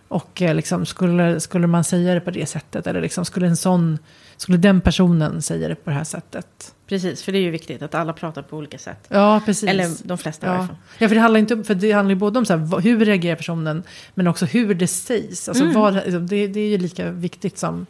Och 0.08 0.42
eh, 0.42 0.56
liksom, 0.56 0.86
skulle, 0.86 1.40
skulle 1.40 1.68
man 1.68 1.84
säga 1.84 2.14
det 2.14 2.20
på 2.20 2.32
det 2.32 2.46
sättet, 2.46 2.88
eller 2.88 3.02
liksom, 3.02 3.26
skulle, 3.26 3.48
en 3.48 3.58
sån, 3.58 4.00
skulle 4.38 4.58
den 4.58 4.82
personen 4.82 5.42
säga 5.42 5.68
det 5.68 5.76
på 5.76 5.90
det 5.90 5.96
här 5.96 6.04
sättet? 6.04 6.74
Precis, 6.88 7.24
för 7.24 7.32
det 7.32 7.38
är 7.38 7.42
ju 7.42 7.52
viktigt 7.52 7.82
att 7.82 7.96
alla 7.96 8.14
pratar 8.14 8.42
på 8.42 8.58
olika 8.58 8.78
sätt. 8.78 9.06
Ja, 9.10 9.42
precis. 9.46 9.70
Eller 9.70 9.90
de 10.08 10.18
flesta 10.18 10.46
i 10.46 10.50
varje 10.50 10.62
Ja. 10.62 10.68
fall. 10.68 10.76
ja, 10.98 11.08
för 11.08 11.16
det 11.16 11.22
handlar 11.22 11.40
inte 11.40 11.64
för 11.64 11.76
det 11.76 11.92
handlar 11.92 12.10
ju 12.10 12.20
både 12.20 12.40
om 12.40 12.46
så 12.46 12.58
här, 12.58 12.80
hur 12.80 13.06
reagerar 13.06 13.36
personen, 13.36 13.84
men 14.14 14.28
också 14.28 14.46
hur 14.46 14.74
det 14.76 14.88
sägs. 14.88 15.48
Alltså, 15.50 15.64
Mm. 15.64 15.76
vad, 15.76 15.94
liksom, 15.96 16.28
det, 16.28 16.48
det 16.48 16.60
är 16.60 16.68
ju 16.70 16.78
lika 16.78 17.12
viktigt 17.12 17.58
som 17.58 17.86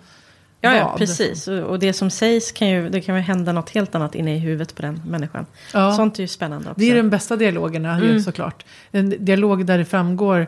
Ja, 0.61 0.75
ja 0.75 0.95
precis. 0.97 1.47
Och, 1.47 1.79
det 1.79 1.93
som 1.93 2.09
sägs 2.09 2.51
kan 2.51 2.67
ju, 2.69 2.89
det 2.89 3.01
kan 3.01 3.15
ju 3.15 3.21
hända 3.21 3.51
något 3.51 3.69
helt 3.69 3.95
annat 3.95 4.15
inne 4.15 4.35
i 4.35 4.39
huvudet 4.39 4.75
på 4.75 4.81
den 4.81 5.01
människan. 5.07 5.45
Ja. 5.73 5.93
Sånt 5.95 6.17
är 6.19 6.21
ju 6.21 6.27
spännande 6.27 6.69
också. 6.69 6.79
Det 6.79 6.91
är 6.91 6.95
de 6.95 7.09
bästa 7.09 7.35
dialogerna 7.35 7.99
ju 7.99 8.09
Mm. 8.09 8.21
såklart. 8.23 8.65
En 8.91 9.25
dialog 9.25 9.65
där 9.65 9.77
det 9.77 9.85
framgår 9.85 10.47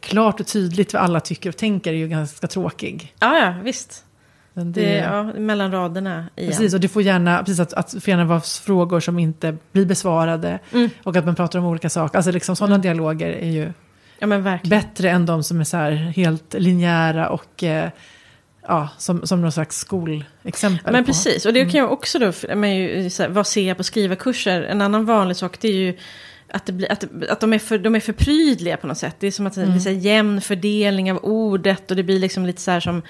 klart 0.00 0.40
och 0.40 0.46
tydligt 0.46 0.92
vad 0.92 1.02
alla 1.02 1.20
tycker 1.20 1.48
och 1.48 1.56
tänker 1.56 1.92
är 1.92 1.96
ju 1.96 2.08
ganska 2.08 2.46
tråkig. 2.46 3.14
Ja, 3.20 3.38
ja, 3.38 3.54
visst. 3.64 4.04
Men 4.54 4.72
det, 4.72 4.80
Det, 4.80 4.96
ja, 4.96 5.22
mellan 5.22 5.72
raderna 5.72 6.26
igen. 6.36 6.50
Precis, 6.50 6.74
och 6.74 6.80
det 6.80 6.88
får 6.88 7.02
gärna, 7.02 7.38
precis 7.38 7.60
att, 7.60 7.72
att 7.72 7.90
får 7.90 8.08
gärna 8.08 8.24
vara 8.24 8.40
frågor 8.40 9.00
som 9.00 9.18
inte 9.18 9.56
blir 9.72 9.86
besvarade. 9.86 10.58
Mm. 10.72 10.90
Och 11.02 11.16
att 11.16 11.24
man 11.24 11.34
pratar 11.34 11.58
om 11.58 11.64
olika 11.64 11.90
saker. 11.90 12.18
Alltså 12.18 12.32
liksom 12.32 12.56
sådana 12.56 12.78
dialoger 12.78 13.28
är 13.28 13.50
ju 13.50 13.72
Ja, 14.18 14.58
bättre 14.64 15.10
än 15.10 15.26
de 15.26 15.42
som 15.42 15.60
är 15.60 15.64
så 15.64 15.76
här 15.76 15.90
helt 15.90 16.54
linjära 16.54 17.28
och 17.28 17.62
eh, 17.62 17.90
ja, 18.62 18.88
som, 18.98 19.26
som 19.26 19.40
någon 19.40 19.52
slags 19.52 19.76
skolexempel. 19.76 20.92
Men 20.92 21.04
på. 21.04 21.06
precis, 21.06 21.46
och 21.46 21.52
det 21.52 21.64
kan 21.64 21.80
jag 21.80 21.92
också 21.92 22.18
då, 22.18 22.32
men 22.54 22.76
ju, 22.76 23.10
så 23.10 23.22
här, 23.22 23.30
vad 23.30 23.46
ser 23.46 23.68
jag 23.68 23.76
på 23.76 23.84
skrivarkurser? 23.84 24.62
En 24.62 24.80
annan 24.80 25.04
vanlig 25.04 25.36
sak 25.36 25.60
det 25.60 25.68
är 25.68 25.72
ju 25.72 25.96
att, 26.48 26.66
det 26.66 26.72
blir, 26.72 26.92
att, 26.92 27.04
att 27.28 27.40
de, 27.40 27.52
är 27.52 27.58
för, 27.58 27.78
de 27.78 27.94
är 27.94 28.00
för 28.00 28.12
prydliga 28.12 28.76
på 28.76 28.86
något 28.86 28.98
sätt. 28.98 29.16
Det 29.18 29.26
är 29.26 29.30
som 29.30 29.46
att 29.46 29.54
det 29.54 29.62
är 29.62 29.78
så 29.78 29.88
här 29.88 29.96
jämn 29.96 30.40
fördelning 30.40 31.12
av 31.12 31.18
ordet 31.22 31.90
och 31.90 31.96
det 31.96 32.02
blir 32.02 32.18
liksom 32.18 32.46
lite 32.46 32.60
så 32.60 32.70
här 32.70 32.80
som 32.80 33.02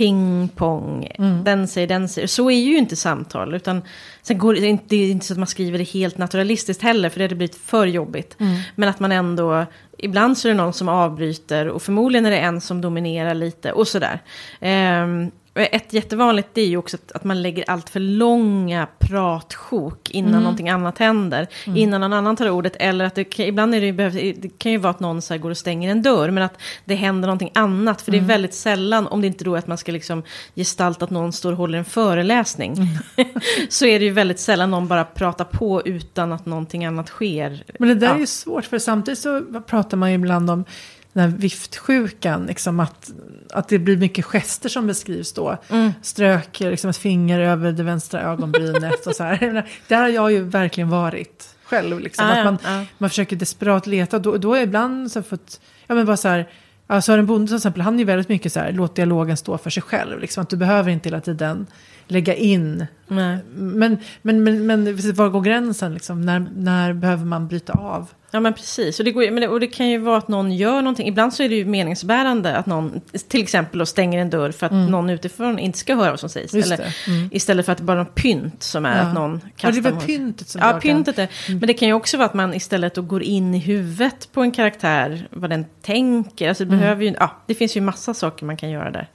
ping-pong. 0.00 1.08
Den 1.44 1.68
säger, 1.68 1.86
den 1.86 2.08
säger. 2.08 2.28
Så 2.28 2.50
är 2.50 2.60
ju 2.60 2.78
inte 2.78 2.96
samtal. 2.96 3.54
Utan, 3.54 3.82
sen 4.22 4.38
går 4.38 4.54
det, 4.54 4.66
inte, 4.66 4.84
det 4.88 4.96
är 4.96 5.10
inte 5.10 5.26
så 5.26 5.34
att 5.34 5.38
man 5.38 5.46
skriver 5.46 5.78
det 5.78 5.84
helt 5.84 6.18
naturalistiskt 6.18 6.82
heller, 6.82 7.08
för 7.08 7.18
det 7.18 7.24
hade 7.24 7.34
blivit 7.34 7.56
för 7.56 7.86
jobbigt. 7.86 8.36
Men 8.74 8.88
att 8.88 9.00
man 9.00 9.12
ändå, 9.12 9.66
ibland 9.98 10.38
så 10.38 10.48
är 10.48 10.52
det 10.52 10.56
någon 10.56 10.72
som 10.72 10.88
avbryter 10.88 11.68
och 11.68 11.82
förmodligen 11.82 12.26
är 12.26 12.30
det 12.30 12.38
en 12.38 12.60
som 12.60 12.80
dominerar 12.80 13.34
lite 13.34 13.72
och 13.72 13.88
sådär. 13.88 14.20
Ehm, 14.60 15.30
ett 15.54 15.92
jättevanligt 15.92 16.58
är 16.58 16.64
ju 16.64 16.76
också 16.76 16.96
att, 17.14 17.24
man 17.24 17.42
lägger 17.42 17.70
allt 17.70 17.90
för 17.90 18.00
långa 18.00 18.88
pratsjok 18.98 20.10
innan 20.10 20.42
någonting 20.42 20.68
annat 20.68 20.98
händer. 20.98 21.46
Innan 21.66 22.00
någon 22.00 22.12
annan 22.12 22.36
tar 22.36 22.50
ordet. 22.50 22.76
Eller 22.78 23.04
att 23.04 23.14
det 23.14 23.24
kan, 23.24 23.46
ibland 23.46 23.74
är 23.74 23.80
det, 23.80 23.92
behövs, 23.92 24.14
det 24.14 24.58
kan 24.58 24.72
ju 24.72 24.78
vara 24.78 24.90
att 24.90 25.00
någon 25.00 25.22
så 25.22 25.38
går 25.38 25.50
och 25.50 25.56
stänger 25.56 25.90
en 25.90 26.02
dörr. 26.02 26.30
Men 26.30 26.42
att 26.42 26.58
det 26.84 26.94
händer 26.94 27.26
någonting 27.26 27.50
annat. 27.54 28.02
För 28.02 28.12
det 28.12 28.18
är 28.18 28.22
väldigt 28.22 28.54
sällan, 28.54 29.06
om 29.06 29.20
det 29.20 29.26
inte 29.26 29.44
då 29.44 29.54
är 29.54 29.58
att 29.58 29.66
man 29.66 29.78
ska 29.78 29.92
liksom 29.92 30.22
gestalta 30.54 31.04
att 31.04 31.10
någon 31.10 31.32
står 31.32 31.52
och 31.52 31.58
håller 31.58 31.78
en 31.78 31.84
föreläsning. 31.84 32.76
så 33.68 33.86
är 33.86 33.98
det 33.98 34.04
ju 34.04 34.10
väldigt 34.10 34.40
sällan 34.40 34.70
någon 34.70 34.88
bara 34.88 35.04
pratar 35.04 35.44
på 35.44 35.82
utan 35.84 36.32
att 36.32 36.46
någonting 36.46 36.84
annat 36.84 37.08
sker. 37.08 37.64
Men 37.78 37.88
det 37.88 37.94
där 37.94 38.06
Ja. 38.06 38.14
är 38.14 38.18
ju 38.18 38.26
svårt, 38.26 38.64
för 38.64 38.78
samtidigt 38.78 39.18
så 39.18 39.42
pratar 39.66 39.96
man 39.96 40.08
ju 40.10 40.14
ibland 40.14 40.50
om 40.50 40.64
den 41.12 41.30
här 41.30 41.38
viftsjukan, 41.38 42.46
liksom 42.46 42.80
att, 42.80 43.10
att 43.52 43.68
det 43.68 43.78
blir 43.78 43.96
mycket 43.96 44.24
gester 44.24 44.68
som 44.68 44.86
beskrivs 44.86 45.32
då. 45.32 45.56
Mm. 45.68 45.92
Strök 46.02 46.60
liksom 46.60 46.90
ett 46.90 46.96
finger 46.96 47.40
över 47.40 47.72
det 47.72 47.82
vänstra 47.82 48.20
ögonbrynet 48.20 49.06
och 49.06 49.16
så 49.16 49.24
här. 49.24 49.38
Jag 49.42 49.64
Där 49.88 50.00
har 50.00 50.08
jag 50.08 50.32
ju 50.32 50.44
verkligen 50.44 50.90
varit 50.90 51.48
själv. 51.64 52.00
Liksom, 52.00 52.26
Ah, 52.26 52.32
att 52.32 52.44
man, 52.44 52.58
ja. 52.64 52.84
man 52.98 53.10
försöker 53.10 53.36
desperat 53.36 53.86
leta, 53.86 54.18
då, 54.18 54.36
då 54.36 54.54
är 54.54 54.62
ibland 54.62 55.12
så 55.12 55.22
fått, 55.22 55.60
ja 55.86 55.94
men 55.94 56.06
bara 56.06 56.16
så 56.16 56.28
här, 56.28 56.48
Ja, 56.92 57.00
Sören 57.00 57.26
Bonde 57.26 57.46
till 57.46 57.56
exempel, 57.56 57.82
han 57.82 57.94
är 57.94 57.98
ju 57.98 58.04
väldigt 58.04 58.28
mycket 58.28 58.52
så 58.52 58.60
här, 58.60 58.72
låt 58.72 58.94
dialogen 58.94 59.36
stå 59.36 59.58
för 59.58 59.70
sig 59.70 59.82
själv. 59.82 60.20
Liksom, 60.20 60.42
att 60.42 60.50
du 60.50 60.56
behöver 60.56 60.90
inte 60.90 61.08
hela 61.08 61.20
tiden 61.20 61.66
lägga 62.06 62.34
in. 62.34 62.86
Nej. 63.08 63.38
Men, 63.54 63.98
men, 64.22 64.44
men, 64.44 64.66
men 64.66 65.14
var 65.14 65.28
går 65.28 65.40
gränsen? 65.40 65.94
Liksom? 65.94 66.20
När, 66.20 66.46
när 66.56 66.92
behöver 66.92 67.24
man 67.24 67.48
bryta 67.48 67.72
av? 67.72 68.08
Ja 68.32 68.40
men 68.40 68.54
precis, 68.54 68.98
och 68.98 69.04
det, 69.04 69.10
går, 69.12 69.30
men 69.30 69.40
det, 69.40 69.48
och 69.48 69.60
det 69.60 69.66
kan 69.66 69.88
ju 69.88 69.98
vara 69.98 70.18
att 70.18 70.28
någon 70.28 70.52
gör 70.52 70.82
någonting. 70.82 71.08
Ibland 71.08 71.34
så 71.34 71.42
är 71.42 71.48
det 71.48 71.54
ju 71.54 71.64
meningsbärande 71.64 72.56
att 72.56 72.66
någon 72.66 73.00
till 73.28 73.42
exempel 73.42 73.78
då 73.78 73.86
stänger 73.86 74.20
en 74.20 74.30
dörr 74.30 74.50
för 74.52 74.66
att 74.66 74.72
någon 74.72 75.10
utifrån 75.10 75.58
inte 75.58 75.78
ska 75.78 75.94
höra 75.94 76.10
vad 76.10 76.20
som 76.20 76.28
sägs. 76.28 76.52
Mm. 76.52 76.60
Just 76.60 76.72
Eller, 76.72 76.84
det, 77.06 77.10
mm. 77.12 77.28
Istället 77.32 77.66
för 77.66 77.72
att 77.72 77.78
det 77.78 77.84
bara 77.84 77.92
är 78.00 78.04
någon 78.04 78.12
pynt 78.14 78.62
som 78.62 78.86
är 78.86 78.96
Ja. 78.96 79.02
att 79.02 79.14
någon 79.14 79.40
Ja, 79.44 79.50
kastar 79.56 79.72
det 79.72 79.78
är 79.78 79.82
väl 79.82 79.94
mot- 79.94 80.06
pyntet 80.06 80.48
som 80.48 80.60
Ja, 80.60 80.68
Mm. 80.70 80.80
pyntet 80.80 81.18
är. 81.18 81.28
Men 81.48 81.60
det 81.60 81.74
kan 81.74 81.88
ju 81.88 81.94
också 81.94 82.16
vara 82.16 82.26
att 82.26 82.34
man 82.34 82.54
istället 82.54 82.94
då 82.94 83.02
går 83.02 83.22
in 83.22 83.54
i 83.54 83.58
huvudet 83.58 84.28
på 84.32 84.42
en 84.42 84.52
karaktär, 84.52 85.28
vad 85.30 85.50
den 85.50 85.64
tänker. 85.82 86.48
Alltså 86.48 86.64
Mm. 86.64 86.76
det, 86.76 86.80
behöver 86.80 87.04
ju, 87.04 87.14
ja, 87.20 87.30
det 87.46 87.54
finns 87.54 87.76
ju 87.76 87.80
massa 87.80 88.14
saker 88.14 88.46
man 88.46 88.56
kan 88.56 88.70
göra 88.70 88.90
där. 88.90 89.08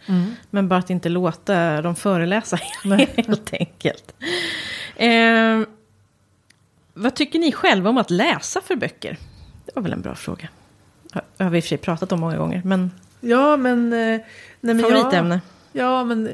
Men 0.49 0.67
bara 0.67 0.79
att 0.79 0.89
inte 0.89 1.09
låta 1.09 1.81
dem 1.81 1.95
föreläsa 1.95 2.59
helt 3.15 3.53
enkelt. 3.53 4.13
Eh, 4.95 5.07
vad 6.97 7.15
tycker 7.15 7.39
ni 7.39 7.51
själva 7.51 7.89
om 7.89 7.97
att 7.97 8.09
läsa 8.11 8.61
för 8.61 8.75
böcker? 8.75 9.17
Det 9.65 9.71
var 9.75 9.81
väl 9.83 9.93
en 9.93 10.01
bra 10.01 10.15
fråga. 10.15 10.47
Det 11.37 11.43
har 11.43 11.51
vi 11.51 11.57
i 11.57 11.59
och 11.59 11.63
för 11.63 11.69
sig 11.69 11.77
pratat 11.77 12.11
om 12.11 12.19
många 12.19 12.37
gånger, 12.37 12.61
men 12.65 12.91
Ja, 13.21 13.57
men... 13.57 13.93
eh, 13.93 13.97
Nej, 13.99 14.25
men 14.61 14.79
favoritämne. 14.79 15.41
Ja, 15.71 15.83
ja, 15.83 16.03
men... 16.03 16.29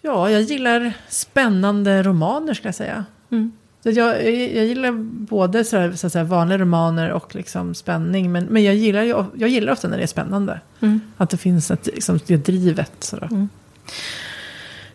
Ja, 0.00 0.30
jag 0.30 0.42
gillar 0.42 0.92
spännande 1.08 2.02
romaner 2.02 2.54
skulle 2.54 2.68
jag 2.68 2.74
säga. 2.74 3.04
Mm. 3.30 3.52
Så 3.82 3.90
Jag, 3.90 4.24
jag, 4.24 4.32
jag 4.56 4.66
gillar 4.66 4.92
både 5.26 5.64
så 5.64 5.76
här, 5.76 5.92
så 5.92 6.06
att 6.06 6.12
säga, 6.12 6.24
vanliga 6.24 6.58
romaner 6.58 7.10
och 7.10 7.34
liksom 7.34 7.74
spänning. 7.74 8.32
Men, 8.32 8.44
men 8.44 8.64
jag, 8.64 8.74
gillar 8.74 9.02
ju, 9.02 9.24
jag 9.34 9.48
gillar 9.48 9.72
ofta 9.72 9.88
när 9.88 9.96
det 9.96 10.02
är 10.02 10.06
spännande. 10.06 10.60
Mm. 10.80 11.00
Att 11.16 11.30
det 11.30 11.36
finns 11.36 11.70
ett, 11.70 11.86
liksom, 11.86 12.18
det 12.26 12.36
drivet. 12.36 12.92
Sådär. 12.98 13.48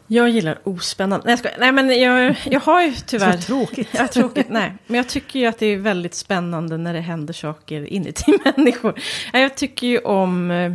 Jag 0.08 0.30
gillar 0.30 0.60
ospännande. 0.64 1.26
Nej, 1.26 1.32
jag 1.32 1.40
skojar. 1.40 1.58
Nej 1.60 1.72
men 1.72 2.00
jag, 2.00 2.36
jag 2.46 2.60
har 2.60 2.82
ju 2.84 2.94
tyvärr... 3.06 3.38
Så 3.38 3.42
tråkigt. 3.42 3.88
Ja, 3.94 4.08
tråkigt. 4.08 4.50
Nej, 4.50 4.74
men 4.88 4.98
jag 4.98 5.08
tycker 5.10 5.40
ju 5.40 5.46
att 5.46 5.60
det 5.60 5.66
är 5.66 5.78
väldigt 5.78 6.14
spännande 6.16 6.78
när 6.78 6.94
det 6.94 7.00
händer 7.00 7.34
saker 7.34 7.86
inuti 7.94 8.38
människor. 8.58 9.00
Ja, 9.34 9.40
Jag 9.40 9.56
tycker 9.56 9.88
ju 9.88 10.00
om... 10.00 10.52
eh, 10.52 10.74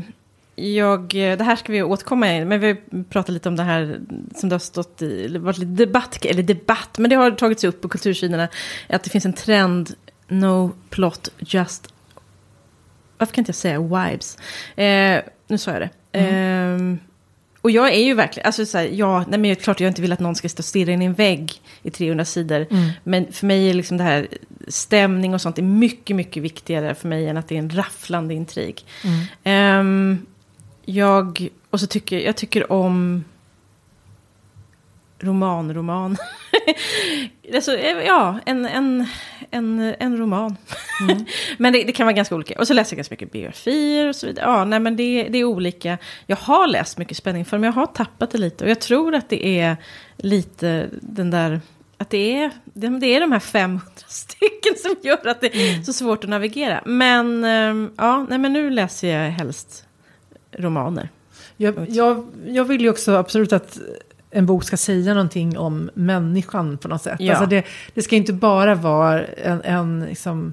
Jag, 0.65 1.09
det 1.09 1.43
här 1.45 1.57
ska 1.57 1.73
vi 1.73 1.83
återkomma 1.83 2.37
i, 2.37 2.45
men 2.45 2.61
vi 2.61 2.67
har 2.69 3.05
pratat 3.05 3.33
lite 3.33 3.49
om 3.49 3.57
det 3.57 3.63
här 3.63 4.01
som 4.35 4.49
det 4.49 4.55
har 4.55 4.61
stått 4.61 5.03
i, 5.03 5.39
varit 5.39 5.59
lite 5.59 5.73
debatt, 5.85 6.25
eller 6.25 6.43
debatt, 6.43 6.99
men 6.99 7.11
det 7.11 7.17
har 7.17 7.31
tagits 7.31 7.65
upp 7.65 7.81
på 7.81 7.89
kultursidorna, 7.89 8.49
att 8.89 9.03
det 9.05 9.11
finns 9.11 9.27
en 9.27 9.33
trend, 9.33 9.95
no 10.29 10.73
plot, 10.91 11.29
just, 11.39 11.89
varför 13.19 13.35
kan 13.35 13.43
inte 13.43 13.49
jag 13.51 13.57
säga 13.57 13.81
vibes? 13.81 14.39
Eh, 14.77 15.21
nu 15.49 15.59
sa 15.59 15.71
jag 15.71 15.81
det. 15.81 15.91
Ehm, 16.19 16.99
och 17.63 17.71
jag 17.71 17.93
är 17.93 18.05
ju 18.05 18.15
verkligen, 18.15 18.47
alltså 18.47 18.67
så 18.67 18.79
här, 18.79 18.85
ja, 18.93 19.19
nej 19.19 19.27
men 19.29 19.43
det 19.43 19.51
är 19.51 19.55
klart 19.55 19.81
jag 19.81 19.91
inte 19.91 20.03
vill 20.03 20.13
att 20.13 20.21
någon 20.21 20.35
ska 20.35 20.49
stå 20.49 20.61
och 20.61 20.65
stirra 20.65 20.93
in 20.93 21.03
i 21.03 21.05
en 21.05 21.15
vägg 21.15 21.63
i 21.83 21.91
300 21.91 22.25
sidor. 22.25 22.67
Men 23.05 23.33
för 23.33 23.47
mig 23.47 23.71
är 23.71 23.75
liksom 23.75 23.97
det 23.97 24.05
här 24.05 24.29
stämning 24.69 25.35
och 25.35 25.41
sånt 25.41 25.59
är 25.59 25.63
mycket, 25.63 26.17
mycket 26.17 26.43
viktigare 26.43 26.95
för 26.95 27.09
mig 27.09 27.29
än 27.29 27.37
att 27.37 27.49
det 27.49 27.55
är 27.55 27.59
en 27.59 27.71
rafflande 27.71 28.35
intrig. 28.35 28.85
Ehm, 29.45 30.27
jag, 30.85 31.49
och 31.71 31.81
så 31.81 31.87
tycker 31.87 32.19
jag 32.21 32.37
tycker 32.37 32.73
om 32.73 33.25
roman, 35.21 35.75
roman. 35.75 36.17
alltså, 37.55 37.77
eh, 37.77 38.07
ja, 38.07 38.39
en, 38.47 38.67
en, 38.67 39.07
en, 39.51 39.95
en 39.99 40.17
roman. 40.17 40.57
men 41.59 41.73
det, 41.73 41.85
det 41.85 41.93
kan 41.93 42.07
vara 42.07 42.17
ganska 42.17 42.35
olika. 42.35 42.59
Och 42.59 42.67
så 42.67 42.75
läser 42.75 42.95
jag 42.95 42.97
ganska 42.97 43.13
mycket 43.13 43.33
biografier 43.33 44.09
och 44.09 44.17
så 44.17 44.27
vidare. 44.27 44.47
Ja, 44.47 44.65
nej, 44.65 44.81
men 44.81 44.97
det, 44.97 45.29
det 45.29 45.39
är 45.39 45.45
olika. 45.45 45.99
Jag 46.27 46.37
har 46.37 46.67
läst 46.67 46.99
mycket 46.99 47.17
spänning 47.17 47.45
för 47.45 47.59
men 47.59 47.67
jag 47.67 47.73
har 47.73 47.87
tappat 47.87 48.31
det 48.31 48.39
lite. 48.39 48.65
Och 48.65 48.71
jag 48.71 48.81
tror 48.81 49.15
att 49.15 49.29
det 49.29 49.47
är 49.47 49.77
lite 50.17 50.89
den 50.93 51.31
där... 51.31 51.61
Att 51.99 52.11
det 52.11 52.37
är, 52.37 52.51
det, 52.65 52.87
är 52.87 53.21
de 53.21 53.33
här 53.33 53.41
500 53.41 53.87
stycken 54.09 54.77
som 54.77 54.95
gör 55.03 55.27
att 55.27 55.41
det 55.41 55.57
är 55.57 55.83
så 55.83 55.93
svårt 55.93 56.25
att 56.25 56.31
navigera. 56.31 56.83
Men, 56.87 57.45
ehm, 57.45 57.91
ja, 57.97 58.27
nej, 58.29 58.39
men 58.39 58.53
nu 58.53 58.71
läser 58.71 59.09
jag 59.09 59.31
helst 59.31 59.87
romaner. 60.53 61.09
Jag, 61.57 61.87
jag, 61.89 62.27
jag 62.47 62.65
vill 62.65 62.81
ju 62.81 62.91
också 62.91 63.15
absolut 63.15 63.53
att 63.53 63.79
en 64.33 64.47
bok 64.47 64.65
ska 64.65 64.77
säga 64.77 65.15
någonting 65.15 65.59
om 65.59 65.91
människan 65.95 66.79
på 66.79 66.89
något 66.89 67.03
sätt. 67.03 67.17
Ja. 67.21 67.33
Alltså 67.33 67.47
det, 67.47 67.65
det 67.95 68.03
ska 68.03 68.17
inte 68.17 68.33
bara 68.33 68.75
vara 68.75 69.25
en, 69.25 69.63
en, 69.63 70.05
liksom, 70.09 70.53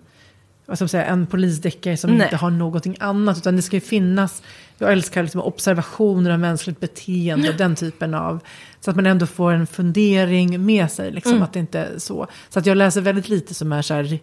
vad 0.65 0.77
ska 0.77 0.83
man 0.83 0.89
säga, 0.89 1.05
en 1.05 1.27
polisdeckare 1.27 1.97
som 1.97 2.11
Nej. 2.11 2.23
inte 2.23 2.35
har 2.35 2.49
någonting 2.49 2.97
annat. 2.99 3.37
Utan 3.37 3.55
det 3.55 3.61
ska 3.61 3.75
ju 3.75 3.81
finnas, 3.81 4.43
jag 4.77 4.91
älskar 4.91 5.23
liksom 5.23 5.41
observationer 5.41 6.31
av 6.31 6.39
mänskligt 6.39 6.79
beteende 6.79 7.49
och 7.49 7.55
den 7.55 7.75
typen 7.75 8.13
av. 8.13 8.39
Så 8.79 8.89
att 8.89 8.95
man 8.95 9.05
ändå 9.05 9.25
får 9.25 9.51
en 9.51 9.67
fundering 9.67 10.65
med 10.65 10.91
sig. 10.91 11.11
Liksom, 11.11 11.31
Mm. 11.31 11.43
att 11.43 11.53
det 11.53 11.59
inte 11.59 11.79
är 11.79 11.99
så. 11.99 12.27
Så 12.49 12.59
att 12.59 12.65
jag 12.65 12.77
läser 12.77 13.01
väldigt 13.01 13.29
lite 13.29 13.53
som 13.53 13.71
är 13.71 13.81
så 13.81 13.93
här 13.93 14.19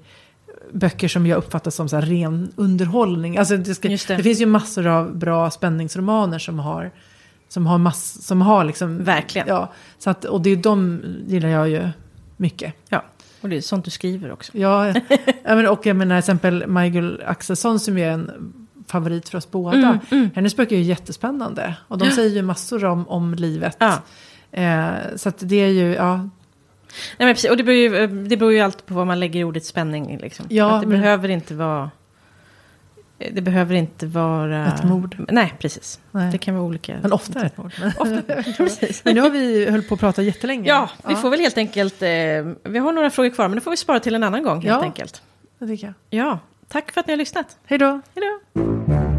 böcker 0.72 1.08
som 1.08 1.26
jag 1.26 1.38
uppfattar 1.38 1.70
som 1.70 1.88
så 1.88 1.96
här 1.96 2.02
ren 2.02 2.52
underhållning. 2.56 3.36
Alltså 3.38 3.56
det, 3.56 3.74
ska, 3.74 3.88
det. 3.88 4.08
det. 4.08 4.22
finns 4.22 4.40
ju 4.40 4.46
massor 4.46 4.86
av 4.86 5.16
bra 5.18 5.50
spänningsromaner 5.50 6.38
som 6.38 6.58
har, 6.58 6.90
som 7.48 7.66
har, 7.66 7.78
mass, 7.78 8.26
som 8.26 8.42
har 8.42 8.64
liksom... 8.64 9.04
Verkligen. 9.04 9.48
Ja, 9.48 9.72
så 9.98 10.10
att, 10.10 10.24
och 10.24 10.40
det 10.40 10.50
är 10.50 10.56
de 10.56 11.02
gillar 11.26 11.48
jag 11.48 11.68
ju 11.68 11.88
mycket. 12.36 12.74
Ja, 12.88 13.04
och 13.40 13.48
det 13.48 13.56
är 13.56 13.60
sånt 13.60 13.84
du 13.84 13.90
skriver 13.90 14.32
också. 14.32 14.52
Ja, 14.54 14.88
ja, 14.88 15.00
men, 15.54 15.68
och 15.68 15.86
jag 15.86 15.96
menar 15.96 16.14
till 16.14 16.18
exempel 16.18 16.66
Michael 16.66 17.22
Axelsson 17.26 17.80
som 17.80 17.98
är 17.98 18.10
en 18.10 18.52
favorit 18.86 19.28
för 19.28 19.38
oss 19.38 19.50
båda. 19.50 19.78
Mm, 19.78 19.98
mm. 20.10 20.30
Hennes 20.34 20.56
böcker 20.56 20.76
är 20.76 20.80
ju 20.80 20.84
jättespännande. 20.84 21.74
Och 21.88 21.98
de 21.98 22.10
säger 22.10 22.30
ju 22.30 22.42
massor 22.42 22.84
om, 22.84 23.08
om 23.08 23.34
livet. 23.34 23.76
Ja. 23.78 24.02
Eh, 24.52 25.16
så 25.16 25.28
att 25.28 25.38
det 25.48 25.56
är 25.56 25.68
ju, 25.68 25.94
ja, 25.94 26.28
Nej, 27.18 27.26
men 27.26 27.34
precis, 27.34 27.50
och 27.50 27.56
det 27.56 27.64
beror, 27.64 27.78
ju, 27.78 28.06
det 28.06 28.36
beror 28.36 28.52
ju 28.52 28.60
alltid 28.60 28.86
på 28.86 28.94
vad 28.94 29.06
man 29.06 29.20
lägger 29.20 29.40
i 29.40 29.44
ordet 29.44 29.64
spänning. 29.64 30.18
Liksom. 30.18 30.46
Ja, 30.48 30.74
att 30.74 30.82
det 30.82 30.86
men- 30.86 31.00
behöver 31.00 31.28
inte 31.28 31.54
vara... 31.54 31.90
Det 33.32 33.40
behöver 33.40 33.74
inte 33.74 34.06
vara... 34.06 34.66
Ett 34.66 34.84
mord. 34.84 35.16
Nej, 35.28 35.54
precis. 35.58 36.00
Nej. 36.10 36.32
Det 36.32 36.38
kan 36.38 36.54
vara 36.54 36.64
olika. 36.64 36.98
men 37.02 37.12
ofta 37.12 37.38
är 37.38 37.42
det 37.42 37.46
ett 37.46 37.56
mord. 37.56 37.72
Men, 37.80 37.88
Ofta, 37.98 38.42
precis. 38.56 39.04
men 39.04 39.14
nu 39.14 39.20
har 39.20 39.30
vi 39.30 39.70
höll 39.70 39.82
på 39.82 39.94
att 39.94 40.00
prata 40.00 40.22
jättelänge. 40.22 40.68
Ja, 40.68 40.90
vi 41.08 41.14
får 41.14 41.30
väl 41.30 41.40
helt 41.40 41.58
enkelt... 41.58 42.02
Eh, 42.02 42.08
vi 42.62 42.78
har 42.78 42.92
några 42.92 43.10
frågor 43.10 43.30
kvar, 43.30 43.48
men 43.48 43.54
det 43.54 43.60
får 43.60 43.70
vi 43.70 43.76
spara 43.76 44.00
till 44.00 44.14
en 44.14 44.22
annan 44.22 44.42
gång 44.42 44.54
helt 44.56 44.66
Ja. 44.66 44.82
enkelt. 44.82 45.22
Det 45.58 45.66
tycker 45.66 45.86
jag. 46.10 46.20
Ja, 46.24 46.38
tack 46.68 46.92
för 46.92 47.00
att 47.00 47.06
ni 47.06 47.12
har 47.12 47.18
lyssnat. 47.18 47.56
Hej 47.66 47.78
då. 47.78 48.00
Hej 48.14 48.24
då! 48.54 49.15